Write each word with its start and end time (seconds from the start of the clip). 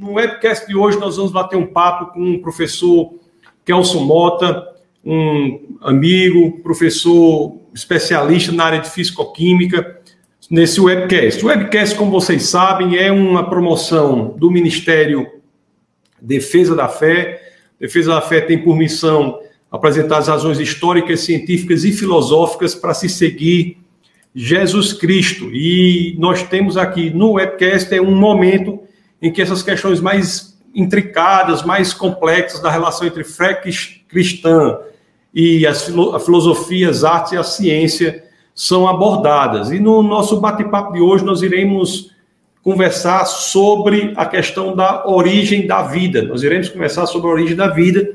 no 0.00 0.14
webcast 0.14 0.66
de 0.66 0.74
hoje 0.74 0.98
nós 0.98 1.18
vamos 1.18 1.30
bater 1.30 1.56
um 1.56 1.66
papo 1.66 2.14
com 2.14 2.32
o 2.32 2.40
professor 2.40 3.12
Kelson 3.66 4.00
Mota, 4.00 4.66
um 5.04 5.76
amigo, 5.82 6.58
professor 6.62 7.58
especialista 7.74 8.50
na 8.50 8.64
área 8.64 8.80
de 8.80 8.88
fisicoquímica, 8.88 10.00
nesse 10.50 10.80
webcast. 10.80 11.44
O 11.44 11.48
webcast, 11.48 11.94
como 11.96 12.10
vocês 12.10 12.44
sabem, 12.44 12.96
é 12.96 13.12
uma 13.12 13.48
promoção 13.48 14.34
do 14.38 14.50
Ministério 14.50 15.26
Defesa 16.20 16.74
da 16.74 16.88
Fé. 16.88 17.52
Defesa 17.78 18.14
da 18.14 18.22
Fé 18.22 18.40
tem 18.40 18.58
por 18.58 18.74
missão 18.74 19.38
apresentar 19.70 20.16
as 20.16 20.28
razões 20.28 20.58
históricas, 20.58 21.20
científicas 21.20 21.84
e 21.84 21.92
filosóficas 21.92 22.74
para 22.74 22.94
se 22.94 23.08
seguir 23.08 23.76
Jesus 24.34 24.94
Cristo. 24.94 25.54
E 25.54 26.16
nós 26.18 26.42
temos 26.42 26.78
aqui 26.78 27.10
no 27.10 27.32
webcast 27.32 27.94
é 27.94 28.00
um 28.00 28.16
momento 28.16 28.80
em 29.20 29.32
que 29.32 29.42
essas 29.42 29.62
questões 29.62 30.00
mais 30.00 30.58
intricadas, 30.74 31.62
mais 31.62 31.92
complexas 31.92 32.60
da 32.60 32.70
relação 32.70 33.06
entre 33.06 33.24
fé 33.24 33.54
cristã 34.08 34.78
e 35.34 35.66
as 35.66 35.84
filo 35.84 36.18
filosofias, 36.18 37.04
artes 37.04 37.32
e 37.32 37.36
a 37.36 37.42
ciência 37.42 38.24
são 38.54 38.86
abordadas. 38.86 39.70
E 39.70 39.78
no 39.78 40.02
nosso 40.02 40.40
bate-papo 40.40 40.92
de 40.92 41.00
hoje 41.00 41.24
nós 41.24 41.42
iremos 41.42 42.10
conversar 42.62 43.24
sobre 43.24 44.12
a 44.16 44.26
questão 44.26 44.76
da 44.76 45.06
origem 45.06 45.66
da 45.66 45.82
vida. 45.82 46.22
Nós 46.22 46.42
iremos 46.42 46.68
conversar 46.68 47.06
sobre 47.06 47.28
a 47.28 47.32
origem 47.32 47.56
da 47.56 47.68
vida. 47.68 48.08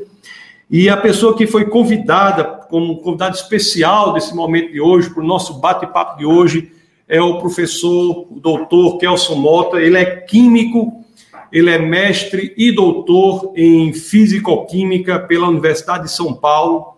E 0.70 0.90
a 0.90 0.98
pessoa 0.98 1.36
que 1.36 1.48
foi 1.48 1.66
convidada, 1.66 2.44
como 2.44 2.98
convidado 2.98 3.36
especial 3.36 4.14
desse 4.14 4.36
momento 4.36 4.72
de 4.72 4.82
hoje, 4.82 5.10
para 5.10 5.24
o 5.24 5.26
nosso 5.26 5.56
bate-papo 5.56 6.18
de 6.18 6.26
hoje, 6.26 6.72
é 7.08 7.22
o 7.22 7.38
professor, 7.38 8.28
o 8.32 8.40
doutor 8.40 8.98
Kelson 8.98 9.36
Mota. 9.36 9.78
Ele 9.78 9.98
é 9.98 10.06
químico, 10.06 11.05
ele 11.52 11.70
é 11.70 11.78
mestre 11.78 12.54
e 12.58 12.72
doutor 12.72 13.54
em 13.56 13.94
físico-química 13.94 15.20
pela 15.20 15.48
Universidade 15.48 16.06
de 16.06 16.12
São 16.12 16.34
Paulo 16.34 16.96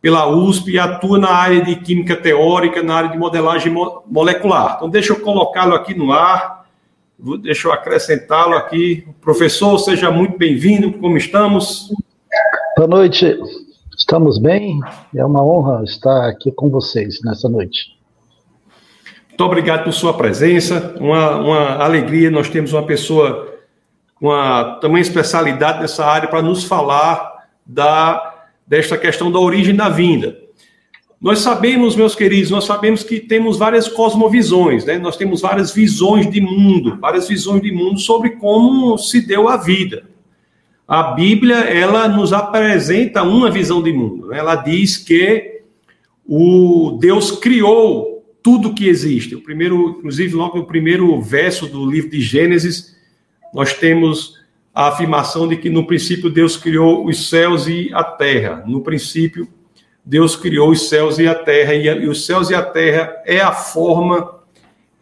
pela 0.00 0.26
USP 0.28 0.72
e 0.72 0.78
atua 0.78 1.18
na 1.18 1.30
área 1.30 1.62
de 1.62 1.76
química 1.76 2.16
teórica, 2.16 2.82
na 2.82 2.94
área 2.94 3.10
de 3.10 3.18
modelagem 3.18 3.72
molecular. 4.06 4.76
Então, 4.76 4.88
deixa 4.88 5.12
eu 5.12 5.20
colocá-lo 5.20 5.74
aqui 5.74 5.94
no 5.94 6.10
ar, 6.10 6.66
deixa 7.42 7.68
eu 7.68 7.72
acrescentá-lo 7.72 8.54
aqui. 8.54 9.06
Professor, 9.20 9.78
seja 9.78 10.10
muito 10.10 10.38
bem-vindo, 10.38 10.92
como 10.94 11.16
estamos? 11.16 11.92
Boa 12.76 12.88
noite, 12.88 13.38
estamos 13.96 14.38
bem? 14.38 14.80
É 15.14 15.24
uma 15.24 15.44
honra 15.44 15.84
estar 15.84 16.28
aqui 16.28 16.50
com 16.50 16.70
vocês 16.70 17.20
nessa 17.22 17.48
noite. 17.48 17.98
Muito 19.28 19.44
obrigado 19.44 19.84
por 19.84 19.92
sua 19.92 20.14
presença, 20.14 20.94
uma, 20.98 21.36
uma 21.36 21.84
alegria, 21.84 22.30
nós 22.30 22.48
temos 22.48 22.72
uma 22.72 22.84
pessoa 22.84 23.49
uma 24.20 24.78
também 24.80 25.00
especialidade 25.00 25.80
nessa 25.80 26.04
área 26.04 26.28
para 26.28 26.42
nos 26.42 26.64
falar 26.64 27.48
da 27.64 28.26
desta 28.66 28.96
questão 28.96 29.32
da 29.32 29.38
origem 29.40 29.74
da 29.74 29.88
vinda. 29.88 30.38
Nós 31.20 31.40
sabemos, 31.40 31.96
meus 31.96 32.14
queridos, 32.14 32.50
nós 32.50 32.64
sabemos 32.64 33.02
que 33.02 33.18
temos 33.18 33.58
várias 33.58 33.88
cosmovisões, 33.88 34.84
né? 34.84 34.96
Nós 34.96 35.16
temos 35.16 35.40
várias 35.40 35.74
visões 35.74 36.30
de 36.30 36.40
mundo, 36.40 36.96
várias 37.00 37.28
visões 37.28 37.60
de 37.60 37.72
mundo 37.72 37.98
sobre 37.98 38.30
como 38.36 38.96
se 38.96 39.26
deu 39.26 39.48
a 39.48 39.56
vida. 39.56 40.04
A 40.86 41.02
Bíblia, 41.02 41.56
ela 41.56 42.08
nos 42.08 42.32
apresenta 42.32 43.22
uma 43.22 43.50
visão 43.50 43.82
de 43.82 43.92
mundo. 43.92 44.28
Né? 44.28 44.38
Ela 44.38 44.56
diz 44.56 44.96
que 44.96 45.62
o 46.26 46.96
Deus 47.00 47.32
criou 47.32 48.24
tudo 48.42 48.72
que 48.72 48.88
existe. 48.88 49.34
O 49.34 49.42
primeiro, 49.42 49.96
inclusive, 49.98 50.34
logo 50.34 50.58
no 50.58 50.64
primeiro 50.64 51.20
verso 51.20 51.66
do 51.66 51.84
livro 51.88 52.10
de 52.10 52.20
Gênesis, 52.20 52.96
nós 53.54 53.72
temos 53.74 54.38
a 54.74 54.88
afirmação 54.88 55.48
de 55.48 55.56
que 55.56 55.68
no 55.68 55.86
princípio 55.86 56.30
Deus 56.30 56.56
criou 56.56 57.06
os 57.06 57.28
céus 57.28 57.66
e 57.66 57.90
a 57.92 58.04
terra. 58.04 58.62
No 58.66 58.80
princípio, 58.80 59.48
Deus 60.04 60.36
criou 60.36 60.70
os 60.70 60.88
céus 60.88 61.18
e 61.18 61.26
a 61.26 61.34
terra, 61.34 61.74
e, 61.74 62.08
os 62.08 62.24
céus 62.24 62.50
e 62.50 62.54
a 62.54 62.62
terra 62.62 63.12
é 63.26 63.40
a 63.40 63.52
forma 63.52 64.40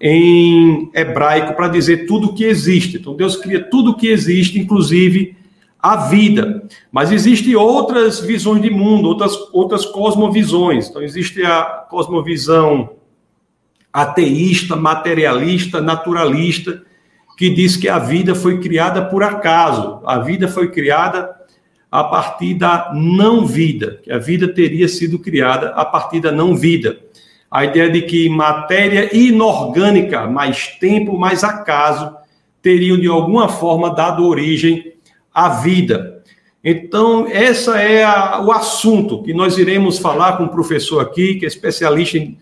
em 0.00 0.90
hebraico 0.94 1.54
para 1.54 1.68
dizer 1.68 2.06
tudo 2.06 2.34
que 2.34 2.44
existe. 2.44 2.96
Então, 2.96 3.14
Deus 3.14 3.36
cria 3.36 3.62
tudo 3.62 3.96
que 3.96 4.08
existe, 4.08 4.58
inclusive 4.58 5.36
a 5.78 5.96
vida. 6.08 6.64
Mas 6.90 7.12
existem 7.12 7.54
outras 7.54 8.20
visões 8.20 8.62
de 8.62 8.70
mundo, 8.70 9.08
outras, 9.08 9.36
outras 9.52 9.84
cosmovisões. 9.84 10.88
Então, 10.88 11.02
existe 11.02 11.42
a 11.44 11.86
cosmovisão 11.88 12.96
ateísta, 13.92 14.76
materialista, 14.76 15.80
naturalista, 15.80 16.82
que 17.38 17.48
diz 17.48 17.76
que 17.76 17.88
a 17.88 18.00
vida 18.00 18.34
foi 18.34 18.58
criada 18.58 19.04
por 19.04 19.22
acaso, 19.22 20.00
a 20.04 20.18
vida 20.18 20.48
foi 20.48 20.72
criada 20.72 21.30
a 21.88 22.02
partir 22.02 22.54
da 22.54 22.90
não 22.92 23.46
vida, 23.46 24.00
que 24.02 24.10
a 24.10 24.18
vida 24.18 24.48
teria 24.48 24.88
sido 24.88 25.20
criada 25.20 25.68
a 25.68 25.84
partir 25.84 26.18
da 26.18 26.32
não 26.32 26.56
vida. 26.56 26.98
A 27.48 27.64
ideia 27.64 27.88
de 27.88 28.02
que 28.02 28.28
matéria 28.28 29.16
inorgânica, 29.16 30.26
mais 30.26 30.66
tempo, 30.80 31.16
mais 31.16 31.44
acaso, 31.44 32.12
teriam 32.60 32.98
de 32.98 33.06
alguma 33.06 33.48
forma 33.48 33.94
dado 33.94 34.26
origem 34.26 34.94
à 35.32 35.48
vida. 35.48 36.20
Então, 36.62 37.28
essa 37.30 37.80
é 37.80 38.02
a, 38.02 38.42
o 38.42 38.50
assunto 38.50 39.22
que 39.22 39.32
nós 39.32 39.56
iremos 39.56 40.00
falar 40.00 40.36
com 40.36 40.44
o 40.46 40.48
professor 40.48 40.98
aqui, 40.98 41.36
que 41.36 41.44
é 41.44 41.48
especialista 41.48 42.18
em 42.18 42.36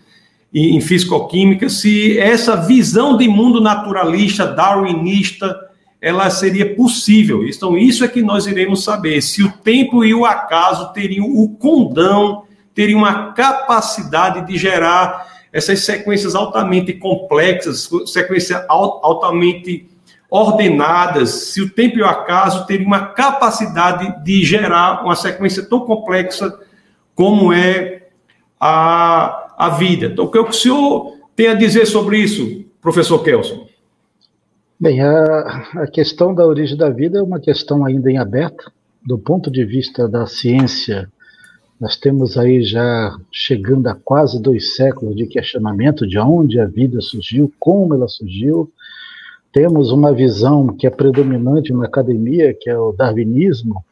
em 0.52 0.80
fisicoquímica, 0.80 1.68
se 1.68 2.18
essa 2.18 2.56
visão 2.56 3.16
de 3.16 3.28
mundo 3.28 3.60
naturalista, 3.60 4.46
darwinista, 4.46 5.54
ela 6.00 6.30
seria 6.30 6.74
possível. 6.74 7.46
Então, 7.46 7.76
isso 7.76 8.04
é 8.04 8.08
que 8.08 8.22
nós 8.22 8.46
iremos 8.46 8.84
saber, 8.84 9.20
se 9.20 9.42
o 9.42 9.50
tempo 9.50 10.04
e 10.04 10.14
o 10.14 10.24
acaso 10.24 10.92
teriam 10.92 11.26
o 11.26 11.48
condão, 11.48 12.44
teriam 12.74 13.00
uma 13.00 13.32
capacidade 13.32 14.46
de 14.46 14.56
gerar 14.56 15.26
essas 15.52 15.80
sequências 15.80 16.34
altamente 16.34 16.92
complexas, 16.92 17.88
sequências 18.06 18.62
altamente 18.68 19.88
ordenadas, 20.30 21.30
se 21.30 21.62
o 21.62 21.70
tempo 21.70 21.98
e 21.98 22.02
o 22.02 22.06
acaso 22.06 22.66
teriam 22.66 22.86
uma 22.86 23.06
capacidade 23.06 24.22
de 24.22 24.44
gerar 24.44 25.04
uma 25.04 25.16
sequência 25.16 25.64
tão 25.64 25.80
complexa 25.80 26.52
como 27.14 27.52
é 27.52 28.08
a 28.60 29.45
a 29.56 29.70
vida. 29.70 30.06
Então, 30.06 30.26
o 30.26 30.30
que 30.30 30.38
o 30.38 30.52
senhor 30.52 31.14
tem 31.34 31.48
a 31.48 31.54
dizer 31.54 31.86
sobre 31.86 32.18
isso, 32.18 32.64
professor 32.80 33.22
Kelson? 33.22 33.66
Bem, 34.78 35.00
a, 35.00 35.64
a 35.76 35.86
questão 35.86 36.34
da 36.34 36.46
origem 36.46 36.76
da 36.76 36.90
vida 36.90 37.18
é 37.18 37.22
uma 37.22 37.40
questão 37.40 37.84
ainda 37.84 38.10
em 38.10 38.18
aberto. 38.18 38.70
Do 39.02 39.16
ponto 39.18 39.50
de 39.50 39.64
vista 39.64 40.06
da 40.06 40.26
ciência, 40.26 41.10
nós 41.80 41.96
temos 41.96 42.36
aí 42.36 42.62
já 42.62 43.16
chegando 43.32 43.86
a 43.86 43.94
quase 43.94 44.40
dois 44.40 44.74
séculos 44.74 45.16
de 45.16 45.26
questionamento 45.26 46.06
de 46.06 46.18
onde 46.18 46.60
a 46.60 46.66
vida 46.66 47.00
surgiu, 47.00 47.50
como 47.58 47.94
ela 47.94 48.08
surgiu. 48.08 48.70
Temos 49.52 49.90
uma 49.90 50.12
visão 50.12 50.66
que 50.68 50.86
é 50.86 50.90
predominante 50.90 51.72
na 51.72 51.86
academia, 51.86 52.52
que 52.52 52.68
é 52.68 52.78
o 52.78 52.92
darwinismo, 52.92 53.82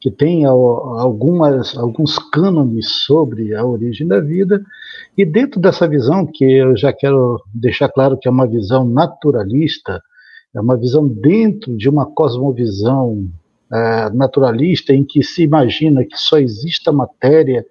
que 0.00 0.10
tem 0.10 0.44
algumas, 0.44 1.76
alguns 1.76 2.18
cânones 2.18 2.88
sobre 3.04 3.54
a 3.54 3.64
origem 3.64 4.06
da 4.06 4.20
vida, 4.20 4.64
e 5.16 5.24
dentro 5.24 5.60
dessa 5.60 5.88
visão, 5.88 6.26
que 6.26 6.44
eu 6.44 6.76
já 6.76 6.92
quero 6.92 7.40
deixar 7.54 7.88
claro 7.88 8.18
que 8.18 8.26
é 8.26 8.30
uma 8.30 8.46
visão 8.46 8.84
naturalista, 8.84 10.02
é 10.54 10.60
uma 10.60 10.76
visão 10.76 11.06
dentro 11.06 11.76
de 11.76 11.88
uma 11.88 12.06
cosmovisão 12.06 13.28
é, 13.72 14.10
naturalista 14.10 14.92
em 14.92 15.04
que 15.04 15.22
se 15.22 15.42
imagina 15.42 16.04
que 16.04 16.16
só 16.16 16.38
existe 16.38 16.88
a 16.88 16.92
matéria, 16.92 17.64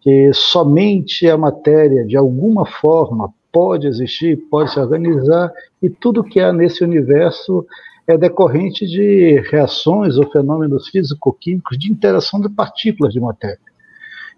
que 0.00 0.30
somente 0.32 1.28
a 1.28 1.36
matéria, 1.36 2.04
de 2.04 2.16
alguma 2.16 2.66
forma, 2.66 3.32
pode 3.50 3.86
existir, 3.86 4.36
pode 4.50 4.72
se 4.72 4.80
organizar, 4.80 5.52
e 5.80 5.88
tudo 5.88 6.24
que 6.24 6.40
há 6.40 6.52
nesse 6.52 6.82
universo 6.82 7.64
é 8.06 8.18
decorrente 8.18 8.86
de 8.86 9.40
reações 9.50 10.18
ou 10.18 10.30
fenômenos 10.30 10.88
físico-químicos 10.88 11.78
de 11.78 11.90
interação 11.90 12.40
de 12.40 12.48
partículas 12.50 13.12
de 13.12 13.20
matéria. 13.20 13.73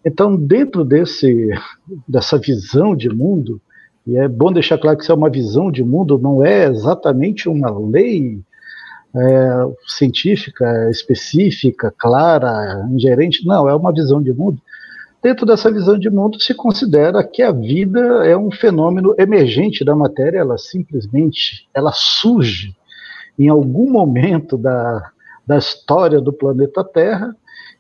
Então, 0.07 0.37
dentro 0.37 0.85
desse, 0.85 1.51
dessa 2.07 2.39
visão 2.39 2.95
de 2.95 3.09
mundo, 3.09 3.61
e 4.07 4.17
é 4.17 4.29
bom 4.29 4.53
deixar 4.53 4.79
claro 4.79 4.97
que 4.97 5.03
isso 5.03 5.11
é 5.11 5.15
uma 5.17 5.29
visão 5.29 5.69
de 5.69 5.83
mundo, 5.83 6.17
não 6.17 6.47
é 6.47 6.67
exatamente 6.67 7.49
uma 7.49 7.77
lei 7.77 8.41
é, 9.17 9.69
científica 9.89 10.89
específica, 10.93 11.93
clara, 11.99 12.87
ingerente, 12.89 13.45
não, 13.45 13.69
é 13.69 13.75
uma 13.75 13.93
visão 13.93 14.23
de 14.23 14.33
mundo. 14.33 14.63
Dentro 15.21 15.45
dessa 15.45 15.73
visão 15.73 15.99
de 15.99 16.09
mundo 16.09 16.41
se 16.41 16.55
considera 16.55 17.25
que 17.25 17.43
a 17.43 17.51
vida 17.51 17.99
é 18.25 18.37
um 18.37 18.53
fenômeno 18.53 19.13
emergente 19.19 19.85
da 19.85 19.97
matéria, 19.97 20.39
ela 20.39 20.57
simplesmente 20.57 21.69
ela 21.75 21.91
surge 21.93 22.77
em 23.37 23.49
algum 23.49 23.91
momento 23.91 24.57
da, 24.57 25.11
da 25.45 25.59
história 25.59 26.21
do 26.21 26.33
planeta 26.33 26.85
Terra, 26.85 27.35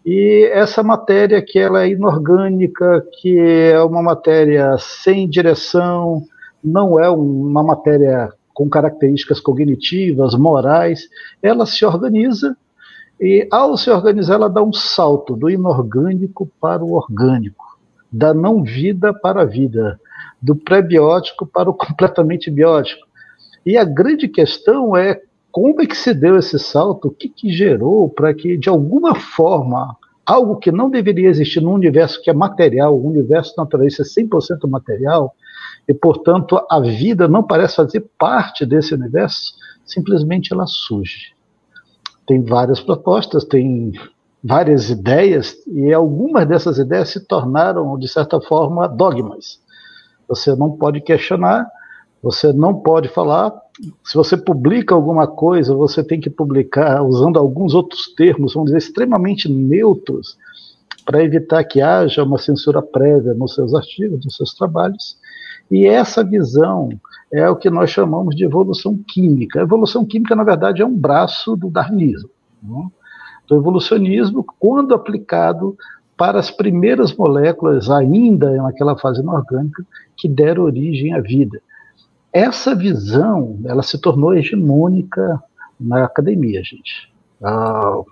e 0.07 0.49
essa 0.53 0.85
matéria 0.85 1.43
que 1.43 1.59
ela 1.59 1.83
é 1.83 1.89
inorgânica, 1.89 3.05
que 3.21 3.37
é 3.41 3.83
uma 3.83 4.01
matéria 4.01 4.77
sem 4.79 5.29
direção, 5.29 6.23
não 6.63 7.01
é 7.01 7.11
uma 7.11 7.61
matéria 7.65 8.33
com 8.55 8.71
características 8.71 9.41
cognitivas, 9.41 10.37
morais, 10.37 11.09
ela 11.43 11.67
se 11.67 11.85
organiza 11.85 12.57
e, 13.21 13.49
ao 13.51 13.77
se 13.77 13.91
organizar, 13.91 14.35
ela 14.35 14.49
dá 14.49 14.63
um 14.63 14.73
salto 14.73 15.35
do 15.35 15.51
inorgânico 15.51 16.49
para 16.61 16.85
o 16.85 16.93
orgânico, 16.93 17.77
da 18.11 18.33
não 18.33 18.63
vida 18.63 19.13
para 19.13 19.43
a 19.43 19.45
vida, 19.45 20.01
do 20.41 20.55
pré-biótico 20.55 21.45
para 21.45 21.69
o 21.69 21.75
completamente 21.75 22.49
biótico. 22.49 23.05
E 23.65 23.77
a 23.77 23.83
grande 23.83 24.29
questão 24.29 24.97
é 24.97 25.21
como 25.57 25.81
é 25.81 25.87
que 25.87 25.97
se 25.97 26.13
deu 26.13 26.37
esse 26.37 26.59
salto, 26.59 27.09
o 27.09 27.11
que, 27.11 27.31
que 27.31 27.51
gerou 27.51 28.11
para 28.11 28.35
que, 28.35 28.59
de 28.59 28.69
alguma 28.69 29.15
forma, 29.15 29.97
algo 30.27 30.59
que 30.59 30.71
não 30.71 30.91
deveria 30.91 31.31
existir 31.31 31.63
no 31.63 31.73
universo 31.73 32.21
que 32.21 32.29
é 32.29 32.35
material, 32.35 32.95
o 32.95 33.07
universo 33.07 33.55
naturalista 33.57 34.03
é 34.03 34.05
100% 34.05 34.69
material, 34.69 35.35
e, 35.89 35.95
portanto, 35.95 36.63
a 36.71 36.79
vida 36.79 37.27
não 37.27 37.43
parece 37.43 37.77
fazer 37.77 38.05
parte 38.19 38.67
desse 38.67 38.93
universo, 38.93 39.55
simplesmente 39.83 40.53
ela 40.53 40.67
surge. 40.67 41.33
Tem 42.27 42.43
várias 42.43 42.79
propostas, 42.79 43.43
tem 43.43 43.93
várias 44.45 44.91
ideias, 44.91 45.57
e 45.67 45.91
algumas 45.91 46.47
dessas 46.47 46.77
ideias 46.77 47.09
se 47.09 47.27
tornaram, 47.27 47.99
de 47.99 48.09
certa 48.09 48.39
forma, 48.43 48.87
dogmas. 48.87 49.59
Você 50.29 50.55
não 50.55 50.73
pode 50.73 51.01
questionar, 51.01 51.67
você 52.27 52.53
não 52.53 52.75
pode 52.75 53.09
falar. 53.09 53.53
Se 54.03 54.17
você 54.17 54.37
publica 54.37 54.93
alguma 54.93 55.29
coisa, 55.29 55.73
você 55.77 56.03
tem 56.03 56.19
que 56.19 56.29
publicar 56.29 57.01
usando 57.05 57.39
alguns 57.39 57.73
outros 57.73 58.13
termos, 58.17 58.53
vamos 58.53 58.73
dizer, 58.73 58.79
extremamente 58.79 59.49
neutros, 59.49 60.37
para 61.05 61.23
evitar 61.23 61.63
que 61.63 61.81
haja 61.81 62.25
uma 62.25 62.37
censura 62.37 62.83
prévia 62.83 63.33
nos 63.33 63.55
seus 63.55 63.73
artigos, 63.75 64.25
nos 64.25 64.35
seus 64.35 64.53
trabalhos. 64.55 65.17
E 65.71 65.87
essa 65.87 66.25
visão 66.25 66.89
é 67.33 67.49
o 67.49 67.55
que 67.55 67.71
nós 67.71 67.91
chamamos 67.91 68.35
de 68.35 68.45
evolução 68.45 68.99
química. 69.07 69.61
A 69.61 69.63
evolução 69.63 70.05
química, 70.05 70.35
na 70.35 70.43
verdade, 70.43 70.83
é 70.83 70.85
um 70.85 70.97
braço 70.97 71.55
do 71.55 71.71
darwinismo, 71.71 72.31
né? 72.61 72.89
do 73.47 73.55
evolucionismo, 73.55 74.45
quando 74.59 74.97
aplicado 74.97 75.77
para 76.17 76.41
as 76.41 76.51
primeiras 76.51 77.15
moléculas, 77.15 77.89
ainda 77.89 78.51
naquela 78.57 78.97
fase 78.99 79.21
inorgânica, 79.21 79.87
que 80.17 80.29
deram 80.29 80.65
origem 80.65 81.13
à 81.13 81.21
vida. 81.21 81.61
Essa 82.37 82.75
visão, 82.75 83.59
ela 83.65 83.83
se 83.83 83.97
tornou 83.97 84.35
hegemônica 84.35 85.43
na 85.81 86.05
academia, 86.05 86.63
gente. 86.63 87.11
Ah, 87.43 88.03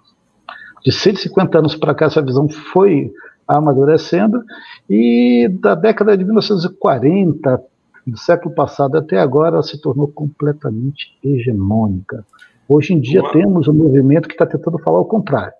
de 0.82 0.90
150 0.90 1.58
anos 1.58 1.76
para 1.76 1.94
cá, 1.94 2.06
essa 2.06 2.22
visão 2.22 2.48
foi 2.48 3.12
amadurecendo, 3.46 4.42
e 4.88 5.46
da 5.60 5.74
década 5.74 6.16
de 6.16 6.24
1940, 6.24 7.62
do 8.06 8.16
século 8.16 8.54
passado 8.54 8.96
até 8.96 9.18
agora, 9.18 9.56
ela 9.56 9.62
se 9.62 9.78
tornou 9.78 10.08
completamente 10.08 11.18
hegemônica. 11.22 12.24
Hoje 12.66 12.94
em 12.94 13.00
dia 13.00 13.20
Uau. 13.20 13.30
temos 13.30 13.68
um 13.68 13.74
movimento 13.74 14.26
que 14.26 14.34
está 14.36 14.46
tentando 14.46 14.78
falar 14.78 15.00
o 15.00 15.04
contrário, 15.04 15.52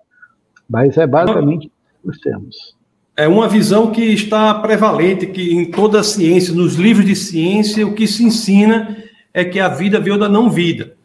mas 0.67 0.97
é 0.97 1.05
basicamente 1.05 1.67
o 1.67 1.69
que 1.69 2.07
nós 2.07 2.17
temos. 2.17 2.75
É 3.17 3.27
uma 3.27 3.47
visão 3.47 3.91
que 3.91 4.01
está 4.01 4.53
prevalente, 4.55 5.27
que 5.27 5.53
em 5.53 5.65
toda 5.65 6.01
a 6.01 6.03
ciência, 6.03 6.53
nos 6.53 6.75
livros 6.75 7.05
de 7.05 7.15
ciência, 7.15 7.87
o 7.87 7.93
que 7.93 8.07
se 8.07 8.23
ensina 8.23 8.97
é 9.33 9.45
que 9.45 9.59
a 9.59 9.69
vida 9.69 9.99
veio 9.99 10.17
da 10.17 10.27
não 10.27 10.49
vida. 10.49 10.95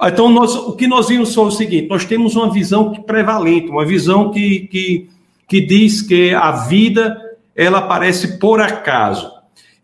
Então, 0.00 0.28
nós, 0.28 0.54
o 0.56 0.72
que 0.72 0.88
nós 0.88 1.08
vimos 1.08 1.34
foi 1.34 1.44
o 1.44 1.50
seguinte: 1.50 1.88
nós 1.88 2.04
temos 2.04 2.34
uma 2.34 2.52
visão 2.52 2.90
que 2.90 3.00
prevalente, 3.02 3.68
uma 3.68 3.84
visão 3.84 4.30
que, 4.30 4.60
que 4.66 5.08
que 5.52 5.60
diz 5.60 6.00
que 6.00 6.32
a 6.32 6.50
vida 6.50 7.20
ela 7.54 7.80
aparece 7.80 8.38
por 8.38 8.58
acaso. 8.58 9.30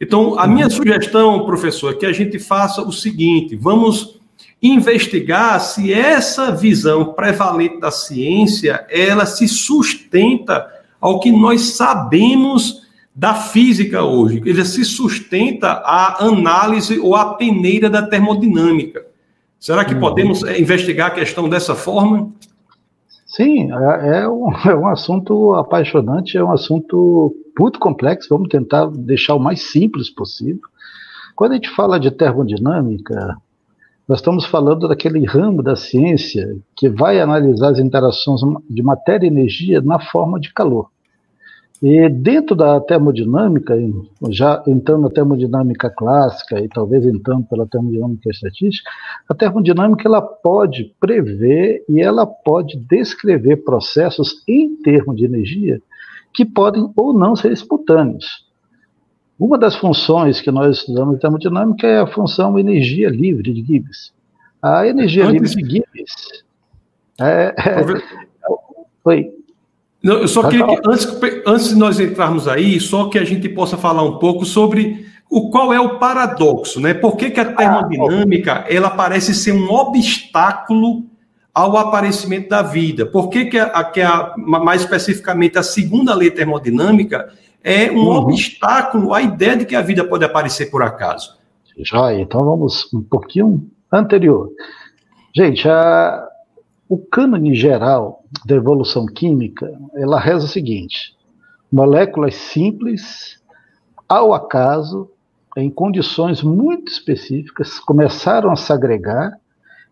Então, 0.00 0.38
a 0.38 0.46
minha 0.46 0.64
uhum. 0.64 0.70
sugestão, 0.70 1.44
professor, 1.44 1.92
é 1.92 1.94
que 1.94 2.06
a 2.06 2.12
gente 2.12 2.38
faça 2.38 2.80
o 2.80 2.90
seguinte: 2.90 3.54
vamos 3.54 4.18
investigar 4.62 5.60
se 5.60 5.92
essa 5.92 6.50
visão 6.50 7.12
prevalente 7.12 7.78
da 7.78 7.90
ciência 7.90 8.86
ela 8.88 9.26
se 9.26 9.46
sustenta 9.46 10.66
ao 11.00 11.20
que 11.20 11.30
nós 11.30 11.60
sabemos 11.70 12.86
da 13.14 13.34
física 13.34 14.04
hoje. 14.04 14.40
Ele 14.44 14.64
se 14.64 14.84
sustenta 14.84 15.82
à 15.84 16.24
análise 16.24 16.98
ou 17.00 17.16
à 17.16 17.34
peneira 17.34 17.90
da 17.90 18.02
termodinâmica. 18.02 19.04
Será 19.58 19.84
que 19.84 19.94
uhum. 19.94 20.00
podemos 20.00 20.44
eh, 20.44 20.60
investigar 20.60 21.08
a 21.08 21.14
questão 21.14 21.48
dessa 21.48 21.74
forma? 21.74 22.30
Sim, 23.26 23.70
é, 23.72 24.20
é, 24.20 24.28
um, 24.28 24.52
é 24.66 24.74
um 24.74 24.86
assunto 24.86 25.54
apaixonante, 25.54 26.36
é 26.36 26.44
um 26.44 26.52
assunto 26.52 27.34
muito 27.58 27.78
complexo. 27.80 28.28
Vamos 28.30 28.48
tentar 28.48 28.86
deixar 28.86 29.34
o 29.34 29.40
mais 29.40 29.62
simples 29.62 30.08
possível. 30.08 30.62
Quando 31.34 31.52
a 31.52 31.54
gente 31.56 31.70
fala 31.70 31.98
de 31.98 32.10
termodinâmica, 32.10 33.36
nós 34.08 34.20
estamos 34.20 34.46
falando 34.46 34.88
daquele 34.88 35.26
ramo 35.26 35.62
da 35.62 35.76
ciência 35.76 36.56
que 36.74 36.88
vai 36.88 37.20
analisar 37.20 37.72
as 37.72 37.78
interações 37.78 38.40
de 38.68 38.82
matéria 38.82 39.26
e 39.26 39.28
energia 39.28 39.82
na 39.82 40.00
forma 40.00 40.40
de 40.40 40.50
calor. 40.54 40.88
E 41.82 42.08
dentro 42.08 42.56
da 42.56 42.80
termodinâmica, 42.80 43.76
já 44.30 44.64
entrando 44.66 45.02
na 45.02 45.10
termodinâmica 45.10 45.90
clássica 45.90 46.58
e 46.58 46.68
talvez 46.68 47.04
entrando 47.04 47.44
pela 47.44 47.66
termodinâmica 47.66 48.30
estatística, 48.30 48.90
a 49.28 49.34
termodinâmica 49.34 50.08
ela 50.08 50.22
pode 50.22 50.92
prever 50.98 51.84
e 51.86 52.00
ela 52.00 52.26
pode 52.26 52.78
descrever 52.78 53.58
processos 53.58 54.42
em 54.48 54.74
termos 54.82 55.16
de 55.16 55.26
energia 55.26 55.80
que 56.34 56.46
podem 56.46 56.90
ou 56.96 57.12
não 57.12 57.36
ser 57.36 57.52
espontâneos. 57.52 58.47
Uma 59.38 59.56
das 59.56 59.76
funções 59.76 60.40
que 60.40 60.50
nós 60.50 60.78
estudamos 60.78 61.16
em 61.16 61.18
termodinâmica 61.18 61.86
é 61.86 62.00
a 62.00 62.06
função 62.06 62.58
energia 62.58 63.08
livre 63.08 63.52
de 63.52 63.62
Gibbs. 63.64 64.12
A 64.60 64.86
energia 64.86 65.26
Antes... 65.26 65.54
livre 65.54 65.62
de 65.62 65.74
Gibbs 65.76 66.44
é, 67.20 67.54
é, 67.56 67.84
foi 69.02 69.32
não, 70.02 70.18
eu 70.18 70.28
só 70.28 70.42
Vai 70.42 70.52
queria 70.52 70.66
falar. 70.66 70.80
que, 70.80 70.90
antes, 70.90 71.42
antes 71.46 71.68
de 71.70 71.74
nós 71.74 71.98
entrarmos 71.98 72.46
aí, 72.46 72.78
só 72.78 73.08
que 73.08 73.18
a 73.18 73.24
gente 73.24 73.48
possa 73.48 73.76
falar 73.76 74.02
um 74.04 74.18
pouco 74.18 74.44
sobre 74.44 75.06
o 75.30 75.50
qual 75.50 75.72
é 75.72 75.80
o 75.80 75.98
paradoxo, 75.98 76.80
né? 76.80 76.94
Por 76.94 77.16
que, 77.16 77.30
que 77.30 77.40
a 77.40 77.42
ah, 77.42 77.52
termodinâmica 77.52 78.64
ah, 78.64 78.64
ela 78.68 78.90
parece 78.90 79.34
ser 79.34 79.52
um 79.52 79.70
obstáculo 79.70 81.04
ao 81.52 81.76
aparecimento 81.76 82.48
da 82.48 82.62
vida? 82.62 83.04
Por 83.04 83.28
que, 83.28 83.46
que, 83.46 83.58
a, 83.58 83.84
que 83.84 84.00
a, 84.00 84.34
mais 84.36 84.82
especificamente 84.82 85.58
a 85.58 85.62
segunda 85.62 86.14
lei 86.14 86.30
termodinâmica 86.30 87.28
é 87.62 87.90
um 87.90 87.98
uhum. 87.98 88.16
obstáculo 88.16 89.12
à 89.12 89.20
ideia 89.20 89.56
de 89.56 89.66
que 89.66 89.76
a 89.76 89.82
vida 89.82 90.04
pode 90.04 90.24
aparecer 90.24 90.70
por 90.70 90.82
acaso? 90.82 91.36
Já, 91.78 92.12
então 92.14 92.40
vamos 92.40 92.92
um 92.92 93.02
pouquinho 93.02 93.68
anterior. 93.92 94.50
Gente, 95.34 95.68
a, 95.68 96.26
o 96.88 96.98
cânone 96.98 97.54
geral 97.54 98.24
da 98.44 98.56
evolução 98.56 99.06
química, 99.06 99.70
ela 99.94 100.18
reza 100.18 100.46
o 100.46 100.48
seguinte: 100.48 101.14
moléculas 101.70 102.34
simples, 102.34 103.40
ao 104.08 104.32
acaso, 104.32 105.10
em 105.56 105.70
condições 105.70 106.42
muito 106.42 106.90
específicas, 106.90 107.78
começaram 107.78 108.50
a 108.50 108.56
se 108.56 108.72
agregar, 108.72 109.38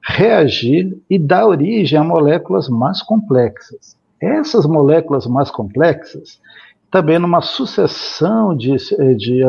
reagir 0.03 1.01
e 1.11 1.19
dar 1.19 1.47
origem 1.47 1.99
a 1.99 2.05
moléculas 2.05 2.69
mais 2.69 3.03
complexas. 3.03 3.97
Essas 4.21 4.65
moléculas 4.65 5.27
mais 5.27 5.51
complexas, 5.51 6.41
também 6.91 7.19
numa 7.19 7.41
sucessão 7.41 8.57
de, 8.57 8.77
de, 9.17 9.41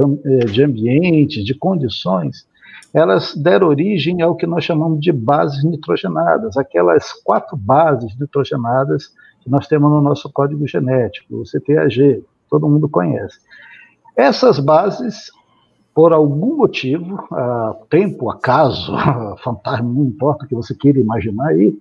de 0.51 0.63
ambientes, 0.63 1.45
de 1.45 1.53
condições, 1.53 2.47
elas 2.93 3.35
deram 3.35 3.67
origem 3.67 4.21
ao 4.21 4.35
que 4.35 4.47
nós 4.47 4.63
chamamos 4.63 4.99
de 4.99 5.11
bases 5.11 5.63
nitrogenadas, 5.63 6.57
aquelas 6.57 7.13
quatro 7.23 7.55
bases 7.55 8.17
nitrogenadas 8.19 9.13
que 9.41 9.49
nós 9.49 9.67
temos 9.67 9.89
no 9.89 10.01
nosso 10.01 10.31
código 10.31 10.67
genético, 10.67 11.35
o 11.35 11.43
CTAG, 11.43 12.23
todo 12.49 12.67
mundo 12.67 12.89
conhece. 12.89 13.39
Essas 14.15 14.59
bases, 14.59 15.31
por 15.93 16.11
algum 16.11 16.57
motivo, 16.57 17.27
tempo, 17.89 18.31
acaso, 18.31 18.93
fantasma, 19.43 19.87
não 19.87 20.05
importa 20.05 20.45
o 20.45 20.47
que 20.47 20.55
você 20.55 20.73
queira 20.73 20.99
imaginar 20.99 21.49
aí, 21.49 21.77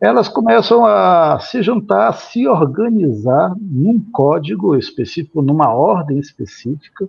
elas 0.00 0.28
começam 0.28 0.84
a 0.86 1.38
se 1.40 1.62
juntar, 1.62 2.08
a 2.08 2.12
se 2.12 2.46
organizar 2.46 3.54
num 3.60 4.00
código 4.12 4.76
específico, 4.76 5.42
numa 5.42 5.72
ordem 5.72 6.18
específica, 6.18 7.08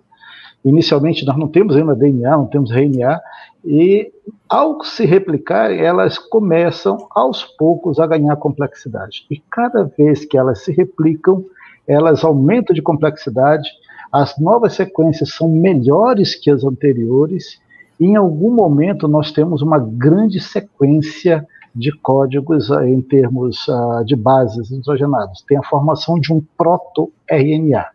Inicialmente, 0.63 1.25
nós 1.25 1.37
não 1.37 1.47
temos 1.47 1.75
ainda 1.75 1.95
DNA, 1.95 2.37
não 2.37 2.45
temos 2.45 2.71
RNA, 2.71 3.19
e 3.65 4.11
ao 4.47 4.83
se 4.83 5.05
replicar, 5.05 5.71
elas 5.71 6.19
começam 6.19 7.07
aos 7.11 7.43
poucos 7.43 7.99
a 7.99 8.05
ganhar 8.05 8.35
complexidade. 8.35 9.25
E 9.29 9.41
cada 9.49 9.83
vez 9.83 10.23
que 10.23 10.37
elas 10.37 10.63
se 10.63 10.71
replicam, 10.71 11.43
elas 11.87 12.23
aumentam 12.23 12.75
de 12.75 12.81
complexidade, 12.81 13.69
as 14.11 14.37
novas 14.37 14.73
sequências 14.73 15.33
são 15.33 15.49
melhores 15.49 16.35
que 16.35 16.51
as 16.51 16.63
anteriores, 16.63 17.59
e 17.99 18.05
em 18.05 18.15
algum 18.15 18.51
momento 18.51 19.07
nós 19.07 19.31
temos 19.31 19.61
uma 19.63 19.79
grande 19.79 20.39
sequência 20.39 21.47
de 21.73 21.91
códigos 21.91 22.69
uh, 22.69 22.83
em 22.83 23.01
termos 23.01 23.67
uh, 23.67 24.03
de 24.05 24.15
bases 24.15 24.69
nitrogenadas. 24.71 25.43
Tem 25.47 25.57
a 25.57 25.63
formação 25.63 26.19
de 26.19 26.33
um 26.33 26.41
proto-RNA. 26.57 27.87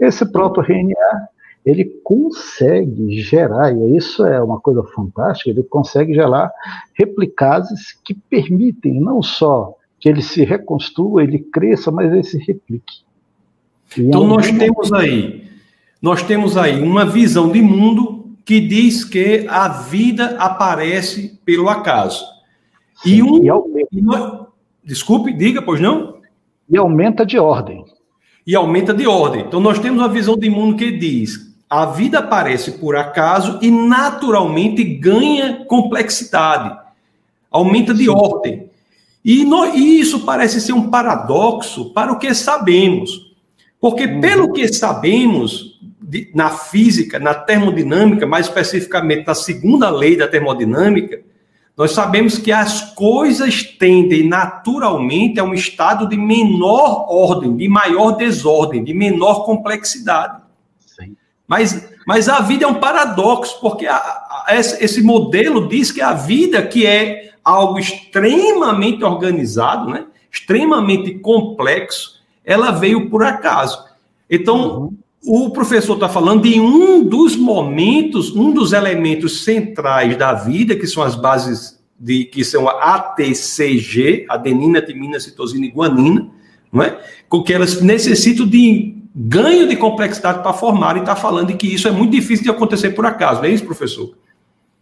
Esse 0.00 0.30
proto-RNA 0.30 1.28
ele 1.64 1.84
consegue 2.02 3.20
gerar, 3.20 3.72
e 3.72 3.96
isso 3.96 4.24
é 4.26 4.42
uma 4.42 4.58
coisa 4.58 4.82
fantástica, 4.82 5.50
ele 5.50 5.62
consegue 5.62 6.12
gerar 6.12 6.50
replicases 6.94 7.92
que 8.04 8.14
permitem 8.14 9.00
não 9.00 9.22
só 9.22 9.74
que 10.00 10.08
ele 10.08 10.22
se 10.22 10.44
reconstrua, 10.44 11.22
ele 11.22 11.38
cresça, 11.38 11.92
mas 11.92 12.12
ele 12.12 12.24
se 12.24 12.36
replique. 12.38 13.04
E 13.96 14.02
então 14.02 14.26
nós 14.26 14.50
temos 14.50 14.92
aí, 14.92 15.48
nós 16.00 16.22
temos 16.22 16.56
aí 16.56 16.82
uma 16.82 17.04
visão 17.04 17.52
de 17.52 17.62
mundo 17.62 18.34
que 18.44 18.60
diz 18.60 19.04
que 19.04 19.46
a 19.48 19.68
vida 19.68 20.36
aparece 20.38 21.38
pelo 21.44 21.68
acaso. 21.68 22.24
Sim, 23.02 23.10
e 23.10 23.22
um. 23.22 23.44
E 23.44 23.86
e 23.92 24.02
nós, 24.02 24.46
desculpe, 24.84 25.32
diga, 25.32 25.60
pois 25.60 25.80
não? 25.80 26.20
E 26.68 26.76
aumenta 26.76 27.26
de 27.26 27.38
ordem. 27.38 27.84
E 28.46 28.54
aumenta 28.54 28.94
de 28.94 29.06
ordem. 29.06 29.42
Então 29.42 29.60
nós 29.60 29.78
temos 29.78 30.00
uma 30.00 30.08
visão 30.08 30.36
de 30.36 30.48
mundo 30.48 30.76
que 30.76 30.90
diz 30.90 31.52
a 31.72 31.86
vida 31.86 32.18
aparece 32.18 32.72
por 32.72 32.94
acaso 32.94 33.58
e 33.62 33.70
naturalmente 33.70 34.84
ganha 34.84 35.64
complexidade, 35.64 36.78
aumenta 37.50 37.94
de 37.94 38.04
Sim. 38.04 38.10
ordem. 38.10 38.70
E, 39.24 39.42
no, 39.42 39.64
e, 39.74 39.98
isso 39.98 40.20
parece 40.20 40.60
ser 40.60 40.74
um 40.74 40.90
paradoxo 40.90 41.90
para 41.94 42.12
o 42.12 42.18
que 42.18 42.34
sabemos. 42.34 43.32
Porque, 43.80 44.04
uhum. 44.04 44.20
pelo 44.20 44.52
que 44.52 44.68
sabemos 44.68 45.80
de, 45.98 46.30
na 46.34 46.50
física, 46.50 47.18
na 47.18 47.32
termodinâmica, 47.32 48.26
mais 48.26 48.48
especificamente 48.48 49.26
na 49.26 49.34
segunda 49.34 49.88
lei 49.88 50.14
da 50.14 50.28
termodinâmica, 50.28 51.22
nós 51.76 51.92
sabemos 51.92 52.38
que 52.38 52.52
as 52.52 52.94
coisas 52.94 53.62
tendem 53.62 54.28
naturalmente 54.28 55.40
a 55.40 55.44
um 55.44 55.54
estado 55.54 56.06
de 56.06 56.16
menor 56.16 57.06
ordem, 57.08 57.56
de 57.56 57.68
maior 57.68 58.12
desordem, 58.12 58.84
de 58.84 58.92
menor 58.92 59.44
complexidade. 59.44 60.42
Mas, 61.48 61.86
mas 62.06 62.28
a 62.28 62.40
vida 62.40 62.64
é 62.64 62.68
um 62.68 62.80
paradoxo, 62.80 63.60
porque 63.60 63.86
a, 63.86 63.96
a, 63.96 64.46
esse 64.54 65.02
modelo 65.02 65.68
diz 65.68 65.90
que 65.90 66.00
a 66.00 66.12
vida, 66.12 66.62
que 66.62 66.86
é 66.86 67.32
algo 67.44 67.78
extremamente 67.78 69.04
organizado, 69.04 69.90
né, 69.90 70.06
extremamente 70.30 71.18
complexo, 71.18 72.22
ela 72.44 72.70
veio 72.70 73.10
por 73.10 73.22
acaso. 73.22 73.84
Então, 74.30 74.78
uhum. 74.78 74.98
O 75.24 75.50
professor 75.50 75.94
está 75.94 76.08
falando 76.08 76.42
de 76.42 76.58
um 76.60 77.04
dos 77.04 77.36
momentos, 77.36 78.34
um 78.34 78.52
dos 78.52 78.72
elementos 78.72 79.44
centrais 79.44 80.16
da 80.16 80.32
vida, 80.34 80.74
que 80.74 80.86
são 80.86 81.02
as 81.02 81.14
bases 81.14 81.80
de 81.98 82.24
que 82.24 82.44
são 82.44 82.68
a 82.68 82.96
ATCG, 82.96 84.26
adenina, 84.28 84.82
timina, 84.82 85.20
citosina 85.20 85.64
e 85.64 85.70
guanina, 85.70 86.28
não 86.72 86.82
é? 86.82 87.00
Com 87.28 87.42
que 87.44 87.52
elas 87.52 87.80
necessitam 87.80 88.46
de 88.46 88.96
ganho 89.14 89.68
de 89.68 89.76
complexidade 89.76 90.42
para 90.42 90.52
formar 90.52 90.96
e 90.96 91.00
está 91.00 91.14
falando 91.14 91.48
de 91.48 91.54
que 91.54 91.72
isso 91.72 91.86
é 91.86 91.92
muito 91.92 92.10
difícil 92.10 92.44
de 92.44 92.50
acontecer 92.50 92.90
por 92.90 93.06
acaso, 93.06 93.40
não 93.40 93.48
é 93.48 93.50
isso, 93.50 93.64
professor? 93.64 94.16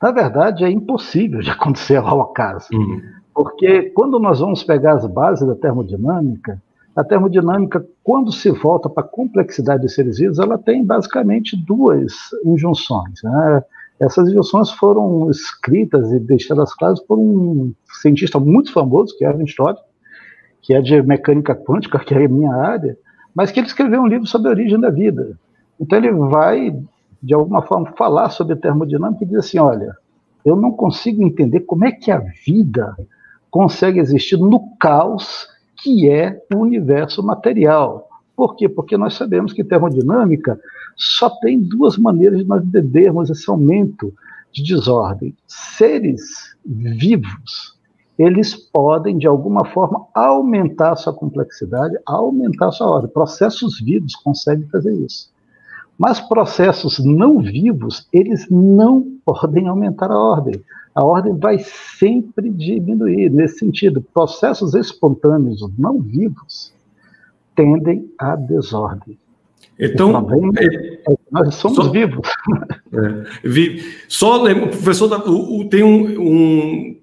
Na 0.00 0.10
verdade, 0.10 0.64
é 0.64 0.70
impossível 0.70 1.40
de 1.40 1.50
acontecer 1.50 1.96
ao 1.96 2.22
acaso. 2.22 2.68
Uhum. 2.72 3.02
Porque 3.34 3.90
quando 3.94 4.18
nós 4.18 4.40
vamos 4.40 4.62
pegar 4.62 4.94
as 4.94 5.06
bases 5.06 5.46
da 5.46 5.54
termodinâmica, 5.54 6.60
a 7.00 7.04
termodinâmica, 7.04 7.84
quando 8.04 8.30
se 8.30 8.50
volta 8.50 8.88
para 8.88 9.02
a 9.02 9.08
complexidade 9.08 9.82
dos 9.82 9.94
seres 9.94 10.18
vivos, 10.18 10.38
ela 10.38 10.58
tem 10.58 10.84
basicamente 10.84 11.56
duas 11.56 12.12
injunções. 12.44 13.22
Né? 13.22 13.64
Essas 13.98 14.28
injunções 14.28 14.70
foram 14.70 15.30
escritas 15.30 16.12
e 16.12 16.18
deixadas 16.18 16.74
claras 16.74 17.00
por 17.00 17.18
um 17.18 17.72
cientista 18.00 18.38
muito 18.38 18.72
famoso, 18.72 19.16
que 19.16 19.24
é 19.24 19.28
Erwin 19.28 19.46
Schrödinger, 19.46 19.82
que 20.60 20.74
é 20.74 20.80
de 20.82 21.02
mecânica 21.02 21.54
quântica, 21.54 21.98
que 21.98 22.14
é 22.14 22.24
a 22.24 22.28
minha 22.28 22.54
área, 22.54 22.96
mas 23.34 23.50
que 23.50 23.60
ele 23.60 23.66
escreveu 23.66 24.02
um 24.02 24.06
livro 24.06 24.26
sobre 24.26 24.48
a 24.48 24.50
origem 24.52 24.78
da 24.78 24.90
vida. 24.90 25.38
Então 25.80 25.98
ele 25.98 26.12
vai, 26.12 26.78
de 27.22 27.32
alguma 27.32 27.62
forma, 27.62 27.92
falar 27.96 28.28
sobre 28.28 28.56
termodinâmica 28.56 29.24
e 29.24 29.26
diz 29.26 29.38
assim: 29.38 29.58
olha, 29.58 29.96
eu 30.44 30.54
não 30.54 30.72
consigo 30.72 31.22
entender 31.22 31.60
como 31.60 31.86
é 31.86 31.92
que 31.92 32.10
a 32.10 32.18
vida 32.44 32.94
consegue 33.50 33.98
existir 33.98 34.36
no 34.36 34.76
caos 34.76 35.48
que 35.82 36.08
é 36.08 36.40
o 36.54 36.58
universo 36.58 37.22
material. 37.22 38.08
Por 38.36 38.56
quê? 38.56 38.68
Porque 38.68 38.96
nós 38.96 39.14
sabemos 39.14 39.52
que 39.52 39.64
termodinâmica 39.64 40.58
só 40.96 41.28
tem 41.28 41.60
duas 41.60 41.96
maneiras 41.96 42.38
de 42.38 42.44
nós 42.44 42.64
entendermos 42.64 43.30
esse 43.30 43.48
aumento 43.50 44.12
de 44.52 44.62
desordem. 44.62 45.34
Seres 45.46 46.56
vivos 46.64 47.80
eles 48.22 48.54
podem, 48.54 49.16
de 49.16 49.26
alguma 49.26 49.64
forma, 49.64 50.06
aumentar 50.14 50.94
sua 50.96 51.14
complexidade, 51.14 51.96
aumentar 52.04 52.70
sua 52.70 52.86
ordem. 52.86 53.10
Processos 53.10 53.80
vivos 53.80 54.14
conseguem 54.16 54.68
fazer 54.68 54.92
isso. 54.92 55.30
Mas 56.00 56.18
processos 56.18 56.98
não 56.98 57.40
vivos, 57.40 58.08
eles 58.10 58.48
não 58.48 59.18
podem 59.22 59.68
aumentar 59.68 60.10
a 60.10 60.18
ordem. 60.18 60.58
A 60.94 61.04
ordem 61.04 61.36
vai 61.36 61.58
sempre 61.58 62.48
diminuir. 62.48 63.28
Nesse 63.28 63.58
sentido, 63.58 64.00
processos 64.14 64.72
espontâneos 64.72 65.60
não 65.76 66.00
vivos 66.00 66.72
tendem 67.54 68.10
à 68.18 68.34
desordem. 68.34 69.18
Então, 69.78 70.26
é, 70.58 70.64
é, 70.64 71.16
nós 71.30 71.54
somos 71.56 71.76
só, 71.76 71.90
vivos. 71.90 72.28
É, 72.94 73.46
vi, 73.46 73.82
só 74.08 74.42
o 74.42 74.68
professor 74.68 75.28
o, 75.28 75.60
o, 75.60 75.68
tem 75.68 75.82
um, 75.82 76.18
um 76.18 76.96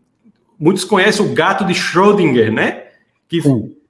muitos 0.58 0.84
conhecem 0.84 1.24
o 1.24 1.36
gato 1.36 1.64
de 1.66 1.74
Schrödinger, 1.76 2.52
né? 2.52 2.86
Que, 3.30 3.42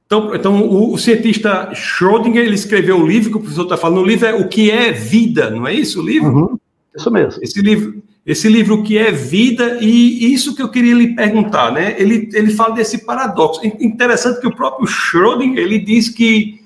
então, 0.08 0.34
então 0.34 0.62
o, 0.62 0.94
o, 0.94 0.98
cientista 0.98 1.70
Schrödinger 1.74 2.46
ele 2.46 2.56
escreveu 2.56 2.96
um 2.96 3.06
livro 3.06 3.30
que 3.30 3.38
o 3.38 3.42
professor 3.42 3.64
está 3.64 3.76
falando. 3.76 4.00
O 4.00 4.08
livro 4.08 4.26
é 4.26 4.34
O 4.34 4.48
que 4.48 4.72
é 4.72 4.92
Vida, 4.92 5.50
não 5.50 5.68
é 5.68 5.74
isso 5.74 6.02
o 6.02 6.06
livro? 6.06 6.30
Uhum, 6.30 6.60
isso 6.96 7.12
mesmo. 7.12 7.44
Esse 7.44 7.62
livro, 7.62 8.02
esse 8.26 8.48
livro 8.48 8.76
O 8.76 8.84
que 8.84 8.98
é 8.98 9.12
Vida 9.12 9.80
e 9.82 10.34
isso 10.34 10.56
que 10.56 10.62
eu 10.62 10.70
queria 10.70 10.96
lhe 10.96 11.14
perguntar, 11.14 11.74
né? 11.74 11.94
Ele, 12.00 12.30
ele 12.34 12.52
fala 12.52 12.74
desse 12.74 13.06
paradoxo. 13.06 13.60
Interessante 13.66 14.40
que 14.40 14.48
o 14.48 14.56
próprio 14.56 14.88
Schrödinger 14.88 15.60
ele 15.60 15.78
diz 15.78 16.08
que, 16.08 16.62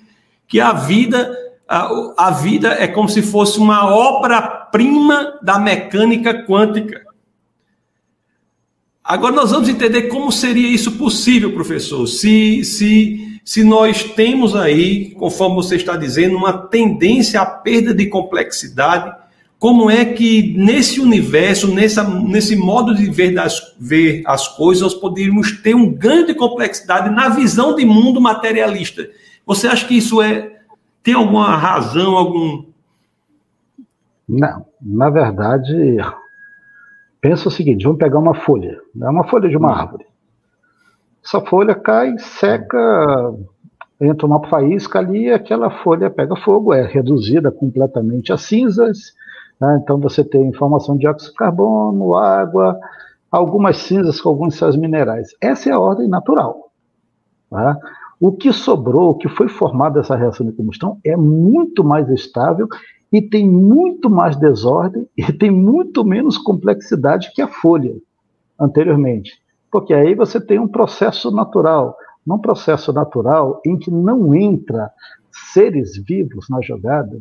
que 0.48 0.60
a 0.60 0.72
vida 0.72 1.36
a, 1.68 2.28
a 2.28 2.32
vida 2.32 2.74
é 2.74 2.86
como 2.86 3.10
se 3.10 3.24
fosse 3.24 3.58
uma 3.58 3.92
obra-prima 3.92 5.40
da 5.42 5.58
mecânica 5.58 6.46
quântica. 6.46 7.02
Agora 9.04 9.34
nós 9.34 9.50
vamos 9.50 9.68
entender 9.68 10.04
como 10.04 10.32
seria 10.32 10.68
isso 10.68 10.92
possível, 10.92 11.54
professor, 11.54 12.06
se, 12.08 12.64
se, 12.64 13.31
se 13.44 13.64
nós 13.64 14.04
temos 14.04 14.56
aí, 14.56 15.12
conforme 15.12 15.56
você 15.56 15.76
está 15.76 15.98
dizendo, 15.98 16.38
uma 16.38 16.54
tendência 16.54 17.42
à 17.42 17.46
perda 17.46 17.94
de 17.94 18.08
complexidade, 18.08 19.12
como 19.58 19.90
é 19.90 20.06
que 20.06 20.56
nesse 20.58 21.00
universo, 21.00 21.72
nessa, 21.74 22.04
nesse 22.04 22.56
modo 22.56 22.96
de 22.96 23.10
ver, 23.10 23.34
das, 23.34 23.76
ver 23.80 24.24
as 24.26 24.48
coisas, 24.48 24.82
nós 24.82 24.94
poderíamos 24.94 25.52
ter 25.62 25.76
um 25.76 25.92
ganho 25.92 26.26
de 26.26 26.34
complexidade 26.34 27.10
na 27.10 27.30
visão 27.30 27.76
de 27.76 27.86
mundo 27.86 28.20
materialista? 28.20 29.08
Você 29.46 29.68
acha 29.68 29.88
que 29.88 29.98
isso 29.98 30.22
é 30.22 30.60
tem 31.04 31.14
alguma 31.14 31.56
razão, 31.58 32.16
algum... 32.16 32.64
Não, 34.28 34.66
na 34.82 35.10
verdade, 35.10 35.98
Pensa 37.22 37.48
o 37.48 37.52
seguinte: 37.52 37.84
vamos 37.84 38.00
pegar 38.00 38.18
uma 38.18 38.34
folha, 38.34 38.82
né? 38.96 39.08
uma 39.08 39.24
folha 39.26 39.48
de 39.48 39.56
uma 39.56 39.72
hum. 39.72 39.76
árvore. 39.76 40.06
Essa 41.24 41.42
folha 41.42 41.76
cai, 41.76 42.18
seca, 42.18 43.34
entra 44.00 44.26
uma 44.26 44.48
faísca 44.48 45.00
ali 45.00 45.26
e 45.26 45.32
aquela 45.32 45.70
folha 45.70 46.10
pega 46.10 46.36
fogo, 46.36 46.74
é 46.74 46.86
reduzida 46.86 47.52
completamente 47.52 48.34
a 48.34 48.38
cinzas. 48.38 49.14
Né? 49.60 49.80
Então 49.82 50.00
você 50.00 50.24
tem 50.24 50.48
informação 50.48 50.96
de 50.96 51.02
dióxido 51.02 51.32
de 51.32 51.38
carbono, 51.38 52.16
água, 52.16 52.80
algumas 53.32 53.78
cinzas 53.78 54.20
com 54.20 54.30
alguns 54.30 54.56
sais 54.56 54.76
minerais. 54.76 55.36
Essa 55.40 55.70
é 55.70 55.74
a 55.74 55.80
ordem 55.80 56.08
natural. 56.08 56.72
Tá? 57.50 57.78
O 58.20 58.32
que 58.32 58.52
sobrou, 58.52 59.12
o 59.12 59.16
que 59.16 59.30
foi 59.30 59.48
formado 59.48 59.94
dessa 59.94 60.16
reação 60.16 60.46
de 60.46 60.52
combustão 60.52 61.00
é 61.04 61.16
muito 61.16 61.84
mais 61.84 62.10
estável 62.10 62.68
e 63.12 63.22
tem 63.22 63.48
muito 63.48 64.10
mais 64.10 64.36
desordem 64.36 65.08
e 65.18 65.32
tem 65.34 65.52
muito 65.52 66.04
menos 66.06 66.38
complexidade 66.38 67.32
que 67.34 67.42
a 67.42 67.48
folha 67.48 67.96
anteriormente. 68.60 69.41
Porque 69.72 69.94
aí 69.94 70.14
você 70.14 70.40
tem 70.40 70.60
um 70.60 70.68
processo 70.68 71.32
natural, 71.32 71.96
num 72.26 72.38
processo 72.38 72.92
natural 72.92 73.62
em 73.66 73.78
que 73.78 73.90
não 73.90 74.36
entra 74.36 74.92
seres 75.32 75.98
vivos 75.98 76.50
na 76.50 76.62
jogada, 76.62 77.20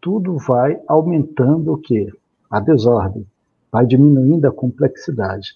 tudo 0.00 0.36
vai 0.38 0.80
aumentando 0.88 1.72
o 1.72 1.78
quê? 1.78 2.10
A 2.50 2.58
desordem, 2.58 3.26
vai 3.70 3.86
diminuindo 3.86 4.46
a 4.46 4.52
complexidade. 4.52 5.54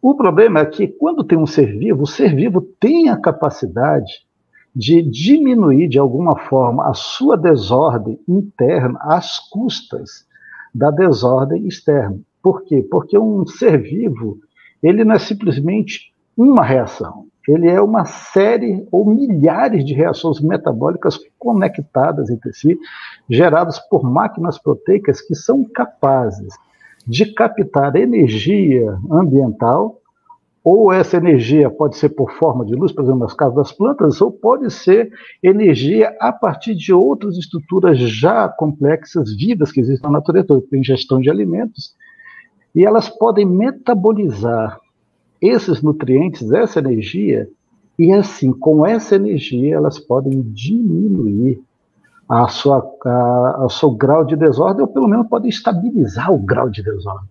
O 0.00 0.14
problema 0.14 0.60
é 0.60 0.66
que 0.66 0.86
quando 0.86 1.24
tem 1.24 1.36
um 1.36 1.46
ser 1.46 1.76
vivo, 1.78 2.04
o 2.04 2.06
ser 2.06 2.34
vivo 2.34 2.60
tem 2.60 3.08
a 3.08 3.16
capacidade 3.16 4.26
de 4.74 5.02
diminuir 5.02 5.88
de 5.88 5.98
alguma 5.98 6.38
forma 6.38 6.88
a 6.88 6.94
sua 6.94 7.36
desordem 7.36 8.20
interna 8.28 8.98
às 9.00 9.38
custas 9.48 10.26
da 10.74 10.90
desordem 10.90 11.66
externa. 11.66 12.20
Por 12.42 12.62
quê? 12.62 12.86
Porque 12.88 13.18
um 13.18 13.46
ser 13.46 13.80
vivo, 13.82 14.38
ele 14.86 15.04
não 15.04 15.14
é 15.14 15.18
simplesmente 15.18 16.12
uma 16.36 16.64
reação, 16.64 17.26
ele 17.48 17.68
é 17.68 17.80
uma 17.80 18.04
série 18.04 18.86
ou 18.90 19.04
milhares 19.04 19.84
de 19.84 19.94
reações 19.94 20.40
metabólicas 20.40 21.18
conectadas 21.38 22.28
entre 22.28 22.52
si, 22.52 22.78
geradas 23.28 23.78
por 23.78 24.02
máquinas 24.04 24.58
proteicas 24.58 25.20
que 25.20 25.34
são 25.34 25.64
capazes 25.64 26.54
de 27.06 27.26
captar 27.32 27.94
energia 27.96 28.98
ambiental, 29.10 30.00
ou 30.62 30.92
essa 30.92 31.16
energia 31.16 31.70
pode 31.70 31.96
ser 31.96 32.08
por 32.08 32.32
forma 32.32 32.64
de 32.64 32.74
luz, 32.74 32.90
por 32.90 33.04
exemplo, 33.04 33.20
nas 33.20 33.34
casas 33.34 33.54
das 33.54 33.72
plantas, 33.72 34.20
ou 34.20 34.32
pode 34.32 34.68
ser 34.72 35.12
energia 35.40 36.16
a 36.20 36.32
partir 36.32 36.74
de 36.74 36.92
outras 36.92 37.38
estruturas 37.38 37.96
já 37.96 38.48
complexas, 38.48 39.32
vivas 39.36 39.70
que 39.70 39.78
existem 39.78 40.10
na 40.10 40.18
natureza, 40.18 40.60
tem 40.68 40.80
ingestão 40.80 41.20
de 41.20 41.30
alimentos, 41.30 41.94
e 42.76 42.84
elas 42.84 43.08
podem 43.08 43.46
metabolizar 43.46 44.78
esses 45.40 45.80
nutrientes, 45.80 46.52
essa 46.52 46.78
energia, 46.78 47.48
e 47.98 48.12
assim, 48.12 48.52
com 48.52 48.84
essa 48.84 49.16
energia, 49.16 49.76
elas 49.76 49.98
podem 49.98 50.42
diminuir 50.42 51.58
a 52.28 52.46
sua, 52.48 52.86
a, 53.06 53.64
o 53.64 53.70
seu 53.70 53.90
grau 53.90 54.24
de 54.26 54.36
desordem, 54.36 54.82
ou 54.82 54.88
pelo 54.88 55.08
menos 55.08 55.26
podem 55.26 55.48
estabilizar 55.48 56.30
o 56.30 56.38
grau 56.38 56.68
de 56.68 56.82
desordem. 56.82 57.30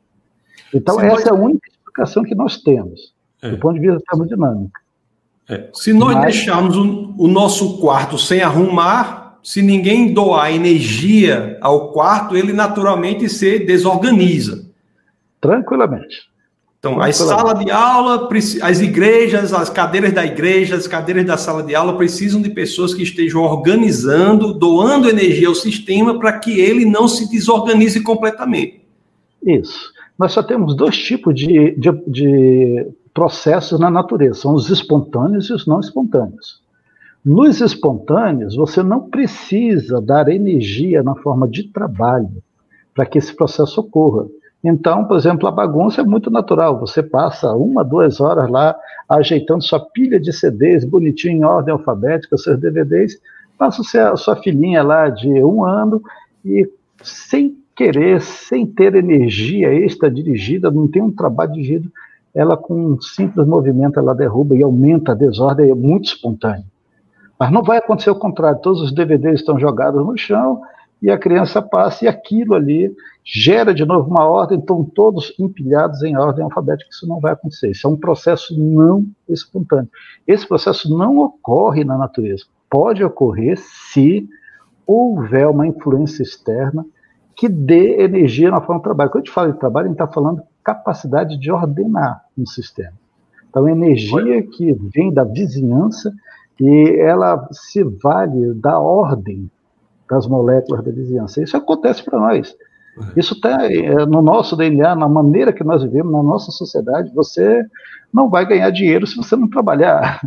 Então, 0.73 0.99
essa 0.99 1.29
é 1.29 1.31
a 1.31 1.35
única 1.35 1.69
explicação 1.69 2.23
que 2.23 2.33
nós 2.33 2.57
temos, 2.57 3.13
é. 3.41 3.51
do 3.51 3.59
ponto 3.59 3.75
de 3.75 3.81
vista 3.81 4.01
termodinâmico. 4.09 4.79
É. 5.47 5.69
Se 5.73 5.93
nós 5.93 6.15
Mas... 6.15 6.33
deixarmos 6.33 6.75
o, 6.75 7.13
o 7.19 7.27
nosso 7.27 7.79
quarto 7.79 8.17
sem 8.17 8.41
arrumar, 8.41 9.37
se 9.43 9.61
ninguém 9.61 10.11
doar 10.11 10.51
energia 10.51 11.59
ao 11.61 11.91
quarto, 11.91 12.35
ele 12.35 12.51
naturalmente 12.51 13.29
se 13.29 13.59
desorganiza. 13.59 14.64
Tranquilamente. 15.45 16.29
Então, 16.79 17.01
a 17.01 17.11
sala 17.11 17.53
de 17.53 17.71
aula, 17.71 18.29
as 18.61 18.79
igrejas, 18.79 19.51
as 19.51 19.71
cadeiras 19.71 20.13
da 20.13 20.23
igreja, 20.23 20.75
as 20.75 20.85
cadeiras 20.85 21.25
da 21.25 21.35
sala 21.35 21.63
de 21.63 21.73
aula 21.73 21.97
precisam 21.97 22.39
de 22.39 22.51
pessoas 22.51 22.93
que 22.93 23.01
estejam 23.01 23.41
organizando, 23.41 24.53
doando 24.53 25.09
energia 25.09 25.47
ao 25.47 25.55
sistema 25.55 26.19
para 26.19 26.37
que 26.37 26.59
ele 26.59 26.85
não 26.85 27.07
se 27.07 27.27
desorganize 27.31 28.03
completamente. 28.03 28.81
Isso. 29.43 29.91
Nós 30.17 30.31
só 30.31 30.43
temos 30.43 30.75
dois 30.75 30.95
tipos 30.95 31.33
de, 31.33 31.71
de, 31.71 31.91
de 32.07 32.87
processos 33.11 33.79
na 33.79 33.89
natureza: 33.89 34.41
são 34.41 34.53
os 34.53 34.69
espontâneos 34.69 35.49
e 35.49 35.53
os 35.53 35.65
não 35.65 35.79
espontâneos. 35.79 36.61
Nos 37.25 37.61
espontâneos, 37.61 38.55
você 38.55 38.83
não 38.83 39.09
precisa 39.09 39.99
dar 39.99 40.27
energia 40.29 41.01
na 41.01 41.15
forma 41.15 41.47
de 41.47 41.63
trabalho 41.63 42.43
para 42.93 43.07
que 43.07 43.17
esse 43.17 43.35
processo 43.35 43.81
ocorra. 43.81 44.27
Então, 44.67 45.05
por 45.05 45.15
exemplo, 45.15 45.48
a 45.48 45.51
bagunça 45.51 46.01
é 46.01 46.03
muito 46.03 46.31
natural. 46.31 46.79
Você 46.79 47.03
passa 47.03 47.53
uma, 47.53 47.84
duas 47.84 48.19
horas 48.19 48.50
lá 48.50 48.75
ajeitando 49.07 49.63
sua 49.63 49.79
pilha 49.79 50.19
de 50.19 50.34
CDs 50.34 50.84
bonitinho 50.84 51.38
em 51.38 51.43
ordem 51.43 51.72
alfabética, 51.72 52.36
seus 52.36 52.60
DVDs, 52.60 53.22
passa 53.60 54.12
a 54.12 54.17
sua 54.17 54.36
filhinha 54.38 54.81
lá 54.81 55.07
de 55.07 55.29
um 55.43 55.63
ano 55.63 56.01
e 56.43 56.67
sem 57.03 57.55
querer, 57.75 58.19
sem 58.22 58.65
ter 58.65 58.95
energia 58.95 59.72
extra 59.72 60.10
dirigida, 60.10 60.72
não 60.72 60.88
tem 60.88 61.03
um 61.03 61.12
trabalho 61.12 61.51
dirigido, 61.51 61.91
ela 62.34 62.57
com 62.57 62.74
um 62.74 63.00
simples 63.00 63.45
movimento 63.45 64.00
ela 64.00 64.15
derruba 64.15 64.55
e 64.55 64.63
aumenta 64.63 65.12
a 65.12 65.15
desordem, 65.15 65.69
é 65.69 65.75
muito 65.75 66.05
espontâneo. 66.05 66.65
Mas 67.38 67.51
não 67.51 67.62
vai 67.62 67.77
acontecer 67.77 68.10
o 68.10 68.15
contrário, 68.15 68.60
todos 68.62 68.81
os 68.81 68.91
DVDs 68.91 69.41
estão 69.41 69.60
jogados 69.60 70.03
no 70.03 70.17
chão 70.17 70.60
e 71.05 71.12
a 71.12 71.19
criança 71.19 71.62
passa 71.62 72.05
e 72.05 72.07
aquilo 72.07 72.55
ali 72.55 72.91
gera 73.24 73.75
de 73.75 73.85
novo 73.85 74.09
uma 74.09 74.25
ordem, 74.25 74.57
estão 74.57 74.83
todos 74.83 75.35
empilhados 75.39 76.01
em 76.01 76.17
ordem 76.17 76.43
alfabética, 76.43 76.89
isso 76.91 77.07
não 77.07 77.19
vai 77.19 77.33
acontecer. 77.33 77.69
Isso 77.69 77.85
é 77.85 77.89
um 77.91 77.95
processo 77.95 78.59
não 78.59 79.05
espontâneo. 79.29 79.88
Esse 80.25 80.47
processo 80.47 80.89
não 80.97 81.19
ocorre 81.19 81.83
na 81.83 81.95
natureza. 81.95 82.45
Pode 82.67 83.03
ocorrer 83.03 83.55
se 83.55 84.27
houver 84.88 85.47
uma 85.47 85.67
influência 85.67 86.24
externa 86.24 86.83
que 87.35 87.47
dê 87.47 88.01
energia 88.01 88.50
na 88.50 88.59
forma 88.59 88.79
de 88.79 88.85
trabalho. 88.85 89.12
Quando 89.12 89.21
a 89.21 89.25
gente 89.25 89.33
fala 89.33 89.51
de 89.51 89.59
trabalho, 89.59 89.85
a 89.85 89.89
gente 89.89 90.01
está 90.01 90.12
falando 90.12 90.41
capacidade 90.63 91.38
de 91.38 91.51
ordenar 91.51 92.25
um 92.35 92.47
sistema. 92.47 92.93
Então, 93.47 93.69
energia 93.69 94.41
que 94.41 94.74
vem 94.74 95.13
da 95.13 95.24
vizinhança 95.24 96.12
e 96.59 96.97
ela 97.00 97.47
se 97.51 97.83
vale 97.83 98.55
da 98.55 98.79
ordem 98.79 99.51
das 100.09 100.27
moléculas 100.27 100.83
da 100.83 100.91
vizinhança. 100.91 101.41
Isso 101.41 101.57
acontece 101.57 102.03
para 102.03 102.20
nós. 102.20 102.55
Isso 103.15 103.33
está 103.33 103.65
é, 103.72 104.05
no 104.05 104.22
nosso 104.22 104.55
DNA, 104.55 104.96
na 104.96 105.09
maneira 105.09 105.51
que 105.51 105.63
nós 105.63 105.83
vivemos, 105.83 106.11
na 106.11 106.24
nossa 106.24 106.51
sociedade. 106.51 107.13
Você 107.13 107.65
não 108.13 108.29
vai 108.29 108.46
ganhar 108.46 108.70
dinheiro 108.70 109.05
se 109.05 109.15
você 109.15 109.35
não 109.35 109.50
trabalhar. 109.50 110.22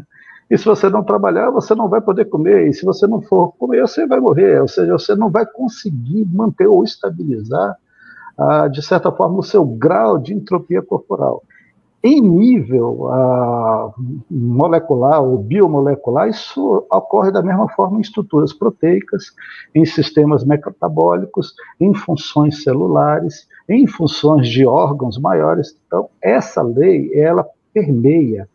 E 0.51 0.57
se 0.57 0.65
você 0.65 0.89
não 0.89 1.05
trabalhar, 1.05 1.51
você 1.51 1.75
não 1.75 1.91
vai 1.91 2.01
poder 2.01 2.25
comer. 2.25 2.69
E 2.69 2.73
se 2.73 2.83
você 2.85 3.07
não 3.07 3.21
for 3.21 3.53
comer, 3.59 3.83
você 3.83 4.07
vai 4.07 4.19
morrer. 4.19 4.61
Ou 4.63 4.69
seja, 4.69 4.93
você 4.93 5.15
não 5.15 5.29
vai 5.29 5.45
conseguir 5.45 6.27
manter 6.33 6.67
ou 6.67 6.83
estabilizar, 6.83 7.77
ah, 8.39 8.67
de 8.67 8.83
certa 8.83 9.13
forma, 9.13 9.39
o 9.39 9.43
seu 9.43 9.63
grau 9.65 10.17
de 10.17 10.33
entropia 10.33 10.81
corporal 10.81 11.43
em 12.03 12.21
nível 12.21 13.07
uh, 13.07 13.93
molecular 14.31 15.21
ou 15.21 15.39
biomolecular, 15.39 16.29
isso 16.29 16.87
ocorre 16.91 17.33
da 17.33 17.43
mesma 17.43 17.69
forma 17.71 17.99
em 17.99 18.01
estruturas 18.01 18.53
proteicas, 18.53 19.33
em 19.75 19.85
sistemas 19.85 20.45
metabólicos, 20.45 21.55
em 21.81 21.93
funções 21.93 22.63
celulares, 22.63 23.49
em 23.69 23.87
funções 23.87 24.49
de 24.49 24.65
órgãos 24.65 25.19
maiores. 25.19 25.77
Então, 25.87 26.09
essa 26.23 26.63
lei, 26.63 27.11
ela 27.15 27.45
permeia 27.73 28.49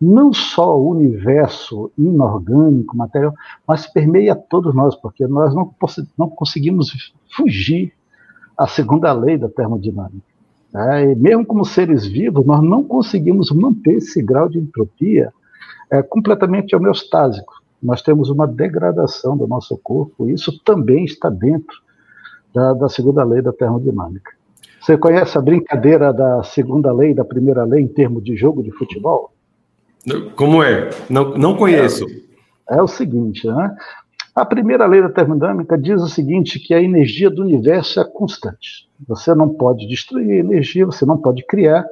não 0.00 0.32
só 0.32 0.78
o 0.78 0.88
universo 0.90 1.90
inorgânico, 1.96 2.96
material, 2.96 3.34
mas 3.66 3.86
permeia 3.86 4.34
todos 4.34 4.74
nós, 4.74 4.94
porque 4.96 5.26
nós 5.26 5.54
não, 5.54 5.74
não 6.18 6.28
conseguimos 6.28 7.14
fugir 7.36 7.92
à 8.56 8.66
segunda 8.66 9.12
lei 9.12 9.36
da 9.36 9.48
termodinâmica. 9.48 10.29
É, 10.74 11.14
mesmo 11.14 11.44
como 11.44 11.64
seres 11.64 12.06
vivos, 12.06 12.46
nós 12.46 12.62
não 12.62 12.84
conseguimos 12.84 13.50
manter 13.50 13.94
esse 13.94 14.22
grau 14.22 14.48
de 14.48 14.58
entropia 14.58 15.32
é, 15.90 16.02
completamente 16.02 16.74
homeostásico. 16.76 17.60
Nós 17.82 18.02
temos 18.02 18.30
uma 18.30 18.46
degradação 18.46 19.36
do 19.36 19.46
nosso 19.46 19.76
corpo, 19.78 20.28
e 20.28 20.34
isso 20.34 20.60
também 20.64 21.04
está 21.04 21.28
dentro 21.28 21.76
da, 22.54 22.72
da 22.74 22.88
segunda 22.88 23.24
lei 23.24 23.42
da 23.42 23.52
termodinâmica. 23.52 24.32
Você 24.80 24.96
conhece 24.96 25.36
a 25.36 25.40
brincadeira 25.40 26.12
da 26.12 26.42
segunda 26.42 26.92
lei, 26.92 27.14
da 27.14 27.24
primeira 27.24 27.64
lei, 27.64 27.82
em 27.82 27.88
termos 27.88 28.22
de 28.22 28.36
jogo 28.36 28.62
de 28.62 28.70
futebol? 28.70 29.32
Como 30.36 30.62
é? 30.62 30.88
Não, 31.08 31.36
não 31.36 31.56
conheço. 31.56 32.06
É, 32.68 32.78
é 32.78 32.82
o 32.82 32.86
seguinte, 32.86 33.46
né? 33.46 33.76
A 34.34 34.44
primeira 34.44 34.86
lei 34.86 35.02
da 35.02 35.08
termodinâmica 35.08 35.76
diz 35.76 36.00
o 36.00 36.08
seguinte, 36.08 36.60
que 36.60 36.72
a 36.72 36.80
energia 36.80 37.28
do 37.28 37.42
universo 37.42 38.00
é 38.00 38.04
constante. 38.04 38.88
Você 39.08 39.34
não 39.34 39.48
pode 39.48 39.88
destruir 39.88 40.38
energia, 40.38 40.86
você 40.86 41.04
não 41.04 41.18
pode 41.18 41.44
criar. 41.44 41.84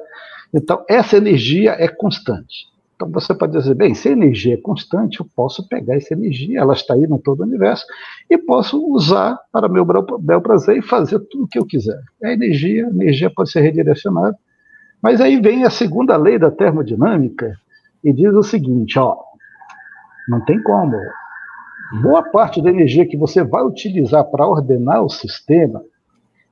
Então, 0.53 0.83
essa 0.87 1.17
energia 1.17 1.71
é 1.71 1.87
constante. 1.87 2.67
Então, 2.95 3.09
você 3.11 3.33
pode 3.33 3.53
dizer, 3.53 3.75
bem, 3.75 3.93
se 3.93 4.09
a 4.09 4.11
energia 4.13 4.53
é 4.53 4.57
constante, 4.57 5.19
eu 5.19 5.27
posso 5.35 5.67
pegar 5.67 5.95
essa 5.95 6.13
energia, 6.13 6.59
ela 6.59 6.73
está 6.73 6.93
aí 6.93 7.07
no 7.07 7.19
todo 7.19 7.41
o 7.41 7.43
universo, 7.43 7.85
e 8.29 8.37
posso 8.37 8.81
usar 8.89 9.37
para 9.51 9.69
meu 9.69 9.85
bel 10.19 10.41
prazer 10.41 10.77
e 10.77 10.81
fazer 10.81 11.19
tudo 11.29 11.43
o 11.43 11.47
que 11.47 11.59
eu 11.59 11.65
quiser. 11.65 12.01
É 12.23 12.33
energia, 12.33 12.87
a 12.87 12.89
energia 12.89 13.29
pode 13.29 13.51
ser 13.51 13.61
redirecionada. 13.61 14.37
Mas 15.01 15.21
aí 15.21 15.39
vem 15.39 15.65
a 15.65 15.69
segunda 15.69 16.17
lei 16.17 16.37
da 16.37 16.51
termodinâmica 16.51 17.53
e 18.03 18.11
diz 18.11 18.33
o 18.33 18.43
seguinte, 18.43 18.97
ó, 18.97 19.17
não 20.27 20.43
tem 20.43 20.61
como 20.61 20.97
boa 22.01 22.23
parte 22.23 22.61
da 22.61 22.69
energia 22.69 23.05
que 23.05 23.17
você 23.17 23.43
vai 23.43 23.63
utilizar 23.63 24.23
para 24.25 24.47
ordenar 24.47 25.03
o 25.03 25.09
sistema, 25.09 25.83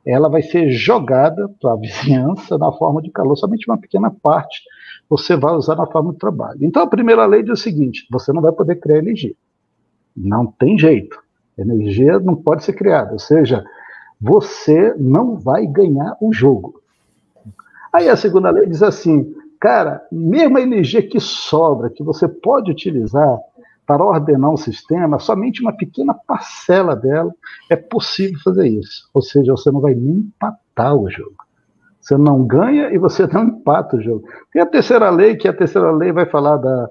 ela 0.06 0.30
vai 0.30 0.41
ser 0.41 0.71
jogada 0.71 1.50
para 1.62 1.73
a 1.73 1.76
vizinhança 1.76 2.58
na 2.58 2.71
forma 2.71 3.02
de 3.02 3.12
calor, 3.12 3.36
somente 3.36 3.69
uma 3.69 3.78
pequena 3.78 4.10
parte 4.10 4.62
você 5.10 5.36
vai 5.36 5.54
usar 5.54 5.76
na 5.76 5.88
forma 5.88 6.12
de 6.12 6.19
trabalho. 6.19 6.60
Então 6.62 6.84
a 6.84 6.88
primeira 6.88 7.26
lei 7.26 7.41
diz 7.41 7.60
o 7.60 7.63
seguinte: 7.63 8.06
você 8.12 8.32
não 8.34 8.41
vai 8.41 8.52
poder 8.52 8.76
criar 8.76 8.97
energia. 9.00 9.34
Não 10.15 10.45
tem 10.45 10.78
jeito. 10.78 11.17
Energia 11.58 12.19
não 12.19 12.36
pode 12.36 12.63
ser 12.63 12.73
criada, 12.73 13.13
ou 13.13 13.19
seja, 13.19 13.63
você 14.19 14.93
não 14.97 15.36
vai 15.36 15.65
ganhar 15.65 16.15
o 16.21 16.32
jogo. 16.32 16.82
Aí 17.91 18.10
a 18.10 18.15
segunda 18.15 18.52
lei 18.52 18.67
diz 18.67 18.84
assim, 18.84 19.34
cara, 19.60 20.06
mesmo 20.12 20.58
a 20.58 20.62
energia 20.62 21.02
que 21.02 21.19
sobra, 21.19 21.89
que 21.89 22.04
você 22.04 22.28
pode 22.28 22.71
utilizar 22.71 23.39
para 23.88 24.04
ordenar 24.04 24.52
um 24.52 24.58
sistema, 24.58 25.17
somente 25.17 25.62
uma 25.62 25.71
pequena 25.71 26.13
parcela 26.13 26.93
dela 26.93 27.34
é 27.69 27.76
possível 27.78 28.38
fazer 28.43 28.67
isso. 28.67 29.10
Ou 29.13 29.21
seja, 29.21 29.54
você 29.54 29.71
não 29.71 29.80
vai 29.80 29.95
nem 29.95 30.17
empatar 30.17 30.93
o 30.93 31.10
jogo. 31.10 31.38
Você 32.02 32.17
não 32.17 32.45
ganha 32.45 32.89
e 32.91 32.97
você 32.97 33.26
não 33.26 33.45
empata 33.45 33.95
o 33.95 34.02
jogo. 34.02 34.28
Tem 34.52 34.62
a 34.62 34.65
terceira 34.65 35.10
lei, 35.10 35.38
que 35.38 35.47
a 35.47 35.54
terceira 35.54 35.89
lei 35.91 36.12
vai 36.12 36.26
falar 36.26 36.58
da, 36.58 36.89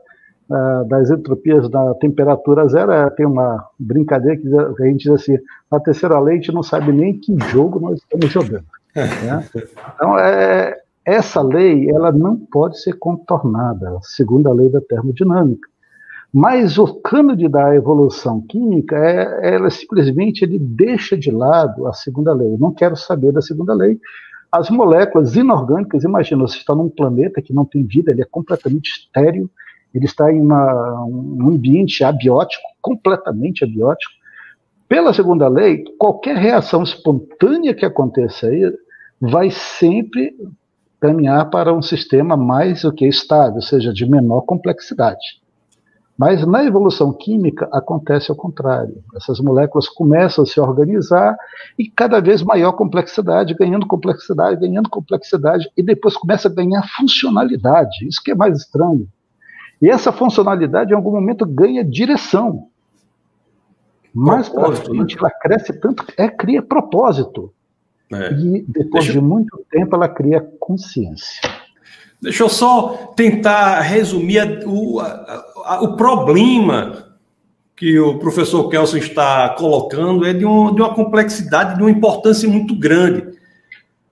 da, 0.49 0.83
das 0.85 1.11
entropias 1.11 1.69
da 1.69 1.95
temperatura 1.97 2.67
zero. 2.67 2.91
É, 2.91 3.11
tem 3.11 3.27
uma 3.27 3.63
brincadeira 3.79 4.41
que 4.41 4.83
a 4.83 4.87
gente 4.87 5.03
diz 5.03 5.13
assim: 5.13 5.39
a 5.71 5.79
terceira 5.79 6.19
lei 6.19 6.35
a 6.35 6.37
gente 6.37 6.53
não 6.53 6.63
sabe 6.63 6.93
nem 6.93 7.19
que 7.19 7.37
jogo 7.51 7.79
nós 7.79 7.99
estamos 7.99 8.31
jogando. 8.31 8.65
Né? 8.97 9.47
Então, 9.95 10.19
é, 10.19 10.81
essa 11.05 11.43
lei 11.43 11.91
ela 11.91 12.11
não 12.11 12.35
pode 12.35 12.81
ser 12.81 12.95
contornada, 12.95 13.99
segundo 14.01 14.49
a 14.49 14.55
lei 14.55 14.71
da 14.71 14.81
termodinâmica. 14.81 15.69
Mas 16.33 16.77
o 16.77 16.95
cânone 17.01 17.49
da 17.49 17.75
evolução 17.75 18.41
química 18.41 18.97
é, 18.97 19.55
ela 19.55 19.71
simplesmente 19.71 20.43
ele 20.43 20.59
deixa 20.59 21.17
de 21.17 21.31
lado 21.31 21.87
a 21.87 21.93
segunda 21.93 22.35
lei. 22.35 22.53
Eu 22.55 22.59
não 22.59 22.73
quero 22.73 22.97
saber 22.97 23.33
da 23.33 23.41
segunda 23.41 23.73
lei. 23.73 23.99
As 24.51 24.71
moléculas 24.71 25.35
inorgânicas, 25.35 26.05
imagina, 26.05 26.43
você 26.43 26.59
está 26.59 26.75
num 26.75 26.89
planeta 26.89 27.43
que 27.43 27.53
não 27.53 27.65
tem 27.65 27.85
vida, 27.85 28.13
ele 28.13 28.23
é 28.23 28.27
completamente 28.27 28.91
estéril, 28.91 29.51
ele 29.95 30.05
está 30.05 30.33
em 30.33 30.41
uma, 30.41 31.05
um 31.05 31.49
ambiente 31.49 32.05
abiótico, 32.05 32.63
completamente 32.81 33.65
abiótico. 33.65 34.13
Pela 34.89 35.13
segunda 35.13 35.49
lei, 35.49 35.85
qualquer 35.99 36.37
reação 36.37 36.83
espontânea 36.83 37.75
que 37.75 37.85
aconteça 37.85 38.47
aí 38.47 38.73
vai 39.21 39.51
sempre 39.51 40.37
caminhar 41.01 41.51
para 41.51 41.73
um 41.73 41.83
sistema 41.83 42.37
mais 42.37 42.85
o 42.85 42.93
que 42.93 43.07
estável, 43.07 43.57
ou 43.57 43.63
seja, 43.63 43.93
de 43.93 44.09
menor 44.09 44.43
complexidade. 44.43 45.41
Mas 46.19 46.47
na 46.47 46.65
evolução 46.65 47.13
química 47.13 47.69
acontece 47.71 48.31
ao 48.31 48.37
contrário. 48.37 49.03
Essas 49.15 49.39
moléculas 49.39 49.89
começam 49.89 50.45
a 50.45 50.47
se 50.47 50.59
organizar 50.59 51.37
e 51.79 51.91
cada 51.91 52.21
vez 52.21 52.43
maior 52.43 52.73
complexidade, 52.73 53.55
ganhando 53.55 53.87
complexidade, 53.87 54.59
ganhando 54.59 54.89
complexidade, 54.89 55.71
e 55.77 55.83
depois 55.83 56.17
começa 56.17 56.49
a 56.49 56.53
ganhar 56.53 56.83
funcionalidade. 56.97 58.07
Isso 58.09 58.23
que 58.25 58.31
é 58.31 58.35
mais 58.35 58.59
estranho. 58.59 59.07
E 59.81 59.91
essa 59.91 60.11
funcionalidade, 60.11 60.93
em 60.93 60.97
algum 60.97 61.11
momento, 61.11 61.45
ganha 61.45 61.85
direção. 61.85 62.69
Mais 64.15 64.49
para 64.49 64.71
né? 64.71 64.77
frente, 64.77 65.15
né? 65.15 65.21
ela 65.21 65.31
cresce 65.31 65.79
tanto, 65.79 66.03
é, 66.17 66.29
cria 66.29 66.63
propósito. 66.63 67.53
É. 68.11 68.33
E 68.33 68.65
depois 68.67 69.05
Deixa... 69.05 69.13
de 69.13 69.21
muito 69.21 69.63
tempo, 69.71 69.95
ela 69.95 70.09
cria 70.09 70.41
consciência. 70.59 71.43
Deixa 72.23 72.43
eu 72.43 72.49
só 72.49 73.13
tentar 73.15 73.81
resumir 73.83 74.39
a, 74.39 74.45
a, 74.45 75.56
o 75.83 75.97
problema 75.97 77.07
que 77.77 77.99
o 77.99 78.19
professor 78.19 78.69
Kelson 78.69 78.97
está 78.97 79.51
colocando 79.51 80.25
é 80.25 80.33
de, 80.33 80.47
um, 80.47 80.75
de 80.75 80.81
uma 80.81 80.95
complexidade, 80.95 81.77
de 81.77 81.83
uma 81.83 81.91
importância 81.91 82.49
muito 82.49 82.75
grande. 82.75 83.37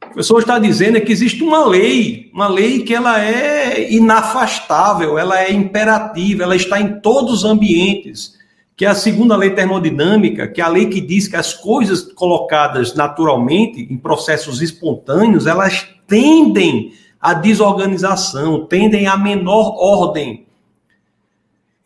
O 0.02 0.06
professor 0.14 0.40
está 0.40 0.58
dizendo 0.58 0.98
é 0.98 1.00
que 1.00 1.10
existe 1.10 1.42
uma 1.42 1.66
lei, 1.66 2.30
uma 2.32 2.46
lei 2.46 2.82
que 2.82 2.94
ela 2.94 3.20
é 3.20 3.92
inafastável, 3.92 5.18
ela 5.18 5.40
é 5.40 5.50
imperativa, 5.50 6.42
ela 6.42 6.54
está 6.54 6.80
em 6.80 7.00
todos 7.00 7.38
os 7.38 7.44
ambientes, 7.44 8.34
que 8.76 8.84
é 8.84 8.88
a 8.88 8.94
segunda 8.94 9.34
lei 9.34 9.50
termodinâmica, 9.50 10.46
que 10.46 10.60
é 10.60 10.64
a 10.64 10.68
lei 10.68 10.86
que 10.86 11.00
diz 11.00 11.26
que 11.26 11.36
as 11.36 11.54
coisas 11.54 12.02
colocadas 12.02 12.94
naturalmente, 12.94 13.80
em 13.90 13.96
processos 13.96 14.60
espontâneos, 14.60 15.46
elas 15.46 15.86
tendem 16.06 16.92
à 17.20 17.32
desorganização, 17.32 18.66
tendem 18.66 19.06
à 19.06 19.16
menor 19.16 19.74
ordem. 19.78 20.43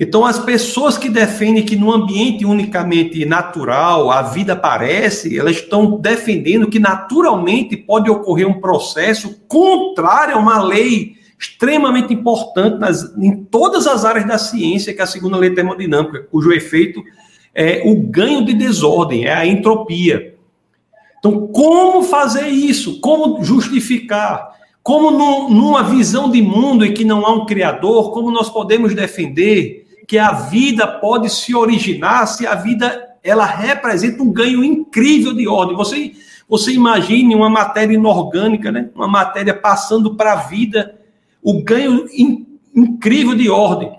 Então, 0.01 0.25
as 0.25 0.39
pessoas 0.39 0.97
que 0.97 1.09
defendem 1.09 1.65
que 1.65 1.75
no 1.75 1.93
ambiente 1.93 2.45
unicamente 2.45 3.25
natural 3.25 4.13
a 4.13 4.23
vida 4.23 4.53
aparece, 4.53 5.37
elas 5.37 5.57
estão 5.57 5.99
defendendo 5.99 6.69
que 6.69 6.79
naturalmente 6.79 7.77
pode 7.77 8.09
ocorrer 8.09 8.47
um 8.47 8.61
processo 8.61 9.41
contrário 9.49 10.37
a 10.37 10.39
uma 10.39 10.63
lei 10.63 11.17
extremamente 11.37 12.15
importante 12.15 12.79
nas, 12.79 13.13
em 13.19 13.43
todas 13.45 13.89
as 13.89 14.05
áreas 14.05 14.25
da 14.25 14.39
ciência, 14.39 14.95
que 14.95 15.01
é 15.01 15.05
a 15.05 15.07
segunda 15.07 15.37
lei 15.37 15.51
termodinâmica, 15.51 16.29
cujo 16.31 16.53
efeito 16.53 17.03
é 17.53 17.83
o 17.85 17.97
ganho 17.97 18.45
de 18.45 18.55
desordem, 18.55 19.25
é 19.25 19.35
a 19.35 19.45
entropia. 19.45 20.37
Então, 21.19 21.49
como 21.49 22.05
fazer 22.05 22.47
isso? 22.47 23.01
Como 23.01 23.43
justificar? 23.43 24.57
Como 24.81 25.11
numa 25.11 25.83
visão 25.83 26.31
de 26.31 26.41
mundo 26.41 26.85
em 26.85 26.95
que 26.95 27.05
não 27.05 27.27
há 27.27 27.33
um 27.33 27.47
criador, 27.47 28.13
como 28.13 28.31
nós 28.31 28.49
podemos 28.49 28.95
defender 28.95 29.88
que 30.09 30.19
a 30.19 30.33
vida 30.33 30.89
pode 30.89 31.29
se 31.29 31.55
originar 31.55 32.27
se 32.27 32.47
a 32.47 32.55
vida 32.55 33.07
ela 33.23 33.45
representa 33.45 34.23
um 34.23 34.33
ganho 34.33 34.65
incrível 34.65 35.35
de 35.35 35.47
ordem? 35.47 35.77
Você, 35.77 36.13
você 36.49 36.73
imagine 36.73 37.35
uma 37.35 37.51
matéria 37.51 37.95
inorgânica, 37.95 38.73
né? 38.73 38.89
uma 38.95 39.07
matéria 39.07 39.53
passando 39.53 40.15
para 40.15 40.33
a 40.33 40.37
vida, 40.37 40.99
o 41.43 41.63
ganho 41.63 42.09
in, 42.11 42.47
incrível 42.75 43.35
de 43.35 43.51
ordem. 43.51 43.93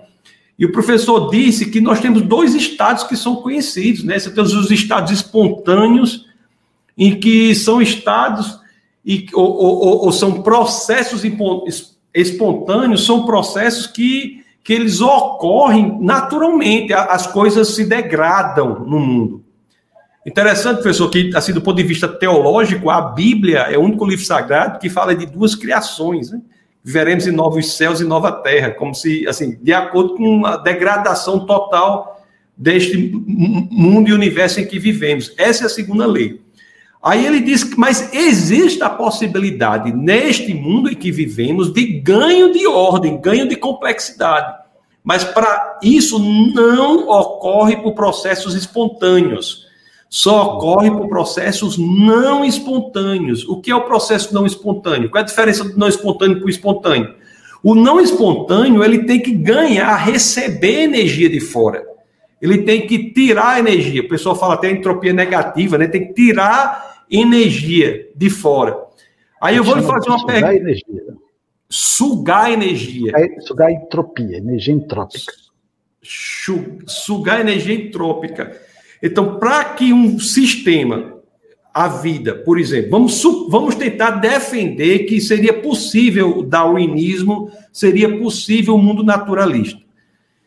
E 0.58 0.66
o 0.66 0.72
professor 0.72 1.30
disse 1.30 1.70
que 1.70 1.80
nós 1.80 2.00
temos 2.00 2.22
dois 2.22 2.56
estados 2.56 3.04
que 3.04 3.16
são 3.16 3.36
conhecidos, 3.36 4.04
né? 4.04 4.18
Você 4.18 4.30
tem 4.30 4.44
os 4.44 4.70
estados 4.70 5.10
espontâneos, 5.10 6.26
em 6.98 7.18
que 7.18 7.54
são 7.54 7.80
estados 7.80 8.60
e, 9.02 9.26
ou, 9.32 9.56
ou, 9.56 10.04
ou 10.04 10.12
são 10.12 10.42
processos 10.42 11.22
espontâneos, 12.12 13.06
são 13.06 13.24
processos 13.24 13.86
que, 13.86 14.39
que 14.62 14.72
eles 14.72 15.00
ocorrem 15.00 15.98
naturalmente, 16.00 16.92
as 16.92 17.26
coisas 17.26 17.68
se 17.68 17.84
degradam 17.84 18.80
no 18.80 19.00
mundo. 19.00 19.44
Interessante, 20.26 20.82
professor, 20.82 21.08
que 21.08 21.30
assim, 21.34 21.52
do 21.52 21.62
ponto 21.62 21.78
de 21.78 21.82
vista 21.82 22.06
teológico, 22.06 22.90
a 22.90 23.00
Bíblia 23.00 23.60
é 23.60 23.78
o 23.78 23.82
único 23.82 24.04
livro 24.04 24.24
sagrado 24.24 24.78
que 24.78 24.90
fala 24.90 25.14
de 25.14 25.24
duas 25.24 25.54
criações, 25.54 26.30
né? 26.30 26.40
Viveremos 26.82 27.26
em 27.26 27.30
novos 27.30 27.76
céus 27.76 28.00
e 28.00 28.04
nova 28.04 28.32
terra, 28.32 28.70
como 28.70 28.94
se, 28.94 29.26
assim, 29.28 29.58
de 29.62 29.72
acordo 29.72 30.14
com 30.14 30.46
a 30.46 30.56
degradação 30.56 31.44
total 31.44 32.22
deste 32.56 32.96
mundo 33.70 34.08
e 34.08 34.12
universo 34.12 34.60
em 34.60 34.66
que 34.66 34.78
vivemos. 34.78 35.32
Essa 35.36 35.64
é 35.64 35.66
a 35.66 35.70
segunda 35.70 36.06
lei. 36.06 36.40
Aí 37.02 37.24
ele 37.24 37.40
diz 37.40 37.74
mas 37.76 38.12
existe 38.12 38.82
a 38.82 38.90
possibilidade, 38.90 39.92
neste 39.92 40.52
mundo 40.52 40.90
em 40.90 40.94
que 40.94 41.10
vivemos, 41.10 41.72
de 41.72 41.84
ganho 42.00 42.52
de 42.52 42.66
ordem, 42.66 43.20
ganho 43.20 43.48
de 43.48 43.56
complexidade. 43.56 44.60
Mas 45.02 45.24
para 45.24 45.78
isso 45.82 46.18
não 46.18 47.08
ocorre 47.08 47.76
por 47.78 47.94
processos 47.94 48.54
espontâneos. 48.54 49.66
Só 50.10 50.56
ocorre 50.56 50.90
por 50.90 51.08
processos 51.08 51.78
não 51.78 52.44
espontâneos. 52.44 53.48
O 53.48 53.60
que 53.60 53.70
é 53.70 53.74
o 53.74 53.84
processo 53.84 54.34
não 54.34 54.44
espontâneo? 54.44 55.08
Qual 55.08 55.20
é 55.20 55.22
a 55.22 55.26
diferença 55.26 55.64
do 55.64 55.78
não 55.78 55.88
espontâneo 55.88 56.38
para 56.38 56.46
o 56.46 56.50
espontâneo? 56.50 57.14
O 57.62 57.74
não 57.74 58.00
espontâneo, 58.00 58.82
ele 58.82 59.04
tem 59.04 59.20
que 59.20 59.32
ganhar, 59.32 59.94
receber 59.96 60.82
energia 60.82 61.28
de 61.28 61.40
fora. 61.40 61.82
Ele 62.40 62.62
tem 62.62 62.86
que 62.86 63.12
tirar 63.12 63.58
energia. 63.58 64.00
O 64.00 64.08
pessoal 64.08 64.34
fala 64.34 64.54
até 64.54 64.70
entropia 64.70 65.12
negativa, 65.12 65.76
né? 65.76 65.86
Tem 65.86 66.08
que 66.08 66.14
tirar 66.14 67.04
energia 67.10 68.08
de 68.14 68.30
fora. 68.30 68.76
Aí 69.42 69.56
eu 69.56 69.64
vou 69.64 69.76
lhe 69.76 69.82
fazer 69.82 70.08
uma 70.08 70.26
pergunta. 70.26 70.54
Energia. 70.54 71.02
Sugar 71.68 72.50
energia. 72.50 73.12
É, 73.14 73.40
sugar 73.40 73.70
entropia, 73.70 74.38
energia 74.38 74.74
entrópica. 74.74 75.32
Sugar 76.86 77.40
energia 77.40 77.74
entrópica. 77.74 78.58
Então, 79.02 79.38
para 79.38 79.64
que 79.64 79.92
um 79.92 80.18
sistema, 80.18 81.20
a 81.72 81.88
vida, 81.88 82.34
por 82.34 82.58
exemplo, 82.58 82.90
vamos, 82.90 83.22
vamos 83.48 83.74
tentar 83.76 84.12
defender 84.12 85.00
que 85.00 85.20
seria 85.20 85.54
possível 85.54 86.38
o 86.38 86.42
darwinismo, 86.42 87.50
seria 87.72 88.18
possível 88.18 88.74
o 88.74 88.82
mundo 88.82 89.02
naturalista. 89.02 89.80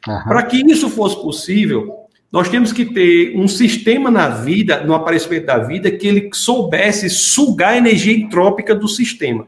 Para 0.03 0.43
que 0.43 0.57
isso 0.57 0.89
fosse 0.89 1.15
possível, 1.21 2.03
nós 2.31 2.49
temos 2.49 2.73
que 2.73 2.85
ter 2.85 3.37
um 3.37 3.47
sistema 3.47 4.09
na 4.09 4.27
vida, 4.27 4.83
no 4.83 4.93
aparecimento 4.95 5.45
da 5.45 5.59
vida, 5.59 5.91
que 5.91 6.07
ele 6.07 6.29
soubesse 6.33 7.09
sugar 7.09 7.73
a 7.73 7.77
energia 7.77 8.11
entrópica 8.11 8.73
do 8.73 8.87
sistema. 8.87 9.47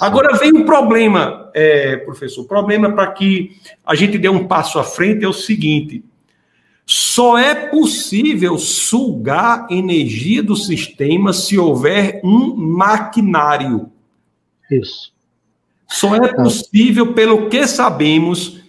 Agora 0.00 0.36
vem 0.36 0.52
um 0.52 0.64
problema, 0.64 1.50
é, 1.54 1.98
professor. 1.98 2.42
O 2.42 2.48
problema 2.48 2.90
para 2.92 3.12
que 3.12 3.56
a 3.84 3.94
gente 3.94 4.18
dê 4.18 4.28
um 4.28 4.46
passo 4.46 4.78
à 4.78 4.84
frente 4.84 5.24
é 5.24 5.28
o 5.28 5.32
seguinte: 5.32 6.02
só 6.86 7.38
é 7.38 7.54
possível 7.54 8.58
sugar 8.58 9.66
energia 9.70 10.42
do 10.42 10.56
sistema 10.56 11.32
se 11.32 11.56
houver 11.56 12.20
um 12.24 12.56
maquinário. 12.56 13.90
Isso. 14.70 15.12
Só 15.86 16.16
é 16.16 16.32
possível, 16.32 17.12
pelo 17.12 17.48
que 17.48 17.66
sabemos, 17.68 18.63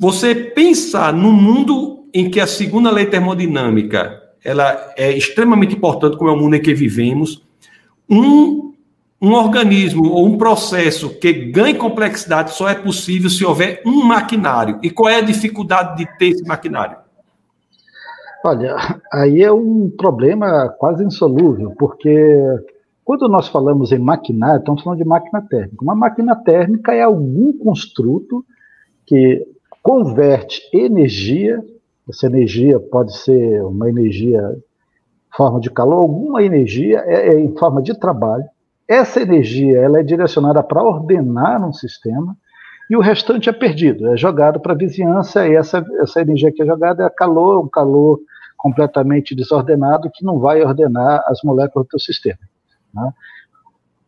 você 0.00 0.34
pensar 0.34 1.12
no 1.12 1.30
mundo 1.30 2.06
em 2.14 2.30
que 2.30 2.40
a 2.40 2.46
segunda 2.46 2.90
lei 2.90 3.04
termodinâmica 3.04 4.18
ela 4.42 4.94
é 4.96 5.12
extremamente 5.12 5.76
importante, 5.76 6.16
como 6.16 6.30
é 6.30 6.32
o 6.32 6.38
mundo 6.38 6.56
em 6.56 6.62
que 6.62 6.72
vivemos, 6.72 7.44
um, 8.08 8.72
um 9.20 9.32
organismo 9.34 10.08
ou 10.08 10.24
um 10.24 10.38
processo 10.38 11.10
que 11.10 11.30
ganhe 11.50 11.74
complexidade 11.74 12.54
só 12.54 12.66
é 12.66 12.74
possível 12.74 13.28
se 13.28 13.44
houver 13.44 13.82
um 13.84 14.02
maquinário. 14.02 14.78
E 14.82 14.88
qual 14.88 15.10
é 15.10 15.16
a 15.16 15.20
dificuldade 15.20 15.98
de 15.98 16.06
ter 16.16 16.30
esse 16.30 16.44
maquinário? 16.46 16.96
Olha, 18.42 18.76
aí 19.12 19.42
é 19.42 19.52
um 19.52 19.92
problema 19.94 20.70
quase 20.78 21.04
insolúvel, 21.04 21.74
porque 21.78 22.38
quando 23.04 23.28
nós 23.28 23.48
falamos 23.48 23.92
em 23.92 23.98
maquinário, 23.98 24.60
estamos 24.60 24.82
falando 24.82 25.00
de 25.00 25.04
máquina 25.04 25.42
térmica. 25.42 25.84
Uma 25.84 25.94
máquina 25.94 26.34
térmica 26.34 26.94
é 26.94 27.02
algum 27.02 27.52
construto 27.52 28.42
que 29.04 29.46
converte 29.82 30.62
energia 30.72 31.62
essa 32.10 32.26
energia 32.26 32.78
pode 32.78 33.16
ser 33.16 33.62
uma 33.62 33.88
energia 33.88 34.40
em 34.52 35.36
forma 35.36 35.60
de 35.60 35.70
calor, 35.70 36.00
alguma 36.00 36.42
energia 36.42 36.98
é, 37.06 37.28
é 37.28 37.40
em 37.40 37.56
forma 37.56 37.80
de 37.80 37.98
trabalho, 37.98 38.44
essa 38.86 39.20
energia 39.22 39.78
ela 39.78 40.00
é 40.00 40.02
direcionada 40.02 40.62
para 40.62 40.82
ordenar 40.82 41.64
um 41.66 41.72
sistema 41.72 42.36
e 42.90 42.96
o 42.96 43.00
restante 43.00 43.48
é 43.48 43.52
perdido, 43.52 44.08
é 44.08 44.16
jogado 44.16 44.58
para 44.58 44.72
a 44.72 44.76
vizinhança 44.76 45.46
e 45.46 45.54
essa, 45.54 45.84
essa 46.00 46.20
energia 46.20 46.50
que 46.50 46.62
é 46.62 46.66
jogada 46.66 47.04
é 47.04 47.10
calor, 47.10 47.64
um 47.64 47.68
calor 47.68 48.18
completamente 48.58 49.34
desordenado 49.34 50.10
que 50.12 50.24
não 50.24 50.40
vai 50.40 50.60
ordenar 50.62 51.22
as 51.28 51.40
moléculas 51.44 51.86
do 51.90 52.00
sistema. 52.00 52.40
Né? 52.92 53.12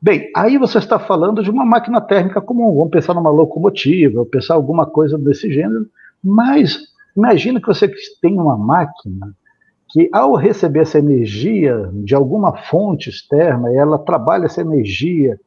Bem, 0.05 0.33
aí 0.35 0.59
você 0.59 0.79
está 0.79 0.99
falando 0.99 1.45
de 1.45 1.49
uma 1.49 1.65
máquina 1.65 2.01
térmica 2.01 2.41
comum, 2.41 2.75
vamos 2.75 2.91
pensar 2.91 3.15
numa 3.15 3.31
locomotiva, 3.31 4.27
pensar 4.27 4.55
alguma 4.55 4.85
coisa 4.85 5.17
desse 5.17 5.49
gênero, 5.49 5.87
mas 6.21 6.77
imagina 7.17 7.61
que 7.61 7.69
você 7.69 7.89
tem 8.21 8.37
uma 8.37 8.59
máquina 8.59 9.33
que 9.91 10.11
ao 10.13 10.35
receber 10.35 10.81
essa 10.81 10.99
energia 10.99 11.89
de 11.93 12.17
alguma 12.17 12.57
fonte 12.65 13.11
externa, 13.11 13.73
ela 13.73 13.97
trabalha 13.97 14.47
essa 14.47 14.61
energia 14.61 15.39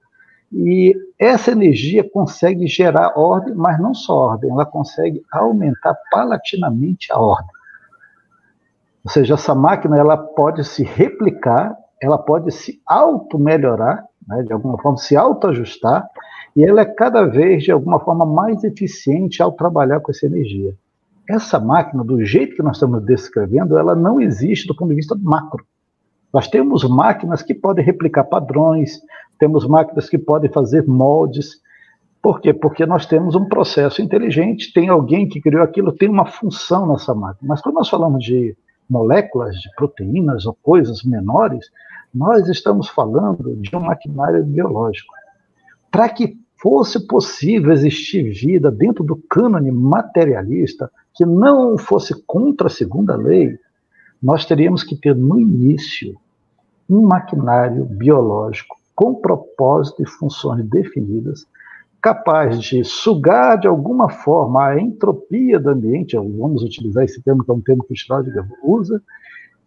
e 0.54 0.96
essa 1.20 1.52
energia 1.52 2.10
consegue 2.10 2.66
gerar 2.66 3.20
ordem, 3.20 3.54
mas 3.54 3.78
não 3.78 3.94
só 3.94 4.14
ordem, 4.14 4.52
ela 4.52 4.66
consegue 4.66 5.22
aumentar 5.34 5.98
palatinamente 6.10 7.12
a 7.12 7.20
ordem. 7.20 7.52
Ou 9.04 9.12
seja, 9.12 9.34
essa 9.34 9.54
máquina 9.54 9.98
ela 9.98 10.16
pode 10.16 10.64
se 10.64 10.82
replicar, 10.82 11.76
ela 12.02 12.18
pode 12.18 12.52
se 12.52 12.82
auto-melhorar, 12.86 14.06
né, 14.28 14.44
de 14.44 14.54
alguma 14.54 14.78
forma, 14.82 14.98
se 14.98 15.16
auto-ajustar, 15.16 16.08
e 16.56 16.64
ela 16.64 16.82
é 16.82 16.86
cada 16.86 17.26
vez, 17.26 17.64
de 17.64 17.72
alguma 17.72 18.00
forma, 18.00 18.26
mais 18.26 18.64
eficiente 18.64 19.42
ao 19.42 19.52
trabalhar 19.52 20.00
com 20.00 20.12
essa 20.12 20.26
energia 20.26 20.76
essa 21.28 21.60
máquina, 21.60 22.04
do 22.04 22.24
jeito 22.24 22.56
que 22.56 22.62
nós 22.62 22.78
estamos 22.78 23.04
descrevendo, 23.04 23.78
ela 23.78 23.96
não 23.96 24.22
existe 24.22 24.68
do 24.68 24.76
ponto 24.76 24.90
de 24.90 24.96
vista 24.96 25.16
macro. 25.16 25.66
Nós 26.32 26.48
temos 26.48 26.84
máquinas 26.88 27.42
que 27.42 27.54
podem 27.54 27.84
replicar 27.84 28.26
padrões, 28.26 29.02
temos 29.40 29.68
máquinas 29.68 30.10
que 30.10 30.18
podem 30.18 30.52
fazer 30.52 30.88
moldes. 30.88 31.62
Por 32.22 32.42
quê? 32.42 32.54
Porque 32.54 32.86
nós 32.86 33.06
temos 33.06 33.36
um 33.36 33.46
processo 33.46 34.02
inteligente, 34.02 34.74
tem 34.74 34.90
alguém 34.90 35.28
que 35.28 35.42
criou 35.42 35.64
aquilo, 35.64 35.92
tem 35.92 36.10
uma 36.10 36.26
função 36.26 36.88
nessa 36.88 37.14
máquina. 37.16 37.48
Mas 37.48 37.62
quando 37.62 37.76
nós 37.76 37.90
falamos 37.90 38.24
de 38.24 38.56
moléculas, 38.90 39.56
de 39.56 39.70
proteínas 39.76 40.46
ou 40.46 40.56
coisas 40.62 41.04
menores, 41.04 41.66
nós 42.16 42.48
estamos 42.48 42.88
falando 42.88 43.58
de 43.58 43.76
um 43.76 43.82
maquinário 43.82 44.42
biológico. 44.46 45.14
Para 45.92 46.08
que 46.08 46.38
fosse 46.62 47.06
possível 47.06 47.74
existir 47.74 48.32
vida 48.32 48.72
dentro 48.72 49.04
do 49.04 49.18
cânone 49.30 49.70
materialista, 49.70 50.90
que 51.14 51.26
não 51.26 51.78
fosse 51.78 52.16
contra 52.26 52.68
a 52.68 52.70
segunda 52.70 53.18
lei, 53.18 53.60
nós 54.24 54.46
teríamos 54.46 54.82
que 54.82 54.96
ter 54.96 55.14
no 55.14 55.40
início 55.40 56.16
um 56.90 57.02
maquinário 57.02 57.84
biológico 57.84 58.78
com 58.96 59.16
propósito 59.16 60.02
e 60.02 60.08
funções 60.08 60.66
definidas, 60.66 61.46
capaz 62.02 62.62
de 62.62 62.84
sugar 62.86 63.60
de 63.60 63.68
alguma 63.68 64.10
forma 64.10 64.68
a 64.68 64.80
entropia 64.80 65.60
do 65.60 65.70
ambiente, 65.70 66.16
vamos 66.16 66.64
utilizar 66.64 67.04
esse 67.04 67.22
termo 67.22 67.44
que 67.44 67.52
é 67.52 67.54
um 67.54 67.62
termo 67.62 67.84
que 67.84 67.94
o 67.94 67.98
Schrödinger 67.98 68.46
usa, 68.64 69.04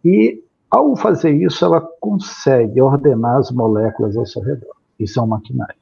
e 0.03 0.43
ao 0.71 0.97
fazer 0.97 1.33
isso 1.33 1.65
ela 1.65 1.81
consegue 2.01 2.81
ordenar 2.81 3.37
as 3.37 3.51
moléculas 3.51 4.17
ao 4.17 4.27
seu 4.27 4.43
redor. 4.43 4.75
Isso 4.99 5.19
é 5.19 5.23
um 5.23 5.27
maquinário. 5.27 5.75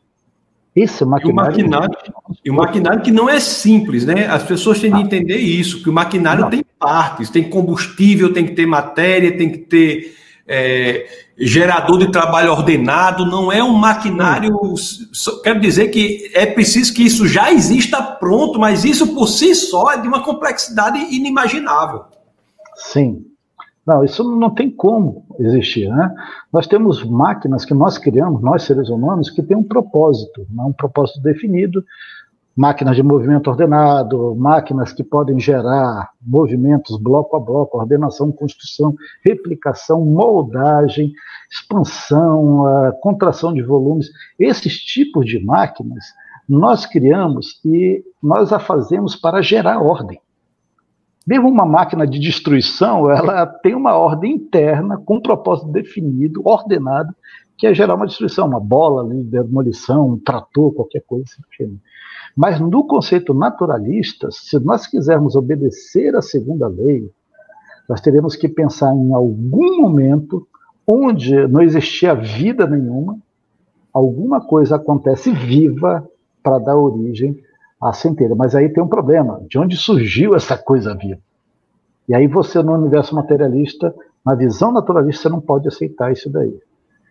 Esse 0.74 1.04
maquinário. 1.06 1.58
E 1.58 1.64
o 1.64 1.70
maquinário, 1.70 1.98
e 2.44 2.50
o 2.50 2.54
maquinário 2.54 3.02
que 3.02 3.10
não 3.10 3.30
é 3.30 3.40
simples, 3.40 4.04
né? 4.04 4.26
As 4.26 4.42
pessoas 4.42 4.78
têm 4.78 4.92
ah. 4.92 4.96
de 4.96 5.02
entender 5.02 5.38
isso, 5.38 5.82
que 5.82 5.88
o 5.88 5.92
maquinário 5.92 6.42
não. 6.42 6.50
tem 6.50 6.62
partes, 6.78 7.30
tem 7.30 7.48
combustível, 7.48 8.32
tem 8.32 8.44
que 8.44 8.54
ter 8.54 8.66
matéria, 8.66 9.36
tem 9.36 9.50
que 9.50 9.58
ter 9.58 10.14
é, 10.46 11.06
gerador 11.38 11.98
de 11.98 12.12
trabalho 12.12 12.52
ordenado, 12.52 13.24
não 13.24 13.50
é 13.50 13.64
um 13.64 13.72
maquinário. 13.72 14.54
Quero 15.42 15.60
dizer 15.60 15.88
que 15.88 16.30
é 16.34 16.44
preciso 16.44 16.92
que 16.92 17.04
isso 17.04 17.26
já 17.26 17.50
exista 17.50 18.02
pronto, 18.02 18.58
mas 18.58 18.84
isso 18.84 19.14
por 19.14 19.28
si 19.28 19.54
só 19.54 19.92
é 19.92 19.98
de 19.98 20.06
uma 20.06 20.22
complexidade 20.22 20.98
inimaginável. 20.98 22.04
Sim, 22.74 23.24
não, 23.86 24.04
isso 24.04 24.24
não 24.36 24.50
tem 24.50 24.68
como 24.68 25.24
existir. 25.38 25.88
Né? 25.88 26.12
Nós 26.52 26.66
temos 26.66 27.04
máquinas 27.04 27.64
que 27.64 27.72
nós 27.72 27.96
criamos, 27.98 28.42
nós 28.42 28.64
seres 28.64 28.88
humanos, 28.88 29.30
que 29.30 29.42
têm 29.42 29.56
um 29.56 29.62
propósito, 29.62 30.44
né? 30.50 30.64
um 30.64 30.72
propósito 30.72 31.22
definido, 31.22 31.84
máquinas 32.56 32.96
de 32.96 33.02
movimento 33.02 33.48
ordenado, 33.48 34.34
máquinas 34.34 34.92
que 34.92 35.04
podem 35.04 35.38
gerar 35.38 36.10
movimentos 36.20 36.98
bloco 36.98 37.36
a 37.36 37.40
bloco, 37.40 37.78
ordenação, 37.78 38.32
construção, 38.32 38.94
replicação, 39.24 40.04
moldagem, 40.04 41.12
expansão, 41.52 42.64
contração 43.02 43.52
de 43.52 43.62
volumes. 43.62 44.10
Esses 44.38 44.78
tipos 44.78 45.26
de 45.26 45.38
máquinas 45.38 46.04
nós 46.48 46.86
criamos 46.86 47.60
e 47.64 48.02
nós 48.22 48.52
a 48.52 48.58
fazemos 48.58 49.14
para 49.14 49.42
gerar 49.42 49.80
ordem. 49.80 50.18
Mesmo 51.26 51.48
uma 51.48 51.66
máquina 51.66 52.06
de 52.06 52.20
destruição, 52.20 53.10
ela 53.10 53.44
tem 53.46 53.74
uma 53.74 53.96
ordem 53.96 54.34
interna, 54.34 54.96
com 54.96 55.16
um 55.16 55.20
propósito 55.20 55.68
definido, 55.72 56.40
ordenado, 56.44 57.12
que 57.58 57.66
é 57.66 57.74
gerar 57.74 57.94
uma 57.94 58.06
destruição, 58.06 58.46
uma 58.46 58.60
bola 58.60 59.08
de 59.08 59.24
demolição, 59.24 60.10
um 60.10 60.18
trator, 60.18 60.72
qualquer 60.72 61.02
coisa 61.06 61.24
assim. 61.24 61.80
Mas 62.36 62.60
no 62.60 62.86
conceito 62.86 63.34
naturalista, 63.34 64.28
se 64.30 64.58
nós 64.60 64.86
quisermos 64.86 65.34
obedecer 65.34 66.14
à 66.14 66.22
segunda 66.22 66.68
lei, 66.68 67.10
nós 67.88 68.00
teremos 68.00 68.36
que 68.36 68.48
pensar 68.48 68.94
em 68.94 69.12
algum 69.12 69.80
momento 69.80 70.46
onde 70.86 71.48
não 71.48 71.62
existia 71.62 72.14
vida 72.14 72.66
nenhuma, 72.66 73.18
alguma 73.92 74.40
coisa 74.40 74.76
acontece 74.76 75.32
viva 75.32 76.06
para 76.42 76.58
dar 76.58 76.76
origem 76.76 77.36
a 77.80 77.92
centelha. 77.92 78.34
Mas 78.34 78.54
aí 78.54 78.68
tem 78.68 78.82
um 78.82 78.88
problema: 78.88 79.40
de 79.48 79.58
onde 79.58 79.76
surgiu 79.76 80.34
essa 80.34 80.56
coisa 80.56 80.94
viva? 80.94 81.20
E 82.08 82.14
aí 82.14 82.26
você, 82.26 82.62
no 82.62 82.74
universo 82.74 83.14
materialista, 83.14 83.94
na 84.24 84.34
visão 84.34 84.72
naturalista, 84.72 85.22
você 85.22 85.28
não 85.28 85.40
pode 85.40 85.66
aceitar 85.68 86.12
isso 86.12 86.30
daí. 86.30 86.56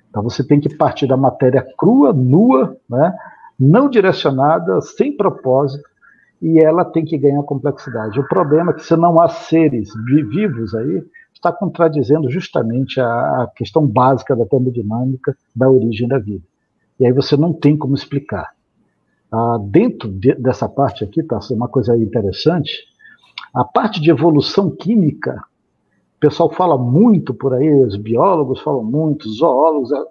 Então 0.09 0.23
você 0.23 0.45
tem 0.45 0.59
que 0.59 0.73
partir 0.73 1.07
da 1.07 1.17
matéria 1.17 1.65
crua, 1.77 2.13
nua, 2.13 2.77
né, 2.89 3.13
não 3.59 3.89
direcionada, 3.89 4.79
sem 4.81 5.15
propósito, 5.15 5.83
e 6.41 6.59
ela 6.59 6.85
tem 6.85 7.03
que 7.03 7.17
ganhar 7.17 7.43
complexidade. 7.43 8.19
O 8.19 8.27
problema 8.27 8.71
é 8.71 8.75
que 8.75 8.83
se 8.83 8.95
não 8.95 9.21
há 9.21 9.27
seres 9.27 9.89
vivos 10.05 10.73
aí, 10.73 11.03
está 11.33 11.51
contradizendo 11.51 12.29
justamente 12.29 12.99
a, 12.99 13.43
a 13.43 13.51
questão 13.55 13.85
básica 13.85 14.35
da 14.35 14.45
termodinâmica 14.45 15.35
da 15.55 15.69
origem 15.69 16.07
da 16.07 16.17
vida. 16.17 16.43
E 16.99 17.05
aí 17.05 17.11
você 17.11 17.35
não 17.35 17.51
tem 17.51 17.77
como 17.77 17.93
explicar. 17.93 18.54
Ah, 19.31 19.57
dentro 19.59 20.09
de, 20.09 20.33
dessa 20.35 20.69
parte 20.69 21.03
aqui, 21.03 21.23
tá 21.23 21.39
uma 21.51 21.67
coisa 21.67 21.95
interessante. 21.97 22.85
A 23.53 23.63
parte 23.63 24.01
de 24.01 24.09
evolução 24.09 24.69
química, 24.69 25.43
o 26.17 26.19
pessoal 26.19 26.51
fala 26.51 26.77
muito 26.77 27.33
por 27.33 27.53
aí, 27.53 27.73
os 27.83 27.95
biólogos 27.95 28.61
falam 28.61 28.83
muito, 28.83 29.25
os 29.25 29.37
zoólogos, 29.37 29.91
é, 29.91 30.03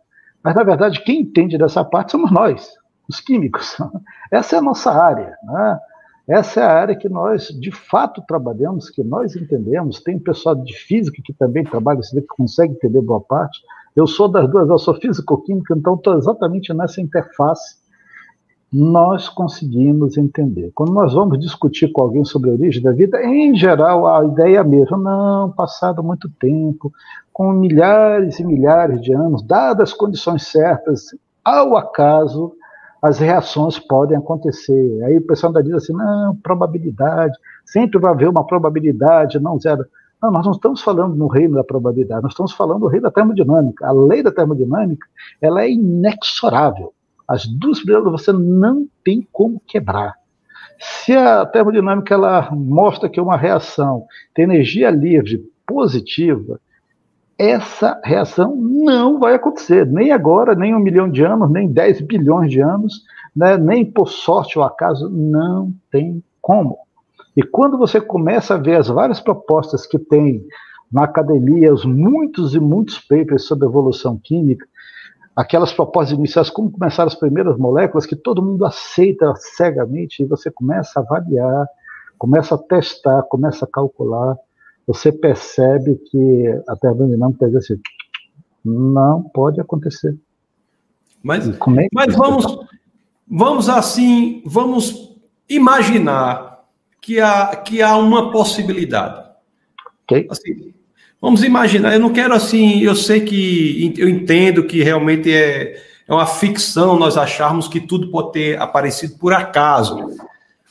mas 0.43 0.55
na 0.55 0.63
verdade 0.63 1.03
quem 1.05 1.21
entende 1.21 1.57
dessa 1.57 1.85
parte 1.85 2.13
somos 2.13 2.31
nós, 2.31 2.75
os 3.09 3.21
químicos. 3.21 3.77
Essa 4.31 4.57
é 4.57 4.59
a 4.59 4.63
nossa 4.63 4.91
área, 4.91 5.37
né? 5.43 5.79
Essa 6.27 6.61
é 6.61 6.65
a 6.65 6.73
área 6.73 6.97
que 6.97 7.09
nós 7.09 7.49
de 7.49 7.71
fato 7.71 8.23
trabalhamos, 8.27 8.89
que 8.89 9.05
nós 9.05 9.37
entendemos. 9.37 10.01
Tem 10.03 10.19
pessoal 10.19 10.55
de 10.55 10.75
física 10.75 11.21
que 11.23 11.35
também 11.35 11.65
trabalha, 11.65 12.01
que 12.01 12.21
consegue 12.23 12.73
entender 12.73 13.03
boa 13.03 13.21
parte. 13.21 13.61
Eu 13.95 14.07
sou 14.07 14.27
das 14.27 14.49
duas, 14.51 14.69
eu 14.71 14.79
sou 14.79 14.95
físico-químico, 14.95 15.75
então 15.75 15.95
estou 15.95 16.17
exatamente 16.17 16.73
nessa 16.73 17.01
interface 17.01 17.84
nós 18.77 19.29
conseguimos 19.29 20.19
entender. 20.19 20.73
Quando 20.75 20.93
nós 20.93 21.15
vamos 21.15 21.39
discutir 21.39 21.93
com 21.93 22.03
alguém 22.03 22.25
sobre 22.25 22.51
a 22.51 22.55
origem 22.55 22.83
da 22.83 22.91
vida, 22.91 23.23
em 23.23 23.55
geral 23.55 24.05
a 24.05 24.25
ideia 24.25 24.57
é 24.57 24.59
a 24.59 24.65
mesma. 24.65 24.99
Não, 24.99 25.53
passado 25.53 26.03
muito 26.03 26.29
tempo, 26.41 26.93
com 27.33 27.53
milhares 27.53 28.41
e 28.41 28.45
milhares 28.45 29.01
de 29.01 29.13
anos, 29.13 29.45
dadas 29.45 29.91
as 29.91 29.97
condições 29.97 30.49
certas, 30.49 31.15
ao 31.45 31.77
acaso, 31.77 32.53
as 33.01 33.21
reações 33.21 33.79
podem 33.79 34.19
acontecer. 34.19 35.05
Aí 35.05 35.19
o 35.19 35.23
pessoal 35.25 35.51
ainda 35.51 35.63
diz 35.63 35.75
assim: 35.75 35.93
não, 35.93 36.35
probabilidade, 36.43 37.39
sempre 37.65 38.01
vai 38.01 38.11
haver 38.11 38.29
uma 38.29 38.45
probabilidade, 38.45 39.39
não 39.39 39.57
zero. 39.57 39.85
Não, 40.21 40.33
nós 40.33 40.45
não 40.45 40.53
estamos 40.53 40.83
falando 40.83 41.15
no 41.15 41.29
reino 41.29 41.55
da 41.55 41.63
probabilidade, 41.63 42.25
nós 42.25 42.33
estamos 42.33 42.53
falando 42.53 42.81
do 42.81 42.89
reino 42.89 43.05
da 43.05 43.13
termodinâmica. 43.13 43.87
A 43.87 43.93
lei 43.93 44.21
da 44.21 44.33
termodinâmica 44.33 45.07
ela 45.41 45.63
é 45.63 45.71
inexorável 45.71 46.93
as 47.27 47.47
duas 47.47 47.79
primeiras 47.79 48.11
você 48.11 48.33
não 48.33 48.87
tem 49.05 49.27
como 49.33 49.61
quebrar. 49.67 50.15
Se 50.79 51.13
a 51.13 51.47
termodinâmica 51.47 52.15
ela 52.15 52.51
mostra 52.53 53.09
que 53.09 53.21
uma 53.21 53.37
reação 53.37 54.07
tem 54.35 54.45
energia 54.45 54.91
livre 54.91 55.43
positiva, 55.67 56.61
essa 57.39 58.01
reação 58.05 58.55
não 58.57 59.19
vai 59.19 59.35
acontecer, 59.35 59.87
nem 59.87 60.13
agora, 60.13 60.55
nem 60.55 60.75
um 60.75 60.79
milhão 60.79 61.11
de 61.11 61.25
anos, 61.25 61.51
nem 61.51 61.69
10 61.69 62.03
bilhões 62.03 62.51
de 62.51 62.61
anos, 62.61 63.03
né, 63.35 63.57
nem 63.57 63.85
por 63.85 64.09
sorte 64.09 64.59
ou 64.59 64.65
acaso, 64.65 65.09
não 65.11 65.73
tem 65.91 66.23
como. 66.41 66.79
E 67.37 67.43
quando 67.43 67.77
você 67.77 68.01
começa 68.01 68.55
a 68.55 68.59
ver 68.59 68.77
as 68.77 68.89
várias 68.89 69.21
propostas 69.21 69.87
que 69.87 69.99
tem 69.99 70.45
na 70.93 71.05
academia, 71.05 71.75
os 71.75 71.85
muitos 71.85 72.55
e 72.55 72.61
muitos 72.61 73.01
papers 73.01 73.45
sobre 73.45 73.67
evolução 73.67 74.17
química, 74.23 74.65
aquelas 75.35 75.73
propostas 75.73 76.17
iniciais, 76.17 76.51
como 76.51 76.71
começaram 76.71 77.09
as 77.09 77.15
primeiras 77.15 77.57
moléculas, 77.59 78.07
que 78.07 78.17
todo 78.17 78.43
mundo 78.43 78.65
aceita 78.65 79.35
cegamente, 79.37 80.23
e 80.23 80.27
você 80.27 80.51
começa 80.51 81.01
a 81.01 81.03
avaliar, 81.03 81.67
começa 82.19 82.55
a 82.55 82.59
testar, 82.59 83.23
começa 83.25 83.65
a 83.65 83.69
calcular, 83.69 84.37
você 84.87 85.11
percebe 85.11 85.97
que 86.11 86.63
a 86.69 86.77
termodinâmica 86.77 87.47
diz 87.47 87.57
assim, 87.57 87.81
não 88.65 89.23
pode 89.23 89.61
acontecer. 89.61 90.17
Mas, 91.23 91.49
é 91.49 91.57
mas 91.93 92.15
vamos, 92.15 92.67
vamos 93.27 93.69
assim, 93.69 94.43
vamos 94.45 95.17
imaginar 95.49 96.65
que 97.01 97.21
há, 97.21 97.57
que 97.57 97.83
há 97.83 97.97
uma 97.97 98.31
possibilidade. 98.31 99.25
Okay. 100.05 100.27
Assim, 100.31 100.74
vamos 101.25 101.43
imaginar, 101.43 101.95
eu 101.95 102.01
não 102.01 102.11
quero 102.11 102.35
assim, 102.35 102.83
eu 102.83 102.95
sei 102.95 103.23
que 103.23 103.95
eu 103.97 104.07
entendo 104.07 104.65
que 104.65 104.83
realmente 104.83 105.33
é, 105.33 105.75
é 106.07 106.13
uma 106.13 106.27
ficção 106.27 106.99
nós 106.99 107.17
acharmos 107.17 107.67
que 107.67 107.81
tudo 107.81 108.11
pode 108.11 108.33
ter 108.33 108.61
aparecido 108.61 109.17
por 109.19 109.33
acaso. 109.33 110.11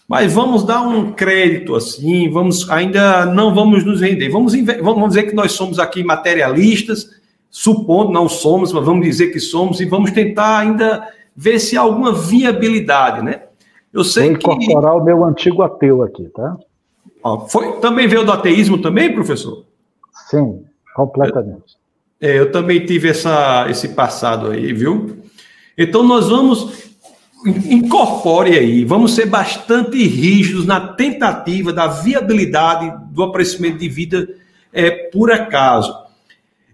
Mas 0.08 0.32
vamos 0.32 0.64
dar 0.64 0.84
um 0.84 1.12
crédito 1.12 1.74
assim, 1.74 2.30
vamos 2.30 2.70
ainda 2.70 3.26
não 3.26 3.56
vamos 3.56 3.84
nos 3.84 4.00
render. 4.00 4.30
Vamos, 4.30 4.54
vamos 4.80 5.08
dizer 5.08 5.24
que 5.24 5.34
nós 5.34 5.54
somos 5.54 5.80
aqui 5.80 6.04
materialistas, 6.04 7.10
supondo 7.50 8.12
não 8.12 8.30
somos, 8.30 8.72
mas 8.72 8.86
vamos 8.86 9.08
dizer 9.08 9.30
que 9.32 9.40
somos 9.40 9.82
e 9.82 9.86
vamos 9.86 10.12
tentar 10.12 10.60
ainda 10.60 11.04
ver 11.36 11.58
se 11.58 11.76
há 11.76 11.82
alguma 11.82 12.14
viabilidade, 12.14 13.24
né? 13.24 13.42
Eu 13.92 14.04
sei 14.04 14.28
Vou 14.28 14.34
incorporar 14.34 14.92
que... 14.92 15.00
o 15.00 15.04
meu 15.04 15.24
antigo 15.26 15.64
ateu 15.64 16.04
aqui, 16.04 16.26
tá? 16.26 16.58
foi, 17.48 17.80
também 17.80 18.08
veio 18.08 18.24
do 18.24 18.32
ateísmo 18.32 18.78
também, 18.78 19.12
professor? 19.12 19.64
Sim, 20.34 20.64
completamente. 20.96 21.78
É, 22.20 22.40
eu 22.40 22.52
também 22.52 22.86
tive 22.86 23.10
essa, 23.10 23.68
esse 23.70 23.90
passado 23.90 24.50
aí, 24.50 24.74
viu? 24.74 25.18
Então 25.78 26.02
nós 26.04 26.30
vamos 26.30 26.92
incorpore 27.46 28.58
aí, 28.58 28.86
vamos 28.86 29.14
ser 29.14 29.26
bastante 29.26 29.98
rígidos 30.08 30.66
na 30.66 30.80
tentativa 30.80 31.74
da 31.74 31.88
viabilidade 31.88 32.94
do 33.12 33.22
aparecimento 33.22 33.78
de 33.78 33.90
vida 33.90 34.28
é, 34.72 34.90
por 34.90 35.32
acaso. 35.32 35.94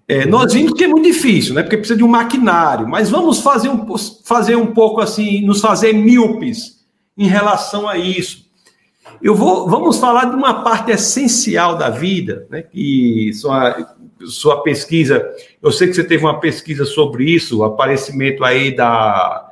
É, 0.07 0.25
nós 0.25 0.53
vimos 0.53 0.73
que 0.73 0.85
é 0.85 0.87
muito 0.87 1.05
difícil, 1.05 1.53
né? 1.53 1.61
Porque 1.61 1.77
precisa 1.77 1.97
de 1.97 2.03
um 2.03 2.07
maquinário, 2.07 2.87
mas 2.87 3.09
vamos 3.09 3.41
fazer 3.41 3.69
um, 3.69 3.85
fazer 4.23 4.55
um 4.55 4.67
pouco 4.67 5.01
assim, 5.01 5.45
nos 5.45 5.59
fazer 5.59 5.93
míopes 5.93 6.79
em 7.17 7.27
relação 7.27 7.87
a 7.87 7.97
isso. 7.97 8.48
Eu 9.21 9.35
vou, 9.35 9.67
vamos 9.69 9.97
falar 9.97 10.25
de 10.25 10.35
uma 10.35 10.63
parte 10.63 10.91
essencial 10.91 11.77
da 11.77 11.89
vida, 11.89 12.47
né? 12.49 12.61
Que 12.61 13.31
sua, 13.33 13.95
sua 14.25 14.61
pesquisa, 14.63 15.29
eu 15.61 15.71
sei 15.71 15.87
que 15.87 15.93
você 15.93 16.03
teve 16.03 16.23
uma 16.23 16.39
pesquisa 16.39 16.85
sobre 16.85 17.25
isso, 17.25 17.59
o 17.59 17.63
aparecimento 17.63 18.43
aí 18.43 18.75
da 18.75 19.45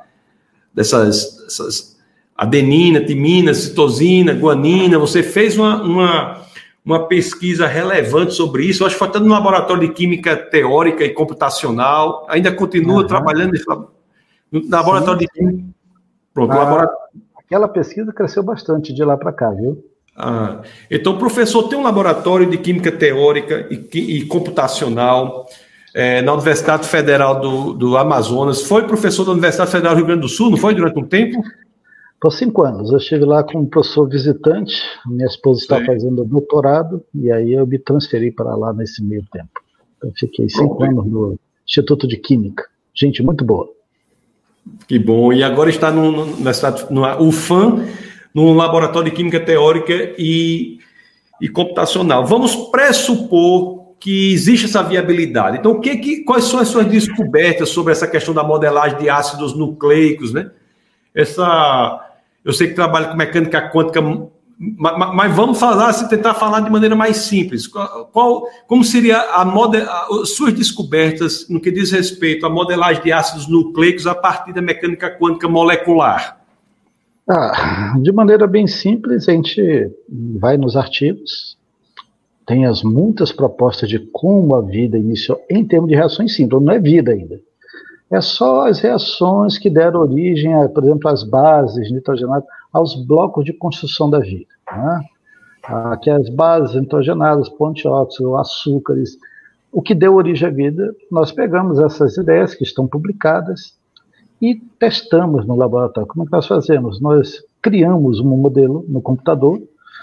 dessas, 0.74 1.36
dessas 1.44 1.98
adenina, 2.36 3.04
timina, 3.04 3.52
citosina, 3.52 4.32
guanina, 4.32 4.98
você 4.98 5.24
fez 5.24 5.58
uma, 5.58 5.82
uma, 5.82 6.42
uma 6.84 7.06
pesquisa 7.08 7.66
relevante 7.66 8.32
sobre 8.32 8.64
isso, 8.64 8.82
eu 8.82 8.86
acho 8.86 8.94
que 8.94 8.98
foi 9.00 9.08
até 9.08 9.18
no 9.18 9.26
laboratório 9.26 9.88
de 9.88 9.92
química 9.92 10.36
teórica 10.36 11.04
e 11.04 11.10
computacional, 11.10 12.24
ainda 12.28 12.52
continua 12.52 13.02
uhum. 13.02 13.06
trabalhando 13.06 13.52
no 14.52 14.70
laboratório 14.70 15.20
Sim. 15.20 15.26
de 15.26 15.32
química. 15.32 15.68
Pronto, 16.32 16.52
ah, 16.52 16.56
laboratório... 16.56 16.98
Aquela 17.48 17.66
pesquisa 17.66 18.12
cresceu 18.12 18.42
bastante 18.42 18.92
de 18.92 19.02
lá 19.02 19.16
para 19.16 19.32
cá, 19.32 19.50
viu? 19.50 19.82
Ah, 20.14 20.60
então, 20.90 21.16
professor 21.16 21.62
tem 21.62 21.78
um 21.78 21.82
laboratório 21.82 22.48
de 22.48 22.58
química 22.58 22.92
teórica 22.92 23.66
e, 23.70 24.18
e 24.18 24.26
computacional 24.26 25.46
é, 25.94 26.20
na 26.20 26.34
Universidade 26.34 26.86
Federal 26.86 27.40
do, 27.40 27.72
do, 27.72 27.96
Amazonas. 27.96 28.62
Foi 28.62 28.86
professor 28.86 29.24
da 29.24 29.32
Universidade 29.32 29.70
Federal 29.70 29.94
do 29.94 29.96
Rio 29.96 30.06
Grande 30.06 30.20
do 30.20 30.28
Sul, 30.28 30.50
não 30.50 30.58
foi 30.58 30.74
durante 30.74 30.98
um 30.98 31.06
tempo? 31.06 31.42
Por 32.20 32.32
cinco 32.32 32.64
anos. 32.64 32.90
Eu 32.90 32.98
estive 32.98 33.24
lá 33.24 33.42
como 33.42 33.66
professor 33.66 34.06
visitante, 34.06 34.82
minha 35.06 35.26
esposa 35.26 35.62
está 35.62 35.82
fazendo 35.86 36.26
doutorado, 36.26 37.02
e 37.14 37.32
aí 37.32 37.54
eu 37.54 37.66
me 37.66 37.78
transferi 37.78 38.30
para 38.30 38.54
lá 38.56 38.74
nesse 38.74 39.02
meio 39.02 39.24
tempo. 39.32 39.48
Eu 40.02 40.12
fiquei 40.14 40.50
cinco 40.50 40.84
anos 40.84 41.06
no 41.06 41.38
Instituto 41.66 42.06
de 42.06 42.18
Química. 42.18 42.66
Gente 42.94 43.22
muito 43.22 43.42
boa. 43.42 43.77
Que 44.86 44.98
bom. 44.98 45.32
E 45.32 45.42
agora 45.42 45.68
está 45.68 45.90
no, 45.90 46.26
no, 46.26 46.54
cidade, 46.54 46.86
no 46.90 47.02
UFAM, 47.22 47.86
no 48.34 48.52
Laboratório 48.54 49.10
de 49.10 49.16
Química 49.16 49.38
Teórica 49.38 49.92
e, 50.18 50.78
e 51.40 51.48
Computacional. 51.48 52.26
Vamos 52.26 52.54
pressupor 52.70 53.78
que 54.00 54.32
existe 54.32 54.66
essa 54.66 54.82
viabilidade. 54.82 55.58
Então, 55.58 55.72
o 55.72 55.80
que, 55.80 55.96
que, 55.96 56.24
quais 56.24 56.44
são 56.44 56.60
as 56.60 56.68
suas 56.68 56.86
descobertas 56.86 57.68
sobre 57.68 57.92
essa 57.92 58.06
questão 58.06 58.32
da 58.32 58.44
modelagem 58.44 58.98
de 58.98 59.10
ácidos 59.10 59.56
nucleicos, 59.56 60.32
né? 60.32 60.50
Essa, 61.14 62.00
eu 62.44 62.52
sei 62.52 62.68
que 62.68 62.74
trabalha 62.74 63.08
com 63.08 63.16
mecânica 63.16 63.70
quântica, 63.70 64.00
mas, 64.58 65.14
mas 65.14 65.36
vamos 65.36 65.58
falar, 65.58 65.92
se 65.92 66.08
tentar 66.08 66.34
falar 66.34 66.60
de 66.60 66.70
maneira 66.70 66.96
mais 66.96 67.18
simples. 67.18 67.66
Qual, 67.66 68.48
como 68.66 68.82
seria 68.82 69.20
a 69.32 69.44
model, 69.44 69.86
as 70.20 70.30
suas 70.30 70.52
descobertas 70.52 71.48
no 71.48 71.60
que 71.60 71.70
diz 71.70 71.92
respeito 71.92 72.44
à 72.44 72.50
modelagem 72.50 73.02
de 73.02 73.12
ácidos 73.12 73.46
nucleicos 73.46 74.06
a 74.06 74.14
partir 74.14 74.52
da 74.52 74.60
mecânica 74.60 75.16
quântica 75.16 75.48
molecular? 75.48 76.38
Ah, 77.30 77.94
de 78.00 78.10
maneira 78.10 78.46
bem 78.46 78.66
simples, 78.66 79.28
a 79.28 79.32
gente 79.32 79.92
vai 80.40 80.56
nos 80.56 80.76
artigos, 80.76 81.56
tem 82.44 82.64
as 82.66 82.82
muitas 82.82 83.30
propostas 83.30 83.88
de 83.88 83.98
como 83.98 84.56
a 84.56 84.62
vida 84.62 84.98
iniciou 84.98 85.38
em 85.48 85.64
termos 85.64 85.90
de 85.90 85.94
reações 85.94 86.34
simples, 86.34 86.62
não 86.62 86.72
é 86.72 86.80
vida 86.80 87.12
ainda. 87.12 87.38
É 88.10 88.22
só 88.22 88.66
as 88.66 88.80
reações 88.80 89.58
que 89.58 89.68
deram 89.68 90.00
origem, 90.00 90.54
a, 90.54 90.68
por 90.68 90.82
exemplo, 90.82 91.08
às 91.08 91.22
bases 91.22 91.92
nitrogenadas, 91.92 92.48
aos 92.72 92.94
blocos 93.06 93.44
de 93.44 93.52
construção 93.52 94.08
da 94.10 94.20
vida. 94.20 94.46
Né? 94.70 95.04
Aqui 95.64 96.10
as 96.10 96.28
bases 96.28 96.80
nitrogenadas, 96.80 97.48
pontióxido, 97.48 98.36
açúcares, 98.36 99.16
o 99.70 99.82
que 99.82 99.94
deu 99.94 100.14
origem 100.14 100.48
à 100.48 100.50
vida, 100.50 100.94
nós 101.10 101.30
pegamos 101.30 101.78
essas 101.78 102.16
ideias 102.16 102.54
que 102.54 102.64
estão 102.64 102.86
publicadas 102.86 103.76
e 104.40 104.54
testamos 104.78 105.46
no 105.46 105.56
laboratório. 105.56 106.08
Como 106.08 106.22
é 106.22 106.26
que 106.26 106.32
nós 106.32 106.46
fazemos? 106.46 107.00
Nós 107.00 107.42
criamos 107.60 108.20
um 108.20 108.36
modelo 108.36 108.84
no 108.88 109.02
computador, 109.02 109.60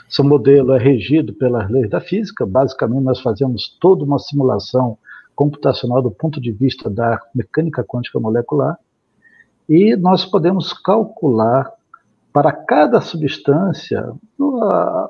seu 0.08 0.24
modelo 0.24 0.74
é 0.74 0.78
regido 0.78 1.34
pelas 1.34 1.70
leis 1.70 1.90
da 1.90 2.00
física. 2.00 2.46
Basicamente, 2.46 3.04
nós 3.04 3.20
fazemos 3.22 3.76
toda 3.80 4.04
uma 4.04 4.20
simulação 4.20 4.98
computacional 5.36 6.02
do 6.02 6.12
ponto 6.12 6.40
de 6.40 6.52
vista 6.52 6.90
da 6.90 7.20
mecânica 7.34 7.84
quântica 7.84 8.20
molecular 8.20 8.78
e 9.68 9.96
nós 9.96 10.24
podemos 10.24 10.72
calcular 10.72 11.72
para 12.36 12.52
cada 12.52 13.00
substância 13.00 14.12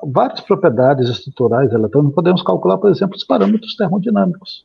várias 0.04 0.40
propriedades 0.42 1.08
estruturais 1.08 1.72
eletrônicas. 1.72 2.14
Podemos 2.14 2.40
calcular, 2.40 2.78
por 2.78 2.88
exemplo, 2.88 3.16
os 3.16 3.24
parâmetros 3.24 3.74
termodinâmicos. 3.74 4.64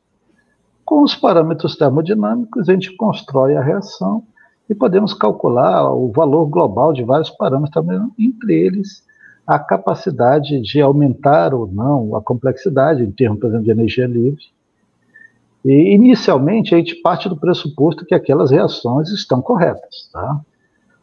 Com 0.85 1.01
os 1.01 1.15
parâmetros 1.15 1.75
termodinâmicos, 1.75 2.69
a 2.69 2.71
gente 2.71 2.95
constrói 2.95 3.57
a 3.57 3.63
reação 3.63 4.23
e 4.69 4.75
podemos 4.75 5.11
calcular 5.11 5.91
o 5.91 6.11
valor 6.11 6.45
global 6.45 6.93
de 6.93 7.03
vários 7.03 7.31
parâmetros, 7.31 7.83
entre 8.19 8.53
eles 8.53 9.03
a 9.47 9.57
capacidade 9.57 10.61
de 10.61 10.79
aumentar 10.79 11.55
ou 11.55 11.65
não 11.65 12.15
a 12.15 12.21
complexidade 12.21 13.01
em 13.01 13.09
termos, 13.09 13.39
por 13.39 13.47
exemplo, 13.47 13.65
de 13.65 13.71
energia 13.71 14.05
livre. 14.05 14.43
E, 15.65 15.95
inicialmente, 15.95 16.75
a 16.75 16.77
gente 16.77 16.93
parte 17.01 17.27
do 17.27 17.35
pressuposto 17.35 18.05
que 18.05 18.13
aquelas 18.13 18.51
reações 18.51 19.09
estão 19.09 19.41
corretas. 19.41 20.11
Tá? 20.13 20.41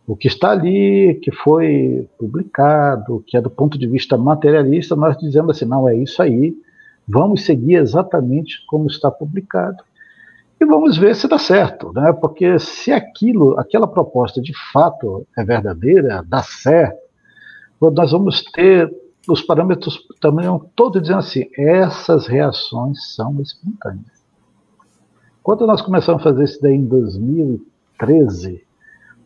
O 0.09 0.17
que 0.17 0.27
está 0.27 0.53
ali, 0.53 1.21
que 1.23 1.31
foi 1.31 2.09
publicado, 2.19 3.23
que 3.27 3.37
é 3.37 3.43
do 3.43 3.51
ponto 3.51 3.79
de 3.79 3.87
vista 3.87 4.17
materialista, 4.17 4.97
nós 4.97 5.19
dizemos 5.19 5.55
assim: 5.55 5.67
não, 5.67 5.87
é 5.87 5.95
isso 5.95 6.23
aí, 6.23 6.57
vamos 7.07 7.45
seguir 7.45 7.75
exatamente 7.75 8.65
como 8.67 8.87
está 8.87 9.11
publicado. 9.11 9.85
E 10.59 10.65
vamos 10.65 10.97
ver 10.97 11.15
se 11.15 11.29
dá 11.29 11.39
certo, 11.39 11.93
né? 11.93 12.11
porque 12.11 12.59
se 12.59 12.91
aquilo, 12.91 13.61
aquela 13.61 13.87
proposta 13.87 14.41
de 14.41 14.55
fato 14.73 15.27
é 15.37 15.45
verdadeira, 15.45 16.25
dá 16.27 16.43
certo, 16.43 16.99
nós 17.79 18.11
vamos 18.11 18.43
ter 18.45 18.91
os 19.29 19.43
parâmetros 19.43 19.99
também 20.23 20.47
todos 20.75 21.03
dizendo 21.03 21.19
assim, 21.19 21.45
essas 21.55 22.27
reações 22.27 23.15
são 23.15 23.39
espontâneas. 23.43 24.25
Quando 25.43 25.67
nós 25.67 25.83
começamos 25.83 26.23
a 26.23 26.25
fazer 26.25 26.45
isso 26.45 26.63
daí 26.63 26.75
em 26.77 26.87
2013, 26.87 28.67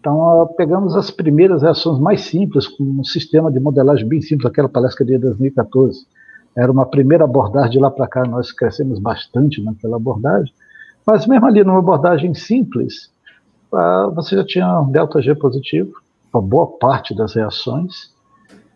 então 0.03 0.53
pegamos 0.57 0.97
as 0.97 1.13
primeiras 1.13 1.63
reações 1.63 2.01
mais 2.01 2.23
simples, 2.23 2.67
com 2.67 2.83
um 2.83 3.05
sistema 3.05 3.53
de 3.53 3.61
modelagem 3.61 4.07
bem 4.07 4.21
simples, 4.21 4.51
aquela 4.51 4.69
palestra 4.69 5.05
de 5.05 5.17
2014. 5.17 6.05
Era 6.57 6.73
uma 6.73 6.85
primeira 6.85 7.23
abordagem, 7.23 7.71
de 7.71 7.79
lá 7.79 7.89
para 7.89 8.09
cá 8.09 8.25
nós 8.25 8.51
crescemos 8.51 8.99
bastante 8.99 9.63
naquela 9.63 9.97
abordagem, 9.97 10.53
mas 11.07 11.25
mesmo 11.25 11.47
ali 11.47 11.63
numa 11.63 11.79
abordagem 11.79 12.35
simples, 12.35 13.13
ah, 13.73 14.11
você 14.13 14.35
já 14.35 14.45
tinha 14.45 14.81
um 14.81 14.91
delta 14.91 15.23
G 15.23 15.37
positivo, 15.37 15.93
uma 16.35 16.43
boa 16.43 16.67
parte 16.67 17.15
das 17.15 17.35
reações, 17.35 18.11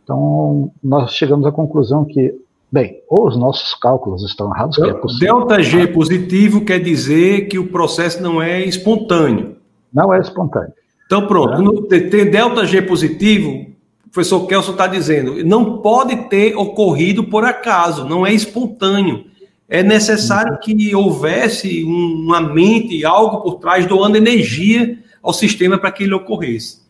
então, 0.04 0.70
nós 0.80 1.10
chegamos 1.10 1.44
à 1.44 1.50
conclusão 1.50 2.04
que 2.04 2.40
Bem, 2.70 3.00
ou 3.08 3.28
os 3.28 3.38
nossos 3.38 3.74
cálculos 3.74 4.24
estão 4.24 4.52
errados, 4.52 4.76
que 4.76 4.82
é 4.82 4.92
possível. 4.92 5.38
Delta 5.38 5.62
G 5.62 5.86
positivo 5.86 6.64
quer 6.64 6.80
dizer 6.80 7.46
que 7.46 7.60
o 7.60 7.68
processo 7.68 8.20
não 8.20 8.42
é 8.42 8.64
espontâneo. 8.64 9.56
Não 9.94 10.12
é 10.12 10.18
espontâneo. 10.18 10.72
Então, 11.06 11.26
pronto, 11.26 11.94
é. 11.94 12.00
tem 12.00 12.28
delta 12.28 12.66
G 12.66 12.82
positivo, 12.82 13.66
o 14.04 14.10
professor 14.10 14.46
Kelson 14.46 14.72
está 14.72 14.86
dizendo, 14.86 15.44
não 15.44 15.78
pode 15.78 16.28
ter 16.28 16.56
ocorrido 16.56 17.24
por 17.24 17.44
acaso, 17.44 18.08
não 18.08 18.26
é 18.26 18.32
espontâneo. 18.32 19.24
É 19.68 19.82
necessário 19.82 20.52
uhum. 20.52 20.58
que 20.60 20.94
houvesse 20.94 21.82
uma 21.84 22.40
mente, 22.40 23.04
algo 23.04 23.42
por 23.42 23.54
trás, 23.58 23.86
doando 23.86 24.16
energia 24.16 24.98
ao 25.22 25.32
sistema 25.32 25.76
para 25.76 25.90
que 25.90 26.04
ele 26.04 26.14
ocorresse. 26.14 26.86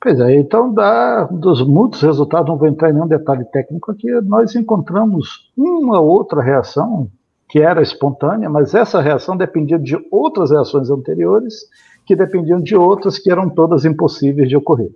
Pois 0.00 0.20
é, 0.20 0.36
então, 0.36 0.72
da, 0.72 1.24
dos 1.24 1.66
muitos 1.66 2.02
resultados, 2.02 2.46
não 2.46 2.58
vou 2.58 2.68
entrar 2.68 2.90
em 2.90 2.92
nenhum 2.92 3.06
detalhe 3.06 3.44
técnico 3.46 3.90
aqui, 3.90 4.10
nós 4.20 4.54
encontramos 4.54 5.50
uma 5.56 5.98
outra 5.98 6.42
reação 6.42 7.08
que 7.48 7.58
era 7.58 7.82
espontânea, 7.82 8.50
mas 8.50 8.74
essa 8.74 9.00
reação 9.00 9.36
dependia 9.36 9.78
de 9.78 9.96
outras 10.10 10.50
reações 10.50 10.90
anteriores, 10.90 11.54
que 12.06 12.14
dependiam 12.14 12.60
de 12.60 12.76
outras 12.76 13.18
que 13.18 13.30
eram 13.30 13.48
todas 13.48 13.84
impossíveis 13.84 14.48
de 14.48 14.56
ocorrer. 14.56 14.90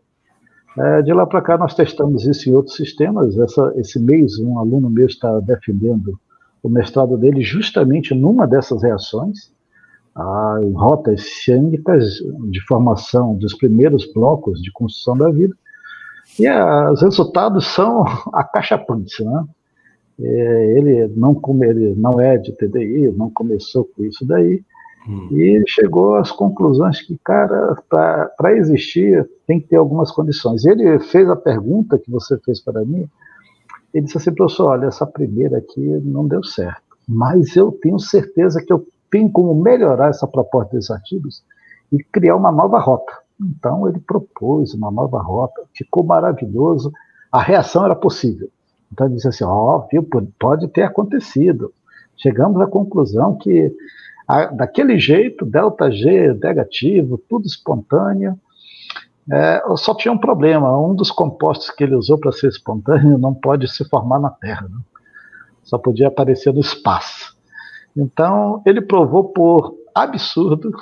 É, 0.78 1.02
de 1.02 1.12
lá 1.12 1.26
para 1.26 1.42
cá, 1.42 1.58
nós 1.58 1.74
testamos 1.74 2.26
isso 2.26 2.48
em 2.48 2.54
outros 2.54 2.76
sistemas. 2.76 3.36
Essa, 3.38 3.72
esse 3.76 3.98
mês, 3.98 4.38
um 4.38 4.58
aluno 4.58 4.88
meu 4.88 5.06
está 5.06 5.40
defendendo 5.40 6.18
o 6.62 6.68
mestrado 6.68 7.16
dele 7.16 7.42
justamente 7.42 8.14
numa 8.14 8.46
dessas 8.46 8.82
reações, 8.82 9.50
a, 10.14 10.60
em 10.62 10.72
rotas 10.72 11.22
ciânicas 11.42 12.18
de 12.50 12.60
formação 12.66 13.34
dos 13.34 13.54
primeiros 13.54 14.12
blocos 14.12 14.60
de 14.60 14.70
construção 14.72 15.16
da 15.16 15.30
vida. 15.30 15.54
E 16.38 16.48
os 16.92 17.02
resultados 17.02 17.66
são 17.66 18.04
acachapantes, 18.32 19.24
né? 19.24 19.44
É, 20.20 20.76
ele 20.76 21.12
não 21.16 21.40
ele 21.62 21.94
não 21.96 22.20
é 22.20 22.36
de 22.36 22.52
TDI, 22.52 23.12
não 23.12 23.30
começou 23.30 23.84
com 23.84 24.04
isso 24.04 24.26
daí, 24.26 24.64
hum. 25.08 25.28
e 25.30 25.62
chegou 25.66 26.16
às 26.16 26.30
conclusões 26.30 27.00
que, 27.00 27.18
cara, 27.24 27.76
para 27.88 28.56
existir 28.56 29.28
tem 29.46 29.60
que 29.60 29.68
ter 29.68 29.76
algumas 29.76 30.10
condições. 30.10 30.64
Ele 30.64 30.98
fez 30.98 31.28
a 31.28 31.36
pergunta 31.36 31.98
que 31.98 32.10
você 32.10 32.38
fez 32.38 32.60
para 32.60 32.84
mim, 32.84 33.08
ele 33.94 34.04
disse 34.04 34.18
assim, 34.18 34.32
professor, 34.32 34.68
olha, 34.68 34.86
essa 34.86 35.06
primeira 35.06 35.58
aqui 35.58 35.80
não 35.80 36.28
deu 36.28 36.44
certo, 36.44 36.82
mas 37.08 37.56
eu 37.56 37.72
tenho 37.72 37.98
certeza 37.98 38.62
que 38.62 38.72
eu 38.72 38.86
tem 39.10 39.28
como 39.28 39.54
melhorar 39.54 40.10
essa 40.10 40.26
proposta 40.26 40.76
desses 40.76 40.90
artigos 40.90 41.42
e 41.90 41.98
criar 41.98 42.36
uma 42.36 42.52
nova 42.52 42.78
rota. 42.78 43.12
Então 43.40 43.88
ele 43.88 44.00
propôs 44.00 44.74
uma 44.74 44.90
nova 44.90 45.20
rota, 45.20 45.62
ficou 45.74 46.04
maravilhoso, 46.04 46.92
a 47.32 47.40
reação 47.40 47.84
era 47.84 47.94
possível. 47.94 48.48
Então 48.92 49.06
ele 49.06 49.16
disse 49.16 49.28
assim, 49.28 49.44
ó, 49.44 49.78
oh, 49.78 50.22
pode 50.38 50.68
ter 50.68 50.82
acontecido. 50.82 51.72
Chegamos 52.16 52.60
à 52.60 52.66
conclusão 52.66 53.36
que 53.36 53.72
a, 54.28 54.44
daquele 54.46 54.98
jeito, 54.98 55.46
delta 55.46 55.90
G 55.90 56.34
negativo, 56.34 57.16
tudo 57.16 57.46
espontâneo, 57.46 58.38
é, 59.30 59.62
só 59.76 59.94
tinha 59.94 60.12
um 60.12 60.18
problema, 60.18 60.78
um 60.78 60.94
dos 60.94 61.10
compostos 61.10 61.70
que 61.70 61.82
ele 61.82 61.94
usou 61.94 62.18
para 62.18 62.32
ser 62.32 62.48
espontâneo 62.48 63.18
não 63.18 63.34
pode 63.34 63.66
se 63.68 63.88
formar 63.88 64.20
na 64.20 64.30
Terra, 64.30 64.68
né? 64.68 64.78
só 65.62 65.78
podia 65.78 66.08
aparecer 66.08 66.52
no 66.52 66.60
espaço. 66.60 67.36
Então, 67.96 68.62
ele 68.64 68.80
provou 68.80 69.24
por 69.24 69.74
absurdo 69.94 70.72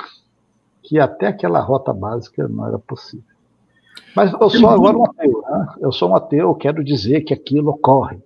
que 0.83 0.99
até 1.01 1.29
aquela 1.29 1.61
rota 1.61 1.93
básica 1.93 2.47
não 2.47 2.67
era 2.67 2.79
possível. 2.79 3.25
Mas 4.15 4.33
eu 4.33 4.49
sou 4.49 4.71
agora 4.71 4.97
um 4.97 5.05
ateu, 5.05 5.45
né? 5.49 5.75
eu 5.81 5.93
sou 5.93 6.11
um 6.11 6.17
ateu, 6.17 6.55
quero 6.55 6.85
dizer 6.85 7.23
que 7.23 7.35
aquilo 7.35 7.71
ocorre. 7.71 8.19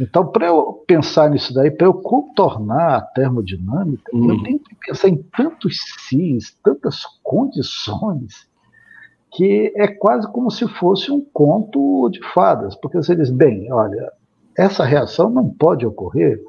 Então, 0.00 0.26
para 0.26 0.46
eu 0.46 0.84
pensar 0.86 1.28
nisso 1.28 1.52
daí, 1.52 1.70
para 1.70 1.86
eu 1.86 1.94
contornar 1.94 2.96
a 2.96 3.00
termodinâmica, 3.00 4.10
hum. 4.14 4.30
eu 4.30 4.42
tenho 4.42 4.58
que 4.60 4.74
pensar 4.86 5.08
em 5.08 5.16
tantos 5.16 5.76
cis, 6.08 6.56
tantas 6.62 7.04
condições, 7.22 8.48
que 9.32 9.72
é 9.76 9.88
quase 9.88 10.30
como 10.32 10.50
se 10.50 10.66
fosse 10.68 11.10
um 11.10 11.20
conto 11.32 12.08
de 12.10 12.20
fadas. 12.32 12.76
Porque 12.76 12.96
você 12.96 13.16
diz, 13.16 13.30
bem, 13.30 13.72
olha, 13.72 14.12
essa 14.56 14.84
reação 14.84 15.28
não 15.28 15.48
pode 15.48 15.84
ocorrer 15.84 16.40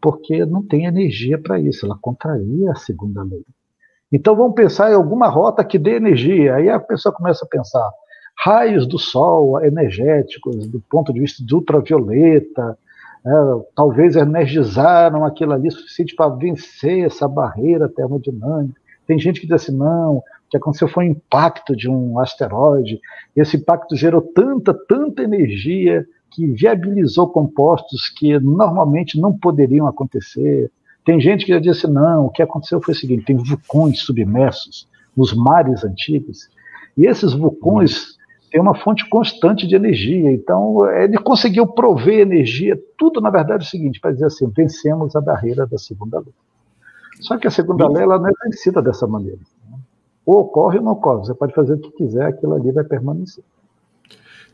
porque 0.00 0.44
não 0.44 0.62
tem 0.62 0.86
energia 0.86 1.38
para 1.38 1.58
isso, 1.58 1.84
ela 1.84 1.98
contraria 2.00 2.70
a 2.70 2.76
segunda 2.76 3.22
lei. 3.22 3.44
Então 4.12 4.34
vamos 4.34 4.54
pensar 4.54 4.90
em 4.90 4.94
alguma 4.94 5.28
rota 5.28 5.64
que 5.64 5.78
dê 5.78 5.96
energia. 5.96 6.54
Aí 6.54 6.68
a 6.68 6.80
pessoa 6.80 7.12
começa 7.12 7.44
a 7.44 7.48
pensar 7.48 7.90
raios 8.38 8.86
do 8.86 8.98
Sol 8.98 9.62
energéticos 9.62 10.66
do 10.68 10.80
ponto 10.80 11.12
de 11.12 11.20
vista 11.20 11.44
de 11.44 11.54
ultravioleta, 11.54 12.78
é, 13.28 13.64
talvez 13.74 14.16
energizaram 14.16 15.24
aquilo 15.24 15.52
ali 15.52 15.70
suficiente 15.70 16.14
para 16.14 16.34
vencer 16.34 17.04
essa 17.04 17.28
barreira 17.28 17.88
termodinâmica. 17.88 18.80
Tem 19.06 19.18
gente 19.18 19.40
que 19.40 19.46
diz 19.46 19.56
assim, 19.56 19.76
não, 19.76 20.16
o 20.16 20.22
que 20.50 20.56
aconteceu 20.56 20.88
foi 20.88 21.06
um 21.06 21.10
impacto 21.12 21.76
de 21.76 21.90
um 21.90 22.18
asteroide, 22.18 23.00
esse 23.36 23.58
impacto 23.58 23.94
gerou 23.94 24.22
tanta, 24.22 24.72
tanta 24.72 25.22
energia 25.22 26.06
que 26.30 26.46
viabilizou 26.46 27.28
compostos 27.28 28.08
que 28.08 28.38
normalmente 28.38 29.20
não 29.20 29.36
poderiam 29.36 29.86
acontecer. 29.86 30.70
Tem 31.04 31.20
gente 31.20 31.44
que 31.44 31.52
já 31.52 31.58
disse, 31.58 31.86
não, 31.86 32.26
o 32.26 32.30
que 32.30 32.42
aconteceu 32.42 32.80
foi 32.82 32.94
o 32.94 32.96
seguinte, 32.96 33.24
tem 33.24 33.36
vulcões 33.36 34.00
submersos 34.00 34.88
nos 35.16 35.34
mares 35.34 35.84
antigos, 35.84 36.48
e 36.96 37.06
esses 37.06 37.32
vulcões 37.32 38.17
têm 38.50 38.60
uma 38.60 38.74
fonte 38.74 39.08
constante 39.08 39.66
de 39.66 39.74
energia, 39.74 40.30
então 40.32 40.78
ele 40.90 41.18
conseguiu 41.18 41.66
prover 41.66 42.20
energia, 42.20 42.78
tudo 42.96 43.20
na 43.20 43.30
verdade 43.30 43.64
é 43.64 43.66
o 43.66 43.70
seguinte, 43.70 44.00
para 44.00 44.12
dizer 44.12 44.26
assim, 44.26 44.50
vencemos 44.54 45.14
a 45.14 45.20
barreira 45.20 45.66
da 45.66 45.78
segunda 45.78 46.18
lei. 46.18 46.32
Só 47.20 47.36
que 47.36 47.46
a 47.46 47.50
segunda 47.50 47.88
lei 47.88 48.02
ela 48.02 48.18
não 48.18 48.28
é 48.28 48.32
vencida 48.44 48.80
dessa 48.80 49.06
maneira. 49.06 49.40
Ou 50.24 50.40
ocorre 50.40 50.78
ou 50.78 50.84
não 50.84 50.92
ocorre, 50.92 51.26
você 51.26 51.34
pode 51.34 51.54
fazer 51.54 51.74
o 51.74 51.78
que 51.78 51.90
quiser, 51.90 52.26
aquilo 52.26 52.54
ali 52.54 52.70
vai 52.70 52.84
permanecer. 52.84 53.42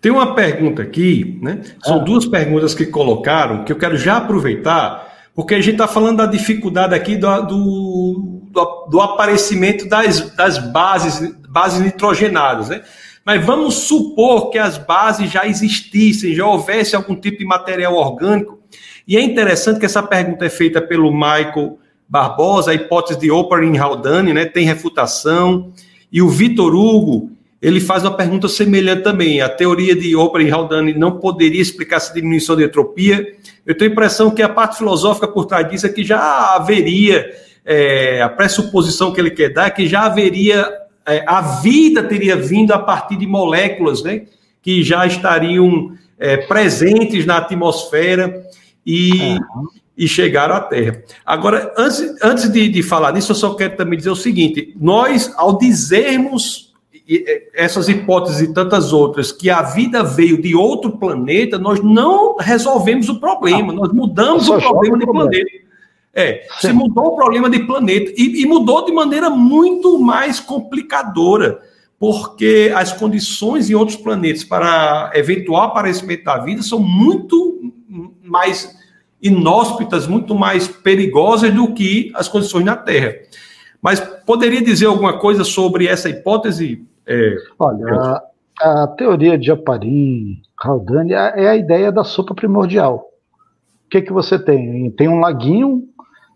Tem 0.01 0.12
uma 0.12 0.34
pergunta 0.34 0.82
aqui, 0.82 1.38
né? 1.42 1.62
São 1.82 2.01
ah. 2.01 2.05
duas 2.05 2.26
perguntas 2.26 2.74
que 2.74 2.86
colocaram 2.86 3.64
que 3.64 3.72
eu 3.72 3.78
quero 3.78 3.97
já 3.97 4.18
aproveitar, 4.18 5.30
porque 5.34 5.55
a 5.55 5.61
gente 5.61 5.72
está 5.72 5.88
falando 5.88 6.18
da 6.18 6.26
dificuldade 6.26 6.95
aqui 6.95 7.16
do, 7.16 7.40
do, 7.42 8.40
do, 8.51 8.86
do 8.90 9.01
aparecimento 9.01 9.88
das, 9.88 10.30
das 10.36 10.59
bases, 10.59 11.34
bases 11.49 11.80
nitrogenadas, 11.80 12.68
né? 12.68 12.82
Mas 13.24 13.44
vamos 13.44 13.74
supor 13.74 14.50
que 14.50 14.58
as 14.58 14.76
bases 14.76 15.30
já 15.30 15.46
existissem, 15.46 16.34
já 16.34 16.46
houvesse 16.46 16.94
algum 16.94 17.16
tipo 17.16 17.38
de 17.38 17.44
material 17.44 17.94
orgânico. 17.94 18.58
E 19.06 19.16
é 19.16 19.22
interessante 19.22 19.80
que 19.80 19.86
essa 19.86 20.02
pergunta 20.02 20.44
é 20.44 20.50
feita 20.50 20.80
pelo 20.80 21.12
Michael 21.12 21.78
Barbosa, 22.08 22.70
a 22.70 22.74
hipótese 22.74 23.18
de 23.18 23.30
Operin 23.30 23.78
Haldane, 23.78 24.32
né? 24.32 24.44
Tem 24.44 24.66
refutação. 24.66 25.72
E 26.12 26.20
o 26.20 26.28
Vitor 26.28 26.74
Hugo 26.74 27.34
ele 27.64 27.80
faz 27.80 28.02
uma 28.02 28.14
pergunta 28.14 28.46
semelhante 28.46 29.02
também. 29.02 29.40
A 29.40 29.48
teoria 29.48 29.96
de 29.96 30.14
Open 30.14 30.46
e 30.46 30.50
Haldane 30.50 30.92
não 30.92 31.18
poderia 31.18 31.62
explicar 31.62 31.96
essa 31.96 32.12
diminuição 32.12 32.54
de 32.54 32.62
entropia. 32.62 33.26
Eu 33.64 33.74
tenho 33.74 33.90
a 33.90 33.92
impressão 33.94 34.30
que 34.30 34.42
a 34.42 34.50
parte 34.50 34.76
filosófica 34.76 35.26
por 35.26 35.46
trás 35.46 35.66
disso 35.70 35.86
é 35.86 35.88
que 35.88 36.04
já 36.04 36.54
haveria, 36.54 37.26
é, 37.64 38.20
a 38.20 38.28
pressuposição 38.28 39.14
que 39.14 39.18
ele 39.18 39.30
quer 39.30 39.50
dar 39.50 39.68
é 39.68 39.70
que 39.70 39.86
já 39.86 40.02
haveria, 40.02 40.70
é, 41.07 41.24
a 41.26 41.40
vida 41.40 42.02
teria 42.02 42.36
vindo 42.36 42.72
a 42.72 42.78
partir 42.78 43.16
de 43.16 43.26
moléculas, 43.26 44.02
né, 44.02 44.22
que 44.62 44.82
já 44.82 45.07
estariam 45.07 45.92
é, 46.18 46.36
presentes 46.38 47.26
na 47.26 47.36
atmosfera 47.36 48.44
e, 48.86 49.12
uhum. 49.12 49.68
e 49.96 50.09
chegaram 50.09 50.55
à 50.55 50.61
Terra. 50.61 51.02
Agora, 51.24 51.72
antes, 51.76 52.16
antes 52.22 52.50
de, 52.50 52.68
de 52.68 52.82
falar 52.82 53.12
nisso, 53.12 53.32
eu 53.32 53.36
só 53.36 53.55
quero 53.55 53.76
também 53.76 53.98
dizer 53.98 54.11
o 54.11 54.16
seguinte: 54.16 54.74
nós, 54.80 55.32
ao 55.36 55.59
dizermos 55.59 56.72
essas 57.52 57.86
hipóteses 57.88 58.40
e 58.40 58.55
tantas 58.55 58.90
outras, 58.90 59.30
que 59.30 59.50
a 59.50 59.61
vida 59.61 60.02
veio 60.02 60.40
de 60.40 60.55
outro 60.55 60.92
planeta, 60.92 61.59
nós 61.59 61.82
não 61.82 62.36
resolvemos 62.38 63.11
o 63.11 63.20
problema, 63.20 63.74
nós 63.74 63.92
mudamos 63.92 64.48
o 64.48 64.59
problema 64.59 64.98
de 64.98 65.05
problema. 65.05 65.30
planeta. 65.30 65.63
É, 66.14 66.46
se 66.60 66.72
mudou 66.72 67.06
o 67.06 67.16
problema 67.16 67.50
de 67.50 67.58
planeta 67.60 68.12
e, 68.16 68.42
e 68.42 68.46
mudou 68.46 68.84
de 68.84 68.92
maneira 68.92 69.28
muito 69.28 69.98
mais 69.98 70.38
complicadora, 70.38 71.60
porque 71.98 72.72
as 72.74 72.92
condições 72.92 73.68
em 73.68 73.74
outros 73.74 73.96
planetas 73.96 74.44
para 74.44 75.10
eventual 75.14 75.62
aparecimento 75.62 76.24
da 76.24 76.38
vida 76.38 76.62
são 76.62 76.78
muito 76.78 77.72
mais 78.22 78.76
inóspitas, 79.20 80.06
muito 80.06 80.34
mais 80.34 80.68
perigosas 80.68 81.52
do 81.52 81.72
que 81.72 82.12
as 82.14 82.28
condições 82.28 82.64
na 82.64 82.76
Terra. 82.76 83.14
Mas 83.82 83.98
poderia 83.98 84.62
dizer 84.62 84.86
alguma 84.86 85.18
coisa 85.18 85.42
sobre 85.42 85.88
essa 85.88 86.08
hipótese, 86.08 86.86
é, 87.06 87.36
Olha, 87.58 87.92
a, 88.60 88.84
a, 88.84 88.86
teoria 88.86 89.36
de 89.36 89.50
Aparim, 89.50 90.40
Haldane, 90.62 91.12
é, 91.12 91.44
é 91.44 91.48
a 91.48 91.56
ideia 91.56 91.90
da 91.90 92.04
sopa 92.04 92.34
primordial. 92.34 93.10
O 93.86 93.88
que, 93.90 94.02
que 94.02 94.12
você 94.12 94.38
tem? 94.38 94.90
Tem 94.92 95.08
um 95.08 95.20
laguinho 95.20 95.88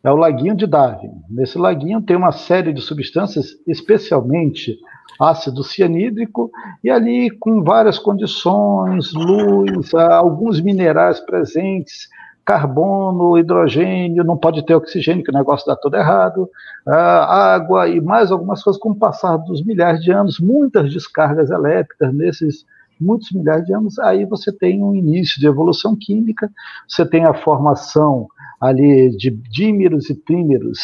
é 0.02 0.10
o 0.10 0.16
laguinho 0.16 0.54
de 0.54 0.66
Darwin. 0.66 1.10
Nesse 1.28 1.58
laguinho 1.58 2.02
tem 2.02 2.16
uma 2.16 2.32
série 2.32 2.72
de 2.72 2.80
substâncias, 2.80 3.56
especialmente 3.66 4.78
ácido 5.20 5.64
cianídrico, 5.64 6.50
e 6.82 6.90
ali 6.90 7.30
com 7.30 7.62
várias 7.62 7.98
condições, 7.98 9.12
luz, 9.12 9.92
alguns 9.94 10.60
minerais 10.60 11.18
presentes, 11.18 12.08
carbono, 12.44 13.36
hidrogênio, 13.36 14.24
não 14.24 14.36
pode 14.36 14.64
ter 14.64 14.74
oxigênio, 14.74 15.24
que 15.24 15.30
o 15.30 15.34
negócio 15.34 15.66
dá 15.66 15.76
tudo 15.76 15.96
errado, 15.96 16.48
água 16.86 17.88
e 17.88 18.00
mais 18.00 18.30
algumas 18.30 18.62
coisas, 18.62 18.80
com 18.80 18.90
o 18.90 18.94
passar 18.94 19.36
dos 19.36 19.62
milhares 19.62 20.02
de 20.02 20.12
anos, 20.12 20.38
muitas 20.38 20.90
descargas 20.92 21.50
elétricas 21.50 22.14
nesses 22.14 22.64
muitos 23.00 23.30
milhares 23.32 23.66
de 23.66 23.74
anos, 23.74 23.98
aí 23.98 24.24
você 24.24 24.50
tem 24.50 24.82
um 24.82 24.94
início 24.94 25.40
de 25.40 25.46
evolução 25.46 25.94
química, 25.94 26.50
você 26.88 27.04
tem 27.04 27.24
a 27.24 27.34
formação 27.34 28.28
ali 28.60 29.10
de 29.16 29.30
dímeros 29.30 30.10
e 30.10 30.14
trímeros 30.14 30.78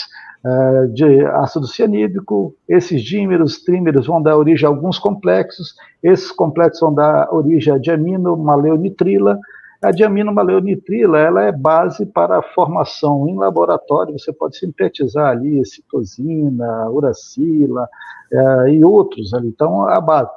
uh, 0.45 0.89
de 0.93 1.25
ácido 1.27 1.66
cianídrico, 1.66 2.55
esses 2.68 3.03
dímeros, 3.03 3.62
trímeros 3.62 4.07
vão 4.07 4.22
dar 4.22 4.37
origem 4.37 4.66
a 4.66 4.70
alguns 4.70 4.99
complexos, 4.99 5.75
esses 6.03 6.31
complexos 6.31 6.81
vão 6.81 6.95
dar 6.95 7.33
origem 7.33 7.72
a 7.72 7.79
diamino, 7.79 8.37
maleonitrila, 8.37 9.39
a 9.85 9.91
diamino-maleonitrila 9.91 11.18
ela 11.18 11.43
é 11.43 11.53
base 11.53 12.07
para 12.07 12.39
a 12.39 12.43
formação 12.43 13.29
em 13.29 13.37
laboratório, 13.37 14.18
você 14.18 14.33
pode 14.33 14.57
sintetizar 14.57 15.31
ali 15.31 15.62
citosina, 15.66 16.89
uracila 16.89 17.87
uh, 18.33 18.68
e 18.68 18.83
outros 18.83 19.35
ali, 19.35 19.49
então 19.49 19.87
a 19.87 20.01
base. 20.01 20.31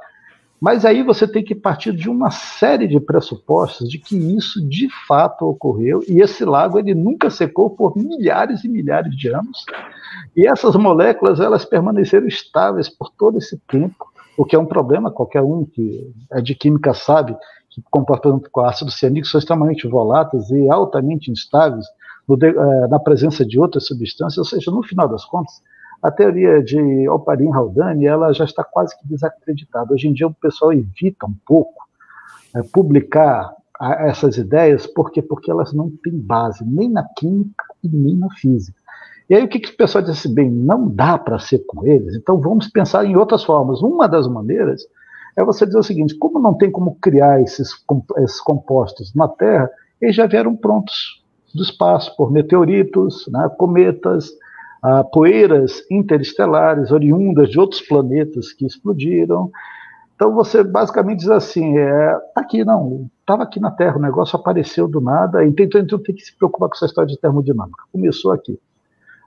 Mas 0.60 0.86
aí 0.86 1.03
você 1.03 1.28
tem 1.28 1.43
que 1.43 1.53
partir 1.53 1.93
de 1.93 2.10
uma 2.10 2.32
série 2.32 2.88
de 2.88 2.99
pressupostos 2.99 3.88
de 3.88 3.99
que 3.99 4.16
isso 4.16 4.60
de 4.68 4.89
fato 5.08 5.45
ocorreu 5.45 6.03
e 6.08 6.20
esse 6.20 6.43
lago 6.43 6.80
ele 6.80 6.95
nunca 6.95 7.30
secou 7.30 7.70
por 7.70 7.95
milhares 7.95 8.64
e 8.64 8.68
milhares 8.68 9.16
de 9.16 9.30
anos. 9.30 9.66
E 10.36 10.47
essas 10.47 10.76
moléculas 10.76 11.39
elas 11.39 11.64
permaneceram 11.64 12.28
estáveis 12.28 12.89
por 12.89 13.12
todo 13.12 13.38
esse 13.38 13.58
tempo, 13.68 14.08
o 14.36 14.45
que 14.45 14.55
é 14.55 14.60
um 14.60 14.66
problema, 14.66 15.12
qualquer 15.12 15.41
um 15.41 15.64
que 15.64 16.12
é 16.32 16.41
de 16.41 16.55
química 16.55 16.93
sabe 16.93 17.36
que 17.70 17.82
comportamento 17.91 18.49
com 18.49 18.62
ácido 18.62 18.89
cianídrico 18.89 19.28
são 19.28 19.39
extremamente 19.39 19.88
voláteis 19.88 20.49
e 20.49 20.70
altamente 20.70 21.30
instáveis 21.30 21.86
eh, 22.30 22.88
na 22.89 22.99
presença 22.99 23.45
de 23.45 23.60
outras 23.60 23.86
substâncias, 23.86 24.38
ou 24.38 24.43
seja, 24.43 24.72
no 24.72 24.84
final 24.84 25.08
das 25.08 25.24
contas, 25.24 25.62
a 26.02 26.12
teoria 26.12 26.64
de 26.64 27.08
Oparin 27.10 27.52
Haldane 27.52 28.06
ela 28.06 28.32
já 28.34 28.45
está 28.45 28.64
quase 28.64 28.98
que 28.98 29.08
desacreditada. 29.08 29.93
Hoje 29.93 30.08
em 30.08 30.14
dia 30.14 30.28
o 30.28 30.34
pessoal 30.34 30.74
evita 30.74 31.26
um 31.26 31.36
pouco 31.45 31.88
é, 32.56 32.62
publicar 32.62 33.52
a, 33.80 34.08
essas 34.08 34.38
ideias, 34.38 34.86
porque 34.88 35.22
porque 35.22 35.50
elas 35.50 35.74
não 35.74 35.91
têm 36.04 36.18
base 36.18 36.64
nem 36.66 36.89
na 36.89 37.04
química 37.18 37.66
e 37.84 37.89
nem 37.89 38.16
na 38.16 38.30
física. 38.32 38.78
E 39.30 39.36
aí 39.36 39.43
o 39.43 39.48
que, 39.48 39.60
que 39.60 39.72
o 39.72 39.78
pessoal 39.78 40.04
disse 40.04 40.34
bem, 40.34 40.50
não 40.50 40.88
dá 40.88 41.18
para 41.18 41.39
ser 41.39 41.60
com 41.68 41.86
eles, 41.86 42.16
então 42.16 42.39
vamos 42.39 42.68
pensar 42.70 43.06
em 43.06 43.16
outras 43.16 43.43
formas. 43.43 43.82
Uma 43.82 44.08
das 44.08 44.28
maneiras 44.28 44.88
é 45.36 45.43
você 45.43 45.66
dizer 45.66 45.80
o 45.80 45.84
seguinte: 45.84 46.16
como 46.18 46.39
não 46.39 46.54
tem 46.54 46.72
como 46.72 46.95
criar 47.02 47.41
esses, 47.41 47.70
esses 48.18 48.39
compostos 48.41 49.14
na 49.14 49.28
Terra, 49.28 49.70
eles 50.02 50.16
já 50.16 50.26
vieram 50.26 50.56
prontos 50.56 51.24
do 51.54 51.64
espaço 51.64 52.16
por 52.16 52.32
meteoritos, 52.32 53.28
né, 53.32 53.50
cometas, 53.58 54.32
poeiras 55.12 55.84
interestelares 55.90 56.92
oriundas 56.92 57.50
de 57.50 57.60
outros 57.60 57.82
planetas 57.82 58.54
que 58.54 58.66
explodiram. 58.66 59.52
Então 60.16 60.34
você 60.34 60.64
basicamente 60.64 61.20
diz 61.20 61.30
assim, 61.30 61.78
é, 61.78 62.12
tá 62.34 62.42
aqui 62.42 62.66
não, 62.66 63.08
estava 63.20 63.44
aqui 63.44 63.60
na 63.60 63.70
Terra, 63.70 63.98
o 63.98 64.02
negócio 64.02 64.38
apareceu 64.38 64.88
do 64.88 65.00
nada, 65.00 65.46
então, 65.46 65.66
então 65.80 66.00
tem 66.00 66.16
que 66.16 66.24
se 66.24 66.36
preocupar 66.36 66.70
com 66.70 66.76
essa 66.76 66.88
história 66.88 67.08
de 67.08 67.20
termodinâmica. 67.20 67.84
Começou 67.92 68.32
aqui. 68.32 68.60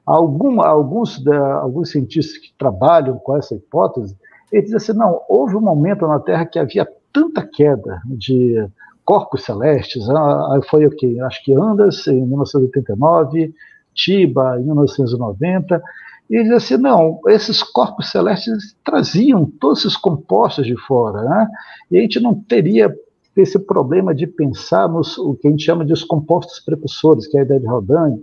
Algum, 0.04 0.60
alguns, 0.60 1.24
alguns 1.28 1.90
cientistas 1.92 2.38
que 2.38 2.52
trabalham 2.58 3.18
com 3.18 3.36
essa 3.36 3.54
hipótese, 3.54 4.16
eles 4.50 4.70
dizem 4.70 4.76
assim, 4.76 4.98
não, 4.98 5.20
houve 5.28 5.54
um 5.54 5.60
momento 5.60 6.06
na 6.08 6.18
Terra 6.18 6.44
que 6.44 6.58
havia 6.58 6.88
tanta 7.12 7.46
queda 7.46 8.00
de 8.06 8.66
corpos 9.04 9.44
celestes, 9.44 10.08
ah, 10.10 10.58
foi 10.68 10.86
o 10.86 10.90
que? 10.90 11.20
Acho 11.20 11.44
que 11.44 11.54
Anders, 11.54 12.06
em 12.08 12.26
1989, 12.26 13.54
Tiba, 13.94 14.58
em 14.58 14.64
1990, 14.64 15.82
e 16.30 16.36
ele 16.36 16.42
dizia 16.44 16.56
assim, 16.56 16.76
não, 16.76 17.20
esses 17.26 17.62
corpos 17.62 18.10
celestes 18.10 18.76
traziam 18.84 19.44
todos 19.44 19.80
esses 19.80 19.96
compostos 19.96 20.64
de 20.64 20.76
fora, 20.86 21.22
né? 21.22 21.48
e 21.90 21.98
a 21.98 22.00
gente 22.00 22.20
não 22.20 22.34
teria 22.34 22.94
esse 23.36 23.58
problema 23.58 24.14
de 24.14 24.26
pensar 24.26 24.88
nos 24.88 25.18
o 25.18 25.34
que 25.34 25.48
a 25.48 25.50
gente 25.50 25.64
chama 25.64 25.84
de 25.84 25.92
os 25.92 26.04
compostos 26.04 26.60
precursores, 26.60 27.26
que 27.26 27.36
é 27.36 27.40
a 27.40 27.44
ideia 27.44 27.60
de 27.60 27.66
Rodin, 27.66 28.22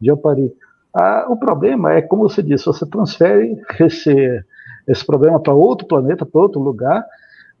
de 0.00 0.10
Opari. 0.10 0.52
Ah, 0.94 1.26
o 1.28 1.36
problema 1.36 1.92
é, 1.92 2.02
como 2.02 2.28
você 2.28 2.42
disse, 2.42 2.66
você 2.66 2.86
transfere 2.86 3.60
esse, 3.80 4.44
esse 4.86 5.04
problema 5.04 5.40
para 5.40 5.52
outro 5.52 5.86
planeta, 5.86 6.26
para 6.26 6.40
outro 6.40 6.60
lugar, 6.60 7.04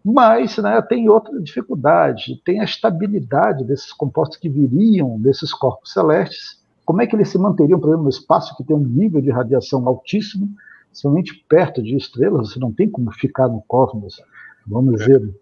mas 0.04 0.56
né, 0.58 0.80
tem 0.82 1.08
outra 1.08 1.40
dificuldade, 1.40 2.40
tem 2.44 2.60
a 2.60 2.64
estabilidade 2.64 3.64
desses 3.64 3.92
compostos 3.92 4.38
que 4.38 4.48
viriam 4.48 5.18
desses 5.18 5.52
corpos 5.52 5.92
celestes, 5.92 6.57
como 6.88 7.02
é 7.02 7.06
que 7.06 7.14
eles 7.14 7.28
se 7.28 7.36
manteriam, 7.36 7.78
por 7.78 7.88
exemplo, 7.88 8.04
no 8.04 8.08
espaço 8.08 8.56
que 8.56 8.64
tem 8.64 8.74
um 8.74 8.80
nível 8.80 9.20
de 9.20 9.30
radiação 9.30 9.86
altíssimo, 9.86 10.48
somente 10.90 11.34
perto 11.46 11.82
de 11.82 11.94
estrelas, 11.94 12.48
você 12.48 12.58
não 12.58 12.72
tem 12.72 12.88
como 12.88 13.12
ficar 13.12 13.46
no 13.46 13.62
cosmos, 13.68 14.22
vamos 14.66 14.94
é. 14.94 15.04
dizer, 15.04 15.34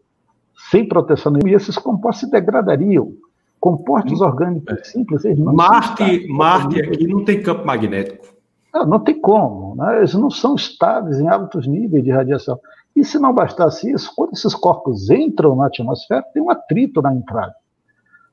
sem 0.68 0.88
proteção 0.88 1.30
nenhuma, 1.30 1.48
e 1.50 1.54
esses 1.54 1.78
compostos 1.78 2.24
se 2.26 2.30
degradariam. 2.32 3.14
Compostos 3.60 4.20
orgânicos 4.20 4.76
é. 4.76 4.82
simples, 4.82 5.24
eles 5.24 5.38
não 5.38 5.54
Marte, 5.54 6.26
Marte 6.26 6.80
aqui 6.80 7.06
não 7.06 7.24
tem 7.24 7.40
campo 7.40 7.64
magnético. 7.64 8.26
Não, 8.74 8.84
não 8.84 8.98
tem 8.98 9.20
como, 9.20 9.76
né? 9.76 9.98
eles 9.98 10.14
não 10.14 10.30
são 10.30 10.56
estáveis 10.56 11.20
em 11.20 11.28
altos 11.28 11.64
níveis 11.64 12.02
de 12.02 12.10
radiação. 12.10 12.58
E 12.96 13.04
se 13.04 13.20
não 13.20 13.32
bastasse 13.32 13.88
isso, 13.88 14.12
quando 14.16 14.32
esses 14.32 14.52
corpos 14.52 15.10
entram 15.10 15.54
na 15.54 15.68
atmosfera, 15.68 16.24
tem 16.34 16.42
um 16.42 16.50
atrito 16.50 17.00
na 17.00 17.14
entrada 17.14 17.54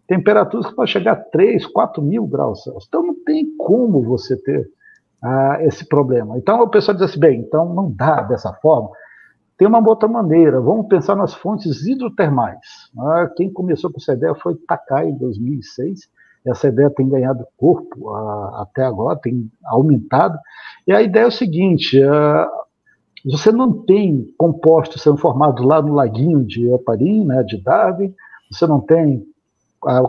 temperaturas 0.07 0.67
que 0.67 0.75
podem 0.75 0.91
chegar 0.91 1.13
a 1.13 1.15
3, 1.15 1.65
4 1.67 2.01
mil 2.01 2.25
graus 2.25 2.63
Celsius. 2.63 2.85
Então 2.87 3.05
não 3.05 3.23
tem 3.23 3.55
como 3.57 4.03
você 4.03 4.35
ter 4.37 4.69
ah, 5.21 5.57
esse 5.61 5.87
problema. 5.87 6.37
Então 6.37 6.61
o 6.61 6.69
pessoal 6.69 6.95
diz 6.95 7.09
assim, 7.09 7.19
bem, 7.19 7.39
então 7.39 7.73
não 7.73 7.89
dá 7.91 8.21
dessa 8.21 8.53
forma. 8.53 8.89
Tem 9.57 9.67
uma 9.67 9.87
outra 9.87 10.09
maneira, 10.09 10.59
vamos 10.59 10.87
pensar 10.87 11.15
nas 11.15 11.33
fontes 11.33 11.85
hidrotermais. 11.85 12.59
Ah, 12.99 13.29
quem 13.35 13.51
começou 13.51 13.91
com 13.91 13.97
essa 13.99 14.13
ideia 14.13 14.35
foi 14.35 14.55
Takai, 14.67 15.09
em 15.09 15.17
2006. 15.17 16.09
Essa 16.45 16.67
ideia 16.67 16.89
tem 16.89 17.07
ganhado 17.07 17.45
corpo 17.55 18.09
ah, 18.11 18.63
até 18.63 18.83
agora, 18.83 19.17
tem 19.17 19.49
aumentado. 19.65 20.37
E 20.85 20.91
a 20.91 21.01
ideia 21.01 21.23
é 21.23 21.27
o 21.27 21.31
seguinte: 21.31 22.03
ah, 22.03 22.49
você 23.23 23.51
não 23.51 23.71
tem 23.85 24.27
compostos 24.37 25.01
sendo 25.01 25.17
formados 25.17 25.65
lá 25.65 25.81
no 25.81 25.93
laguinho 25.93 26.43
de 26.43 26.69
Oparim, 26.69 27.25
né, 27.25 27.41
de 27.43 27.57
Darwin, 27.61 28.13
você 28.51 28.67
não 28.67 28.81
tem 28.81 29.25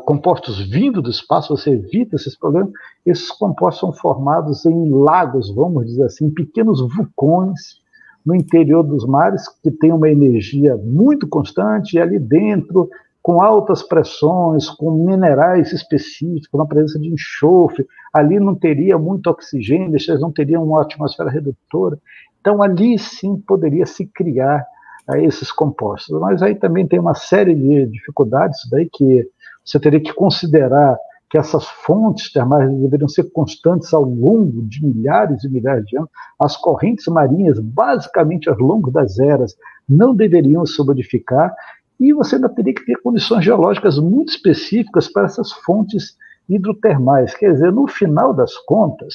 compostos 0.04 0.60
vindo 0.60 1.02
do 1.02 1.10
espaço, 1.10 1.56
você 1.56 1.70
evita 1.70 2.16
esses 2.16 2.36
problemas, 2.36 2.72
esses 3.04 3.30
compostos 3.30 3.80
são 3.80 3.92
formados 3.92 4.64
em 4.64 4.90
lagos, 4.90 5.54
vamos 5.54 5.86
dizer 5.86 6.04
assim, 6.04 6.30
pequenos 6.30 6.80
vulcões 6.80 7.82
no 8.24 8.34
interior 8.34 8.82
dos 8.82 9.04
mares, 9.04 9.48
que 9.62 9.70
tem 9.70 9.92
uma 9.92 10.08
energia 10.08 10.76
muito 10.76 11.28
constante, 11.28 11.96
e 11.96 12.00
ali 12.00 12.18
dentro, 12.18 12.88
com 13.22 13.42
altas 13.42 13.82
pressões, 13.82 14.70
com 14.70 14.90
minerais 14.90 15.72
específicos, 15.72 16.46
com 16.46 16.62
a 16.62 16.66
presença 16.66 16.98
de 16.98 17.12
enxofre, 17.12 17.86
ali 18.12 18.40
não 18.40 18.54
teria 18.54 18.96
muito 18.96 19.28
oxigênio, 19.28 19.88
eles 19.88 20.20
não 20.20 20.32
teriam 20.32 20.64
uma 20.64 20.82
atmosfera 20.82 21.28
redutora. 21.28 21.98
Então, 22.40 22.62
ali 22.62 22.98
sim 22.98 23.36
poderia 23.36 23.86
se 23.86 24.06
criar 24.06 24.66
a 25.06 25.18
esses 25.18 25.52
compostos. 25.52 26.18
Mas 26.20 26.42
aí 26.42 26.54
também 26.54 26.86
tem 26.86 26.98
uma 26.98 27.14
série 27.14 27.54
de 27.54 27.86
dificuldades 27.86 28.58
daí 28.70 28.88
que 28.90 29.28
você 29.64 29.80
teria 29.80 30.00
que 30.00 30.12
considerar 30.12 30.96
que 31.30 31.38
essas 31.38 31.66
fontes 31.66 32.30
termais 32.32 32.70
deveriam 32.78 33.08
ser 33.08 33.24
constantes 33.32 33.92
ao 33.92 34.04
longo 34.04 34.62
de 34.62 34.84
milhares 34.84 35.42
e 35.42 35.48
milhares 35.48 35.84
de 35.86 35.96
anos. 35.96 36.10
As 36.38 36.56
correntes 36.56 37.06
marinhas, 37.06 37.58
basicamente 37.58 38.48
ao 38.48 38.56
longo 38.56 38.90
das 38.90 39.18
eras, 39.18 39.56
não 39.88 40.14
deveriam 40.14 40.64
se 40.64 40.80
modificar. 40.84 41.52
E 41.98 42.12
você 42.12 42.36
ainda 42.36 42.48
teria 42.48 42.74
que 42.74 42.84
ter 42.84 42.96
condições 43.02 43.44
geológicas 43.44 43.98
muito 43.98 44.28
específicas 44.28 45.08
para 45.08 45.24
essas 45.24 45.50
fontes 45.50 46.16
hidrotermais. 46.48 47.34
Quer 47.34 47.52
dizer, 47.52 47.72
no 47.72 47.88
final 47.88 48.32
das 48.32 48.56
contas, 48.58 49.14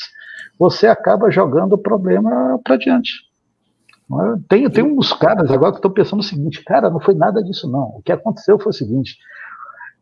você 0.58 0.88
acaba 0.88 1.32
jogando 1.32 1.74
o 1.74 1.78
problema 1.78 2.60
para 2.64 2.78
diante. 2.78 3.12
É? 4.12 4.39
Tem, 4.50 4.70
tem 4.70 4.84
uns 4.84 5.14
caras 5.14 5.52
agora 5.52 5.72
que 5.72 5.78
estão 5.78 5.91
pensando 5.91 6.20
o 6.20 6.24
seguinte: 6.24 6.64
cara, 6.64 6.89
não 6.89 7.00
foi 7.00 7.14
nada 7.14 7.43
disso, 7.43 7.70
não. 7.70 7.97
O 7.97 8.02
que 8.04 8.12
aconteceu 8.12 8.58
foi 8.60 8.72
o 8.72 8.74
seguinte: 8.74 9.18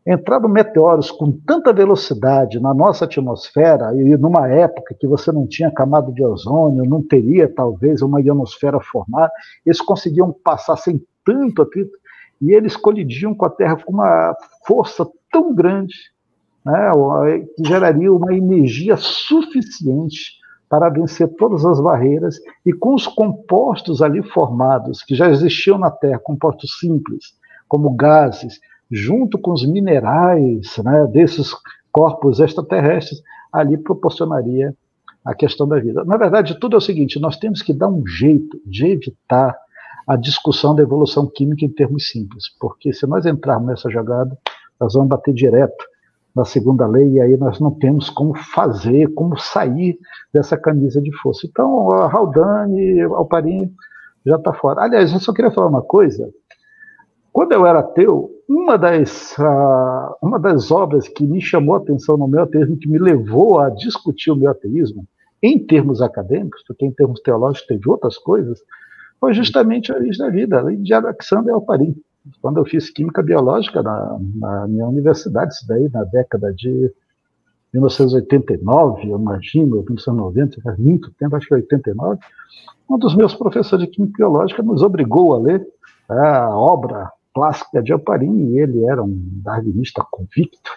entraram 0.08 0.48
meteoros 0.48 1.10
com 1.10 1.30
tanta 1.30 1.70
velocidade 1.70 2.58
na 2.58 2.72
nossa 2.72 3.04
atmosfera, 3.04 3.94
e 3.94 4.16
numa 4.16 4.48
época 4.48 4.96
que 4.98 5.06
você 5.06 5.30
não 5.30 5.46
tinha 5.46 5.70
camada 5.70 6.10
de 6.10 6.24
ozônio, 6.24 6.88
não 6.88 7.02
teria 7.02 7.46
talvez 7.46 8.00
uma 8.00 8.18
ionosfera 8.18 8.80
formada, 8.80 9.30
eles 9.66 9.82
conseguiam 9.82 10.32
passar 10.32 10.78
sem 10.78 11.04
tanto 11.22 11.60
atrito, 11.60 11.92
e 12.40 12.52
eles 12.52 12.74
colidiam 12.74 13.34
com 13.34 13.44
a 13.44 13.50
Terra 13.50 13.76
com 13.84 13.92
uma 13.92 14.34
força 14.66 15.06
tão 15.30 15.54
grande 15.54 15.94
né, 16.64 16.90
que 17.54 17.68
geraria 17.68 18.10
uma 18.10 18.32
energia 18.34 18.96
suficiente 18.96 20.38
para 20.70 20.88
vencer 20.88 21.28
todas 21.36 21.66
as 21.66 21.80
barreiras 21.80 22.38
e 22.64 22.72
com 22.72 22.94
os 22.94 23.06
compostos 23.06 24.00
ali 24.00 24.22
formados, 24.22 25.02
que 25.02 25.14
já 25.14 25.28
existiam 25.28 25.76
na 25.76 25.90
Terra, 25.90 26.18
compostos 26.18 26.78
simples, 26.78 27.36
como 27.68 27.90
gases, 27.90 28.58
junto 28.90 29.38
com 29.38 29.52
os 29.52 29.66
minerais 29.66 30.78
né, 30.78 31.06
desses 31.06 31.52
corpos 31.92 32.40
extraterrestres, 32.40 33.22
ali 33.52 33.76
proporcionaria 33.76 34.74
a 35.24 35.34
questão 35.34 35.66
da 35.66 35.78
vida. 35.78 36.04
Na 36.04 36.16
verdade, 36.16 36.58
tudo 36.58 36.76
é 36.76 36.78
o 36.78 36.82
seguinte: 36.82 37.20
nós 37.20 37.36
temos 37.36 37.62
que 37.62 37.72
dar 37.72 37.88
um 37.88 38.06
jeito 38.06 38.60
de 38.64 38.86
evitar 38.86 39.56
a 40.06 40.16
discussão 40.16 40.74
da 40.74 40.82
evolução 40.82 41.26
química 41.26 41.64
em 41.64 41.68
termos 41.68 42.08
simples, 42.08 42.44
porque 42.58 42.92
se 42.94 43.06
nós 43.06 43.26
entrarmos 43.26 43.68
nessa 43.68 43.90
jogada, 43.90 44.36
nós 44.80 44.94
vamos 44.94 45.08
bater 45.08 45.34
direto 45.34 45.84
na 46.34 46.44
segunda 46.44 46.86
lei 46.86 47.14
e 47.14 47.20
aí 47.20 47.36
nós 47.36 47.58
não 47.60 47.70
temos 47.70 48.08
como 48.08 48.34
fazer, 48.34 49.12
como 49.14 49.36
sair 49.36 49.98
dessa 50.32 50.56
camisa 50.56 51.02
de 51.02 51.12
força. 51.18 51.46
Então, 51.46 51.90
a 51.90 52.10
Haldane, 52.10 53.02
Alparim 53.02 53.70
já 54.24 54.36
está 54.36 54.52
fora. 54.52 54.82
Aliás, 54.82 55.12
eu 55.12 55.20
só 55.20 55.32
queria 55.32 55.50
falar 55.50 55.66
uma 55.66 55.82
coisa. 55.82 56.30
Quando 57.38 57.52
eu 57.52 57.64
era 57.64 57.78
ateu, 57.78 58.32
uma 58.48 58.76
das, 58.76 59.38
uh, 59.38 60.16
uma 60.20 60.40
das 60.40 60.72
obras 60.72 61.06
que 61.06 61.24
me 61.24 61.40
chamou 61.40 61.76
a 61.76 61.78
atenção 61.78 62.16
no 62.16 62.26
meu 62.26 62.42
ateísmo, 62.42 62.76
que 62.76 62.88
me 62.88 62.98
levou 62.98 63.60
a 63.60 63.70
discutir 63.70 64.32
o 64.32 64.36
meu 64.36 64.50
ateísmo, 64.50 65.06
em 65.40 65.56
termos 65.56 66.02
acadêmicos, 66.02 66.64
porque 66.66 66.84
em 66.84 66.90
termos 66.90 67.20
teológicos 67.20 67.68
teve 67.68 67.88
outras 67.88 68.18
coisas, 68.18 68.60
foi 69.20 69.34
justamente 69.34 69.92
a 69.92 69.94
origem 69.94 70.18
da 70.18 70.28
vida, 70.28 70.58
a 70.58 70.74
de 70.74 70.92
Alexander 70.92 71.54
Alparim 71.54 71.94
quando 72.42 72.56
eu 72.56 72.64
fiz 72.64 72.90
química 72.90 73.22
biológica 73.22 73.84
na, 73.84 74.18
na, 74.34 74.66
minha 74.66 74.88
universidade, 74.88 75.54
isso 75.54 75.64
daí 75.68 75.88
na 75.92 76.02
década 76.02 76.52
de 76.52 76.92
1989, 77.72 79.12
eu 79.12 79.16
imagino, 79.16 79.76
1990, 79.76 80.60
faz 80.60 80.76
muito 80.76 81.12
tempo, 81.12 81.36
acho 81.36 81.46
que 81.46 81.54
89, 81.54 82.18
um 82.90 82.98
dos 82.98 83.14
meus 83.14 83.32
professores 83.32 83.86
de 83.86 83.92
química 83.92 84.16
biológica 84.18 84.60
nos 84.60 84.82
obrigou 84.82 85.36
a 85.36 85.38
ler 85.38 85.64
a 86.08 86.48
obra 86.50 87.12
clássica 87.34 87.82
de 87.82 87.92
Alparin, 87.92 88.50
e 88.50 88.58
ele 88.58 88.84
era 88.84 89.02
um 89.02 89.16
darwinista 89.42 90.04
convicto, 90.10 90.70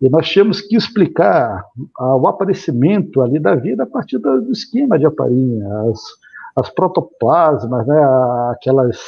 e 0.00 0.08
nós 0.08 0.28
tínhamos 0.28 0.60
que 0.60 0.76
explicar 0.76 1.64
o 1.98 2.28
aparecimento 2.28 3.20
ali 3.20 3.38
da 3.40 3.54
vida 3.54 3.82
a 3.82 3.86
partir 3.86 4.18
do, 4.18 4.50
esquema 4.52 4.98
de 4.98 5.06
Alparin, 5.06 5.60
as, 5.90 6.00
as 6.56 6.70
protoplasmas, 6.70 7.86
né, 7.86 8.00
aquelas 8.52 8.98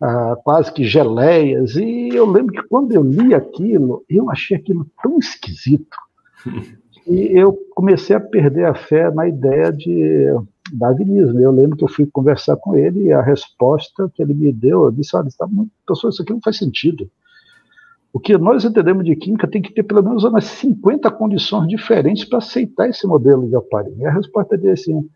ah, 0.00 0.36
quase 0.44 0.72
que 0.72 0.84
geleias, 0.84 1.74
e 1.76 2.10
eu 2.14 2.26
lembro 2.30 2.52
que 2.52 2.68
quando 2.68 2.92
eu 2.92 3.02
li 3.02 3.34
aquilo, 3.34 4.04
eu 4.08 4.30
achei 4.30 4.56
aquilo 4.56 4.86
tão 5.02 5.18
esquisito, 5.18 5.96
e 7.06 7.38
eu 7.38 7.56
comecei 7.74 8.14
a 8.14 8.20
perder 8.20 8.66
a 8.66 8.74
fé 8.74 9.10
na 9.10 9.26
ideia 9.26 9.72
de 9.72 10.28
darwinismo. 10.72 11.38
Eu 11.40 11.50
lembro 11.50 11.76
que 11.76 11.84
eu 11.84 11.88
fui 11.88 12.06
conversar 12.06 12.56
com 12.56 12.76
ele 12.76 13.04
e 13.04 13.12
a 13.12 13.20
resposta 13.20 14.10
que 14.14 14.22
ele 14.22 14.34
me 14.34 14.52
deu, 14.52 14.84
eu 14.84 14.90
disse, 14.90 15.16
olha, 15.16 15.28
está 15.28 15.46
muito, 15.46 15.70
pessoal, 15.86 16.10
isso 16.10 16.22
aqui 16.22 16.32
não 16.32 16.40
faz 16.40 16.56
sentido. 16.56 17.10
O 18.12 18.20
que 18.20 18.38
nós 18.38 18.64
entendemos 18.64 19.04
de 19.04 19.16
química 19.16 19.48
tem 19.48 19.60
que 19.60 19.72
ter 19.72 19.82
pelo 19.82 20.02
menos 20.02 20.22
umas 20.22 20.44
50 20.44 21.10
condições 21.10 21.68
diferentes 21.68 22.24
para 22.24 22.38
aceitar 22.38 22.88
esse 22.88 23.06
modelo 23.06 23.48
de 23.48 23.56
aparelho. 23.56 23.96
E 23.98 24.06
a 24.06 24.12
resposta 24.12 24.56
dele 24.56 24.70
é 24.70 24.72
assim, 24.74 25.08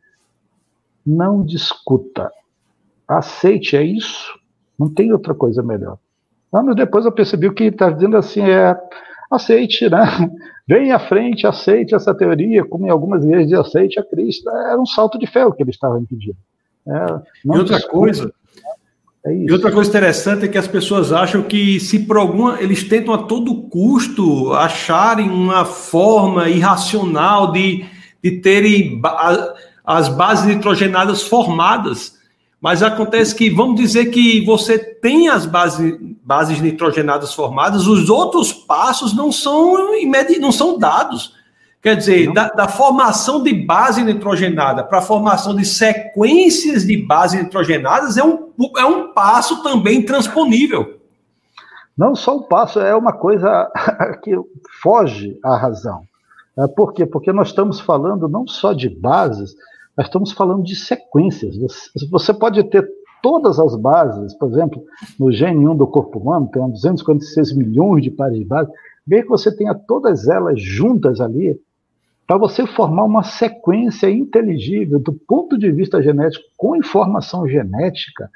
não 1.06 1.44
discuta, 1.44 2.30
aceite, 3.06 3.76
é 3.76 3.82
isso, 3.84 4.38
não 4.78 4.92
tem 4.92 5.12
outra 5.12 5.34
coisa 5.34 5.62
melhor. 5.62 5.98
Anos 6.52 6.74
depois 6.74 7.04
eu 7.04 7.12
percebi 7.12 7.52
que 7.52 7.64
ele 7.64 7.70
está 7.74 7.90
dizendo 7.90 8.16
assim 8.16 8.42
é 8.42 8.76
aceite, 9.30 9.88
né? 9.88 10.28
Venha 10.66 10.96
à 10.96 10.98
frente, 10.98 11.46
aceite 11.46 11.94
essa 11.94 12.14
teoria, 12.14 12.64
como 12.64 12.86
em 12.86 12.90
algumas 12.90 13.24
vezes 13.24 13.48
de 13.48 13.54
aceite 13.54 13.98
a 13.98 14.02
Cristo. 14.02 14.48
Era 14.50 14.80
um 14.80 14.86
salto 14.86 15.18
de 15.18 15.26
fé 15.26 15.44
o 15.44 15.52
que 15.52 15.62
ele 15.62 15.70
estava 15.70 15.98
impedindo. 15.98 16.36
É, 16.86 17.20
e 17.44 17.50
outra 17.50 17.80
coisa, 17.82 18.32
é 19.24 19.34
e 19.34 19.50
outra 19.52 19.70
coisa 19.70 19.90
interessante 19.90 20.44
é 20.44 20.48
que 20.48 20.56
as 20.56 20.68
pessoas 20.68 21.12
acham 21.12 21.42
que 21.42 21.78
se 21.80 21.98
por 22.00 22.16
alguma 22.16 22.60
eles 22.60 22.84
tentam 22.84 23.12
a 23.12 23.18
todo 23.18 23.62
custo 23.68 24.52
acharem 24.54 25.28
uma 25.28 25.64
forma 25.64 26.48
irracional 26.48 27.52
de, 27.52 27.84
de 28.22 28.40
terem 28.40 29.00
as 29.84 30.08
bases 30.08 30.46
nitrogenadas 30.46 31.22
formadas 31.22 32.17
mas 32.60 32.82
acontece 32.82 33.34
que, 33.34 33.50
vamos 33.50 33.76
dizer 33.76 34.06
que 34.06 34.44
você 34.44 34.78
tem 34.78 35.28
as 35.28 35.46
bases, 35.46 35.96
bases 36.24 36.60
nitrogenadas 36.60 37.32
formadas, 37.32 37.86
os 37.86 38.10
outros 38.10 38.52
passos 38.52 39.14
não 39.14 39.30
são, 39.30 39.76
não 40.40 40.50
são 40.52 40.78
dados. 40.78 41.36
Quer 41.80 41.96
dizer, 41.96 42.32
da, 42.32 42.48
da, 42.48 42.66
formação 42.66 43.40
de 43.40 43.52
base 43.52 44.02
nitrogenada 44.02 44.82
para 44.82 44.98
a 44.98 45.02
formação 45.02 45.54
de 45.54 45.64
sequências 45.64 46.84
de 46.84 46.96
bases 46.96 47.40
nitrogenadas 47.40 48.16
é 48.16 48.24
um, 48.24 48.50
é 48.76 48.84
um 48.84 49.12
passo 49.12 49.62
também 49.62 50.02
transponível. 50.02 50.98
Não 51.96 52.16
só 52.16 52.36
o 52.36 52.42
passo, 52.42 52.80
é 52.80 52.94
uma 52.96 53.12
coisa 53.12 53.70
que 54.22 54.36
foge 54.82 55.38
à 55.44 55.56
razão. 55.56 56.02
É, 56.58 56.66
por 56.66 56.92
quê? 56.92 57.06
Porque 57.06 57.32
nós 57.32 57.48
estamos 57.48 57.78
falando 57.78 58.28
não 58.28 58.44
só 58.46 58.72
de 58.72 58.88
bases, 58.88 59.54
nós 59.98 60.06
estamos 60.06 60.30
falando 60.30 60.62
de 60.62 60.76
sequências. 60.76 61.56
Você 62.08 62.32
pode 62.32 62.62
ter 62.70 62.88
todas 63.20 63.58
as 63.58 63.74
bases, 63.74 64.32
por 64.34 64.48
exemplo, 64.48 64.80
no 65.18 65.32
gene 65.32 65.66
1 65.66 65.76
do 65.76 65.88
corpo 65.88 66.20
humano, 66.20 66.48
tem 66.52 66.70
246 66.70 67.56
milhões 67.56 68.04
de 68.04 68.10
pares 68.12 68.38
de 68.38 68.44
bases, 68.44 68.72
bem 69.04 69.22
que 69.22 69.28
você 69.28 69.54
tenha 69.54 69.74
todas 69.74 70.28
elas 70.28 70.62
juntas 70.62 71.20
ali, 71.20 71.60
para 72.28 72.38
você 72.38 72.64
formar 72.64 73.02
uma 73.02 73.24
sequência 73.24 74.08
inteligível 74.08 75.00
do 75.00 75.12
ponto 75.12 75.58
de 75.58 75.68
vista 75.72 76.00
genético, 76.00 76.44
com 76.56 76.76
informação 76.76 77.48
genética. 77.48 78.30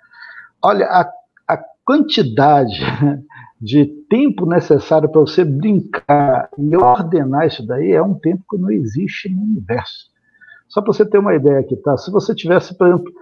Olha, 0.60 0.86
a, 0.86 1.08
a 1.46 1.64
quantidade 1.84 2.80
de 3.60 3.86
tempo 4.10 4.46
necessário 4.46 5.08
para 5.08 5.20
você 5.20 5.44
brincar 5.44 6.48
e 6.58 6.76
ordenar 6.76 7.46
isso 7.46 7.64
daí 7.64 7.92
é 7.92 8.02
um 8.02 8.14
tempo 8.14 8.42
que 8.50 8.58
não 8.58 8.70
existe 8.70 9.28
no 9.28 9.42
universo. 9.42 10.11
Só 10.72 10.80
para 10.80 10.90
você 10.90 11.04
ter 11.04 11.18
uma 11.18 11.34
ideia 11.34 11.60
aqui, 11.60 11.76
tá? 11.76 11.98
Se 11.98 12.10
você 12.10 12.34
tivesse, 12.34 12.74
por 12.74 12.86
exemplo, 12.86 13.12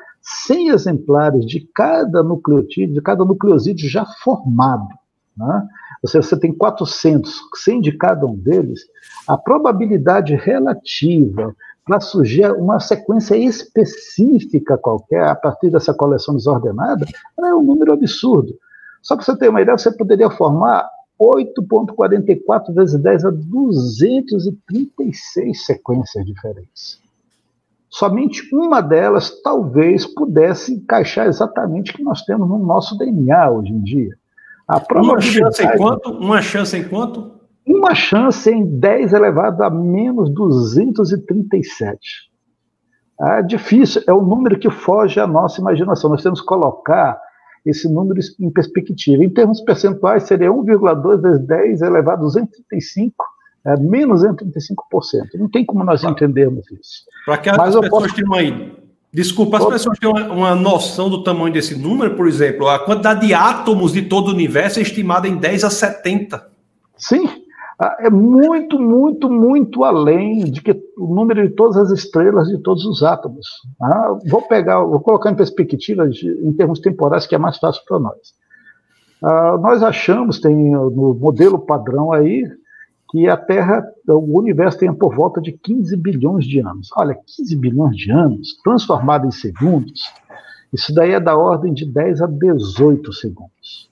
100 0.47 0.69
exemplares 0.69 1.45
de 1.45 1.69
cada 1.75 2.23
nucleotídeo, 2.23 2.95
de 2.95 3.03
cada 3.03 3.25
nucleosídeo 3.25 3.89
já 3.89 4.07
formado, 4.23 4.87
né? 5.37 5.67
Você, 6.01 6.19
você 6.19 6.39
tem 6.39 6.55
400, 6.55 7.41
100 7.57 7.81
de 7.81 7.91
cada 7.93 8.25
um 8.25 8.37
deles, 8.37 8.83
a 9.27 9.37
probabilidade 9.37 10.37
relativa 10.37 11.53
para 11.85 11.99
surgir 11.99 12.53
uma 12.53 12.79
sequência 12.79 13.37
específica 13.37 14.79
qualquer 14.79 15.25
a 15.25 15.35
partir 15.35 15.71
dessa 15.71 15.93
coleção 15.93 16.37
desordenada 16.37 17.05
é 17.37 17.53
um 17.53 17.63
número 17.63 17.93
absurdo. 17.93 18.57
Só 19.03 19.17
para 19.17 19.25
você 19.25 19.37
ter 19.37 19.49
uma 19.49 19.61
ideia, 19.61 19.77
você 19.77 19.91
poderia 19.91 20.31
formar 20.31 20.89
8,44 21.21 22.73
vezes 22.73 23.01
10 23.01 23.25
a 23.25 23.31
236 23.31 25.67
sequências 25.67 26.25
diferentes. 26.25 27.10
Somente 27.91 28.49
uma 28.55 28.81
delas 28.81 29.43
talvez 29.43 30.07
pudesse 30.07 30.75
encaixar 30.75 31.27
exatamente 31.27 31.91
o 31.91 31.95
que 31.95 32.05
nós 32.05 32.23
temos 32.23 32.49
no 32.49 32.59
nosso 32.59 32.97
DNA 32.97 33.51
hoje 33.51 33.73
em 33.73 33.83
dia. 33.83 34.17
A 34.69 34.81
uma 34.95 35.21
chance 35.21 35.65
em 35.65 35.77
quanto? 35.77 36.11
Uma 36.13 36.41
chance 36.41 36.77
em 36.77 36.89
quanto? 36.89 37.41
Uma 37.67 37.93
chance 37.95 38.49
em 38.49 38.79
10 38.79 39.13
elevado 39.13 39.65
a 39.65 39.69
menos 39.69 40.33
237. 40.33 41.99
É 43.21 43.43
difícil, 43.43 44.03
é 44.07 44.15
um 44.15 44.23
número 44.23 44.59
que 44.59 44.71
foge 44.71 45.19
à 45.19 45.27
nossa 45.27 45.61
imaginação. 45.61 46.09
Nós 46.11 46.23
temos 46.23 46.41
que 46.41 46.47
colocar 46.47 47.21
esse 47.67 47.93
número 47.93 48.21
em 48.39 48.51
perspectiva. 48.51 49.25
Em 49.25 49.29
termos 49.29 49.61
percentuais, 49.61 50.23
seria 50.23 50.51
1,2 50.51 51.21
vezes 51.21 51.47
10 51.47 51.83
elevado 51.83 52.21
a 52.21 52.27
235 52.27 53.25
é, 53.67 53.77
menos 53.77 54.23
de 54.23 54.29
35%. 54.29 54.75
Não 55.39 55.49
tem 55.49 55.65
como 55.65 55.85
nós 55.85 56.03
entendermos 56.05 56.65
isso. 56.71 57.05
Para 57.27 57.39
que 57.39 57.51
as 57.51 57.57
pessoas 57.57 57.89
posso... 57.89 58.15
tenham 58.15 58.35
aí. 58.35 58.81
Desculpa, 59.13 59.59
as 59.59 59.67
pessoas 59.67 59.99
têm 59.99 60.09
uma, 60.09 60.33
uma, 60.33 60.55
noção 60.55 61.11
do 61.11 61.25
tamanho 61.25 61.53
desse 61.53 61.77
número, 61.77 62.15
por 62.15 62.29
exemplo, 62.29 62.69
a 62.69 62.79
quantidade 62.79 63.27
de 63.27 63.35
átomos 63.35 63.93
de 63.93 64.03
todo 64.03 64.29
o 64.29 64.33
universo 64.33 64.79
é 64.79 64.83
estimada 64.83 65.27
em 65.27 65.37
10 65.37 65.65
a 65.65 65.71
70. 65.71 66.49
Sim, 66.97 67.29
é 67.99 68.11
muito, 68.11 68.79
muito, 68.79 69.31
muito 69.31 69.85
além 69.85 70.45
de 70.45 70.61
que 70.61 70.73
o 70.99 71.15
número 71.15 71.49
de 71.49 71.55
todas 71.55 71.77
as 71.79 71.91
estrelas 71.91 72.47
de 72.49 72.59
todos 72.59 72.85
os 72.85 73.03
átomos. 73.03 73.47
Ah, 73.81 74.17
vou 74.27 74.43
pegar, 74.43 74.81
vou 74.85 75.01
colocar 75.01 75.31
em 75.31 75.35
perspectiva 75.35 76.07
de, 76.07 76.29
em 76.45 76.53
termos 76.53 76.79
temporais 76.79 77.27
que 77.27 77.35
é 77.35 77.39
mais 77.39 77.57
fácil 77.57 77.83
para 77.89 77.99
nós. 77.99 78.19
Ah, 79.23 79.59
nós 79.61 79.83
achamos, 79.83 80.41
tem 80.41 80.55
no 80.55 81.15
modelo 81.15 81.59
padrão 81.59 82.13
aí, 82.13 82.45
que 83.11 83.29
a 83.29 83.37
Terra, 83.37 83.85
o 84.09 84.39
universo 84.39 84.79
tenha 84.79 84.95
por 84.95 85.15
volta 85.15 85.41
de 85.41 85.53
15 85.53 85.97
bilhões 85.97 86.45
de 86.45 86.61
anos. 86.61 86.89
Olha, 86.97 87.19
15 87.37 87.57
bilhões 87.57 87.97
de 87.97 88.13
anos, 88.13 88.57
transformado 88.63 89.27
em 89.27 89.33
segundos, 89.33 90.01
isso 90.73 90.95
daí 90.95 91.13
é 91.13 91.21
da 91.21 91.37
ordem 91.37 91.75
de 91.75 91.85
10 91.85 92.23
a 92.23 92.27
18 92.27 93.13
segundos. 93.13 93.91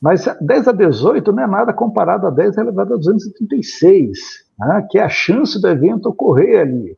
Mas 0.00 0.24
10 0.40 0.68
a 0.68 0.72
18 0.72 1.32
não 1.32 1.42
é 1.42 1.46
nada 1.46 1.72
comparado 1.72 2.26
a 2.26 2.30
10 2.30 2.56
elevado 2.56 2.94
a 2.94 2.96
236, 2.96 4.18
né, 4.58 4.86
que 4.90 4.98
é 4.98 5.02
a 5.02 5.08
chance 5.08 5.60
do 5.60 5.68
evento 5.68 6.08
ocorrer 6.08 6.60
ali. 6.60 6.96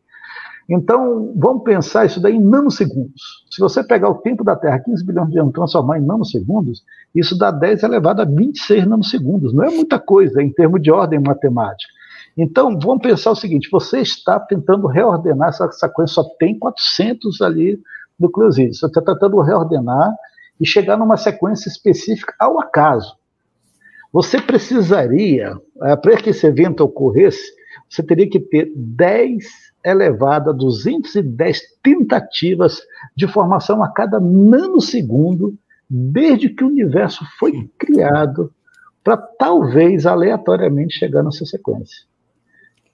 Então, 0.68 1.32
vamos 1.34 1.62
pensar 1.62 2.04
isso 2.04 2.20
daí 2.20 2.34
em 2.34 2.44
nanosegundos. 2.44 3.46
Se 3.50 3.58
você 3.58 3.82
pegar 3.82 4.10
o 4.10 4.16
tempo 4.16 4.44
da 4.44 4.54
Terra, 4.54 4.78
15 4.80 5.04
bilhões 5.04 5.30
de 5.30 5.38
anos, 5.38 5.54
transformar 5.54 5.98
em 5.98 6.04
nanosegundos, 6.04 6.84
isso 7.14 7.38
dá 7.38 7.50
10 7.50 7.84
elevado 7.84 8.20
a 8.20 8.26
26 8.26 8.86
nanosegundos. 8.86 9.54
Não 9.54 9.64
é 9.64 9.70
muita 9.70 9.98
coisa 9.98 10.42
em 10.42 10.52
termos 10.52 10.82
de 10.82 10.90
ordem 10.90 11.18
matemática. 11.20 11.90
Então, 12.36 12.78
vamos 12.78 13.02
pensar 13.02 13.30
o 13.30 13.36
seguinte: 13.36 13.70
você 13.72 14.00
está 14.00 14.38
tentando 14.38 14.86
reordenar 14.86 15.48
essa 15.48 15.70
sequência, 15.72 16.14
só 16.14 16.24
tem 16.38 16.58
400 16.58 17.40
ali 17.40 17.80
nucleosídeos. 18.20 18.80
Você 18.80 18.86
está 18.86 19.00
tentando 19.00 19.40
reordenar 19.40 20.14
e 20.60 20.66
chegar 20.66 20.98
numa 20.98 21.16
sequência 21.16 21.70
específica 21.70 22.34
ao 22.38 22.60
acaso. 22.60 23.16
Você 24.12 24.40
precisaria, 24.40 25.56
eh, 25.82 25.96
para 25.96 26.16
que 26.16 26.30
esse 26.30 26.46
evento 26.46 26.82
ocorresse, 26.82 27.52
você 27.88 28.02
teria 28.02 28.28
que 28.28 28.40
ter 28.40 28.70
10 28.74 29.44
elevado 29.90 30.50
a 30.50 30.52
210 30.52 31.60
tentativas 31.82 32.80
de 33.16 33.26
formação 33.26 33.82
a 33.82 33.90
cada 33.90 34.20
nanosegundo, 34.20 35.56
desde 35.88 36.48
que 36.48 36.64
o 36.64 36.68
universo 36.68 37.24
foi 37.38 37.70
criado, 37.78 38.52
para 39.02 39.16
talvez 39.16 40.04
aleatoriamente 40.04 40.98
chegar 40.98 41.22
nessa 41.22 41.44
sequência. 41.46 42.06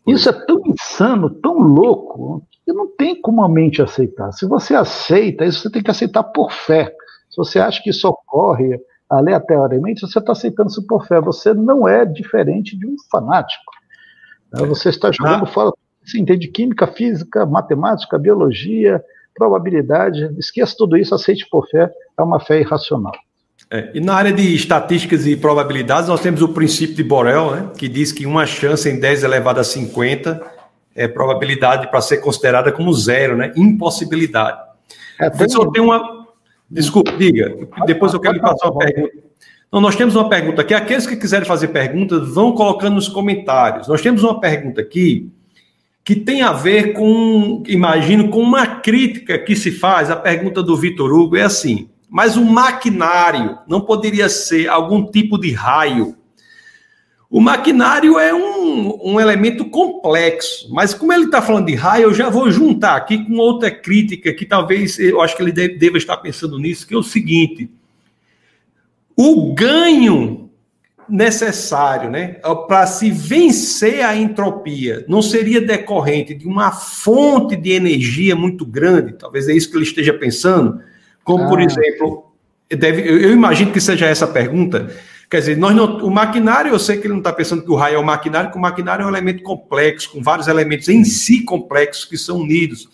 Isso 0.07 0.28
é 0.28 0.32
tão 0.32 0.61
insano, 0.66 1.30
tão 1.30 1.59
louco, 1.59 2.47
que 2.64 2.72
não 2.72 2.86
tem 2.95 3.20
como 3.20 3.42
a 3.42 3.49
mente 3.49 3.82
aceitar. 3.82 4.32
Se 4.32 4.47
você 4.47 4.74
aceita, 4.74 5.45
isso 5.45 5.61
você 5.61 5.70
tem 5.70 5.82
que 5.82 5.90
aceitar 5.90 6.22
por 6.22 6.53
fé. 6.53 6.95
Se 7.30 7.36
você 7.36 7.59
acha 7.59 7.82
que 7.82 7.90
isso 7.90 8.07
ocorre 8.07 8.78
aleatoriamente, 9.09 10.03
você 10.03 10.18
está 10.18 10.32
aceitando 10.32 10.70
isso 10.70 10.86
por 10.86 11.07
fé. 11.07 11.20
Você 11.20 11.53
não 11.53 11.88
é 11.88 12.05
diferente 12.05 12.78
de 12.78 12.86
um 12.86 12.97
fanático. 13.11 13.72
Você 14.68 14.90
está 14.90 15.11
jogando 15.11 15.45
ah. 15.45 15.47
fora 15.47 15.72
você 16.05 16.19
entende 16.19 16.49
química, 16.49 16.87
física, 16.87 17.47
matemática, 17.47 18.19
biologia, 18.19 19.03
probabilidade. 19.35 20.31
Esqueça 20.39 20.75
tudo 20.77 20.97
isso, 20.97 21.15
aceite 21.15 21.47
por 21.51 21.67
fé, 21.69 21.91
é 22.19 22.23
uma 22.23 22.39
fé 22.39 22.61
irracional. 22.61 23.13
É, 23.71 23.91
e 23.95 24.01
na 24.01 24.15
área 24.15 24.33
de 24.33 24.55
estatísticas 24.55 25.27
e 25.27 25.37
probabilidades, 25.37 26.09
nós 26.09 26.21
temos 26.21 26.43
o 26.43 26.49
princípio 26.49 26.95
de 26.95 27.03
Borel, 27.03 27.51
né, 27.51 27.71
que 27.77 27.89
diz 27.89 28.13
que 28.13 28.27
uma 28.27 28.47
chance 28.47 28.89
em 28.89 29.01
10 29.01 29.25
elevado 29.25 29.59
a 29.59 29.65
50 29.65 30.41
é 30.95 31.09
probabilidade 31.09 31.91
para 31.91 32.01
ser 32.01 32.19
considerada 32.19 32.71
como 32.71 32.93
zero, 32.93 33.37
né? 33.37 33.53
Impossibilidade. 33.57 34.59
É, 35.19 35.29
tem... 35.29 35.49
Só 35.49 35.69
tem 35.71 35.83
uma. 35.83 36.25
Desculpe, 36.71 37.17
diga. 37.17 37.53
Depois 37.85 38.15
eu 38.15 38.21
quero 38.21 38.35
lhe 38.35 38.41
passar 38.41 38.71
uma 38.71 38.79
pergunta. 38.79 39.13
Então, 39.67 39.81
nós 39.81 39.97
temos 39.97 40.15
uma 40.15 40.29
pergunta 40.29 40.63
aqui. 40.63 40.73
Aqueles 40.73 41.05
que 41.05 41.17
quiserem 41.17 41.47
fazer 41.47 41.69
perguntas, 41.69 42.33
vão 42.33 42.53
colocando 42.53 42.95
nos 42.95 43.09
comentários. 43.09 43.89
Nós 43.89 44.01
temos 44.01 44.23
uma 44.23 44.39
pergunta 44.39 44.81
aqui 44.81 45.33
que 46.05 46.15
tem 46.15 46.43
a 46.43 46.53
ver 46.53 46.93
com, 46.93 47.63
imagino, 47.67 48.29
com 48.29 48.41
uma 48.41 48.67
crítica 48.67 49.39
que 49.39 49.57
se 49.57 49.73
faz. 49.73 50.11
A 50.11 50.17
pergunta 50.17 50.63
do 50.63 50.77
Vitor 50.77 51.11
Hugo 51.11 51.37
é 51.37 51.43
assim: 51.43 51.89
mas 52.11 52.37
o 52.37 52.45
maquinário 52.45 53.59
não 53.67 53.81
poderia 53.81 54.29
ser 54.29 54.69
algum 54.69 55.11
tipo 55.11 55.39
de 55.39 55.51
raio? 55.53 56.15
O 57.31 57.41
maquinário 57.41 58.19
é 58.19 58.33
um, 58.33 59.15
um 59.15 59.21
elemento 59.21 59.65
complexo, 59.65 60.73
mas 60.73 60.95
como 60.95 61.13
ele 61.13 61.25
está 61.25 61.43
falando 61.43 61.67
de 61.67 61.75
raio, 61.75 62.05
eu 62.05 62.15
já 62.15 62.29
vou 62.29 62.49
juntar 62.51 62.95
aqui 62.95 63.25
com 63.25 63.39
outra 63.39 63.71
crítica 63.71 64.33
que 64.33 64.47
talvez 64.47 64.99
eu 65.01 65.21
acho 65.21 65.37
que 65.37 65.43
ele 65.43 65.51
deva 65.51 65.97
estar 65.97 66.19
pensando 66.19 66.59
nisso, 66.59 66.87
que 66.87 66.95
é 66.95 66.99
o 66.99 67.03
seguinte: 67.03 67.69
o 69.17 69.53
ganho 69.55 70.43
necessário 71.09 72.11
né, 72.11 72.37
para 72.67 72.87
se 72.87 73.11
vencer 73.11 74.05
a 74.05 74.17
entropia 74.17 75.05
não 75.09 75.23
seria 75.23 75.61
decorrente 75.61 76.35
de 76.35 76.47
uma 76.47 76.73
fonte 76.73 77.57
de 77.57 77.73
energia 77.73 78.35
muito 78.35 78.65
grande, 78.65 79.15
talvez 79.15 79.49
é 79.49 79.53
isso 79.53 79.71
que 79.71 79.77
ele 79.77 79.85
esteja 79.85 80.15
pensando, 80.15 80.81
como 81.23 81.45
ah. 81.45 81.49
por 81.49 81.61
exemplo, 81.61 82.33
deve, 82.71 83.03
eu, 83.03 83.19
eu, 83.19 83.33
imagino 83.33 83.73
que 83.73 83.81
seja 83.81 84.07
essa 84.07 84.25
a 84.25 84.29
pergunta. 84.29 84.91
Quer 85.31 85.41
dizer, 85.41 85.57
nós 85.57 85.75
não, 85.75 85.99
o 85.99 86.11
maquinário, 86.11 86.71
eu 86.71 86.79
sei 86.79 86.99
que 86.99 87.07
ele 87.07 87.15
não 87.15 87.19
está 87.19 87.33
pensando 87.33 87.65
que 87.65 87.71
o 87.71 87.75
raio 87.75 87.97
é 87.97 87.99
o 87.99 88.05
maquinário, 88.05 88.51
que 88.51 88.57
o 88.57 88.61
maquinário 88.61 89.03
é 89.03 89.07
um 89.07 89.09
elemento 89.09 89.43
complexo, 89.43 90.13
com 90.13 90.23
vários 90.23 90.49
elementos 90.49 90.89
em 90.89 91.03
si 91.03 91.43
complexos 91.43 92.05
que 92.05 92.17
são 92.17 92.39
unidos. 92.39 92.89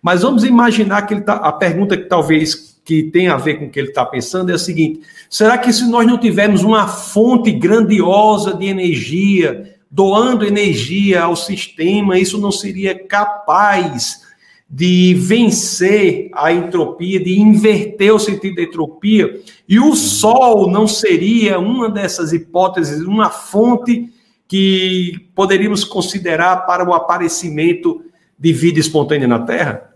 Mas 0.00 0.22
vamos 0.22 0.44
imaginar 0.44 1.02
que 1.02 1.14
ele 1.14 1.20
tá, 1.20 1.34
a 1.34 1.52
pergunta 1.52 1.96
que 1.96 2.04
talvez 2.04 2.71
que 2.84 3.04
tem 3.04 3.28
a 3.28 3.36
ver 3.36 3.58
com 3.58 3.66
o 3.66 3.70
que 3.70 3.78
ele 3.78 3.88
está 3.88 4.04
pensando 4.04 4.50
é 4.50 4.54
a 4.54 4.58
seguinte: 4.58 5.00
será 5.28 5.56
que 5.58 5.72
se 5.72 5.84
nós 5.88 6.06
não 6.06 6.18
tivermos 6.18 6.62
uma 6.62 6.88
fonte 6.88 7.52
grandiosa 7.52 8.54
de 8.54 8.66
energia, 8.66 9.76
doando 9.90 10.44
energia 10.44 11.22
ao 11.22 11.36
sistema, 11.36 12.18
isso 12.18 12.40
não 12.40 12.50
seria 12.50 12.98
capaz 12.98 14.22
de 14.68 15.14
vencer 15.14 16.30
a 16.32 16.50
entropia, 16.50 17.22
de 17.22 17.38
inverter 17.38 18.14
o 18.14 18.18
sentido 18.18 18.56
da 18.56 18.62
entropia? 18.62 19.40
E 19.68 19.78
o 19.78 19.94
Sol 19.94 20.70
não 20.70 20.88
seria 20.88 21.58
uma 21.58 21.90
dessas 21.90 22.32
hipóteses, 22.32 23.02
uma 23.02 23.28
fonte 23.28 24.10
que 24.48 25.28
poderíamos 25.34 25.84
considerar 25.84 26.66
para 26.66 26.88
o 26.88 26.92
aparecimento 26.92 28.02
de 28.38 28.52
vida 28.52 28.80
espontânea 28.80 29.28
na 29.28 29.38
Terra? 29.38 29.91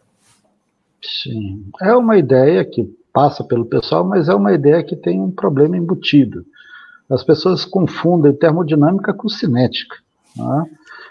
Sim, 1.06 1.70
é 1.80 1.94
uma 1.94 2.16
ideia 2.16 2.64
que 2.64 2.84
passa 3.12 3.44
pelo 3.44 3.64
pessoal, 3.64 4.04
mas 4.04 4.28
é 4.28 4.34
uma 4.34 4.52
ideia 4.52 4.82
que 4.82 4.96
tem 4.96 5.20
um 5.20 5.30
problema 5.30 5.76
embutido. 5.76 6.44
As 7.08 7.22
pessoas 7.22 7.64
confundem 7.64 8.32
termodinâmica 8.32 9.14
com 9.14 9.28
cinética. 9.28 9.96
Né? 10.36 10.66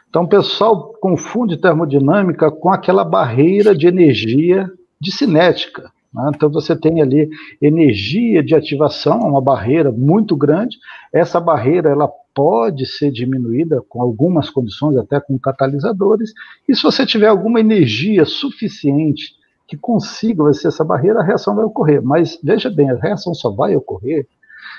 Então, 0.10 0.24
o 0.24 0.28
pessoal 0.28 0.94
confunde 1.02 1.58
termodinâmica 1.58 2.52
com 2.52 2.70
aquela 2.70 3.04
barreira 3.04 3.76
de 3.76 3.88
energia 3.88 4.70
de 5.00 5.12
cinética. 5.12 5.92
Né? 6.14 6.32
Então, 6.36 6.50
você 6.50 6.76
tem 6.76 7.02
ali 7.02 7.30
energia 7.62 8.44
de 8.44 8.54
ativação, 8.54 9.20
uma 9.22 9.42
barreira 9.42 9.92
muito 9.92 10.36
grande. 10.36 10.78
Essa 11.14 11.40
barreira 11.40 11.90
ela 11.90 12.10
pode 12.34 12.86
ser 12.86 13.12
diminuída 13.12 13.82
com 13.88 14.02
algumas 14.02 14.50
condições, 14.50 14.98
até 14.98 15.20
com 15.20 15.40
catalisadores. 15.40 16.34
E 16.68 16.76
se 16.76 16.84
você 16.84 17.06
tiver 17.06 17.28
alguma 17.28 17.60
energia 17.60 18.26
suficiente 18.26 19.34
que 19.76 19.82
consiga 19.82 20.44
vencer 20.44 20.70
essa 20.70 20.84
barreira, 20.84 21.20
a 21.20 21.24
reação 21.24 21.56
vai 21.56 21.66
ocorrer. 21.66 22.02
Mas 22.04 22.40
veja 22.42 22.70
bem, 22.70 22.90
a 22.90 22.96
reação 22.96 23.34
só 23.34 23.50
vai 23.50 23.76
ocorrer 23.76 24.28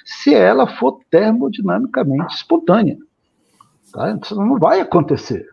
se 0.05 0.35
ela 0.35 0.67
for 0.67 1.01
termodinamicamente 1.11 2.35
espontânea. 2.35 2.97
Tá? 3.93 4.19
Isso 4.23 4.35
não 4.35 4.59
vai 4.59 4.81
acontecer. 4.81 5.47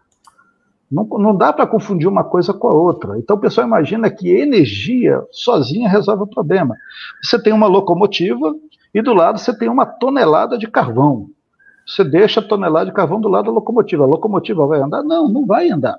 Não, 0.92 1.06
não 1.06 1.36
dá 1.36 1.52
para 1.52 1.66
confundir 1.66 2.08
uma 2.08 2.24
coisa 2.24 2.54
com 2.54 2.68
a 2.68 2.74
outra. 2.74 3.18
Então 3.18 3.36
o 3.36 3.40
pessoal 3.40 3.66
imagina 3.66 4.10
que 4.12 4.30
energia 4.30 5.24
sozinha 5.32 5.90
resolve 5.90 6.24
o 6.24 6.28
problema. 6.28 6.76
Você 7.24 7.42
tem 7.42 7.52
uma 7.52 7.68
locomotiva 7.68 8.54
e 8.94 9.02
do 9.02 9.14
lado 9.14 9.40
você 9.40 9.58
tem 9.58 9.70
uma 9.70 9.86
tonelada 9.86 10.58
de 10.58 10.68
carvão. 10.68 11.30
Você 11.86 12.04
deixa 12.04 12.40
a 12.40 12.44
tonelada 12.44 12.86
de 12.86 12.96
carvão 12.96 13.20
do 13.20 13.28
lado 13.28 13.46
da 13.46 13.52
locomotiva. 13.52 14.04
A 14.04 14.08
locomotiva 14.08 14.68
vai 14.68 14.82
andar? 14.82 15.04
Não, 15.04 15.28
não 15.28 15.46
vai 15.46 15.70
andar. 15.70 15.98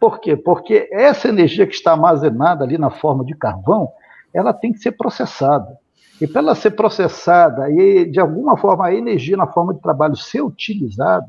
Por 0.00 0.18
quê? 0.18 0.34
Porque 0.34 0.88
essa 0.90 1.28
energia 1.28 1.66
que 1.66 1.74
está 1.74 1.92
armazenada 1.92 2.64
ali 2.64 2.78
na 2.78 2.90
forma 2.90 3.24
de 3.24 3.34
carvão, 3.34 3.90
ela 4.32 4.52
tem 4.52 4.72
que 4.72 4.78
ser 4.78 4.92
processada. 4.92 5.78
E 6.20 6.26
para 6.26 6.40
ela 6.40 6.54
ser 6.54 6.70
processada 6.72 7.70
e, 7.70 8.06
de 8.10 8.18
alguma 8.18 8.56
forma, 8.56 8.86
a 8.86 8.94
energia 8.94 9.36
na 9.36 9.46
forma 9.46 9.74
de 9.74 9.80
trabalho 9.80 10.16
ser 10.16 10.40
utilizada, 10.40 11.28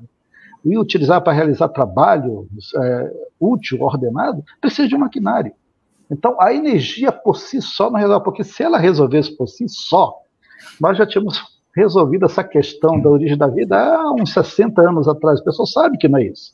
e 0.63 0.77
utilizar 0.77 1.21
para 1.21 1.33
realizar 1.33 1.69
trabalho 1.69 2.47
é, 2.77 3.13
útil, 3.39 3.81
ordenado, 3.81 4.43
precisa 4.59 4.87
de 4.87 4.97
maquinário. 4.97 5.51
Então, 6.09 6.39
a 6.39 6.53
energia 6.53 7.11
por 7.11 7.37
si 7.37 7.61
só 7.61 7.89
não 7.89 7.99
resolve, 7.99 8.23
porque 8.23 8.43
se 8.43 8.61
ela 8.61 8.77
resolvesse 8.77 9.35
por 9.35 9.47
si 9.47 9.67
só, 9.67 10.13
nós 10.79 10.97
já 10.97 11.05
tínhamos 11.05 11.41
resolvido 11.75 12.25
essa 12.25 12.43
questão 12.43 12.99
da 12.99 13.09
origem 13.09 13.37
da 13.37 13.47
vida 13.47 13.77
há 13.77 14.11
uns 14.11 14.33
60 14.33 14.81
anos 14.81 15.07
atrás. 15.07 15.39
O 15.39 15.43
pessoal 15.43 15.65
sabe 15.65 15.97
que 15.97 16.07
não 16.07 16.19
é 16.19 16.25
isso. 16.25 16.53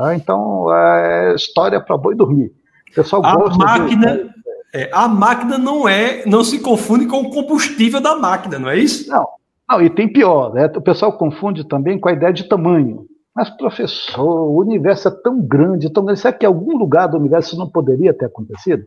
Ah, 0.00 0.14
então, 0.14 0.66
é 0.72 1.34
história 1.34 1.80
para 1.80 1.96
boi 1.96 2.14
dormir. 2.14 2.52
O 2.90 2.94
pessoal 2.94 3.24
a 3.24 3.34
gosta 3.36 3.58
máquina, 3.58 4.16
de... 4.16 4.30
é, 4.74 4.90
a 4.92 5.08
máquina 5.08 5.58
não 5.58 5.88
é, 5.88 6.24
não 6.26 6.44
se 6.44 6.58
confunde 6.58 7.06
com 7.06 7.20
o 7.20 7.30
combustível 7.30 8.00
da 8.00 8.16
máquina, 8.16 8.58
não 8.58 8.68
é 8.68 8.78
isso? 8.78 9.10
Não, 9.10 9.26
não 9.68 9.82
e 9.82 9.90
tem 9.90 10.10
pior, 10.10 10.52
né? 10.52 10.66
O 10.74 10.80
pessoal 10.80 11.12
confunde 11.12 11.64
também 11.64 11.98
com 11.98 12.08
a 12.08 12.12
ideia 12.12 12.32
de 12.32 12.48
tamanho. 12.48 13.06
Mas, 13.34 13.50
professor, 13.50 14.48
o 14.48 14.56
universo 14.56 15.08
é 15.08 15.10
tão 15.10 15.40
grande, 15.40 15.92
tão 15.92 16.04
grande. 16.04 16.20
Será 16.20 16.32
que 16.32 16.46
em 16.46 16.48
algum 16.48 16.76
lugar 16.76 17.06
do 17.06 17.18
universo 17.18 17.48
isso 17.50 17.58
não 17.58 17.68
poderia 17.68 18.14
ter 18.14 18.26
acontecido? 18.26 18.86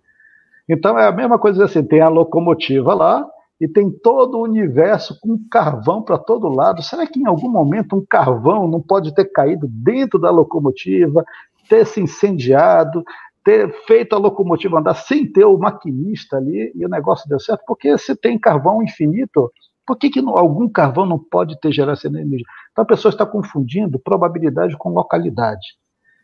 Então 0.67 0.97
é 0.97 1.07
a 1.07 1.11
mesma 1.11 1.39
coisa 1.39 1.65
assim, 1.65 1.83
tem 1.83 1.99
a 1.99 2.09
locomotiva 2.09 2.93
lá, 2.93 3.27
e 3.59 3.67
tem 3.67 3.91
todo 3.91 4.37
o 4.37 4.43
universo 4.43 5.19
com 5.19 5.37
carvão 5.51 6.01
para 6.01 6.17
todo 6.17 6.47
lado. 6.47 6.81
Será 6.81 7.05
que 7.05 7.19
em 7.19 7.27
algum 7.27 7.49
momento 7.49 7.95
um 7.95 8.05
carvão 8.07 8.67
não 8.67 8.81
pode 8.81 9.13
ter 9.13 9.25
caído 9.25 9.67
dentro 9.67 10.17
da 10.17 10.31
locomotiva, 10.31 11.25
ter 11.67 11.85
se 11.85 11.99
incendiado, 11.99 13.03
ter 13.43 13.71
feito 13.85 14.15
a 14.15 14.19
locomotiva 14.19 14.79
andar 14.79 14.93
sem 14.93 15.29
ter 15.31 15.45
o 15.45 15.57
maquinista 15.57 16.37
ali 16.37 16.71
e 16.75 16.85
o 16.85 16.89
negócio 16.89 17.27
deu 17.27 17.39
certo? 17.39 17.63
Porque 17.67 17.97
se 17.97 18.15
tem 18.15 18.39
carvão 18.39 18.81
infinito, 18.83 19.51
Por 19.85 19.97
que, 19.97 20.11
que 20.11 20.19
algum 20.19 20.69
carvão 20.69 21.03
não 21.03 21.17
pode 21.17 21.59
ter 21.59 21.71
gerado 21.71 21.93
essa 21.93 22.07
energia? 22.07 22.45
Então 22.71 22.83
a 22.83 22.87
pessoa 22.87 23.09
está 23.09 23.25
confundindo 23.25 23.97
probabilidade 23.97 24.77
com 24.77 24.89
localidade. 24.91 25.65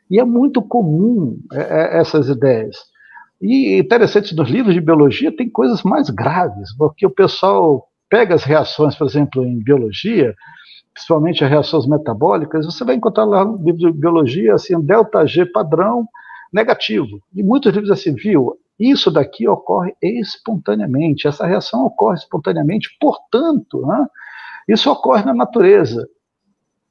E 0.07 0.19
é 0.19 0.23
muito 0.23 0.61
comum 0.61 1.39
é, 1.51 1.61
é, 1.61 1.99
essas 1.99 2.29
ideias. 2.29 2.77
E 3.41 3.77
interessante, 3.79 4.35
nos 4.35 4.49
livros 4.49 4.73
de 4.73 4.81
biologia 4.81 5.35
tem 5.35 5.49
coisas 5.49 5.83
mais 5.83 6.09
graves, 6.09 6.75
porque 6.77 7.05
o 7.05 7.09
pessoal 7.09 7.87
pega 8.09 8.35
as 8.35 8.43
reações, 8.43 8.95
por 8.95 9.07
exemplo, 9.07 9.45
em 9.45 9.59
biologia, 9.59 10.33
principalmente 10.93 11.43
as 11.43 11.49
reações 11.49 11.85
metabólicas, 11.85 12.65
você 12.65 12.83
vai 12.85 12.95
encontrar 12.95 13.25
lá 13.25 13.43
no 13.43 13.57
livro 13.57 13.91
de 13.91 13.91
biologia 13.91 14.53
assim, 14.53 14.79
delta 14.79 15.25
G 15.27 15.45
padrão 15.45 16.07
negativo. 16.53 17.21
E 17.33 17.43
muitos 17.43 17.73
livros 17.73 17.91
assim, 17.91 18.13
viu, 18.13 18.57
isso 18.79 19.11
daqui 19.11 19.47
ocorre 19.47 19.93
espontaneamente, 20.01 21.27
essa 21.27 21.45
reação 21.45 21.85
ocorre 21.85 22.15
espontaneamente, 22.15 22.89
portanto, 22.99 23.85
né, 23.85 24.07
isso 24.69 24.89
ocorre 24.89 25.25
na 25.25 25.33
natureza. 25.33 26.07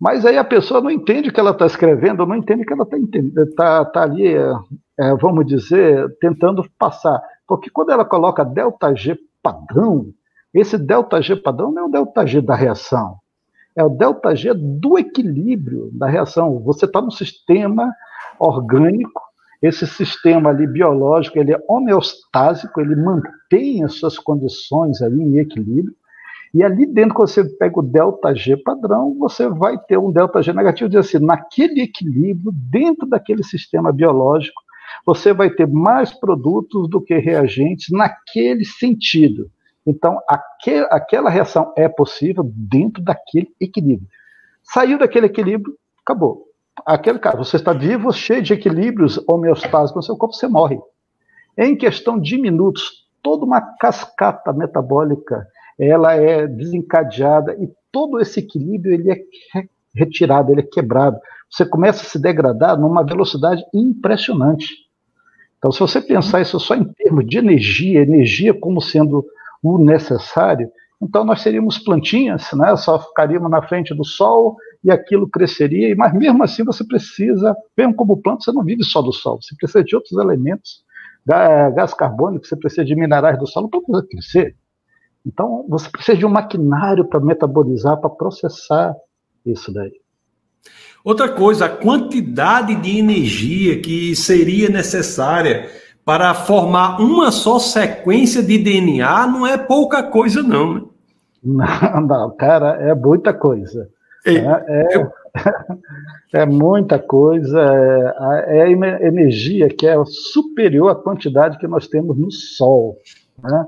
Mas 0.05 0.27
aí 0.27 0.37
a 0.37 0.45
pessoa 0.45 0.83
não 0.83 0.91
entende 0.91 1.31
o 1.31 1.33
que 1.33 1.41
ela 1.41 1.53
está 1.53 1.65
escrevendo, 1.65 2.27
não 2.27 2.37
entende 2.37 2.63
o 2.63 2.67
que 2.67 2.75
ela 2.75 2.87
está 2.87 3.47
tá, 3.57 3.85
tá 3.87 4.03
ali, 4.03 4.35
é, 4.35 4.53
é, 5.01 5.15
vamos 5.17 5.47
dizer, 5.47 6.15
tentando 6.21 6.63
passar. 6.79 7.23
Porque 7.49 7.71
quando 7.71 7.91
ela 7.91 8.05
coloca 8.05 8.45
delta 8.45 8.95
G 8.95 9.19
padrão, 9.43 10.13
esse 10.53 10.77
delta 10.77 11.23
G 11.23 11.35
padrão 11.37 11.73
não 11.73 11.85
é 11.85 11.87
o 11.87 11.91
delta 11.91 12.27
G 12.27 12.43
da 12.43 12.55
reação, 12.55 13.17
é 13.75 13.83
o 13.83 13.89
delta 13.89 14.37
G 14.37 14.53
do 14.53 14.99
equilíbrio 14.99 15.89
da 15.95 16.07
reação. 16.07 16.61
Você 16.61 16.85
está 16.85 17.01
no 17.01 17.11
sistema 17.11 17.91
orgânico 18.39 19.23
esse 19.63 19.87
sistema 19.87 20.51
ali 20.51 20.67
biológico, 20.67 21.39
ele 21.39 21.55
é 21.55 21.65
homeostásico, 21.67 22.79
ele 22.79 22.95
mantém 22.95 23.83
as 23.83 23.95
suas 23.95 24.19
condições 24.19 25.01
ali 25.01 25.23
em 25.23 25.39
equilíbrio, 25.39 25.97
e 26.55 26.63
ali 26.63 26.87
dentro, 26.87 27.15
quando 27.15 27.29
você 27.29 27.45
pega 27.45 27.81
o 27.81 27.83
delta 27.83 28.35
G 28.35 28.57
padrão, 28.57 29.17
você 29.19 29.49
vai 29.49 29.77
ter 29.77 29.99
um 29.99 30.13
delta 30.13 30.41
G 30.41 30.53
negativo, 30.53 30.89
diz 30.89 31.01
assim, 31.01 31.19
naquele 31.19 31.83
equilíbrio, 31.83 32.53
dentro 32.53 33.07
daquele 33.07 33.43
sistema 33.43 33.93
biológico, 33.93 34.63
você 35.05 35.33
vai 35.33 35.51
ter 35.51 35.67
mais 35.67 36.13
produtos 36.13 36.89
do 36.89 37.01
que 37.01 37.19
reagentes 37.19 37.91
naquele 37.91 38.65
sentido. 38.65 39.51
Então, 39.87 40.19
aquel, 40.29 40.87
aquela 40.91 41.29
reação 41.29 41.73
é 41.77 41.89
possível 41.89 42.49
dentro 42.55 43.03
daquele 43.03 43.53
equilíbrio. 43.61 44.09
Saiu 44.63 44.99
daquele 44.99 45.27
equilíbrio, 45.27 45.77
acabou 46.03 46.47
aquele 46.85 47.19
caso, 47.19 47.45
você 47.45 47.57
está 47.57 47.73
vivo, 47.73 48.13
cheio 48.13 48.43
de 48.43 48.53
equilíbrios 48.53 49.23
homeostásicos 49.29 49.95
no 49.95 50.03
seu 50.03 50.17
corpo, 50.17 50.35
você 50.35 50.49
morre. 50.49 50.79
Em 51.57 51.77
questão 51.77 52.19
de 52.19 52.37
minutos, 52.39 53.07
toda 53.23 53.45
uma 53.45 53.61
cascata 53.61 54.53
metabólica 54.53 55.47
ela 55.79 56.15
é 56.15 56.47
desencadeada 56.47 57.55
e 57.55 57.69
todo 57.91 58.21
esse 58.21 58.41
equilíbrio 58.41 58.95
ele 58.95 59.11
é 59.11 59.19
retirado, 59.95 60.53
ele 60.53 60.61
é 60.61 60.67
quebrado. 60.67 61.19
Você 61.51 61.65
começa 61.65 62.03
a 62.03 62.05
se 62.05 62.19
degradar 62.19 62.79
numa 62.79 63.05
velocidade 63.05 63.65
impressionante. 63.73 64.69
Então, 65.59 65.71
se 65.73 65.81
você 65.81 66.01
pensar 66.01 66.41
isso 66.41 66.59
só 66.59 66.75
em 66.75 66.85
termos 66.85 67.27
de 67.27 67.39
energia, 67.39 68.03
energia 68.03 68.53
como 68.53 68.81
sendo 68.81 69.25
o 69.63 69.79
necessário, 69.79 70.71
então 71.01 71.25
nós 71.25 71.43
seríamos 71.43 71.79
plantinhas, 71.79 72.51
né? 72.53 72.75
só 72.77 72.99
ficaríamos 72.99 73.51
na 73.51 73.63
frente 73.63 73.95
do 73.95 74.05
sol 74.05 74.57
e 74.83 74.91
aquilo 74.91 75.29
cresceria, 75.29 75.95
mas 75.97 76.13
mesmo 76.15 76.43
assim 76.43 76.65
você 76.65 76.85
precisa, 76.85 77.57
mesmo 77.77 77.95
como 77.95 78.21
planta, 78.21 78.43
você 78.43 78.53
não 78.53 78.63
vive 78.63 78.85
só 78.85 79.01
do 79.01 79.13
sol, 79.13 79.41
você 79.41 79.55
precisa 79.57 79.83
de 79.83 79.95
outros 79.95 80.19
elementos, 80.19 80.85
gás 81.27 81.95
carbônico, 81.95 82.47
você 82.47 82.57
precisa 82.57 82.85
de 82.85 82.95
minerais 82.95 83.39
do 83.39 83.47
solo 83.47 83.69
para 83.69 83.81
poder 83.81 84.07
crescer. 84.09 84.57
Então 85.27 85.65
você 85.69 85.89
precisa 85.89 86.19
de 86.19 86.27
um 86.27 86.31
maquinário 86.31 87.05
para 87.05 87.21
metabolizar, 87.21 87.97
para 87.99 88.11
processar 88.11 88.95
isso 89.45 89.73
daí. 89.73 89.93
Outra 91.05 91.29
coisa, 91.29 91.67
a 91.67 91.69
quantidade 91.69 92.75
de 92.77 92.99
energia 92.99 93.81
que 93.81 94.17
seria 94.17 94.69
necessária 94.69 95.69
para 96.05 96.33
formar 96.35 97.01
uma 97.01 97.31
só 97.31 97.59
sequência 97.59 98.43
de 98.43 98.59
DNA 98.59 99.27
não 99.27 99.47
é 99.47 99.57
pouca 99.57 100.03
coisa, 100.03 100.43
não. 100.43 100.75
Né? 100.75 100.83
Não, 101.43 102.01
não, 102.01 102.37
cara, 102.37 102.77
é 102.81 102.95
muita 102.95 103.35
coisa. 103.35 103.89
É, 104.27 104.37
é, 104.37 105.11
é, 106.41 106.47
muita 106.47 106.99
coisa, 106.99 107.61
é, 108.49 108.61
é 108.61 108.73
energia 109.07 109.69
que 109.69 109.87
é 109.87 109.95
superior 110.07 110.91
à 110.91 110.95
quantidade 110.95 111.59
que 111.59 111.67
nós 111.67 111.87
temos 111.87 112.17
no 112.17 112.31
Sol. 112.31 112.97
Né? 113.43 113.67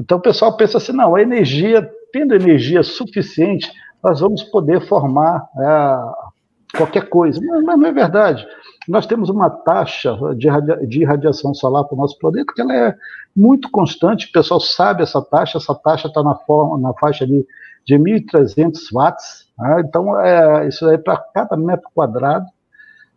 Então 0.00 0.18
o 0.18 0.22
pessoal 0.22 0.56
pensa 0.56 0.78
assim, 0.78 0.92
não, 0.92 1.14
a 1.14 1.22
energia, 1.22 1.88
tendo 2.12 2.34
energia 2.34 2.82
suficiente, 2.82 3.70
nós 4.02 4.20
vamos 4.20 4.42
poder 4.42 4.80
formar 4.88 5.46
é, 5.58 6.76
qualquer 6.76 7.08
coisa. 7.08 7.40
Mas, 7.44 7.62
mas, 7.62 7.78
não 7.78 7.86
é 7.86 7.92
verdade. 7.92 8.46
Nós 8.88 9.06
temos 9.06 9.28
uma 9.28 9.50
taxa 9.50 10.16
de, 10.36 10.48
radia 10.48 10.76
de 10.86 11.04
radiação 11.04 11.54
solar 11.54 11.84
para 11.84 11.94
o 11.94 11.98
nosso 11.98 12.18
planeta 12.18 12.52
que 12.54 12.62
ela 12.62 12.74
é 12.74 12.96
muito 13.36 13.70
constante, 13.70 14.26
o 14.26 14.32
pessoal 14.32 14.58
sabe 14.58 15.02
essa 15.02 15.22
taxa, 15.22 15.58
essa 15.58 15.74
taxa 15.74 16.08
está 16.08 16.22
na, 16.22 16.36
na 16.80 16.92
faixa 16.94 17.24
ali 17.24 17.46
de 17.86 17.94
1.300 17.94 18.72
watts, 18.92 19.46
né? 19.58 19.82
então 19.86 20.20
é, 20.20 20.66
isso 20.66 20.86
aí 20.88 20.98
para 20.98 21.16
cada 21.16 21.56
metro 21.56 21.88
quadrado. 21.94 22.46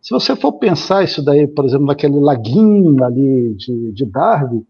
Se 0.01 0.11
você 0.11 0.36
for 0.36 0.53
pensar 0.53 1.03
isso 1.03 1.23
daí, 1.23 1.47
por 1.47 1.65
exemplo, 1.65 1.88
naquele 1.88 2.19
laguinho 2.19 3.03
ali 3.03 3.55
de, 3.55 3.91
de 3.93 4.05
Darwin, 4.05 4.65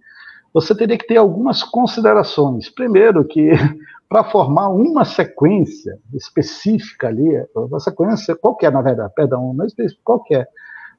você 0.53 0.75
teria 0.75 0.97
que 0.97 1.07
ter 1.07 1.17
algumas 1.17 1.63
considerações. 1.63 2.69
Primeiro, 2.69 3.25
que 3.25 3.49
para 4.07 4.23
formar 4.25 4.69
uma 4.69 5.03
sequência 5.03 5.97
específica 6.13 7.07
ali, 7.07 7.43
uma 7.55 7.79
sequência 7.79 8.35
qualquer, 8.35 8.71
na 8.71 8.81
verdade, 8.81 9.11
perdão, 9.15 9.53
não 9.53 9.63
é 9.63 9.67
específica, 9.67 10.01
qualquer, 10.03 10.47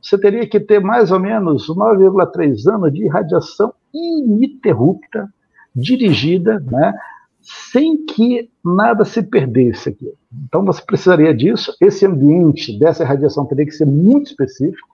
você 0.02 0.18
teria 0.18 0.46
que 0.46 0.61
ter 0.61 0.80
mais 0.80 1.11
ou 1.11 1.20
menos 1.20 1.68
9,3 1.68 2.74
anos 2.74 2.92
de 2.92 3.07
radiação 3.09 3.72
ininterrupta, 3.92 5.32
dirigida, 5.74 6.61
né, 6.61 6.92
sem 7.40 8.05
que 8.05 8.50
nada 8.64 9.05
se 9.05 9.22
perdesse 9.22 9.90
aqui. 9.90 10.12
Então 10.46 10.64
você 10.64 10.82
precisaria 10.82 11.34
disso. 11.34 11.74
Esse 11.80 12.05
ambiente 12.05 12.78
dessa 12.78 13.05
radiação 13.05 13.46
teria 13.46 13.64
que 13.64 13.70
ser 13.70 13.86
muito 13.86 14.26
específico, 14.26 14.88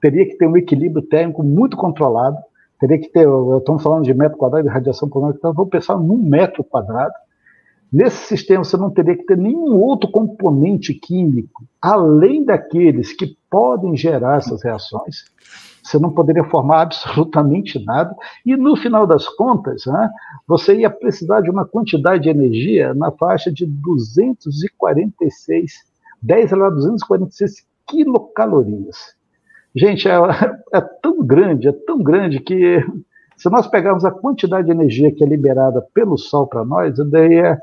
teria 0.00 0.24
que 0.24 0.36
ter 0.36 0.46
um 0.46 0.56
equilíbrio 0.56 1.06
térmico 1.06 1.42
muito 1.42 1.76
controlado, 1.76 2.38
teria 2.78 2.98
que 2.98 3.08
ter, 3.08 3.26
estamos 3.58 3.82
falando 3.82 4.04
de 4.04 4.14
metro 4.14 4.38
quadrado 4.38 4.66
de 4.66 4.72
radiação 4.72 5.08
por 5.08 5.22
metro, 5.22 5.38
então 5.38 5.52
vamos 5.52 5.70
pensar 5.70 5.96
num 5.96 6.18
metro 6.18 6.64
quadrado. 6.64 7.14
Nesse 7.92 8.26
sistema 8.26 8.64
você 8.64 8.76
não 8.76 8.90
teria 8.90 9.16
que 9.16 9.24
ter 9.24 9.36
nenhum 9.36 9.80
outro 9.80 10.10
componente 10.10 10.92
químico, 10.92 11.64
além 11.80 12.44
daqueles 12.44 13.12
que 13.12 13.36
podem 13.48 13.96
gerar 13.96 14.38
essas 14.38 14.62
reações 14.62 15.24
você 15.86 15.98
não 15.98 16.10
poderia 16.10 16.44
formar 16.44 16.82
absolutamente 16.82 17.82
nada, 17.84 18.14
e 18.44 18.56
no 18.56 18.76
final 18.76 19.06
das 19.06 19.28
contas, 19.28 19.86
né, 19.86 20.10
você 20.46 20.80
ia 20.80 20.90
precisar 20.90 21.40
de 21.40 21.50
uma 21.50 21.64
quantidade 21.64 22.24
de 22.24 22.28
energia 22.28 22.92
na 22.94 23.10
faixa 23.12 23.52
de 23.52 23.64
246, 23.66 25.72
10 26.22 26.52
a 26.52 26.70
246 26.70 27.66
quilocalorias. 27.86 29.15
Gente, 29.76 30.08
é, 30.08 30.14
é 30.72 30.80
tão 31.02 31.22
grande, 31.22 31.68
é 31.68 31.72
tão 31.72 32.02
grande 32.02 32.40
que 32.40 32.82
se 33.36 33.50
nós 33.50 33.66
pegarmos 33.66 34.04
a 34.04 34.10
quantidade 34.10 34.66
de 34.66 34.72
energia 34.72 35.12
que 35.12 35.22
é 35.22 35.26
liberada 35.26 35.86
pelo 35.92 36.16
Sol 36.16 36.46
para 36.46 36.64
nós, 36.64 36.96
daí 37.10 37.34
é, 37.34 37.58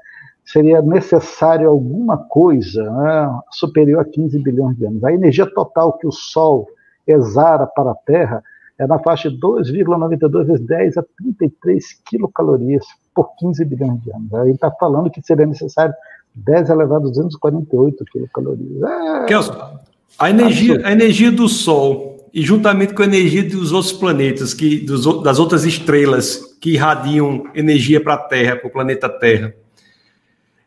seria 0.46 0.82
necessário 0.82 1.68
alguma 1.68 2.18
coisa 2.18 2.84
né, 2.84 3.40
superior 3.52 4.02
a 4.02 4.06
15 4.06 4.38
bilhões 4.40 4.78
de 4.78 4.86
anos. 4.86 5.04
A 5.04 5.12
energia 5.12 5.52
total 5.52 5.98
que 5.98 6.06
o 6.06 6.12
Sol 6.12 6.68
exara 7.08 7.66
para 7.66 7.92
a 7.92 7.96
Terra 7.96 8.44
é 8.78 8.86
na 8.86 9.00
faixa 9.00 9.30
de 9.30 9.40
2,92 9.40 10.46
vezes 10.46 10.66
10 10.66 10.98
a 10.98 11.04
33 11.18 12.02
quilocalorias 12.06 12.86
por 13.16 13.36
15 13.38 13.66
bilhões 13.66 14.02
de 14.04 14.12
anos. 14.14 14.34
Aí 14.36 14.52
está 14.52 14.70
falando 14.72 15.10
que 15.10 15.22
seria 15.22 15.46
necessário 15.46 15.94
10 16.36 16.70
elevado 16.70 17.08
a 17.08 17.10
248 17.10 18.06
quilocalorias. 18.06 18.84
É... 18.84 19.26
Kelson, 19.26 19.80
a 20.18 20.30
energia, 20.30 20.82
a 20.84 20.92
energia 20.92 21.32
do 21.32 21.48
Sol 21.50 22.30
e 22.34 22.42
juntamente 22.42 22.94
com 22.94 23.04
a 23.04 23.06
energia 23.06 23.44
dos 23.44 23.72
outros 23.72 23.94
planetas, 23.94 24.54
que 24.54 24.78
dos, 24.78 25.22
das 25.22 25.38
outras 25.38 25.66
estrelas 25.66 26.58
que 26.60 26.72
irradiam 26.72 27.46
energia 27.54 28.02
para 28.02 28.16
a 28.16 28.18
Terra, 28.18 28.56
para 28.56 28.68
o 28.68 28.72
planeta 28.72 29.08
Terra. 29.08 29.54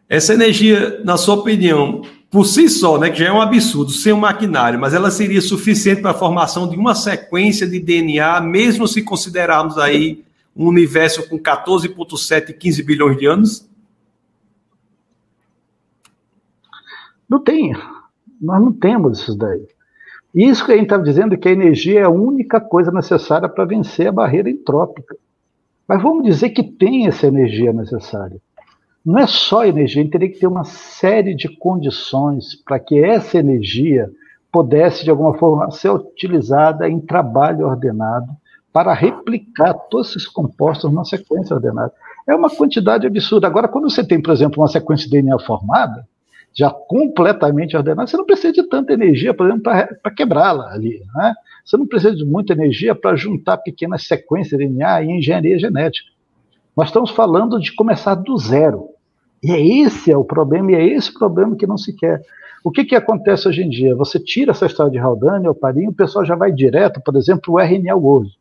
Essa 0.08 0.34
energia, 0.34 1.00
na 1.04 1.16
sua 1.16 1.34
opinião, 1.34 2.02
por 2.30 2.44
si 2.44 2.68
só, 2.68 2.98
né, 2.98 3.10
que 3.10 3.18
já 3.18 3.26
é 3.26 3.32
um 3.32 3.40
absurdo, 3.40 3.90
sem 3.90 4.12
um 4.12 4.20
maquinário, 4.20 4.78
mas 4.78 4.94
ela 4.94 5.10
seria 5.10 5.40
suficiente 5.40 6.00
para 6.00 6.12
a 6.12 6.14
formação 6.14 6.68
de 6.68 6.76
uma 6.76 6.94
sequência 6.94 7.66
de 7.66 7.80
DNA, 7.80 8.40
mesmo 8.40 8.86
se 8.86 9.02
considerarmos 9.02 9.76
aí 9.76 10.24
um 10.54 10.66
universo 10.66 11.28
com 11.28 11.38
14,7 11.38 12.50
e 12.50 12.52
15 12.52 12.82
bilhões 12.84 13.18
de 13.18 13.26
anos? 13.26 13.68
Não 17.28 17.42
tem. 17.42 17.74
Nós 18.40 18.60
não 18.60 18.72
temos 18.72 19.20
isso 19.20 19.36
daí. 19.36 19.66
Isso 20.34 20.66
que 20.66 20.72
a 20.72 20.74
gente 20.74 20.84
está 20.84 20.98
dizendo 20.98 21.36
que 21.38 21.48
a 21.48 21.52
energia 21.52 22.00
é 22.00 22.02
a 22.02 22.10
única 22.10 22.60
coisa 22.60 22.92
necessária 22.92 23.48
para 23.48 23.64
vencer 23.64 24.08
a 24.08 24.12
barreira 24.12 24.50
entrópica. 24.50 25.16
Mas 25.88 26.02
vamos 26.02 26.24
dizer 26.24 26.50
que 26.50 26.62
tem 26.62 27.06
essa 27.06 27.26
energia 27.26 27.72
necessária. 27.72 28.38
não 29.04 29.18
é 29.18 29.26
só 29.26 29.64
energia, 29.64 30.02
a 30.02 30.04
gente 30.04 30.12
teria 30.12 30.28
que 30.28 30.40
ter 30.40 30.46
uma 30.46 30.64
série 30.64 31.34
de 31.34 31.48
condições 31.56 32.56
para 32.56 32.78
que 32.78 32.98
essa 33.02 33.38
energia 33.38 34.10
pudesse, 34.52 35.04
de 35.04 35.10
alguma 35.10 35.34
forma, 35.34 35.70
ser 35.70 35.90
utilizada 35.90 36.88
em 36.88 36.98
trabalho 36.98 37.66
ordenado 37.66 38.28
para 38.72 38.92
replicar 38.92 39.72
todos 39.72 40.10
esses 40.10 40.26
compostos 40.26 40.90
numa 40.90 41.04
sequência 41.04 41.54
ordenada. 41.54 41.92
É 42.26 42.34
uma 42.34 42.50
quantidade 42.50 43.06
absurda. 43.06 43.46
Agora, 43.46 43.68
quando 43.68 43.88
você 43.88 44.04
tem, 44.04 44.20
por 44.20 44.32
exemplo, 44.32 44.60
uma 44.60 44.68
sequência 44.68 45.04
de 45.06 45.12
DNA 45.12 45.38
formada, 45.38 46.06
já 46.56 46.70
completamente 46.70 47.76
ordenada, 47.76 48.06
você 48.06 48.16
não 48.16 48.24
precisa 48.24 48.50
de 48.50 48.62
tanta 48.62 48.94
energia, 48.94 49.34
por 49.34 49.46
exemplo, 49.46 49.64
para 49.64 50.10
quebrá-la 50.10 50.72
ali. 50.72 51.02
Né? 51.14 51.34
Você 51.62 51.76
não 51.76 51.86
precisa 51.86 52.16
de 52.16 52.24
muita 52.24 52.54
energia 52.54 52.94
para 52.94 53.14
juntar 53.14 53.58
pequenas 53.58 54.06
sequências 54.06 54.58
de 54.58 54.66
DNA 54.66 55.04
em 55.04 55.18
engenharia 55.18 55.58
genética. 55.58 56.08
Nós 56.74 56.88
estamos 56.88 57.10
falando 57.10 57.60
de 57.60 57.74
começar 57.74 58.14
do 58.14 58.38
zero. 58.38 58.88
E 59.42 59.52
é 59.52 59.60
esse 59.84 60.10
é 60.10 60.16
o 60.16 60.24
problema, 60.24 60.72
e 60.72 60.74
é 60.76 60.86
esse 60.86 61.12
problema 61.12 61.54
que 61.54 61.66
não 61.66 61.76
se 61.76 61.94
quer. 61.94 62.22
O 62.64 62.70
que, 62.70 62.86
que 62.86 62.96
acontece 62.96 63.46
hoje 63.46 63.62
em 63.62 63.68
dia? 63.68 63.94
Você 63.94 64.18
tira 64.18 64.52
essa 64.52 64.64
história 64.64 64.90
de 64.90 64.98
Haldane, 64.98 65.46
Oparinho, 65.48 65.90
o 65.90 65.94
pessoal 65.94 66.24
já 66.24 66.34
vai 66.34 66.50
direto, 66.50 67.02
por 67.02 67.16
exemplo, 67.16 67.54
o 67.54 67.60
RNA 67.60 67.94
hoje. 67.94 68.32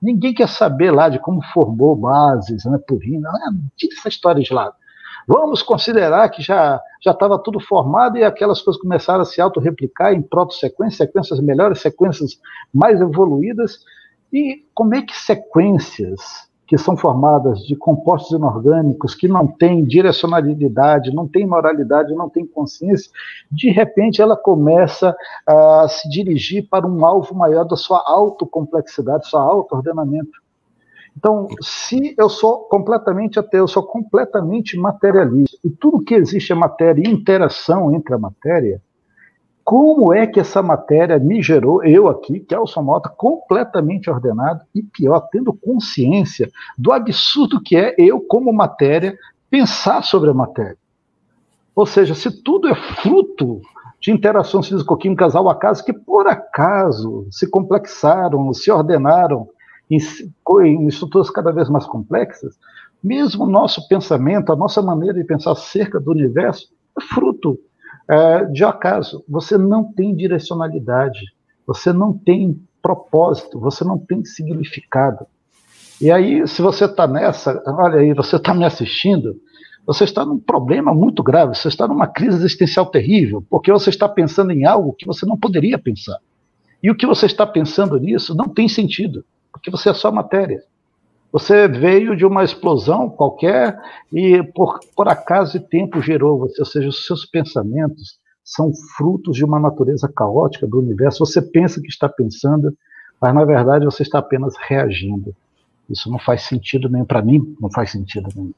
Ninguém 0.00 0.34
quer 0.34 0.48
saber 0.48 0.90
lá 0.90 1.08
de 1.08 1.18
como 1.18 1.42
formou 1.54 1.96
bases, 1.96 2.66
né, 2.66 2.78
purina, 2.86 3.30
né? 3.32 3.60
tira 3.76 3.94
essa 3.94 4.08
história 4.08 4.42
de 4.42 4.52
lado. 4.52 4.74
Vamos 5.26 5.62
considerar 5.62 6.28
que 6.28 6.42
já 6.42 6.80
já 7.02 7.10
estava 7.10 7.38
tudo 7.38 7.58
formado 7.58 8.16
e 8.16 8.24
aquelas 8.24 8.62
coisas 8.62 8.80
começaram 8.80 9.22
a 9.22 9.24
se 9.24 9.40
autorreplicar 9.40 10.12
em 10.12 10.22
proto-sequências, 10.22 10.96
sequências 10.96 11.40
melhores, 11.40 11.80
sequências 11.80 12.38
mais 12.72 13.00
evoluídas. 13.00 13.80
E 14.32 14.64
como 14.72 14.94
é 14.94 15.02
que 15.02 15.16
sequências 15.16 16.50
que 16.72 16.78
são 16.78 16.96
formadas 16.96 17.58
de 17.66 17.76
compostos 17.76 18.30
inorgânicos 18.30 19.14
que 19.14 19.28
não 19.28 19.46
têm 19.46 19.84
direcionalidade, 19.84 21.14
não 21.14 21.28
têm 21.28 21.46
moralidade, 21.46 22.14
não 22.14 22.30
têm 22.30 22.46
consciência, 22.46 23.10
de 23.50 23.68
repente 23.70 24.22
ela 24.22 24.38
começa 24.38 25.14
a 25.46 25.86
se 25.86 26.08
dirigir 26.08 26.66
para 26.70 26.86
um 26.86 27.04
alvo 27.04 27.34
maior 27.34 27.64
da 27.64 27.76
sua 27.76 28.02
autocomplexidade, 28.06 29.28
seu 29.28 29.38
auto-ordenamento. 29.38 30.41
Então, 31.16 31.46
se 31.60 32.14
eu 32.18 32.28
sou 32.28 32.60
completamente 32.60 33.38
ateu, 33.38 33.60
eu 33.60 33.68
sou 33.68 33.82
completamente 33.82 34.76
materialista, 34.76 35.56
e 35.64 35.70
tudo 35.70 36.04
que 36.04 36.14
existe 36.14 36.52
é 36.52 36.54
matéria 36.54 37.02
e 37.06 37.10
interação 37.10 37.94
entre 37.94 38.14
a 38.14 38.18
matéria, 38.18 38.80
como 39.64 40.12
é 40.12 40.26
que 40.26 40.40
essa 40.40 40.60
matéria 40.60 41.18
me 41.18 41.40
gerou, 41.40 41.84
eu 41.84 42.08
aqui, 42.08 42.40
que 42.40 42.54
é 42.54 42.58
o 42.58 42.64
Mota, 42.82 43.08
completamente 43.08 44.10
ordenado 44.10 44.62
e 44.74 44.82
pior, 44.82 45.20
tendo 45.30 45.52
consciência 45.52 46.50
do 46.76 46.92
absurdo 46.92 47.62
que 47.62 47.76
é 47.76 47.94
eu, 47.96 48.20
como 48.20 48.52
matéria, 48.52 49.16
pensar 49.48 50.02
sobre 50.02 50.30
a 50.30 50.34
matéria. 50.34 50.76
Ou 51.76 51.86
seja, 51.86 52.14
se 52.14 52.42
tudo 52.42 52.68
é 52.68 52.74
fruto 52.74 53.60
de 54.00 54.10
interações 54.10 54.66
físico-químicas 54.66 55.36
ao 55.36 55.48
acaso, 55.48 55.84
que 55.84 55.92
por 55.92 56.26
acaso 56.26 57.26
se 57.30 57.48
complexaram, 57.48 58.52
se 58.52 58.70
ordenaram 58.70 59.48
em, 59.96 60.66
em 60.66 60.86
estruturas 60.86 61.30
cada 61.30 61.52
vez 61.52 61.68
mais 61.68 61.86
complexas, 61.86 62.58
mesmo 63.02 63.44
o 63.44 63.50
nosso 63.50 63.86
pensamento, 63.88 64.52
a 64.52 64.56
nossa 64.56 64.80
maneira 64.80 65.14
de 65.14 65.24
pensar 65.24 65.52
acerca 65.52 65.98
do 65.98 66.10
universo, 66.10 66.68
é 66.98 67.02
fruto 67.02 67.58
é, 68.08 68.44
de 68.46 68.64
acaso. 68.64 69.24
Você 69.28 69.58
não 69.58 69.84
tem 69.92 70.14
direcionalidade, 70.14 71.20
você 71.66 71.92
não 71.92 72.12
tem 72.12 72.60
propósito, 72.80 73.58
você 73.58 73.84
não 73.84 73.98
tem 73.98 74.24
significado. 74.24 75.26
E 76.00 76.10
aí, 76.10 76.46
se 76.48 76.60
você 76.62 76.84
está 76.84 77.06
nessa, 77.06 77.62
olha 77.66 78.00
aí, 78.00 78.12
você 78.12 78.36
está 78.36 78.52
me 78.52 78.64
assistindo, 78.64 79.36
você 79.86 80.04
está 80.04 80.24
num 80.24 80.38
problema 80.38 80.94
muito 80.94 81.22
grave, 81.22 81.54
você 81.54 81.68
está 81.68 81.86
numa 81.86 82.06
crise 82.06 82.36
existencial 82.36 82.86
terrível, 82.86 83.44
porque 83.48 83.72
você 83.72 83.90
está 83.90 84.08
pensando 84.08 84.52
em 84.52 84.64
algo 84.64 84.92
que 84.92 85.06
você 85.06 85.26
não 85.26 85.36
poderia 85.36 85.78
pensar. 85.78 86.18
E 86.82 86.90
o 86.90 86.96
que 86.96 87.06
você 87.06 87.26
está 87.26 87.46
pensando 87.46 87.96
nisso 87.98 88.34
não 88.34 88.48
tem 88.48 88.68
sentido, 88.68 89.24
porque 89.52 89.70
você 89.70 89.90
é 89.90 89.94
só 89.94 90.10
matéria. 90.10 90.62
Você 91.30 91.66
veio 91.66 92.16
de 92.16 92.26
uma 92.26 92.44
explosão 92.44 93.08
qualquer 93.08 93.78
e 94.12 94.42
por, 94.42 94.80
por 94.94 95.08
acaso 95.08 95.56
e 95.56 95.60
tempo 95.60 96.02
gerou 96.02 96.38
você, 96.38 96.60
ou 96.60 96.66
seja, 96.66 96.88
os 96.88 97.06
seus 97.06 97.24
pensamentos 97.24 98.18
são 98.44 98.72
frutos 98.96 99.36
de 99.36 99.44
uma 99.44 99.58
natureza 99.58 100.10
caótica 100.14 100.66
do 100.66 100.78
universo. 100.78 101.24
Você 101.24 101.40
pensa 101.40 101.80
que 101.80 101.88
está 101.88 102.08
pensando, 102.08 102.76
mas 103.20 103.34
na 103.34 103.44
verdade 103.44 103.84
você 103.84 104.02
está 104.02 104.18
apenas 104.18 104.54
reagindo. 104.68 105.34
Isso 105.88 106.10
não 106.10 106.18
faz 106.18 106.42
sentido 106.42 106.88
nem 106.88 107.04
para 107.04 107.22
mim, 107.22 107.56
não 107.60 107.70
faz 107.70 107.92
sentido 107.92 108.28
nenhum. 108.34 108.52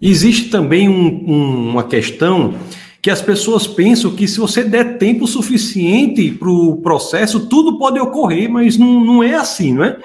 Existe 0.00 0.50
também 0.50 0.88
um, 0.88 1.30
um, 1.30 1.70
uma 1.70 1.84
questão 1.84 2.54
que 3.02 3.10
as 3.10 3.20
pessoas 3.20 3.66
pensam 3.66 4.14
que 4.14 4.28
se 4.28 4.38
você 4.38 4.62
der 4.62 4.96
tempo 4.96 5.26
suficiente 5.26 6.30
para 6.30 6.48
o 6.48 6.76
processo, 6.76 7.48
tudo 7.48 7.76
pode 7.76 7.98
ocorrer, 7.98 8.48
mas 8.48 8.78
não, 8.78 9.04
não 9.04 9.22
é 9.22 9.34
assim, 9.34 9.74
não 9.74 9.84
é? 9.84 9.98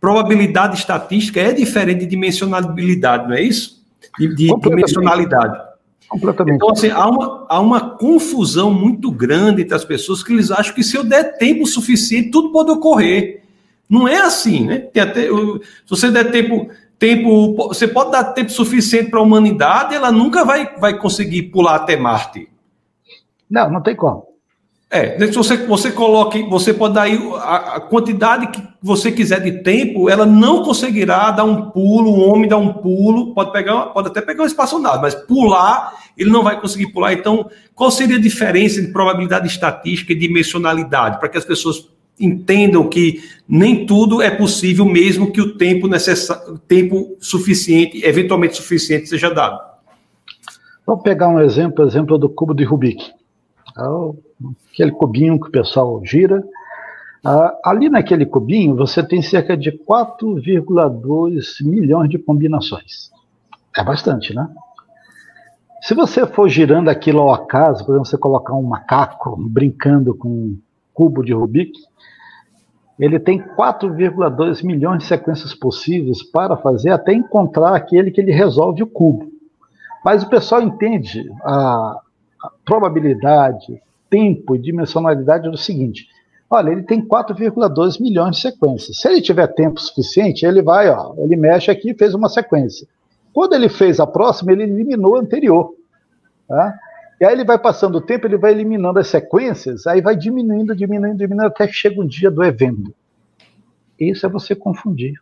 probabilidade 0.00 0.76
estatística 0.76 1.40
é 1.40 1.52
diferente 1.52 2.00
de 2.00 2.06
dimensionalidade, 2.06 3.28
não 3.28 3.34
é 3.34 3.42
isso? 3.42 3.82
De, 4.18 4.34
de 4.34 4.60
dimensionalidade. 4.60 5.68
Completamente. 6.08 6.56
Então, 6.56 6.70
assim, 6.70 6.90
há 6.90 7.06
uma, 7.06 7.46
há 7.48 7.60
uma 7.60 7.80
confusão 7.90 8.72
muito 8.72 9.10
grande 9.10 9.62
entre 9.62 9.74
as 9.74 9.84
pessoas 9.84 10.22
que 10.22 10.32
eles 10.32 10.50
acham 10.50 10.74
que 10.74 10.82
se 10.82 10.96
eu 10.96 11.04
der 11.04 11.36
tempo 11.36 11.66
suficiente, 11.66 12.30
tudo 12.30 12.50
pode 12.50 12.70
ocorrer. 12.70 13.42
Não 13.88 14.08
é 14.08 14.16
assim, 14.18 14.64
né? 14.64 14.78
Tem 14.78 15.02
até, 15.02 15.26
se 15.26 15.60
você 15.88 16.10
der 16.10 16.30
tempo, 16.30 16.70
tempo, 16.98 17.56
você 17.56 17.86
pode 17.86 18.10
dar 18.10 18.24
tempo 18.24 18.50
suficiente 18.50 19.10
para 19.10 19.20
a 19.20 19.22
humanidade, 19.22 19.94
ela 19.94 20.10
nunca 20.10 20.44
vai, 20.44 20.74
vai 20.78 20.98
conseguir 20.98 21.44
pular 21.44 21.76
até 21.76 21.96
Marte. 21.96 22.48
Não, 23.48 23.70
não 23.70 23.80
tem 23.80 23.94
como. 23.94 24.26
É, 24.90 25.18
se 25.26 25.32
você, 25.32 25.56
você 25.66 25.92
coloque, 25.92 26.42
você 26.44 26.72
pode 26.72 26.94
dar 26.94 27.02
aí 27.02 27.18
a, 27.36 27.76
a, 27.76 27.80
quantidade 27.80 28.46
que 28.46 28.62
você 28.82 29.12
quiser 29.12 29.38
de 29.42 29.62
tempo, 29.62 30.08
ela 30.08 30.24
não 30.24 30.62
conseguirá 30.62 31.30
dar 31.30 31.44
um 31.44 31.70
pulo, 31.70 32.10
o 32.10 32.20
homem 32.26 32.48
dar 32.48 32.56
um 32.56 32.72
pulo, 32.72 33.34
pode 33.34 33.52
pegar, 33.52 33.88
pode 33.88 34.08
até 34.08 34.22
pegar 34.22 34.44
um 34.44 34.46
espaçonave, 34.46 35.02
mas 35.02 35.14
pular, 35.14 35.92
ele 36.16 36.30
não 36.30 36.42
vai 36.42 36.58
conseguir 36.58 36.86
pular. 36.86 37.12
Então, 37.12 37.50
qual 37.74 37.90
seria 37.90 38.16
a 38.16 38.20
diferença 38.20 38.80
entre 38.80 38.90
probabilidade 38.90 39.46
estatística 39.46 40.14
e 40.14 40.16
dimensionalidade? 40.16 41.18
Para 41.18 41.28
que 41.28 41.36
as 41.36 41.44
pessoas 41.44 41.86
entendam 42.20 42.88
que 42.88 43.22
nem 43.48 43.86
tudo 43.86 44.20
é 44.20 44.30
possível, 44.30 44.84
mesmo 44.84 45.32
que 45.32 45.40
o 45.40 45.56
tempo 45.56 45.86
necessário, 45.86 46.58
tempo 46.66 47.16
suficiente, 47.20 48.04
eventualmente 48.04 48.56
suficiente, 48.56 49.08
seja 49.08 49.32
dado. 49.32 49.58
Vamos 50.86 51.02
pegar 51.02 51.28
um 51.28 51.40
exemplo, 51.40 51.86
exemplo 51.86 52.18
do 52.18 52.28
cubo 52.28 52.54
de 52.54 52.64
Rubik. 52.64 53.12
Então, 53.70 54.16
aquele 54.72 54.90
cubinho 54.92 55.38
que 55.38 55.48
o 55.48 55.52
pessoal 55.52 56.00
gira. 56.04 56.42
Ah, 57.24 57.54
ali 57.64 57.88
naquele 57.88 58.24
cubinho 58.24 58.76
você 58.76 59.02
tem 59.02 59.20
cerca 59.20 59.56
de 59.56 59.72
4,2 59.72 61.64
milhões 61.64 62.08
de 62.08 62.18
combinações. 62.18 63.10
É 63.76 63.84
bastante, 63.84 64.34
né? 64.34 64.48
Se 65.82 65.94
você 65.94 66.26
for 66.26 66.48
girando 66.48 66.88
aquilo 66.88 67.20
ao 67.20 67.32
acaso, 67.32 67.84
por 67.84 67.92
exemplo, 67.92 68.06
você 68.06 68.18
colocar 68.18 68.54
um 68.54 68.62
macaco 68.62 69.36
brincando 69.36 70.14
com 70.14 70.28
um 70.28 70.58
cubo 70.92 71.22
de 71.22 71.32
Rubik, 71.32 71.72
ele 72.98 73.20
tem 73.20 73.40
4,2 73.40 74.64
milhões 74.64 74.98
de 74.98 75.04
sequências 75.04 75.54
possíveis 75.54 76.22
para 76.22 76.56
fazer 76.56 76.90
até 76.90 77.12
encontrar 77.12 77.76
aquele 77.76 78.10
que 78.10 78.20
ele 78.20 78.32
resolve 78.32 78.82
o 78.82 78.86
cubo. 78.86 79.30
Mas 80.04 80.22
o 80.22 80.28
pessoal 80.28 80.62
entende 80.62 81.30
a, 81.44 82.00
a 82.42 82.50
probabilidade, 82.64 83.80
tempo 84.10 84.56
e 84.56 84.58
dimensionalidade 84.58 85.48
do 85.48 85.56
seguinte: 85.56 86.08
olha, 86.50 86.70
ele 86.70 86.82
tem 86.82 87.00
4,2 87.00 88.00
milhões 88.00 88.36
de 88.36 88.42
sequências. 88.42 88.98
Se 88.98 89.08
ele 89.08 89.20
tiver 89.20 89.46
tempo 89.48 89.80
suficiente, 89.80 90.44
ele 90.44 90.62
vai, 90.62 90.90
ó, 90.90 91.14
ele 91.18 91.36
mexe 91.36 91.70
aqui 91.70 91.90
e 91.90 91.94
fez 91.94 92.14
uma 92.14 92.28
sequência. 92.28 92.86
Quando 93.32 93.52
ele 93.52 93.68
fez 93.68 94.00
a 94.00 94.06
próxima, 94.06 94.50
ele 94.50 94.64
eliminou 94.64 95.16
a 95.16 95.20
anterior. 95.20 95.74
Tá? 96.48 96.74
E 97.20 97.24
aí 97.24 97.32
ele 97.32 97.44
vai 97.44 97.58
passando 97.58 97.96
o 97.96 98.00
tempo, 98.00 98.26
ele 98.26 98.36
vai 98.36 98.52
eliminando 98.52 98.98
as 98.98 99.08
sequências, 99.08 99.86
aí 99.86 100.00
vai 100.00 100.14
diminuindo, 100.14 100.74
diminuindo, 100.74 101.18
diminuindo, 101.18 101.48
até 101.48 101.66
que 101.66 101.72
chega 101.72 102.00
o 102.00 102.06
dia 102.06 102.30
do 102.30 102.44
evento. 102.44 102.94
Isso 103.98 104.24
é 104.24 104.28
você 104.28 104.54
confundir. 104.54 105.20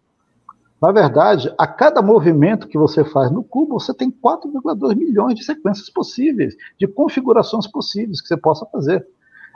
Na 0.81 0.93
verdade, 0.93 1.53
a 1.57 1.67
cada 1.67 2.03
movimento 2.03 2.69
que 2.69 2.77
você 2.77 3.03
faz 3.03 3.31
no 3.31 3.43
cubo, 3.43 3.81
você 3.81 3.95
tem 3.95 4.11
4,2 4.11 4.95
milhões 4.95 5.35
de 5.35 5.43
sequências 5.43 5.89
possíveis, 5.89 6.55
de 6.79 6.87
configurações 6.87 7.67
possíveis 7.67 8.21
que 8.21 8.29
você 8.29 8.37
possa 8.37 8.67
fazer. 8.67 9.07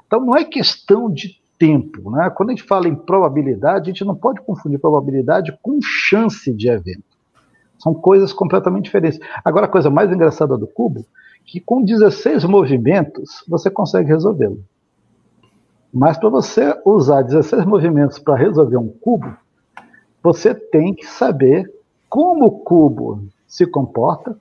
Então, 0.07 0.24
não 0.24 0.34
é 0.34 0.45
questão 0.45 1.12
de 1.12 1.38
tempo. 1.59 2.11
Né? 2.11 2.30
Quando 2.30 2.49
a 2.49 2.53
gente 2.55 2.66
fala 2.66 2.88
em 2.88 2.95
probabilidade, 2.95 3.91
a 3.91 3.93
gente 3.93 4.05
não 4.05 4.16
pode 4.16 4.41
confundir 4.41 4.78
probabilidade 4.78 5.57
com 5.62 5.78
chance 5.82 6.51
de 6.55 6.70
evento. 6.70 7.05
São 7.78 7.93
coisas 7.93 8.32
completamente 8.32 8.84
diferentes. 8.84 9.20
Agora, 9.45 9.66
a 9.66 9.68
coisa 9.68 9.91
mais 9.91 10.11
engraçada 10.11 10.57
do 10.57 10.66
cubo, 10.66 11.05
que 11.51 11.59
com 11.59 11.82
16 11.82 12.44
movimentos, 12.44 13.42
você 13.48 13.68
consegue 13.68 14.09
resolvê-lo. 14.09 14.62
Mas 15.92 16.16
para 16.16 16.28
você 16.28 16.80
usar 16.84 17.22
16 17.22 17.66
movimentos 17.66 18.20
para 18.20 18.36
resolver 18.36 18.76
um 18.76 18.86
cubo, 18.86 19.36
você 20.22 20.55
tem 20.55 20.94
que 20.94 21.05
saber 21.05 21.68
como 22.09 22.46
o 22.46 22.51
cubo 22.61 23.24
se 23.48 23.66
comporta, 23.66 24.38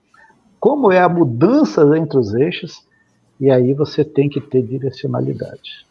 como 0.60 0.92
é 0.92 1.00
a 1.00 1.10
mudança 1.10 1.82
entre 1.98 2.20
os 2.20 2.36
eixos, 2.36 2.86
e 3.40 3.50
aí 3.50 3.74
você 3.74 4.06
tem 4.06 4.30
que 4.30 4.40
ter 4.40 4.62
direcionalidade. 4.62 5.88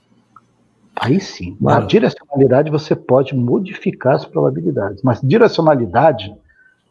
Aí 0.94 1.20
sim, 1.20 1.56
a 1.66 1.80
direcionalidade 1.80 2.70
você 2.70 2.94
pode 2.94 3.34
modificar 3.34 4.14
as 4.14 4.24
probabilidades, 4.24 5.02
mas 5.02 5.20
direcionalidade 5.20 6.32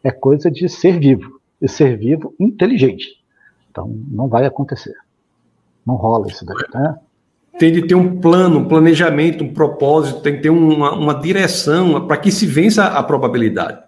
é 0.04 0.10
coisa 0.10 0.50
de 0.50 0.68
ser 0.68 0.98
vivo, 0.98 1.40
e 1.62 1.66
ser 1.66 1.96
vivo 1.96 2.34
inteligente. 2.38 3.17
Então 3.78 3.94
não 4.10 4.28
vai 4.28 4.44
acontecer. 4.44 4.94
Não 5.86 5.94
rola 5.94 6.26
isso 6.28 6.44
daí, 6.44 6.56
né? 6.74 6.96
Tem 7.58 7.72
de 7.72 7.86
ter 7.86 7.94
um 7.94 8.20
plano, 8.20 8.60
um 8.60 8.68
planejamento, 8.68 9.42
um 9.42 9.52
propósito, 9.52 10.20
tem 10.20 10.36
que 10.36 10.42
ter 10.42 10.50
uma, 10.50 10.92
uma 10.94 11.14
direção 11.14 12.06
para 12.06 12.16
que 12.16 12.30
se 12.30 12.46
vença 12.46 12.84
a 12.84 13.02
probabilidade. 13.02 13.82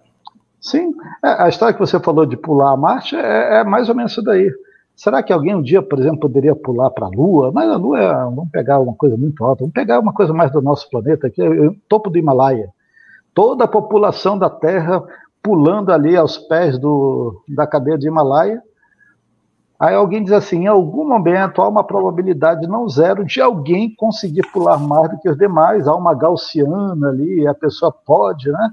Sim, 0.59 0.93
é, 1.23 1.43
a 1.43 1.49
história 1.49 1.73
que 1.73 1.79
você 1.79 1.99
falou 1.99 2.25
de 2.25 2.35
pular 2.35 2.73
a 2.73 2.77
marcha 2.77 3.17
é, 3.17 3.59
é, 3.59 3.63
mais 3.63 3.87
ou 3.87 3.95
menos 3.95 4.11
isso 4.11 4.21
daí. 4.21 4.51
Será 4.95 5.23
que 5.23 5.31
alguém 5.31 5.55
um 5.55 5.61
dia, 5.61 5.81
por 5.81 5.99
exemplo, 5.99 6.19
poderia 6.19 6.55
pular 6.55 6.89
para 6.91 7.07
a 7.07 7.09
Lua? 7.09 7.51
Mas 7.51 7.69
a 7.69 7.77
Lua 7.77 7.99
é, 7.99 8.13
vamos 8.13 8.49
pegar 8.51 8.79
uma 8.79 8.93
coisa 8.93 9.15
muito 9.15 9.43
alta, 9.43 9.61
vamos 9.61 9.73
pegar 9.73 9.99
uma 9.99 10.13
coisa 10.13 10.33
mais 10.33 10.51
do 10.51 10.61
nosso 10.61 10.89
planeta, 10.89 11.27
aqui, 11.27 11.41
o 11.41 11.75
topo 11.87 12.09
do 12.09 12.17
Himalaia. 12.17 12.69
Toda 13.33 13.63
a 13.63 13.67
população 13.67 14.37
da 14.37 14.49
Terra 14.49 15.01
pulando 15.41 15.91
ali 15.91 16.15
aos 16.15 16.37
pés 16.37 16.77
do, 16.77 17.41
da 17.47 17.65
cadeia 17.65 17.97
de 17.97 18.07
Himalaia. 18.07 18.61
Aí 19.81 19.95
alguém 19.95 20.23
diz 20.23 20.31
assim: 20.31 20.65
em 20.65 20.67
algum 20.67 21.07
momento 21.07 21.59
há 21.59 21.67
uma 21.67 21.83
probabilidade 21.83 22.67
não 22.67 22.87
zero 22.87 23.25
de 23.25 23.41
alguém 23.41 23.95
conseguir 23.95 24.43
pular 24.53 24.77
mais 24.77 25.09
do 25.09 25.17
que 25.19 25.27
os 25.27 25.35
demais, 25.35 25.87
há 25.87 25.95
uma 25.95 26.13
gaussiana 26.13 27.09
ali, 27.09 27.47
a 27.47 27.53
pessoa 27.55 27.91
pode, 27.91 28.51
né? 28.51 28.69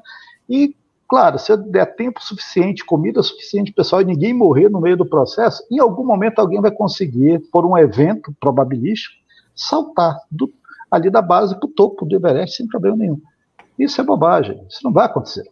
E 0.46 0.76
Claro, 1.08 1.38
se 1.38 1.56
der 1.56 1.86
tempo 1.96 2.22
suficiente, 2.22 2.84
comida 2.84 3.22
suficiente, 3.22 3.72
pessoal, 3.72 4.02
e 4.02 4.04
ninguém 4.04 4.34
morrer 4.34 4.68
no 4.68 4.78
meio 4.78 4.94
do 4.94 5.06
processo, 5.06 5.64
em 5.70 5.78
algum 5.78 6.04
momento 6.04 6.38
alguém 6.38 6.60
vai 6.60 6.70
conseguir, 6.70 7.38
por 7.50 7.64
um 7.64 7.78
evento 7.78 8.30
probabilístico, 8.38 9.14
saltar 9.56 10.18
do, 10.30 10.52
ali 10.90 11.08
da 11.08 11.22
base 11.22 11.58
para 11.58 11.66
o 11.66 11.72
topo 11.72 12.04
do 12.04 12.14
Everest 12.14 12.58
sem 12.58 12.68
problema 12.68 12.98
nenhum. 12.98 13.18
Isso 13.78 13.98
é 13.98 14.04
bobagem, 14.04 14.62
isso 14.68 14.80
não 14.84 14.92
vai 14.92 15.06
acontecer. 15.06 15.44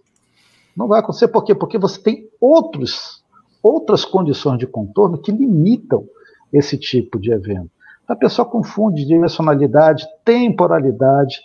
Não 0.77 0.87
vai 0.87 1.01
acontecer 1.01 1.29
por 1.29 1.43
quê? 1.43 1.55
Porque 1.55 1.79
você 1.79 2.03
tem 2.03 2.29
outros, 2.39 3.25
outras 3.67 4.05
condições 4.05 4.59
de 4.59 4.67
contorno 4.67 5.19
que 5.19 5.33
limitam 5.33 6.05
esse 6.53 6.79
tipo 6.79 7.19
de 7.19 7.33
evento. 7.33 7.71
A 8.07 8.15
pessoa 8.15 8.47
confunde 8.47 9.05
direcionalidade, 9.05 10.07
temporalidade 10.25 11.41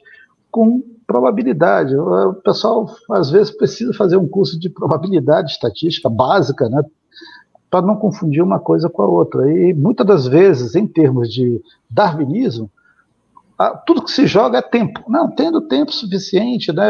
com 0.52 0.84
probabilidade. 1.08 1.96
O 1.98 2.34
pessoal, 2.36 2.88
às 3.10 3.32
vezes, 3.32 3.50
precisa 3.50 3.94
fazer 3.94 4.18
um 4.18 4.28
curso 4.28 4.60
de 4.60 4.70
probabilidade 4.70 5.52
estatística 5.52 6.08
básica, 6.10 6.70
né? 6.70 6.84
Para 7.70 7.86
não 7.86 7.96
confundir 7.96 8.44
uma 8.44 8.60
coisa 8.60 8.88
com 8.90 9.02
a 9.02 9.08
outra. 9.08 9.52
E 9.52 9.74
muitas 9.74 10.06
das 10.06 10.28
vezes, 10.28 10.76
em 10.76 10.86
termos 10.86 11.34
de 11.34 11.62
darwinismo, 11.90 12.70
tudo 13.86 14.04
que 14.04 14.12
se 14.12 14.28
joga 14.28 14.60
é 14.60 14.62
tempo. 14.62 15.04
Não, 15.08 15.30
tendo 15.32 15.62
tempo 15.62 15.92
suficiente, 15.92 16.72
né? 16.72 16.86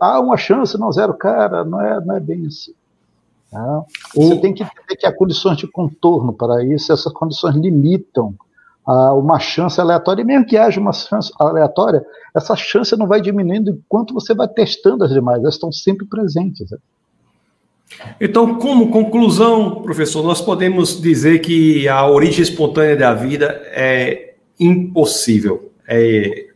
Há 0.00 0.20
uma 0.20 0.36
chance, 0.36 0.78
não 0.78 0.92
zero, 0.92 1.14
cara, 1.14 1.64
não 1.64 1.80
é, 1.80 2.04
não 2.04 2.16
é 2.16 2.20
bem 2.20 2.46
assim. 2.46 2.72
Tá? 3.50 3.84
Você 4.14 4.36
tem 4.36 4.52
que 4.52 4.62
entender 4.62 4.96
que 4.96 5.06
há 5.06 5.12
condições 5.12 5.56
de 5.56 5.66
contorno 5.66 6.32
para 6.32 6.64
isso, 6.64 6.92
essas 6.92 7.12
condições 7.12 7.56
limitam 7.56 8.34
uma 8.86 9.38
chance 9.38 9.78
aleatória, 9.78 10.22
e 10.22 10.24
mesmo 10.24 10.46
que 10.46 10.56
haja 10.56 10.80
uma 10.80 10.94
chance 10.94 11.30
aleatória, 11.38 12.02
essa 12.34 12.56
chance 12.56 12.96
não 12.96 13.06
vai 13.06 13.20
diminuindo 13.20 13.70
enquanto 13.70 14.14
você 14.14 14.34
vai 14.34 14.48
testando 14.48 15.04
as 15.04 15.10
demais, 15.10 15.40
elas 15.40 15.54
estão 15.54 15.70
sempre 15.70 16.06
presentes. 16.06 16.70
Né? 16.70 16.78
Então, 18.18 18.58
como 18.58 18.90
conclusão, 18.90 19.82
professor, 19.82 20.22
nós 20.22 20.40
podemos 20.40 21.00
dizer 21.00 21.40
que 21.40 21.86
a 21.86 22.06
origem 22.06 22.42
espontânea 22.42 22.96
da 22.96 23.12
vida 23.12 23.60
é 23.66 24.36
impossível. 24.58 25.70
É... 25.86 26.46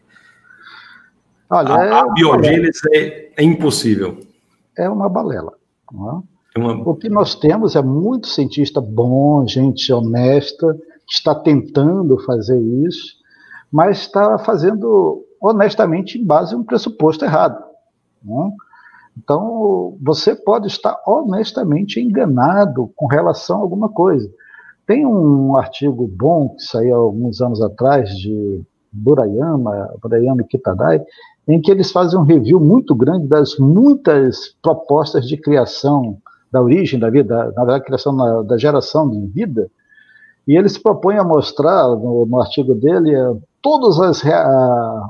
Olha, 1.50 1.74
a, 1.74 2.02
a 2.02 2.06
é 2.08 2.12
biogênese 2.14 2.80
é, 2.94 3.30
é, 3.36 3.44
impossível. 3.44 4.20
É 4.76 4.88
uma 4.88 5.08
balela. 5.08 5.52
É? 5.92 6.31
Uma... 6.56 6.74
O 6.88 6.94
que 6.94 7.08
nós 7.08 7.34
temos 7.34 7.76
é 7.76 7.82
muito 7.82 8.28
cientista 8.28 8.80
bom, 8.80 9.46
gente 9.46 9.92
honesta, 9.92 10.78
está 11.08 11.34
tentando 11.34 12.18
fazer 12.24 12.60
isso, 12.60 13.14
mas 13.70 13.98
está 14.00 14.38
fazendo 14.38 15.24
honestamente 15.40 16.18
em 16.18 16.24
base 16.24 16.54
a 16.54 16.58
um 16.58 16.64
pressuposto 16.64 17.24
errado. 17.24 17.62
Né? 18.24 18.50
Então, 19.16 19.96
você 20.00 20.34
pode 20.34 20.68
estar 20.68 21.00
honestamente 21.06 22.00
enganado 22.00 22.90
com 22.96 23.06
relação 23.06 23.58
a 23.58 23.62
alguma 23.62 23.88
coisa. 23.88 24.30
Tem 24.86 25.06
um 25.06 25.56
artigo 25.56 26.06
bom 26.06 26.50
que 26.50 26.62
saiu 26.62 26.96
alguns 26.96 27.40
anos 27.40 27.60
atrás 27.62 28.10
de 28.16 28.62
Burayama, 28.92 29.94
Burayama 30.02 30.42
Kitadai, 30.44 31.02
em 31.48 31.60
que 31.60 31.70
eles 31.70 31.90
fazem 31.90 32.18
um 32.18 32.24
review 32.24 32.60
muito 32.60 32.94
grande 32.94 33.26
das 33.26 33.56
muitas 33.58 34.54
propostas 34.62 35.26
de 35.26 35.36
criação 35.36 36.18
da 36.52 36.60
origem 36.60 37.00
da 37.00 37.08
vida, 37.08 37.46
na 37.56 37.64
verdade, 37.64 37.84
criação 37.84 38.14
da, 38.14 38.42
da 38.42 38.58
geração 38.58 39.08
de 39.08 39.26
vida, 39.28 39.70
e 40.46 40.56
ele 40.56 40.68
se 40.68 40.80
propõe 40.80 41.16
a 41.16 41.24
mostrar, 41.24 41.88
no, 41.88 42.26
no 42.26 42.40
artigo 42.40 42.74
dele, 42.74 43.14
é, 43.14 43.34
todos 43.62 43.98
as, 44.00 44.22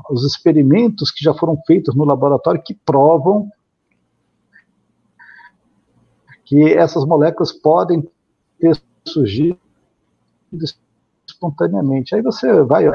os 0.09 0.23
experimentos 0.23 1.11
que 1.11 1.23
já 1.23 1.33
foram 1.33 1.57
feitos 1.67 1.95
no 1.95 2.05
laboratório 2.05 2.61
que 2.63 2.73
provam 2.73 3.51
que 6.45 6.71
essas 6.73 7.03
moléculas 7.03 7.51
podem 7.51 8.07
ter 8.59 8.79
surgido 9.07 9.57
espontaneamente. 11.27 12.15
Aí 12.15 12.21
você 12.21 12.61
vai, 12.61 12.85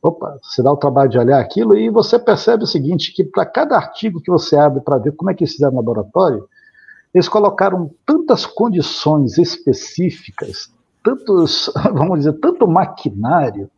opa, 0.00 0.38
você 0.42 0.62
dá 0.62 0.70
o 0.70 0.76
trabalho 0.76 1.10
de 1.10 1.18
olhar 1.18 1.40
aquilo 1.40 1.76
e 1.76 1.90
você 1.90 2.18
percebe 2.18 2.62
o 2.62 2.68
seguinte, 2.68 3.12
que 3.12 3.24
para 3.24 3.44
cada 3.44 3.74
artigo 3.74 4.20
que 4.20 4.30
você 4.30 4.56
abre 4.56 4.80
para 4.80 4.98
ver 4.98 5.12
como 5.12 5.30
é 5.30 5.34
que 5.34 5.42
eles 5.42 5.52
fizeram 5.52 5.72
no 5.72 5.78
laboratório, 5.78 6.48
eles 7.14 7.28
colocaram 7.28 7.90
tantas 8.04 8.44
condições 8.44 9.38
específicas, 9.38 10.68
tantos, 11.02 11.70
vamos 11.94 12.18
dizer, 12.18 12.32
tanto 12.40 12.66
maquinário, 12.66 13.70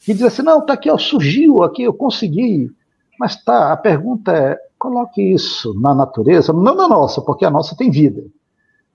que 0.00 0.12
diz 0.12 0.22
assim, 0.22 0.42
não, 0.42 0.64
tá 0.64 0.72
aqui, 0.72 0.90
ó, 0.90 0.98
surgiu 0.98 1.62
aqui, 1.62 1.82
eu 1.82 1.94
consegui. 1.94 2.70
Mas 3.18 3.42
tá, 3.42 3.72
a 3.72 3.76
pergunta 3.76 4.32
é, 4.32 4.58
coloque 4.78 5.22
isso 5.22 5.78
na 5.80 5.94
natureza, 5.94 6.52
não 6.52 6.74
na 6.74 6.88
nossa, 6.88 7.20
porque 7.22 7.44
a 7.44 7.50
nossa 7.50 7.76
tem 7.76 7.90
vida. 7.90 8.22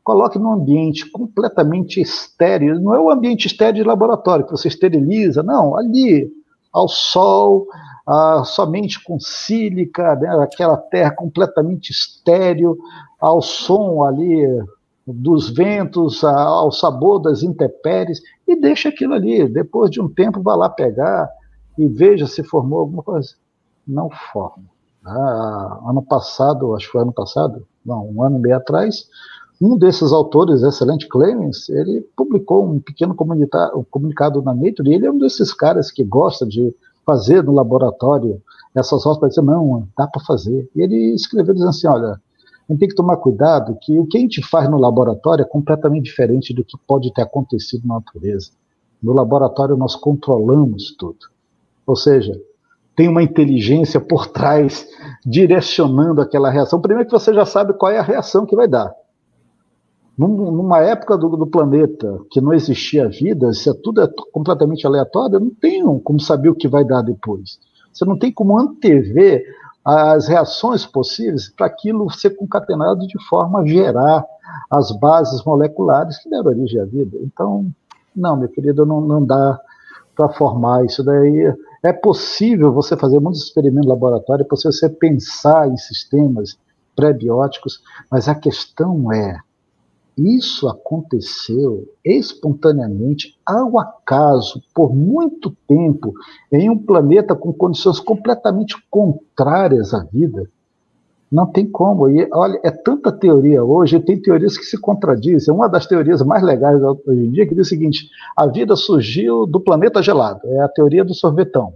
Coloque 0.04 0.38
num 0.38 0.52
ambiente 0.52 1.10
completamente 1.10 2.02
estéril, 2.02 2.80
não 2.80 2.94
é 2.94 3.00
o 3.00 3.10
ambiente 3.10 3.48
estéril 3.48 3.84
de 3.84 3.88
laboratório, 3.88 4.46
que 4.46 4.52
você 4.52 4.68
esteriliza, 4.68 5.44
não, 5.44 5.78
ali, 5.78 6.32
ao 6.74 6.88
sol, 6.88 7.68
ah, 8.08 8.44
somente 8.46 9.04
com 9.04 9.20
sílica, 9.20 10.16
né, 10.16 10.30
aquela 10.42 10.78
terra 10.78 11.12
completamente 11.12 11.92
estéril, 11.92 12.78
ao 13.20 13.42
som 13.42 14.04
ali 14.04 14.46
dos 15.06 15.50
ventos, 15.50 16.24
ao 16.24 16.72
sabor 16.72 17.20
das 17.20 17.44
intempéries, 17.44 18.22
e 18.48 18.56
deixa 18.56 18.90
aquilo 18.90 19.14
ali. 19.14 19.48
Depois 19.48 19.90
de 19.90 20.02
um 20.02 20.08
tempo, 20.08 20.42
vá 20.42 20.56
lá 20.56 20.70
pegar 20.70 21.30
e 21.78 21.88
veja 21.88 22.28
se 22.28 22.44
formou 22.44 22.80
alguma 22.80 23.04
coisa. 23.04 23.36
Não 23.88 24.10
forma. 24.32 24.66
Ah, 25.06 25.80
ano 25.88 26.02
passado, 26.02 26.76
acho 26.76 26.86
que 26.86 26.92
foi 26.92 27.02
ano 27.02 27.14
passado, 27.14 27.66
não, 27.84 28.08
um 28.08 28.24
ano 28.24 28.38
e 28.38 28.42
meio 28.42 28.56
atrás, 28.56 29.08
um 29.60 29.78
desses 29.78 30.12
autores, 30.12 30.64
excelente 30.64 31.08
Clemens, 31.08 31.70
ele 31.70 32.02
publicou 32.16 32.68
um 32.68 32.80
pequeno 32.80 33.16
um 33.76 33.84
comunicado 33.84 34.42
na 34.42 34.54
Nature, 34.54 34.90
e 34.90 34.94
ele 34.94 35.06
é 35.06 35.12
um 35.12 35.18
desses 35.18 35.54
caras 35.54 35.92
que 35.92 36.04
gosta 36.04 36.46
de 36.46 36.74
fazer 37.12 37.44
no 37.44 37.52
laboratório 37.52 38.42
essas 38.74 39.04
rotas 39.04 39.20
para 39.20 39.30
dizer, 39.30 39.42
não, 39.42 39.88
dá 39.98 40.08
para 40.08 40.24
fazer. 40.24 40.70
E 40.74 40.82
ele 40.82 41.14
escreveu 41.14 41.54
dizendo 41.54 41.70
assim, 41.70 41.88
olha, 41.88 42.12
a 42.14 42.72
gente 42.72 42.80
tem 42.80 42.88
que 42.88 42.96
tomar 42.96 43.18
cuidado 43.18 43.78
que 43.82 44.00
o 44.00 44.06
que 44.06 44.18
a 44.18 44.22
gente 44.22 44.42
faz 44.42 44.70
no 44.70 44.78
laboratório 44.78 45.44
é 45.44 45.48
completamente 45.48 46.06
diferente 46.06 46.54
do 46.54 46.64
que 46.64 46.78
pode 46.88 47.14
ter 47.14 47.22
acontecido 47.22 47.86
na 47.86 47.96
natureza. 47.96 48.52
No 49.04 49.12
laboratório 49.12 49.76
nós 49.76 49.96
controlamos 49.96 50.96
tudo. 50.98 51.20
Ou 51.86 51.96
seja, 51.96 52.40
tem 52.96 53.10
uma 53.10 53.24
inteligência 53.24 54.00
por 54.00 54.28
trás 54.28 54.88
direcionando 55.26 56.22
aquela 56.22 56.50
reação. 56.50 56.80
Primeiro 56.80 57.10
que 57.10 57.14
você 57.14 57.34
já 57.34 57.46
sabe 57.46 57.74
qual 57.74 57.92
é 57.92 57.98
a 57.98 58.04
reação 58.04 58.46
que 58.46 58.56
vai 58.56 58.68
dar. 58.68 58.94
Numa 60.28 60.80
época 60.80 61.18
do, 61.18 61.30
do, 61.36 61.48
planeta 61.48 62.20
que 62.30 62.40
não 62.40 62.54
existia 62.54 63.10
vida, 63.10 63.52
se 63.54 63.70
é 63.70 63.74
tudo 63.74 64.02
é 64.02 64.10
completamente 64.32 64.86
aleatório, 64.86 65.40
não 65.40 65.50
tem 65.50 65.84
como 66.00 66.20
saber 66.20 66.50
o 66.50 66.56
que 66.56 66.68
vai 66.68 66.84
dar 66.84 67.02
depois. 67.02 67.60
Você 67.92 68.06
não 68.06 68.18
tem 68.18 68.32
como 68.32 68.60
antever 68.60 69.44
as 69.84 70.28
reações 70.28 70.86
possíveis 70.86 71.50
para 71.50 71.66
aquilo 71.66 72.10
ser 72.12 72.32
concatenado 72.32 73.08
de 73.08 73.20
forma 73.28 73.62
a 73.62 73.66
gerar 73.66 74.24
as 74.70 74.92
bases 74.92 75.44
moleculares 75.44 76.22
que 76.22 76.30
deram 76.30 76.48
origem 76.52 76.80
à 76.80 76.86
vida. 76.86 77.18
Então, 77.24 77.68
não, 78.16 78.38
meu 78.38 78.50
querido, 78.50 78.86
não, 78.86 79.02
não 79.02 79.26
dá 79.26 79.60
para 80.16 80.30
formar 80.30 80.86
isso 80.86 81.04
daí. 81.04 81.52
É 81.84 81.92
possível 81.92 82.72
você 82.72 82.96
fazer 82.96 83.20
muitos 83.20 83.42
experimentos 83.42 83.88
no 83.88 83.94
laboratório, 83.94 84.44
é 84.44 84.48
possível 84.48 84.72
você 84.72 84.88
pensar 84.88 85.68
em 85.68 85.78
sistemas 85.78 86.60
pré-bióticos, 86.96 87.82
mas 88.12 88.28
a 88.28 88.36
questão 88.36 89.12
é 89.12 89.40
Isso 90.18 90.68
aconteceu 90.68 91.88
espontaneamente, 92.04 93.38
ao 93.46 93.80
acaso, 93.80 94.62
por 94.74 94.94
muito 94.94 95.56
tempo, 95.68 96.14
em 96.52 96.70
um 96.70 96.78
planeta 96.78 97.36
com 97.36 97.54
condições 97.54 98.00
completamente 98.00 98.76
contrárias 98.90 99.94
à 99.94 100.04
vida. 100.04 100.50
Não 101.32 101.46
tem 101.46 101.66
como. 101.66 102.10
E 102.10 102.28
olha, 102.34 102.60
é 102.62 102.70
tanta 102.70 103.10
teoria 103.10 103.64
hoje, 103.64 104.00
tem 104.02 104.22
teorias 104.22 104.58
que 104.58 104.66
se 104.66 104.78
contradizem. 104.78 105.54
Uma 105.54 105.70
das 105.70 105.88
teorias 105.88 106.22
mais 106.22 106.44
legais 106.44 106.82
hoje 106.84 107.00
em 107.08 107.32
dia 107.32 107.48
que 107.48 107.56
diz 107.56 107.68
o 107.68 107.70
seguinte: 107.70 108.10
a 108.36 108.46
vida 108.46 108.76
surgiu 108.76 109.46
do 109.46 109.60
planeta 109.60 110.04
gelado. 110.04 110.42
É 110.44 110.60
a 110.60 110.68
teoria 110.68 111.06
do 111.06 111.14
sorvetão. 111.14 111.74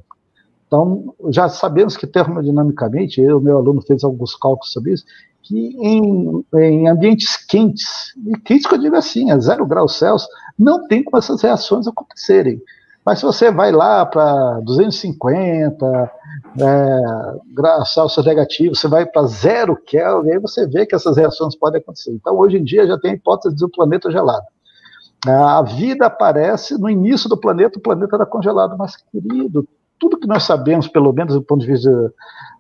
Então, 0.67 1.13
já 1.29 1.47
sabemos 1.47 1.95
que 1.95 2.05
termodinamicamente, 2.05 3.21
eu, 3.21 3.39
meu 3.39 3.57
aluno 3.57 3.81
fez 3.81 4.03
alguns 4.03 4.35
cálculos 4.35 4.73
sobre 4.73 4.93
isso, 4.93 5.05
que 5.45 5.75
em, 5.79 6.45
em 6.55 6.89
ambientes 6.89 7.37
quentes, 7.45 8.13
e 8.25 8.37
quentes 8.39 8.65
que 8.65 8.73
eu 8.73 8.79
digo 8.79 8.95
assim, 8.95 9.31
a 9.31 9.37
zero 9.37 9.65
graus 9.65 9.97
Celsius, 9.97 10.29
não 10.57 10.87
tem 10.87 11.03
como 11.03 11.17
essas 11.17 11.41
reações 11.41 11.87
acontecerem. 11.87 12.61
Mas 13.05 13.19
se 13.19 13.25
você 13.25 13.51
vai 13.51 13.71
lá 13.71 14.03
para 14.03 14.59
250 14.61 16.11
é, 16.59 17.01
graus 17.53 17.93
Celsius 17.93 18.25
negativos, 18.25 18.79
você 18.79 18.87
vai 18.87 19.05
para 19.05 19.27
zero 19.27 19.75
Kelvin, 19.75 20.31
aí 20.31 20.39
você 20.39 20.65
vê 20.65 20.87
que 20.87 20.95
essas 20.95 21.15
reações 21.15 21.55
podem 21.55 21.79
acontecer. 21.79 22.11
Então, 22.11 22.35
hoje 22.35 22.57
em 22.57 22.63
dia, 22.63 22.87
já 22.87 22.97
tem 22.97 23.11
a 23.11 23.13
hipótese 23.13 23.55
do 23.55 23.69
planeta 23.69 24.09
gelado. 24.09 24.45
A 25.27 25.61
vida 25.61 26.07
aparece 26.07 26.79
no 26.79 26.89
início 26.89 27.29
do 27.29 27.37
planeta, 27.37 27.77
o 27.77 27.81
planeta 27.81 28.15
era 28.15 28.25
congelado, 28.25 28.75
mas 28.77 28.95
querido, 29.11 29.67
tudo 29.99 30.19
que 30.19 30.27
nós 30.27 30.43
sabemos, 30.43 30.87
pelo 30.87 31.11
menos 31.13 31.33
do 31.33 31.41
ponto 31.41 31.61
de 31.61 31.71
vista 31.71 32.13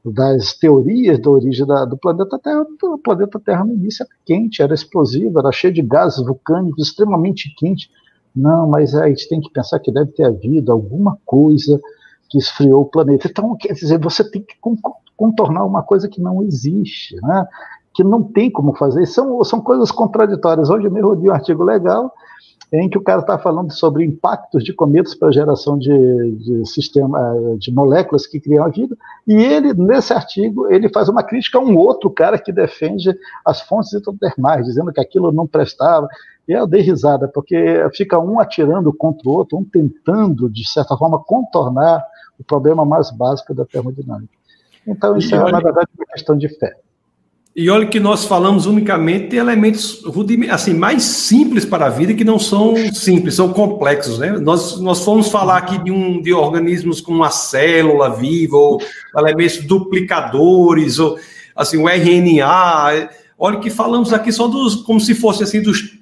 das 0.03 0.53
teorias 0.53 1.19
da 1.19 1.29
origem 1.29 1.65
da, 1.65 1.85
do 1.85 1.97
planeta 1.97 2.39
Terra, 2.39 2.65
o 2.83 2.97
planeta 2.97 3.39
Terra 3.39 3.65
no 3.65 3.73
início 3.73 4.03
era 4.03 4.11
quente, 4.25 4.61
era 4.61 4.73
explosivo, 4.73 5.39
era 5.39 5.51
cheio 5.51 5.73
de 5.73 5.81
gases 5.81 6.23
vulcânicos, 6.23 6.87
extremamente 6.87 7.53
quente. 7.57 7.89
Não, 8.35 8.67
mas 8.67 8.93
a 8.93 9.07
gente 9.07 9.27
tem 9.27 9.41
que 9.41 9.49
pensar 9.49 9.79
que 9.79 9.91
deve 9.91 10.11
ter 10.11 10.25
havido 10.25 10.71
alguma 10.71 11.17
coisa 11.25 11.79
que 12.29 12.37
esfriou 12.37 12.81
o 12.81 12.85
planeta. 12.85 13.27
Então, 13.27 13.55
quer 13.55 13.73
dizer, 13.73 13.99
você 13.99 14.23
tem 14.29 14.41
que 14.41 14.55
contornar 15.15 15.65
uma 15.65 15.81
coisa 15.81 16.07
que 16.07 16.21
não 16.21 16.43
existe, 16.43 17.15
né? 17.21 17.47
que 17.93 18.03
não 18.03 18.21
tem 18.21 18.51
como 18.51 18.75
fazer. 18.75 19.05
São, 19.05 19.43
são 19.43 19.61
coisas 19.61 19.89
contraditórias. 19.89 20.69
Hoje 20.69 20.89
mesmo 20.89 21.09
eu 21.09 21.13
li 21.13 21.29
um 21.29 21.33
artigo 21.33 21.63
legal 21.63 22.13
em 22.71 22.89
que 22.89 22.97
o 22.97 23.01
cara 23.01 23.21
está 23.21 23.37
falando 23.37 23.71
sobre 23.71 24.03
impactos 24.03 24.63
de 24.63 24.73
cometas 24.73 25.15
para 25.15 25.29
a 25.29 25.31
geração 25.31 25.77
de, 25.77 26.31
de 26.31 26.65
sistema 26.65 27.35
eh, 27.35 27.57
de 27.57 27.71
moléculas 27.71 28.25
que 28.25 28.39
criam 28.39 28.65
a 28.65 28.69
vida, 28.69 28.97
e 29.27 29.33
ele, 29.35 29.73
nesse 29.73 30.13
artigo, 30.13 30.67
ele 30.71 30.89
faz 30.89 31.07
uma 31.07 31.23
crítica 31.23 31.57
a 31.57 31.61
um 31.61 31.77
outro 31.77 32.09
cara 32.09 32.37
que 32.37 32.51
defende 32.51 33.15
as 33.45 33.61
fontes 33.61 33.93
hidrotermais, 33.93 34.65
dizendo 34.65 34.91
que 34.91 34.99
aquilo 34.99 35.31
não 35.31 35.47
prestava, 35.47 36.07
e 36.47 36.53
eu 36.53 36.67
dei 36.67 36.81
risada, 36.81 37.27
porque 37.27 37.55
fica 37.93 38.19
um 38.19 38.39
atirando 38.39 38.93
contra 38.93 39.27
o 39.27 39.33
outro, 39.33 39.57
um 39.57 39.63
tentando, 39.63 40.49
de 40.49 40.67
certa 40.67 40.95
forma, 40.95 41.19
contornar 41.23 42.03
o 42.39 42.43
problema 42.43 42.85
mais 42.85 43.09
básico 43.09 43.53
da 43.53 43.65
termodinâmica. 43.65 44.33
Então, 44.85 45.17
isso 45.17 45.33
é, 45.33 45.51
na 45.51 45.59
verdade, 45.59 45.87
uma 45.97 46.05
questão 46.05 46.37
de 46.37 46.47
fé. 46.47 46.75
E 47.55 47.69
olha 47.69 47.87
que 47.87 48.01
nós 48.01 48.25
falamos 48.25 48.65
unicamente 48.65 49.29
de 49.29 49.37
elementos 49.37 50.03
assim, 50.51 50.73
mais 50.73 51.03
simples 51.03 51.63
para 51.63 51.85
a 51.85 51.89
vida 51.89 52.13
que 52.13 52.25
não 52.25 52.37
são 52.37 52.75
simples, 52.93 53.35
são 53.35 53.53
complexos. 53.53 54.19
Né? 54.19 54.31
Nós, 54.31 54.77
nós 54.81 55.05
fomos 55.05 55.29
falar 55.29 55.59
aqui 55.59 55.81
de, 55.81 55.89
um, 55.89 56.21
de 56.21 56.33
organismos 56.33 56.99
com 56.99 57.13
uma 57.13 57.31
célula 57.31 58.09
viva, 58.09 58.57
ou 58.57 58.81
elementos 59.15 59.59
duplicadores, 59.59 60.99
ou 60.99 61.17
assim, 61.55 61.77
o 61.77 61.87
RNA. 61.87 63.09
Olha 63.39 63.59
que 63.59 63.69
falamos 63.69 64.11
aqui 64.11 64.33
só 64.33 64.49
dos, 64.49 64.75
como 64.75 64.99
se 64.99 65.15
fosse 65.15 65.43
assim, 65.43 65.61
dos 65.61 65.97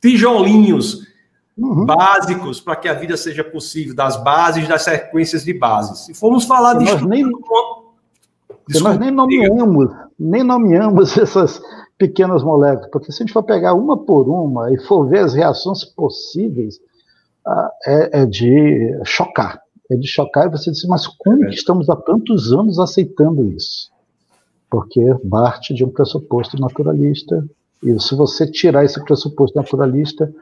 tijolinhos 0.00 1.06
uhum. 1.54 1.84
básicos 1.84 2.60
para 2.60 2.76
que 2.76 2.88
a 2.88 2.94
vida 2.94 3.14
seja 3.18 3.44
possível, 3.44 3.94
das 3.94 4.16
bases, 4.24 4.66
das 4.66 4.82
sequências 4.82 5.44
de 5.44 5.52
bases. 5.52 6.06
Se 6.06 6.14
formos 6.14 6.44
falar 6.46 6.74
de. 6.78 6.86
Nós 6.86 7.02
nem, 7.02 7.30
nós 8.80 8.98
nem 8.98 9.10
nomeamos 9.10 9.90
nem 10.18 10.42
nomeamos 10.42 11.16
essas 11.18 11.60
pequenas 11.98 12.42
moléculas, 12.42 12.90
porque 12.90 13.12
se 13.12 13.22
a 13.22 13.26
gente 13.26 13.32
for 13.32 13.42
pegar 13.42 13.74
uma 13.74 13.96
por 13.96 14.28
uma 14.28 14.72
e 14.72 14.78
for 14.78 15.06
ver 15.08 15.20
as 15.20 15.34
reações 15.34 15.84
possíveis, 15.84 16.80
ah, 17.46 17.70
é, 17.86 18.22
é 18.22 18.26
de 18.26 18.98
chocar. 19.04 19.60
É 19.90 19.96
de 19.96 20.08
chocar 20.08 20.46
e 20.46 20.50
você 20.50 20.70
diz, 20.70 20.84
mas 20.86 21.06
como 21.06 21.44
é. 21.44 21.48
que 21.48 21.54
estamos 21.54 21.88
há 21.88 21.96
tantos 21.96 22.52
anos 22.52 22.78
aceitando 22.78 23.48
isso? 23.50 23.90
Porque 24.70 25.00
parte 25.30 25.74
de 25.74 25.84
um 25.84 25.90
pressuposto 25.90 26.58
naturalista, 26.58 27.46
e 27.82 28.00
se 28.00 28.14
você 28.14 28.50
tirar 28.50 28.84
esse 28.84 29.02
pressuposto 29.04 29.56
naturalista, 29.56 30.32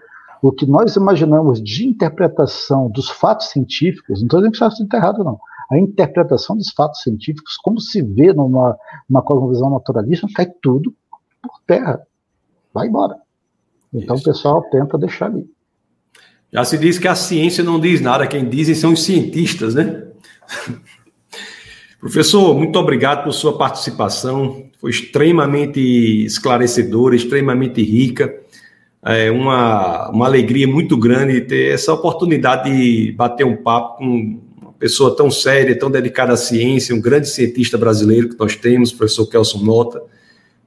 o 0.42 0.52
que 0.52 0.66
nós 0.66 0.96
imaginamos 0.96 1.62
de 1.62 1.86
interpretação 1.86 2.90
dos 2.90 3.08
fatos 3.08 3.48
científicos, 3.48 4.20
não 4.20 4.26
estou 4.26 4.40
dizendo 4.40 4.76
que 4.76 4.82
está 4.82 4.98
errado, 4.98 5.24
não 5.24 5.38
a 5.72 5.78
interpretação 5.78 6.54
dos 6.54 6.70
fatos 6.70 7.00
científicos, 7.00 7.56
como 7.56 7.80
se 7.80 8.02
vê 8.02 8.32
numa, 8.34 8.76
numa 9.08 9.22
cosmovisão 9.22 9.70
naturalista, 9.70 10.26
cai 10.34 10.46
tudo 10.60 10.94
por 11.40 11.60
terra. 11.66 12.02
Vai 12.74 12.88
embora. 12.88 13.16
Então 13.92 14.16
Isso. 14.16 14.28
o 14.28 14.32
pessoal 14.32 14.62
tenta 14.70 14.98
deixar 14.98 15.26
ali. 15.26 15.48
Já 16.52 16.62
se 16.64 16.76
diz 16.76 16.98
que 16.98 17.08
a 17.08 17.14
ciência 17.14 17.64
não 17.64 17.80
diz 17.80 18.02
nada, 18.02 18.26
quem 18.26 18.46
dizem 18.46 18.74
são 18.74 18.92
os 18.92 19.02
cientistas, 19.02 19.74
né? 19.74 20.08
Professor, 21.98 22.54
muito 22.54 22.78
obrigado 22.78 23.24
por 23.24 23.32
sua 23.32 23.56
participação. 23.56 24.66
Foi 24.78 24.90
extremamente 24.90 25.80
esclarecedora, 26.26 27.16
extremamente 27.16 27.82
rica. 27.82 28.41
É 29.04 29.30
uma, 29.30 30.10
uma 30.10 30.26
alegria 30.26 30.66
muito 30.68 30.96
grande 30.96 31.40
ter 31.40 31.74
essa 31.74 31.92
oportunidade 31.92 32.70
de 32.70 33.12
bater 33.12 33.44
um 33.44 33.56
papo 33.56 33.98
com 33.98 34.40
pessoa 34.78 35.16
tão 35.16 35.30
séria, 35.30 35.78
tão 35.78 35.90
dedicada 35.90 36.32
à 36.32 36.36
ciência, 36.36 36.94
um 36.94 37.00
grande 37.00 37.28
cientista 37.28 37.76
brasileiro 37.76 38.28
que 38.28 38.38
nós 38.38 38.56
temos, 38.56 38.92
professor 38.92 39.26
Kelson 39.26 39.58
Mota. 39.58 40.02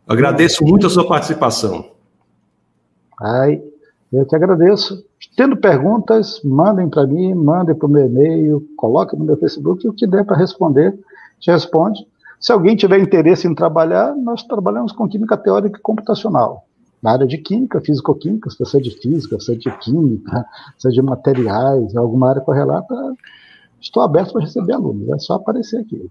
Agradeço 0.07 0.64
muito 0.64 0.88
a 0.88 0.90
sua 0.90 1.07
participação. 1.07 1.91
Ai, 3.22 3.62
eu 4.12 4.26
que 4.26 4.36
agradeço. 4.36 5.03
Tendo 5.36 5.57
perguntas, 5.57 6.41
mandem 6.44 6.90
para 6.90 7.06
mim, 7.07 7.34
mandem 7.34 7.76
para 7.76 7.88
o 7.88 7.90
meu 7.90 8.06
e-mail, 8.06 8.66
coloquem 8.78 9.20
no 9.20 9.26
meu 9.26 9.38
Facebook, 9.38 9.88
o 9.88 9.94
que 9.94 10.07
der 10.07 10.24
para 10.26 10.38
responder, 10.38 10.98
te 11.40 11.52
responde. 11.52 12.06
Se 12.40 12.52
alguém 12.52 12.76
tiver 12.76 12.99
interesse 12.99 13.48
em 13.48 13.56
trabalhar, 13.56 14.16
nós 14.16 14.44
trabalhamos 14.44 14.91
com 14.91 15.07
química 15.07 15.36
teórica 15.36 15.78
e 15.78 15.82
computacional. 15.82 16.66
Na 17.06 17.11
área 17.11 17.27
de 17.27 17.38
química, 17.38 17.80
físico-química, 17.80 18.49
se 18.49 18.57
você 18.57 18.77
é 18.77 18.82
de 18.82 18.90
física, 18.90 19.40
se 19.40 19.53
é 19.53 19.56
de 19.56 19.69
química, 19.77 20.44
se 20.76 20.88
é 20.88 20.91
de 20.91 21.03
materiais, 21.03 21.95
alguma 21.95 22.32
área 22.32 22.41
correlata, 22.41 22.95
Estou 23.80 24.02
aberto 24.02 24.34
para 24.34 24.41
receber 24.41 24.73
alunos, 24.73 25.07
é 25.10 25.19
só 25.19 25.36
aparecer 25.36 25.77
aqui. 25.77 26.10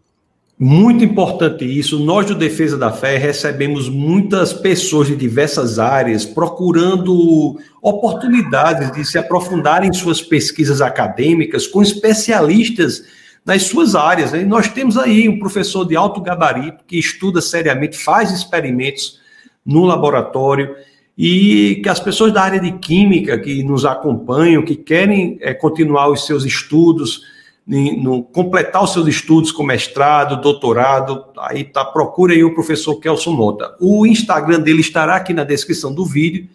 Muito 0.57 1.03
importante 1.03 1.65
isso. 1.65 1.99
Nós 1.99 2.27
do 2.27 2.37
Defesa 2.37 2.79
da 2.79 2.93
Fé 2.93 3.17
recebemos 3.17 3.89
muitas 3.89 4.53
pessoas 4.53 5.09
de 5.09 5.17
diversas 5.17 5.81
áreas 5.81 6.25
procurando 6.25 7.59
oportunidades 7.83 8.93
de 8.93 9.05
se 9.05 9.19
aprofundar 9.19 9.85
em 9.85 9.93
suas 9.93 10.23
pesquisas 10.23 10.81
acadêmicas 10.81 11.67
com 11.67 11.83
especialistas 11.83 13.03
nas 13.45 13.65
suas 13.65 13.97
áreas. 13.97 14.33
E 14.33 14.45
nós 14.45 14.69
temos 14.69 14.97
aí 14.97 15.29
um 15.29 15.41
professor 15.41 15.85
de 15.85 15.97
alto 15.97 16.21
gabarito 16.21 16.85
que 16.87 16.97
estuda 16.97 17.41
seriamente, 17.41 17.99
faz 17.99 18.31
experimentos 18.31 19.19
no 19.65 19.85
laboratório 19.85 20.75
e 21.17 21.81
que 21.83 21.89
as 21.89 22.01
pessoas 22.01 22.33
da 22.33 22.43
área 22.43 22.61
de 22.61 22.73
química 22.73 23.39
que 23.39 23.63
nos 23.63 23.85
acompanham, 23.85 24.65
que 24.65 24.75
querem 24.75 25.39
é, 25.41 25.55
continuar 25.55 26.09
os 26.09 26.27
seus 26.27 26.45
estudos, 26.45 27.23
no, 27.67 28.23
completar 28.23 28.83
os 28.83 28.93
seus 28.93 29.07
estudos 29.07 29.51
com 29.51 29.63
mestrado, 29.63 30.41
doutorado, 30.41 31.25
aí 31.39 31.65
tá, 31.65 31.85
procure 31.85 32.35
aí 32.35 32.45
o 32.45 32.55
professor 32.55 32.97
Kelson 32.97 33.33
Mota. 33.33 33.75
O 33.81 34.05
Instagram 34.05 34.61
dele 34.61 34.81
estará 34.81 35.17
aqui 35.17 35.33
na 35.33 35.45
descrição 35.45 35.95
do 35.95 36.05
vídeo. 36.05 36.47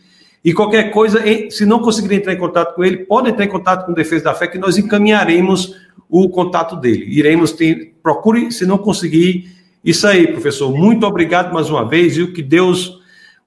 E 0.44 0.54
qualquer 0.54 0.92
coisa, 0.92 1.22
se 1.50 1.66
não 1.66 1.80
conseguir 1.80 2.16
entrar 2.16 2.34
em 2.34 2.38
contato 2.38 2.76
com 2.76 2.84
ele, 2.84 2.98
pode 2.98 3.30
entrar 3.30 3.44
em 3.44 3.50
contato 3.50 3.86
com 3.86 3.92
o 3.92 3.96
Defesa 3.96 4.26
da 4.26 4.34
Fé, 4.34 4.48
que 4.48 4.58
nós 4.58 4.78
encaminharemos 4.78 5.76
o 6.10 6.30
contato 6.30 6.76
dele. 6.76 7.06
Iremos 7.10 7.52
ter, 7.52 7.94
procure, 8.02 8.52
se 8.52 8.66
não 8.66 8.78
conseguir, 8.78 9.50
isso 9.84 10.08
aí, 10.08 10.28
professor. 10.28 10.74
Muito 10.74 11.06
obrigado 11.06 11.54
mais 11.54 11.70
uma 11.70 11.88
vez 11.88 12.18
e 12.18 12.22
o 12.22 12.34
que 12.34 12.42
Deus 12.42 12.99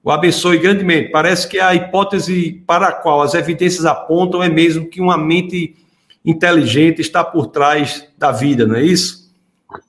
o 0.03 0.11
abençoe 0.11 0.59
grandemente. 0.59 1.11
Parece 1.11 1.47
que 1.47 1.59
a 1.59 1.73
hipótese 1.73 2.63
para 2.67 2.89
a 2.89 2.91
qual 2.91 3.21
as 3.21 3.33
evidências 3.33 3.85
apontam 3.85 4.43
é 4.43 4.49
mesmo 4.49 4.89
que 4.89 4.99
uma 4.99 5.17
mente 5.17 5.75
inteligente 6.25 7.01
está 7.01 7.23
por 7.23 7.47
trás 7.47 8.07
da 8.17 8.31
vida, 8.31 8.65
não 8.65 8.75
é 8.75 8.83
isso? 8.83 9.31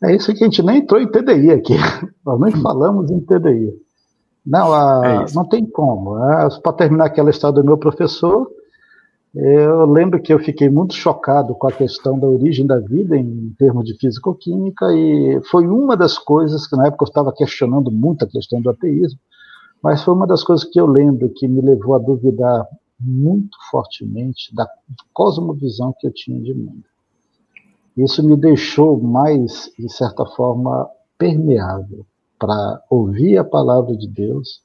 É 0.02 0.14
isso 0.14 0.32
que 0.34 0.42
a 0.42 0.46
gente 0.46 0.62
nem 0.62 0.78
entrou 0.78 1.00
em 1.00 1.10
TDI 1.10 1.50
aqui. 1.50 1.74
Nós 2.24 2.40
nem 2.40 2.52
falamos 2.62 3.10
em 3.10 3.20
TDI. 3.20 3.74
Não, 4.46 4.72
a, 4.72 5.26
é 5.28 5.34
não 5.34 5.44
tem 5.44 5.64
como. 5.66 6.18
Né? 6.18 6.48
Para 6.62 6.72
terminar 6.72 7.06
aquela 7.06 7.30
história 7.30 7.60
do 7.60 7.64
meu 7.64 7.76
professor, 7.76 8.48
eu 9.34 9.84
lembro 9.86 10.22
que 10.22 10.32
eu 10.32 10.38
fiquei 10.38 10.68
muito 10.68 10.94
chocado 10.94 11.54
com 11.54 11.66
a 11.66 11.72
questão 11.72 12.18
da 12.18 12.26
origem 12.26 12.66
da 12.66 12.78
vida 12.78 13.16
em 13.16 13.52
termos 13.58 13.84
de 13.84 13.96
físico-química 13.98 14.86
e 14.92 15.40
foi 15.50 15.66
uma 15.66 15.96
das 15.96 16.16
coisas 16.18 16.68
que 16.68 16.76
na 16.76 16.86
época 16.86 17.04
eu 17.04 17.08
estava 17.08 17.32
questionando 17.32 17.90
muito 17.90 18.24
a 18.24 18.28
questão 18.28 18.60
do 18.60 18.70
ateísmo. 18.70 19.18
Mas 19.84 20.02
foi 20.02 20.14
uma 20.14 20.26
das 20.26 20.42
coisas 20.42 20.64
que 20.66 20.80
eu 20.80 20.86
lembro 20.86 21.28
que 21.28 21.46
me 21.46 21.60
levou 21.60 21.94
a 21.94 21.98
duvidar 21.98 22.66
muito 22.98 23.54
fortemente 23.70 24.54
da 24.54 24.66
cosmovisão 25.12 25.94
que 26.00 26.06
eu 26.06 26.10
tinha 26.10 26.40
de 26.40 26.54
mundo. 26.54 26.84
Isso 27.94 28.26
me 28.26 28.34
deixou 28.34 28.98
mais, 28.98 29.70
de 29.78 29.92
certa 29.92 30.24
forma, 30.24 30.88
permeável 31.18 32.06
para 32.38 32.82
ouvir 32.88 33.36
a 33.36 33.44
palavra 33.44 33.94
de 33.94 34.08
Deus. 34.08 34.62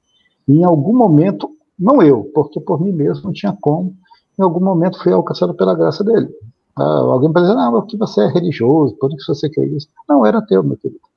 E 0.48 0.54
em 0.54 0.64
algum 0.64 0.96
momento, 0.96 1.50
não 1.78 2.02
eu, 2.02 2.32
porque 2.34 2.62
por 2.62 2.80
mim 2.80 2.94
mesmo 2.94 3.26
não 3.26 3.34
tinha 3.34 3.56
como, 3.60 3.94
em 4.40 4.42
algum 4.42 4.64
momento 4.64 5.04
fui 5.04 5.12
alcançado 5.12 5.54
pela 5.54 5.76
graça 5.76 6.02
dele. 6.02 6.30
Ah, 6.78 7.00
alguém 7.00 7.34
pode 7.34 7.46
dizer, 7.46 7.58
não, 7.58 7.86
que 7.86 7.98
você 7.98 8.22
é 8.22 8.28
religioso, 8.28 8.96
por 8.96 9.10
que 9.10 9.18
você 9.28 9.50
quer 9.50 9.68
isso? 9.68 9.90
Não, 10.08 10.26
era 10.26 10.42
teu, 10.42 10.64
meu 10.64 10.78
querido. 10.78 11.09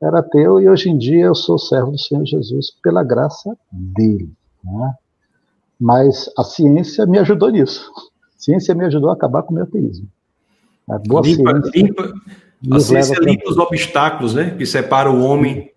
Era 0.00 0.22
teu 0.22 0.60
e 0.60 0.68
hoje 0.68 0.90
em 0.90 0.96
dia 0.96 1.26
eu 1.26 1.34
sou 1.34 1.58
servo 1.58 1.90
do 1.90 1.98
Senhor 1.98 2.24
Jesus 2.24 2.70
pela 2.82 3.02
graça 3.02 3.56
dele. 3.72 4.30
Né? 4.64 4.94
Mas 5.80 6.30
a 6.36 6.44
ciência 6.44 7.04
me 7.06 7.18
ajudou 7.18 7.50
nisso. 7.50 7.90
A 7.96 8.40
ciência 8.40 8.74
me 8.74 8.84
ajudou 8.84 9.10
a 9.10 9.14
acabar 9.14 9.42
com 9.42 9.52
o 9.52 9.54
meu 9.54 9.64
ateísmo. 9.64 10.08
A 10.88 10.98
boa 10.98 11.20
limpa, 11.22 11.50
ciência, 11.50 11.82
limpa, 11.82 12.14
a 12.70 12.80
ciência 12.80 13.16
limpa 13.20 13.50
os 13.50 13.58
obstáculos 13.58 14.34
né, 14.34 14.54
que 14.56 14.64
separam 14.64 15.20
o 15.20 15.24
homem, 15.24 15.70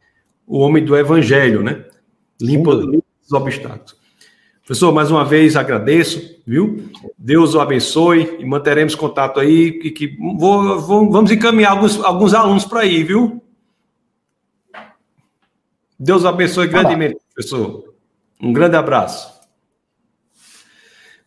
o 0.48 0.60
homem 0.60 0.86
do 0.86 0.96
evangelho, 0.96 1.62
né? 1.62 1.84
Limpa, 2.40 2.72
limpa 2.74 3.06
os 3.24 3.32
obstáculos. 3.34 3.96
Professor, 4.66 4.94
mais 4.94 5.12
uma 5.12 5.26
vez 5.26 5.58
agradeço, 5.58 6.40
viu? 6.48 6.86
Deus 7.18 7.56
o 7.56 7.60
abençoe 7.60 8.38
e 8.40 8.46
manteremos 8.46 8.96
contato 8.96 9.40
aí. 9.40 9.74
Que, 9.74 9.92
que 9.92 10.18
vou, 10.38 10.80
vou, 10.80 11.12
vamos 11.12 11.30
encaminhar 11.32 11.72
alguns, 11.72 12.00
alguns 12.02 12.34
alunos 12.34 12.64
para 12.64 12.82
aí, 12.82 13.04
viu? 13.04 13.41
Deus 16.04 16.26
abençoe 16.26 16.68
grandemente, 16.68 17.18
professor. 17.32 17.94
Um 18.42 18.52
grande 18.52 18.76
abraço. 18.76 19.32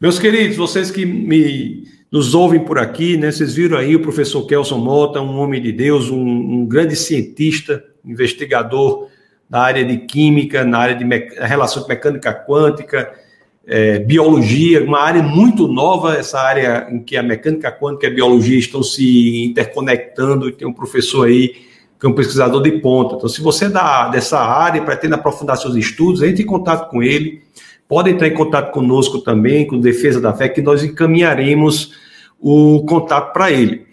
Meus 0.01 0.19
queridos, 0.19 0.57
vocês 0.57 0.91
que 0.91 1.07
me 1.07 1.85
nos 2.11 2.35
ouvem 2.35 2.59
por 2.59 2.81
aqui, 2.81 3.17
né? 3.17 3.31
Vocês 3.31 3.55
viram 3.55 3.79
aí 3.79 3.95
o 3.95 4.03
professor 4.03 4.45
Kelson 4.49 4.79
Mota, 4.79 5.21
um 5.21 5.39
homem 5.39 5.63
de 5.63 5.71
Deus, 5.71 6.11
um, 6.11 6.19
um 6.19 6.67
grande 6.67 6.97
cientista, 6.97 7.85
investigador 8.05 9.09
na 9.49 9.61
área 9.61 9.85
de 9.85 9.97
química, 9.99 10.65
na 10.65 10.79
área 10.79 10.97
de 10.97 11.05
relação 11.39 11.85
de 11.85 11.89
mecânica 11.89 12.35
quântica, 12.35 13.15
é, 13.65 14.01
biologia, 14.01 14.83
uma 14.83 14.99
área 14.99 15.23
muito 15.23 15.69
nova, 15.69 16.17
essa 16.17 16.41
área 16.41 16.89
em 16.91 16.99
que 16.99 17.17
a 17.17 17.23
mecânica 17.23 17.71
quântica 17.71 18.09
e 18.09 18.11
a 18.11 18.15
biologia 18.15 18.59
estão 18.59 18.83
se 18.83 19.45
interconectando, 19.45 20.49
e 20.49 20.53
tem 20.53 20.67
um 20.67 20.73
professor 20.73 21.29
aí 21.29 21.74
que 21.99 22.07
é 22.07 22.09
um 22.09 22.15
pesquisador 22.15 22.63
de 22.63 22.73
ponta. 22.81 23.17
Então, 23.17 23.29
se 23.29 23.41
você 23.41 23.67
é 23.67 23.69
da, 23.69 24.09
dessa 24.09 24.39
área 24.39 24.79
e 24.79 24.85
pretende 24.85 25.15
aprofundar 25.15 25.57
seus 25.57 25.77
estudos, 25.77 26.23
entre 26.23 26.43
em 26.43 26.47
contato 26.47 26.91
com 26.91 27.03
ele, 27.03 27.43
pode 27.89 28.11
entrar 28.11 28.29
em 28.29 28.35
contato 28.35 28.73
conosco 28.73 29.19
também, 29.21 29.67
com 29.67 29.79
Defesa 29.79 30.21
da 30.21 30.33
Fé, 30.33 30.49
que 30.49 30.63
nós 30.63 30.83
encaminharemos 30.83 31.93
o 32.41 32.85
contato 32.85 33.33
para 33.33 33.51
ele. 33.51 33.87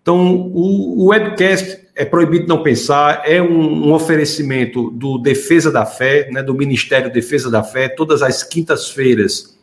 Então, 0.00 0.50
o, 0.54 1.04
o 1.04 1.06
webcast 1.08 1.88
é 1.94 2.04
proibido 2.04 2.46
não 2.46 2.62
pensar, 2.62 3.22
é 3.26 3.42
um, 3.42 3.88
um, 3.88 3.92
oferecimento 3.92 4.88
do 4.90 5.18
Defesa 5.18 5.72
da 5.72 5.84
Fé, 5.84 6.30
né, 6.30 6.42
do 6.42 6.54
Ministério 6.54 7.12
Defesa 7.12 7.50
da 7.50 7.62
Fé, 7.62 7.88
todas 7.88 8.22
as 8.22 8.44
quintas-feiras. 8.44 9.57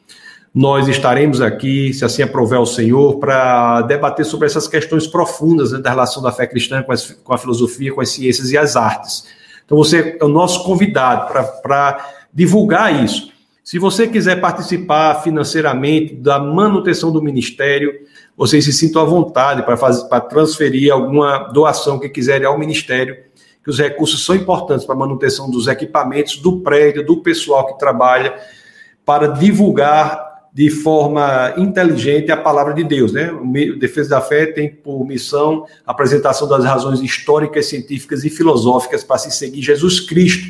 Nós 0.56 0.88
estaremos 0.88 1.42
aqui, 1.42 1.94
se 1.94 2.06
assim 2.06 2.22
aprover 2.22 2.58
o 2.58 2.66
Senhor, 2.66 3.20
para 3.20 3.82
debater 3.82 4.26
sobre 4.26 4.46
essas 4.46 4.70
questões 4.70 5.06
profundas 5.06 5.74
né, 5.74 5.80
da 5.80 5.90
relação 5.90 6.24
da 6.24 6.32
fé 6.32 6.48
cristã 6.48 6.82
com, 6.82 6.94
as, 6.94 7.12
com, 7.12 7.34
a 7.34 7.38
filosofia, 7.38 7.94
com 7.94 8.00
as 8.00 8.12
ciências 8.12 8.54
e 8.54 8.58
as 8.58 8.78
artes. 8.78 9.26
Então, 9.66 9.78
você 9.78 10.16
é 10.18 10.24
o 10.24 10.30
nosso 10.30 10.64
convidado 10.64 11.30
para 11.62 12.10
divulgar 12.34 13.04
isso. 13.04 13.34
Se 13.66 13.78
você 13.78 14.08
quiser 14.08 14.40
participar 14.40 15.16
financeiramente 15.16 16.16
da 16.16 16.40
manutenção 16.40 17.12
do 17.12 17.22
ministério, 17.22 17.92
vocês 18.38 18.64
se 18.64 18.72
sintam 18.72 19.02
à 19.02 19.06
vontade 19.06 19.62
para 19.62 20.22
transferir 20.22 20.94
alguma 20.94 21.50
doação 21.52 22.00
que 22.00 22.08
quiserem 22.08 22.48
ao 22.48 22.58
Ministério, 22.58 23.18
que 23.62 23.70
os 23.70 23.78
recursos 23.78 24.24
são 24.24 24.34
importantes 24.34 24.86
para 24.86 24.96
a 24.96 25.00
manutenção 25.00 25.52
dos 25.52 25.68
equipamentos, 25.68 26.38
do 26.38 26.62
prédio, 26.62 27.06
do 27.06 27.18
pessoal 27.18 27.68
que 27.68 27.78
trabalha, 27.78 28.36
para 29.06 29.28
divulgar 29.28 30.35
de 30.56 30.70
forma 30.70 31.54
inteligente 31.58 32.32
a 32.32 32.38
palavra 32.38 32.74
de 32.74 32.82
Deus. 32.82 33.12
Né? 33.12 33.30
O 33.30 33.78
Defesa 33.78 34.12
da 34.12 34.22
Fé 34.22 34.46
tem 34.46 34.70
por 34.70 35.06
missão 35.06 35.66
a 35.86 35.92
apresentação 35.92 36.48
das 36.48 36.64
razões 36.64 37.02
históricas, 37.02 37.66
científicas 37.66 38.24
e 38.24 38.30
filosóficas 38.30 39.04
para 39.04 39.18
se 39.18 39.32
seguir 39.32 39.62
Jesus 39.62 40.00
Cristo. 40.00 40.48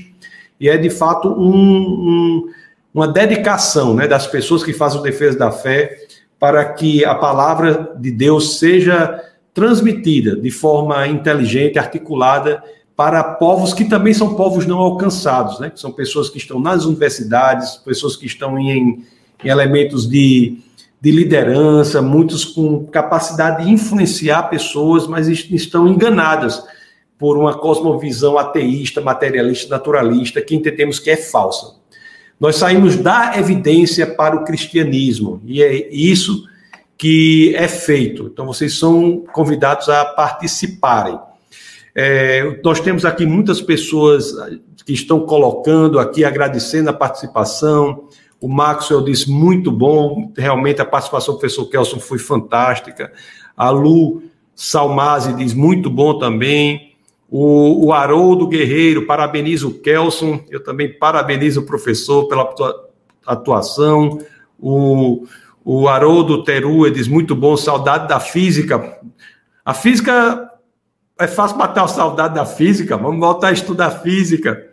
E 0.60 0.70
é, 0.70 0.78
de 0.78 0.92
fato, 0.92 1.28
um, 1.30 1.58
um, 1.58 2.50
uma 2.94 3.08
dedicação 3.08 3.96
né, 3.96 4.08
das 4.08 4.28
pessoas 4.28 4.64
que 4.64 4.74
fazem 4.74 5.00
o 5.00 5.04
Defesa 5.04 5.40
da 5.40 5.50
Fé 5.50 6.06
para 6.40 6.64
que 6.66 7.04
a 7.04 7.16
palavra 7.16 7.96
de 7.98 8.12
Deus 8.12 8.60
seja 8.60 9.20
transmitida 9.56 10.36
de 10.36 10.52
forma 10.52 11.08
inteligente, 11.08 11.80
articulada 11.80 12.62
para 12.96 13.24
povos 13.24 13.74
que 13.74 13.86
também 13.86 14.14
são 14.14 14.36
povos 14.36 14.68
não 14.68 14.78
alcançados, 14.78 15.60
né? 15.60 15.70
Que 15.70 15.80
são 15.80 15.92
pessoas 15.92 16.30
que 16.30 16.38
estão 16.38 16.60
nas 16.60 16.86
universidades, 16.86 17.76
pessoas 17.78 18.16
que 18.16 18.26
estão 18.26 18.58
em, 18.60 19.04
elementos 19.46 20.08
de, 20.08 20.58
de 21.00 21.12
liderança, 21.12 22.02
muitos 22.02 22.44
com 22.44 22.86
capacidade 22.86 23.64
de 23.64 23.72
influenciar 23.72 24.44
pessoas, 24.44 25.08
mas 25.08 25.28
estão 25.28 25.88
enganadas 25.88 26.64
por 27.18 27.38
uma 27.38 27.58
cosmovisão 27.58 28.38
ateísta, 28.38 29.02
materialista, 29.02 29.70
naturalista, 29.70 30.42
que 30.42 30.56
entendemos 30.56 31.00
que 31.00 31.10
é 31.10 31.16
falsa. 31.16 31.76
Nós 32.40 32.58
saímos 32.58 32.98
da 32.98 33.38
evidência 33.38 34.06
para 34.06 34.36
o 34.36 34.44
cristianismo, 34.44 35.42
e 35.46 35.64
é 35.64 35.90
isso 35.94 36.44
que 36.98 37.54
é 37.56 37.68
feito. 37.68 38.30
Então, 38.32 38.46
vocês 38.46 38.78
são 38.78 39.24
convidados 39.34 39.88
a 39.90 40.04
participarem. 40.04 41.18
É, 41.94 42.60
nós 42.64 42.80
temos 42.82 43.06
aqui 43.06 43.26
muitas 43.26 43.62
pessoas 43.62 44.34
que 44.86 44.94
estão 44.94 45.22
colocando 45.22 45.98
aqui, 45.98 46.26
agradecendo 46.26 46.90
a 46.90 46.94
participação. 46.94 48.10
O 48.46 48.48
Maxwell 48.48 49.02
disse 49.02 49.28
muito 49.28 49.72
bom, 49.72 50.32
realmente 50.38 50.80
a 50.80 50.86
participação 50.86 51.34
do 51.34 51.40
professor 51.40 51.66
Kelson 51.66 52.00
foi 52.00 52.20
fantástica. 52.20 53.12
A 53.58 53.72
Lu 53.72 54.22
Salmazi 54.54 55.34
diz 55.34 55.52
muito 55.52 55.90
bom 55.90 56.20
também. 56.20 56.94
O, 57.28 57.88
o 57.88 57.92
Haroldo 57.92 58.48
Guerreiro, 58.48 59.08
parabenizo 59.08 59.70
o 59.70 59.74
Kelson, 59.80 60.42
eu 60.52 60.64
também 60.64 60.94
parabenizo 60.94 61.62
o 61.62 61.66
professor 61.66 62.28
pela 62.28 62.48
atuação. 63.26 64.20
O, 64.60 65.26
o 65.64 65.88
Haroldo 65.88 66.44
Teru 66.44 66.88
diz 66.92 67.08
muito 67.08 67.36
bom, 67.36 67.58
saudade 67.58 68.08
da 68.08 68.20
física. 68.20 69.00
A 69.66 69.74
física 69.74 70.52
é 71.20 71.26
fácil 71.26 71.58
matar 71.58 71.86
a 71.86 71.88
saudade 71.88 72.36
da 72.36 72.46
física, 72.46 72.96
vamos 72.96 73.20
voltar 73.20 73.48
a 73.48 73.54
estudar 73.54 73.90
física. 74.04 74.68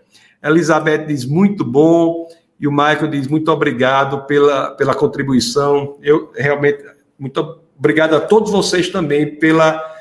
Elizabeth 0.44 1.06
diz 1.06 1.24
muito 1.24 1.64
bom, 1.64 2.28
e 2.58 2.68
o 2.68 2.70
Michael 2.72 3.08
diz 3.08 3.26
muito 3.26 3.50
obrigado 3.50 4.26
pela, 4.26 4.70
pela 4.70 4.94
contribuição. 4.94 5.98
Eu 6.02 6.30
realmente, 6.34 6.84
muito 7.18 7.60
obrigado 7.76 8.14
a 8.14 8.20
todos 8.20 8.50
vocês 8.50 8.88
também 8.88 9.34
pela 9.36 9.92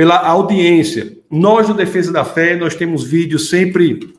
pela 0.00 0.16
audiência. 0.16 1.18
Nós 1.30 1.66
do 1.66 1.74
Defesa 1.74 2.10
da 2.10 2.24
Fé, 2.24 2.56
nós 2.56 2.74
temos 2.74 3.04
vídeos 3.04 3.50
sempre, 3.50 4.14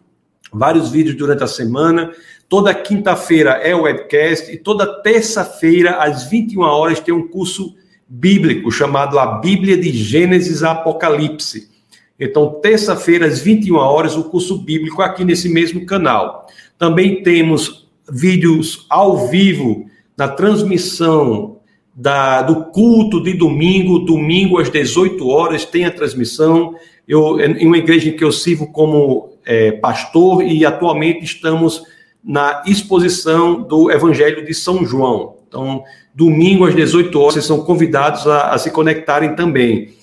vários 0.53 0.91
vídeos 0.91 1.18
durante 1.18 1.43
a 1.43 1.48
semana. 1.48 2.11
Toda 2.48 2.72
quinta-feira 2.72 3.53
é 3.53 3.73
o 3.73 3.81
webcast 3.81 4.52
e 4.52 4.57
toda 4.57 5.02
terça-feira, 5.02 5.95
às 5.95 6.26
21 6.26 6.61
horas, 6.61 6.99
tem 6.99 7.11
um 7.11 7.27
curso 7.27 7.76
bíblico 8.07 8.72
chamado 8.72 9.18
A 9.18 9.39
Bíblia 9.39 9.76
de 9.76 9.91
Gênesis 9.91 10.61
a 10.61 10.73
Apocalipse. 10.73 11.72
Então, 12.19 12.60
terça-feira, 12.61 13.26
às 13.26 13.39
21 13.39 13.76
horas, 13.76 14.15
o 14.15 14.26
curso 14.26 14.60
bíblico 14.60 15.02
aqui 15.02 15.26
nesse 15.26 15.49
mesmo 15.49 15.84
canal. 15.88 16.45
Também 16.82 17.22
temos 17.22 17.88
vídeos 18.12 18.88
ao 18.90 19.28
vivo 19.28 19.86
na 20.18 20.28
transmissão 20.28 21.58
da, 21.94 22.41
do 22.41 22.72
culto 22.72 23.22
de 23.22 23.34
domingo, 23.34 23.99
domingo 23.99 24.58
às 24.58 24.68
18 24.68 25.28
horas, 25.28 25.64
tem 25.64 25.86
a 25.86 25.91
transmissão. 25.91 26.74
Eu, 27.08 27.40
em 27.40 27.68
uma 27.68 27.78
igreja 27.78 28.10
em 28.10 28.16
que 28.16 28.24
eu 28.24 28.32
sirvo 28.32 28.66
como 28.72 29.30
é, 29.45 29.74
pastor 29.74 30.41
e 30.41 30.66
atualmente 30.66 31.24
estamos 31.24 31.84
na 32.24 32.64
exposição 32.66 33.62
do 33.62 33.91
Evangelho 33.91 34.44
de 34.44 34.53
São 34.56 34.84
João. 34.84 35.36
Então, 35.48 35.84
domingo 36.16 36.66
às 36.66 36.74
18 36.74 37.20
horas, 37.20 37.34
vocês 37.36 37.45
são 37.45 37.62
convidados 37.64 38.26
a, 38.26 38.56
a 38.56 38.58
se 38.58 38.72
conectarem 38.72 39.36
também. 39.36 39.94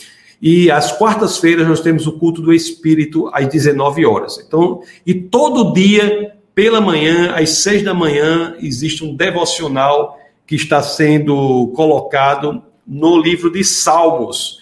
E 0.41 0.71
às 0.71 0.97
quartas-feiras 0.97 1.67
nós 1.67 1.81
temos 1.81 2.07
o 2.07 2.21
culto 2.21 2.41
do 2.41 2.53
Espírito 2.53 3.29
às 3.33 3.49
19 3.49 4.07
horas. 4.07 4.39
Então, 4.47 4.81
e 5.05 5.13
todo 5.13 5.73
dia, 5.73 6.38
pela 6.59 6.81
manhã, 6.81 7.35
às 7.37 7.51
6 7.51 7.85
da 7.85 7.95
manhã, 7.95 8.57
existe 8.61 9.05
um 9.05 9.15
devocional 9.15 10.19
que 10.45 10.57
está 10.57 10.83
sendo 10.83 11.69
colocado 11.69 12.65
no 12.85 13.17
livro 13.17 13.49
de 13.49 13.63
Salmos. 13.63 14.59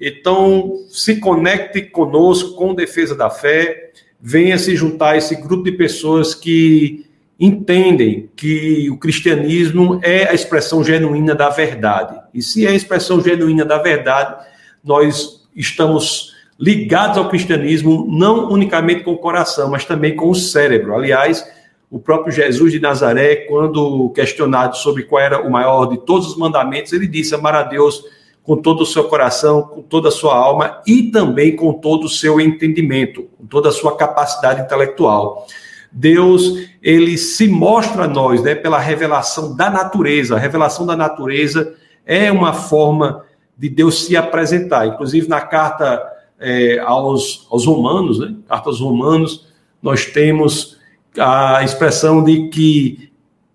Então, 0.00 0.76
se 0.88 1.16
conecte 1.16 1.82
conosco 1.82 2.54
com 2.54 2.74
Defesa 2.74 3.14
da 3.14 3.28
Fé. 3.28 3.90
venha 4.18 4.56
se 4.56 4.74
juntar 4.74 5.10
a 5.10 5.16
esse 5.18 5.36
grupo 5.36 5.64
de 5.64 5.72
pessoas 5.72 6.34
que 6.34 7.04
entendem 7.38 8.30
que 8.34 8.88
o 8.88 8.96
cristianismo 8.96 10.00
é 10.02 10.26
a 10.30 10.32
expressão 10.32 10.82
genuína 10.82 11.34
da 11.34 11.50
verdade. 11.50 12.18
E 12.32 12.40
se 12.40 12.66
é 12.66 12.70
a 12.70 12.74
expressão 12.74 13.22
genuína 13.22 13.62
da 13.62 13.76
verdade, 13.76 14.42
nós 14.82 15.46
estamos 15.54 16.34
ligados 16.58 17.18
ao 17.18 17.28
cristianismo 17.28 18.06
não 18.08 18.50
unicamente 18.50 19.04
com 19.04 19.12
o 19.12 19.18
coração, 19.18 19.70
mas 19.70 19.84
também 19.84 20.16
com 20.16 20.30
o 20.30 20.34
cérebro. 20.34 20.94
Aliás, 20.94 21.46
o 21.90 21.98
próprio 21.98 22.32
Jesus 22.32 22.72
de 22.72 22.80
Nazaré, 22.80 23.36
quando 23.48 24.10
questionado 24.10 24.76
sobre 24.76 25.04
qual 25.04 25.20
era 25.20 25.46
o 25.46 25.50
maior 25.50 25.86
de 25.86 25.98
todos 25.98 26.28
os 26.28 26.36
mandamentos, 26.36 26.92
ele 26.92 27.06
disse: 27.06 27.34
amar 27.34 27.54
a 27.54 27.62
Deus 27.62 28.02
com 28.42 28.56
todo 28.56 28.82
o 28.82 28.86
seu 28.86 29.04
coração, 29.04 29.62
com 29.62 29.82
toda 29.82 30.08
a 30.08 30.12
sua 30.12 30.36
alma 30.36 30.80
e 30.86 31.10
também 31.10 31.54
com 31.54 31.72
todo 31.72 32.04
o 32.04 32.08
seu 32.08 32.40
entendimento, 32.40 33.28
com 33.36 33.46
toda 33.46 33.68
a 33.68 33.72
sua 33.72 33.96
capacidade 33.96 34.62
intelectual. 34.62 35.46
Deus, 35.90 36.68
ele 36.82 37.16
se 37.16 37.48
mostra 37.48 38.04
a 38.04 38.08
nós, 38.08 38.42
né, 38.42 38.54
pela 38.54 38.78
revelação 38.78 39.56
da 39.56 39.70
natureza. 39.70 40.36
A 40.36 40.38
revelação 40.38 40.84
da 40.84 40.96
natureza 40.96 41.74
é 42.04 42.30
uma 42.30 42.52
forma 42.52 43.24
de 43.56 43.68
Deus 43.68 44.04
se 44.04 44.16
apresentar. 44.16 44.86
Inclusive 44.86 45.28
na 45.28 45.40
carta 45.40 46.15
é, 46.38 46.78
aos, 46.78 47.46
aos 47.50 47.66
romanos, 47.66 48.18
né, 48.18 48.34
romanos, 48.80 49.46
nós 49.82 50.06
temos 50.06 50.76
a 51.18 51.62
expressão 51.64 52.22
de 52.22 52.48
que 52.48 53.10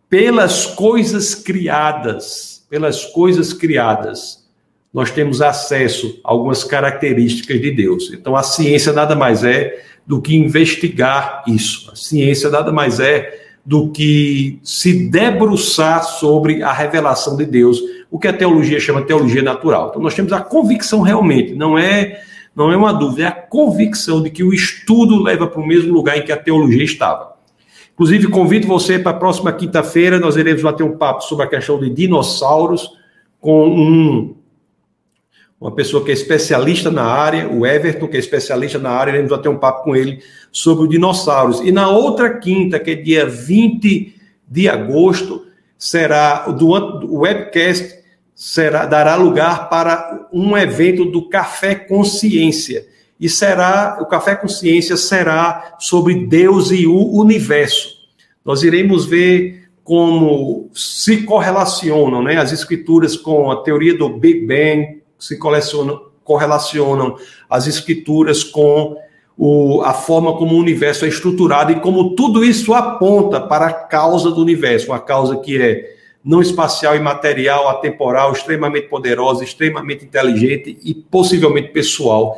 pelas 0.10 0.66
coisas 0.66 1.36
criadas, 1.36 2.66
pelas 2.70 3.06
coisas 3.06 3.54
criadas, 3.54 4.42
nós 4.94 5.10
temos 5.10 5.42
acesso 5.42 6.20
a 6.24 6.32
algumas 6.32 6.64
características 6.64 7.62
de 7.62 7.72
Deus. 7.72 8.12
Então 8.14 8.36
a 8.36 8.44
ciência 8.44 8.92
nada 8.92 9.16
mais 9.16 9.44
é 9.44 9.84
do 10.06 10.22
que 10.22 10.36
investigar 10.36 11.44
isso. 11.48 11.90
A 11.92 11.96
ciência 11.96 12.50
nada 12.50 12.72
mais 12.72 13.00
é 13.00 13.40
do 13.66 13.90
que 13.90 14.60
se 14.64 15.08
debruçar 15.08 16.04
sobre 16.04 16.64
a 16.64 16.74
revelação 16.74 17.38
de 17.38 17.46
Deus, 17.46 17.80
o 18.10 18.20
que 18.20 18.28
a 18.28 18.34
teologia 18.34 18.80
chama 18.80 19.04
teologia 19.04 19.44
natural. 19.44 19.90
Então 19.90 20.02
nós 20.02 20.16
temos 20.16 20.34
a 20.34 20.42
convicção 20.42 21.02
realmente, 21.02 21.54
não 21.54 21.78
é 21.78 22.22
não 22.56 22.72
é 22.72 22.78
uma 22.78 22.94
dúvida, 22.94 23.24
é 23.24 23.28
a 23.28 23.32
convicção 23.32 24.22
de 24.22 24.30
que 24.30 24.44
o 24.44 24.54
estudo 24.54 25.22
leva 25.22 25.48
para 25.48 25.62
o 25.62 25.66
mesmo 25.66 25.94
lugar 25.94 26.18
em 26.18 26.24
que 26.24 26.32
a 26.32 26.38
teologia 26.38 26.84
estava. 26.84 27.36
Inclusive, 27.94 28.28
convido 28.28 28.68
você 28.68 29.00
para 29.00 29.12
a 29.12 29.20
próxima 29.20 29.52
quinta-feira, 29.54 30.20
nós 30.20 30.36
iremos 30.36 30.62
bater 30.62 30.84
um 30.84 30.98
papo 30.98 31.24
sobre 31.24 31.46
a 31.46 31.50
questão 31.50 31.80
de 31.80 31.90
dinossauros 31.90 32.90
com 33.40 33.68
um 33.68 34.36
uma 35.62 35.72
pessoa 35.72 36.04
que 36.04 36.10
é 36.10 36.14
especialista 36.16 36.90
na 36.90 37.04
área, 37.04 37.48
o 37.48 37.68
Everton, 37.68 38.08
que 38.08 38.18
é 38.18 38.20
especialista 38.20 38.80
na 38.80 38.90
área, 38.90 39.12
iremos 39.12 39.30
bater 39.30 39.48
um 39.48 39.60
papo 39.60 39.84
com 39.84 39.96
ele 39.96 40.20
sobre 40.52 40.86
os 40.86 40.90
dinossauros. 40.90 41.60
E 41.60 41.72
na 41.72 41.88
outra 41.88 42.40
quinta, 42.40 42.80
que 42.80 42.90
é 42.90 42.96
dia 42.96 43.28
20 43.28 44.16
de 44.48 44.68
agosto, 44.68 45.46
será 45.78 46.48
o 46.48 47.20
webcast 47.20 48.01
será 48.42 48.88
dará 48.88 49.16
lugar 49.16 49.70
para 49.70 50.28
um 50.34 50.58
evento 50.58 51.06
do 51.06 51.30
Café 51.30 51.76
Consciência. 51.76 52.88
E 53.20 53.30
será 53.30 54.00
o 54.02 54.08
Café 54.08 54.34
Consciência 54.34 54.98
será 54.98 55.76
sobre 55.78 56.26
Deus 56.26 56.72
e 56.72 56.88
o 56.88 57.12
universo. 57.12 57.98
Nós 58.44 58.64
iremos 58.64 59.06
ver 59.06 59.70
como 59.84 60.72
se 60.74 61.22
correlacionam 61.22 62.24
né, 62.24 62.38
as 62.38 62.52
escrituras 62.52 63.16
com 63.16 63.52
a 63.52 63.58
teoria 63.58 63.96
do 63.96 64.10
Big 64.10 64.44
Bang, 64.48 65.04
se 65.20 65.38
correlacionam 65.38 67.18
as 67.48 67.68
escrituras 67.68 68.44
com 68.44 68.98
o, 69.38 69.84
a 69.84 69.94
forma 69.94 70.36
como 70.36 70.56
o 70.56 70.60
universo 70.60 71.06
é 71.06 71.10
estruturado 71.10 71.74
e 71.74 71.80
como 71.80 72.16
tudo 72.16 72.44
isso 72.44 72.74
aponta 72.74 73.40
para 73.40 73.68
a 73.68 73.74
causa 73.74 74.32
do 74.32 74.42
universo, 74.42 74.88
uma 74.88 75.00
causa 75.00 75.38
que 75.38 75.62
é 75.62 76.01
não 76.24 76.42
espacial, 76.42 76.96
imaterial, 76.96 77.68
atemporal, 77.70 78.32
extremamente 78.32 78.88
poderosa, 78.88 79.44
extremamente 79.44 80.06
inteligente 80.06 80.78
e 80.84 80.94
possivelmente 80.94 81.70
pessoal, 81.70 82.38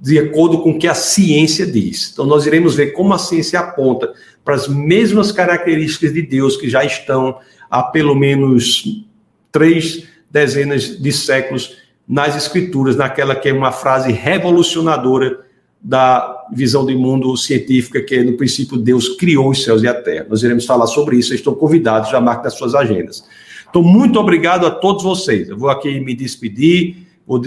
de 0.00 0.18
acordo 0.18 0.60
com 0.60 0.70
o 0.70 0.78
que 0.78 0.86
a 0.86 0.94
ciência 0.94 1.66
diz. 1.66 2.10
Então, 2.12 2.26
nós 2.26 2.46
iremos 2.46 2.74
ver 2.74 2.92
como 2.92 3.12
a 3.12 3.18
ciência 3.18 3.58
aponta 3.58 4.12
para 4.44 4.54
as 4.54 4.68
mesmas 4.68 5.32
características 5.32 6.12
de 6.12 6.22
Deus 6.22 6.56
que 6.56 6.68
já 6.68 6.84
estão 6.84 7.38
há 7.70 7.82
pelo 7.82 8.14
menos 8.14 9.04
três 9.50 10.06
dezenas 10.30 11.00
de 11.00 11.12
séculos 11.12 11.78
nas 12.06 12.36
escrituras, 12.36 12.96
naquela 12.96 13.34
que 13.34 13.48
é 13.48 13.52
uma 13.52 13.72
frase 13.72 14.12
revolucionadora 14.12 15.40
da 15.84 16.46
visão 16.50 16.86
de 16.86 16.94
mundo 16.94 17.36
científica, 17.36 18.00
que 18.00 18.22
no 18.22 18.38
princípio, 18.38 18.78
Deus 18.78 19.10
criou 19.16 19.50
os 19.50 19.62
céus 19.62 19.82
e 19.82 19.86
a 19.86 19.92
terra. 19.92 20.26
Nós 20.30 20.42
iremos 20.42 20.64
falar 20.64 20.86
sobre 20.86 21.18
isso, 21.18 21.34
estão 21.34 21.54
convidados, 21.54 22.10
já 22.10 22.18
marque 22.22 22.44
nas 22.44 22.54
suas 22.54 22.74
agendas. 22.74 23.22
Então, 23.68 23.82
muito 23.82 24.18
obrigado 24.18 24.66
a 24.66 24.70
todos 24.70 25.02
vocês. 25.02 25.50
Eu 25.50 25.58
vou 25.58 25.68
aqui 25.68 26.00
me 26.00 26.14
despedir, 26.14 27.06
vou, 27.26 27.42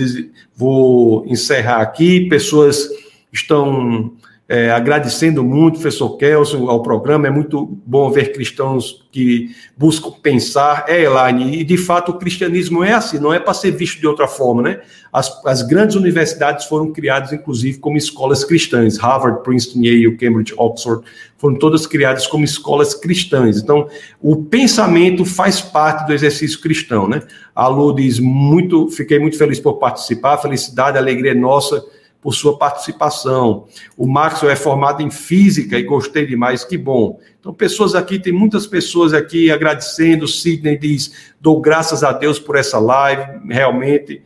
vou 0.56 1.26
encerrar 1.26 1.82
aqui. 1.82 2.30
Pessoas 2.30 2.88
estão 3.34 4.14
é, 4.50 4.72
agradecendo 4.72 5.44
muito, 5.44 5.74
professor 5.74 6.16
Kelson, 6.16 6.70
ao 6.70 6.82
programa. 6.82 7.28
É 7.28 7.30
muito 7.30 7.66
bom 7.86 8.10
ver 8.10 8.32
cristãos 8.32 9.06
que 9.12 9.50
buscam 9.76 10.12
pensar. 10.12 10.86
É, 10.88 11.02
Elaine, 11.04 11.60
e 11.60 11.64
de 11.66 11.78
fato 11.78 12.14
o 12.14 12.18
cristianismo 12.18 12.82
é 12.82 12.94
assim, 12.94 13.20
não 13.20 13.34
é 13.34 13.40
para 13.40 13.54
ser 13.54 13.72
visto 13.72 14.00
de 14.00 14.08
outra 14.08 14.26
forma, 14.26 14.62
né? 14.62 14.80
As, 15.12 15.46
as 15.46 15.62
grandes 15.64 15.98
universidades 15.98 16.66
foram 16.66 16.94
criadas, 16.94 17.34
inclusive, 17.34 17.80
como 17.80 17.98
escolas 17.98 18.46
cristãs. 18.46 18.98
Harvard, 18.98 19.44
Princeton, 19.44 19.82
Yale, 19.82 20.16
Cambridge, 20.16 20.54
Oxford, 20.58 21.04
foram 21.38 21.56
todas 21.56 21.86
criadas 21.86 22.26
como 22.26 22.46
escolas 22.46 22.94
cristãs. 22.94 23.58
Então, 23.58 23.90
o 24.22 24.38
pensamento 24.46 25.26
faz 25.26 25.60
parte 25.60 26.08
do 26.08 26.14
exercício 26.14 26.62
cristão, 26.62 27.06
né? 27.08 27.22
A 27.54 27.68
Lu 27.68 27.94
diz 27.94 28.18
muito, 28.20 28.90
fiquei 28.92 29.20
muito 29.20 29.38
feliz 29.38 29.60
por 29.60 29.74
participar, 29.74 30.38
felicidade, 30.38 30.98
alegria 30.98 31.34
nossa 31.34 31.84
por 32.22 32.34
sua 32.34 32.58
participação. 32.58 33.66
O 33.96 34.08
Maxwell 34.08 34.52
é 34.52 34.56
formado 34.56 35.02
em 35.02 35.10
física 35.10 35.78
e 35.78 35.84
gostei 35.84 36.26
demais, 36.26 36.64
que 36.64 36.78
bom. 36.78 37.20
Então, 37.40 37.54
pessoas 37.54 37.96
aqui, 37.96 38.20
tem 38.20 38.34
muitas 38.34 38.66
pessoas 38.68 39.14
aqui 39.14 39.52
agradecendo. 39.52 40.28
Sidney 40.28 40.78
diz: 40.78 41.34
dou 41.40 41.62
graças 41.62 42.04
a 42.04 42.12
Deus 42.12 42.40
por 42.40 42.56
essa 42.56 42.80
live, 42.80 43.48
realmente. 43.50 44.22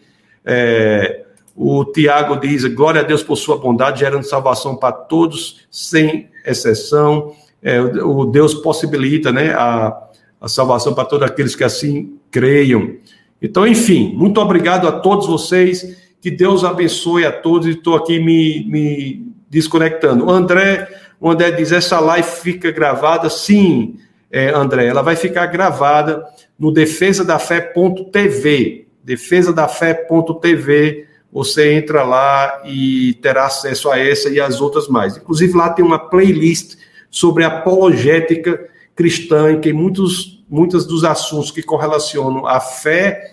É, 0.46 1.26
o 1.56 1.86
Tiago 1.86 2.38
diz: 2.38 2.66
glória 2.66 3.02
a 3.02 3.04
Deus 3.04 3.24
por 3.24 3.36
sua 3.36 3.58
bondade, 3.58 4.00
gerando 4.00 4.24
salvação 4.24 4.76
para 4.76 4.94
todos, 4.94 5.68
sem 5.70 6.30
exceção. 6.46 7.36
É, 7.62 7.80
o 7.80 8.26
Deus 8.26 8.56
possibilita 8.56 9.32
né, 9.32 9.54
a, 9.54 9.96
a 10.40 10.48
salvação 10.48 10.94
para 10.96 11.06
todos 11.06 11.28
aqueles 11.28 11.56
que 11.56 11.64
assim 11.64 12.18
creiam. 12.32 12.96
Então, 13.40 13.68
enfim, 13.68 14.14
muito 14.16 14.40
obrigado 14.40 14.88
a 14.88 14.92
todos 14.92 15.28
vocês. 15.28 16.11
Que 16.22 16.30
Deus 16.30 16.64
abençoe 16.64 17.26
a 17.26 17.32
todos. 17.32 17.66
Estou 17.68 17.96
aqui 17.96 18.20
me, 18.20 18.64
me 18.68 19.34
desconectando. 19.50 20.26
O 20.26 20.30
André, 20.30 20.88
o 21.20 21.28
André 21.30 21.52
diz: 21.52 21.72
essa 21.72 22.00
live 22.00 22.30
fica 22.30 22.70
gravada? 22.72 23.28
Sim, 23.30 23.98
é, 24.32 24.52
André, 24.52 24.86
ela 24.86 25.02
vai 25.02 25.16
ficar 25.16 25.48
gravada 25.48 26.24
no 26.58 26.72
defesadafé.tv. 26.72 28.88
Defesadafé.tv. 29.04 31.08
Você 31.34 31.74
entra 31.74 32.04
lá 32.04 32.62
e 32.66 33.16
terá 33.16 33.48
acesso 33.48 33.90
a 33.90 33.98
essa 33.98 34.30
e 34.30 34.40
as 34.40 34.62
outras 34.62 34.88
mais. 34.88 35.18
Inclusive, 35.18 35.58
lá 35.58 35.72
tem 35.72 35.84
uma 35.84 35.98
playlist 35.98 36.76
sobre 37.10 37.44
apologética 37.44 38.70
cristã, 38.96 39.54
em 39.54 39.60
que 39.60 39.74
muitos, 39.74 40.46
muitos 40.48 40.86
dos 40.86 41.04
assuntos 41.04 41.50
que 41.50 41.64
correlacionam 41.64 42.46
a 42.46 42.60
fé 42.60 43.32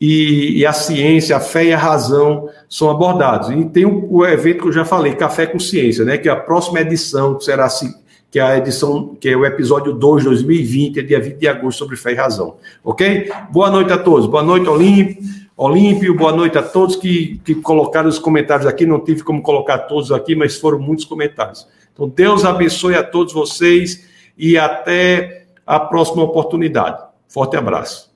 e, 0.00 0.58
e, 0.58 0.66
a 0.66 0.72
ciência, 0.72 1.36
a 1.36 1.40
fé 1.40 1.64
e 1.64 1.72
a 1.72 1.78
razão 1.78 2.48
são 2.68 2.90
abordados. 2.90 3.50
E 3.50 3.64
tem 3.66 3.86
o, 3.86 4.06
o, 4.12 4.26
evento 4.26 4.62
que 4.62 4.68
eu 4.68 4.72
já 4.72 4.84
falei, 4.84 5.14
Café 5.14 5.46
com 5.46 5.58
Ciência, 5.58 6.04
né? 6.04 6.18
Que 6.18 6.28
é 6.28 6.32
a 6.32 6.36
próxima 6.36 6.80
edição, 6.80 7.40
será 7.40 7.64
assim, 7.64 7.94
que 8.30 8.38
é 8.38 8.42
a 8.42 8.58
edição, 8.58 9.16
que 9.18 9.28
é 9.28 9.36
o 9.36 9.46
episódio 9.46 9.94
2, 9.94 10.24
2020, 10.24 10.98
é 10.98 11.02
dia 11.02 11.20
20 11.20 11.36
de 11.36 11.48
agosto, 11.48 11.78
sobre 11.78 11.96
fé 11.96 12.12
e 12.12 12.14
razão. 12.14 12.56
Ok? 12.84 13.30
Boa 13.50 13.70
noite 13.70 13.92
a 13.92 13.98
todos. 13.98 14.26
Boa 14.26 14.42
noite, 14.42 14.68
Olímpio. 14.68 15.16
Olímpio, 15.56 16.14
boa 16.14 16.32
noite 16.32 16.58
a 16.58 16.62
todos 16.62 16.96
que, 16.96 17.40
que 17.42 17.54
colocaram 17.54 18.10
os 18.10 18.18
comentários 18.18 18.66
aqui. 18.66 18.84
Não 18.84 19.00
tive 19.00 19.22
como 19.22 19.40
colocar 19.40 19.78
todos 19.78 20.12
aqui, 20.12 20.36
mas 20.36 20.58
foram 20.58 20.78
muitos 20.78 21.06
comentários. 21.06 21.66
Então, 21.94 22.06
Deus 22.06 22.44
abençoe 22.44 22.94
a 22.94 23.02
todos 23.02 23.32
vocês 23.32 24.06
e 24.36 24.58
até 24.58 25.46
a 25.66 25.80
próxima 25.80 26.22
oportunidade. 26.22 27.02
Forte 27.26 27.56
abraço. 27.56 28.15